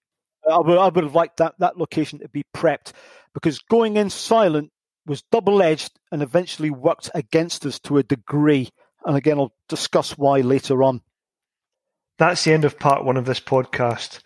I 0.51 0.59
would, 0.59 0.79
I 0.79 0.89
would 0.89 1.05
have 1.05 1.15
liked 1.15 1.39
that, 1.39 1.55
that 1.59 1.79
location 1.79 2.21
to 2.21 2.29
be 2.29 2.45
prepped 2.55 2.93
because 3.35 3.59
going 3.59 3.97
in 3.97 4.11
silent 4.11 4.71
was 5.07 5.23
double 5.31 5.63
edged 5.63 5.99
and 6.13 6.23
eventually 6.23 6.71
worked 6.71 7.11
against 7.15 7.65
us 7.67 7.79
to 7.81 7.99
a 7.99 8.03
degree. 8.03 8.69
And 9.05 9.17
again, 9.17 9.39
I'll 9.39 9.55
discuss 9.69 10.17
why 10.17 10.41
later 10.41 10.83
on. 10.83 11.03
That's 12.19 12.45
the 12.45 12.53
end 12.53 12.65
of 12.65 12.79
part 12.79 13.05
one 13.05 13.17
of 13.17 13.25
this 13.25 13.41
podcast. 13.41 14.21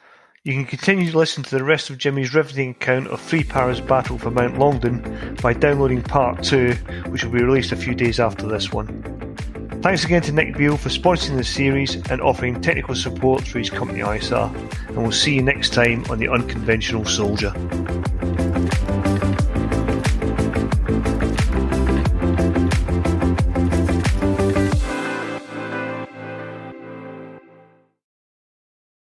You 0.45 0.55
can 0.55 0.65
continue 0.65 1.09
to 1.09 1.19
listen 1.19 1.45
to 1.45 1.57
the 1.57 1.63
rest 1.63 1.89
of 1.89 1.99
Jimmy's 1.99 2.35
riveting 2.35 2.71
account 2.71 3.07
of 3.07 3.21
Three 3.21 3.45
Para's 3.45 3.81
battle 3.81 4.19
for 4.19 4.33
Mount 4.33 4.59
Longdon 4.59 5.37
by 5.41 5.53
downloading 5.53 6.03
part 6.03 6.43
two, 6.43 6.73
which 7.11 7.23
will 7.23 7.31
be 7.31 7.45
released 7.45 7.71
a 7.71 7.77
few 7.77 7.95
days 7.95 8.19
after 8.19 8.49
this 8.49 8.73
one. 8.73 9.37
Thanks 9.83 10.05
again 10.05 10.21
to 10.23 10.33
Nick 10.33 10.57
Beale 10.57 10.77
for 10.77 10.89
sponsoring 10.89 11.37
the 11.37 11.45
series 11.45 11.95
and 12.11 12.21
offering 12.21 12.61
technical 12.61 12.97
support 12.97 13.45
through 13.45 13.61
his 13.61 13.71
company 13.71 14.01
ISARR, 14.01 14.53
and 14.89 14.97
we'll 14.97 15.13
see 15.13 15.37
you 15.37 15.43
next 15.43 15.75
time 15.75 16.05
on 16.11 16.19
The 16.19 16.27
Unconventional 16.27 17.05
Soldier. 17.05 17.53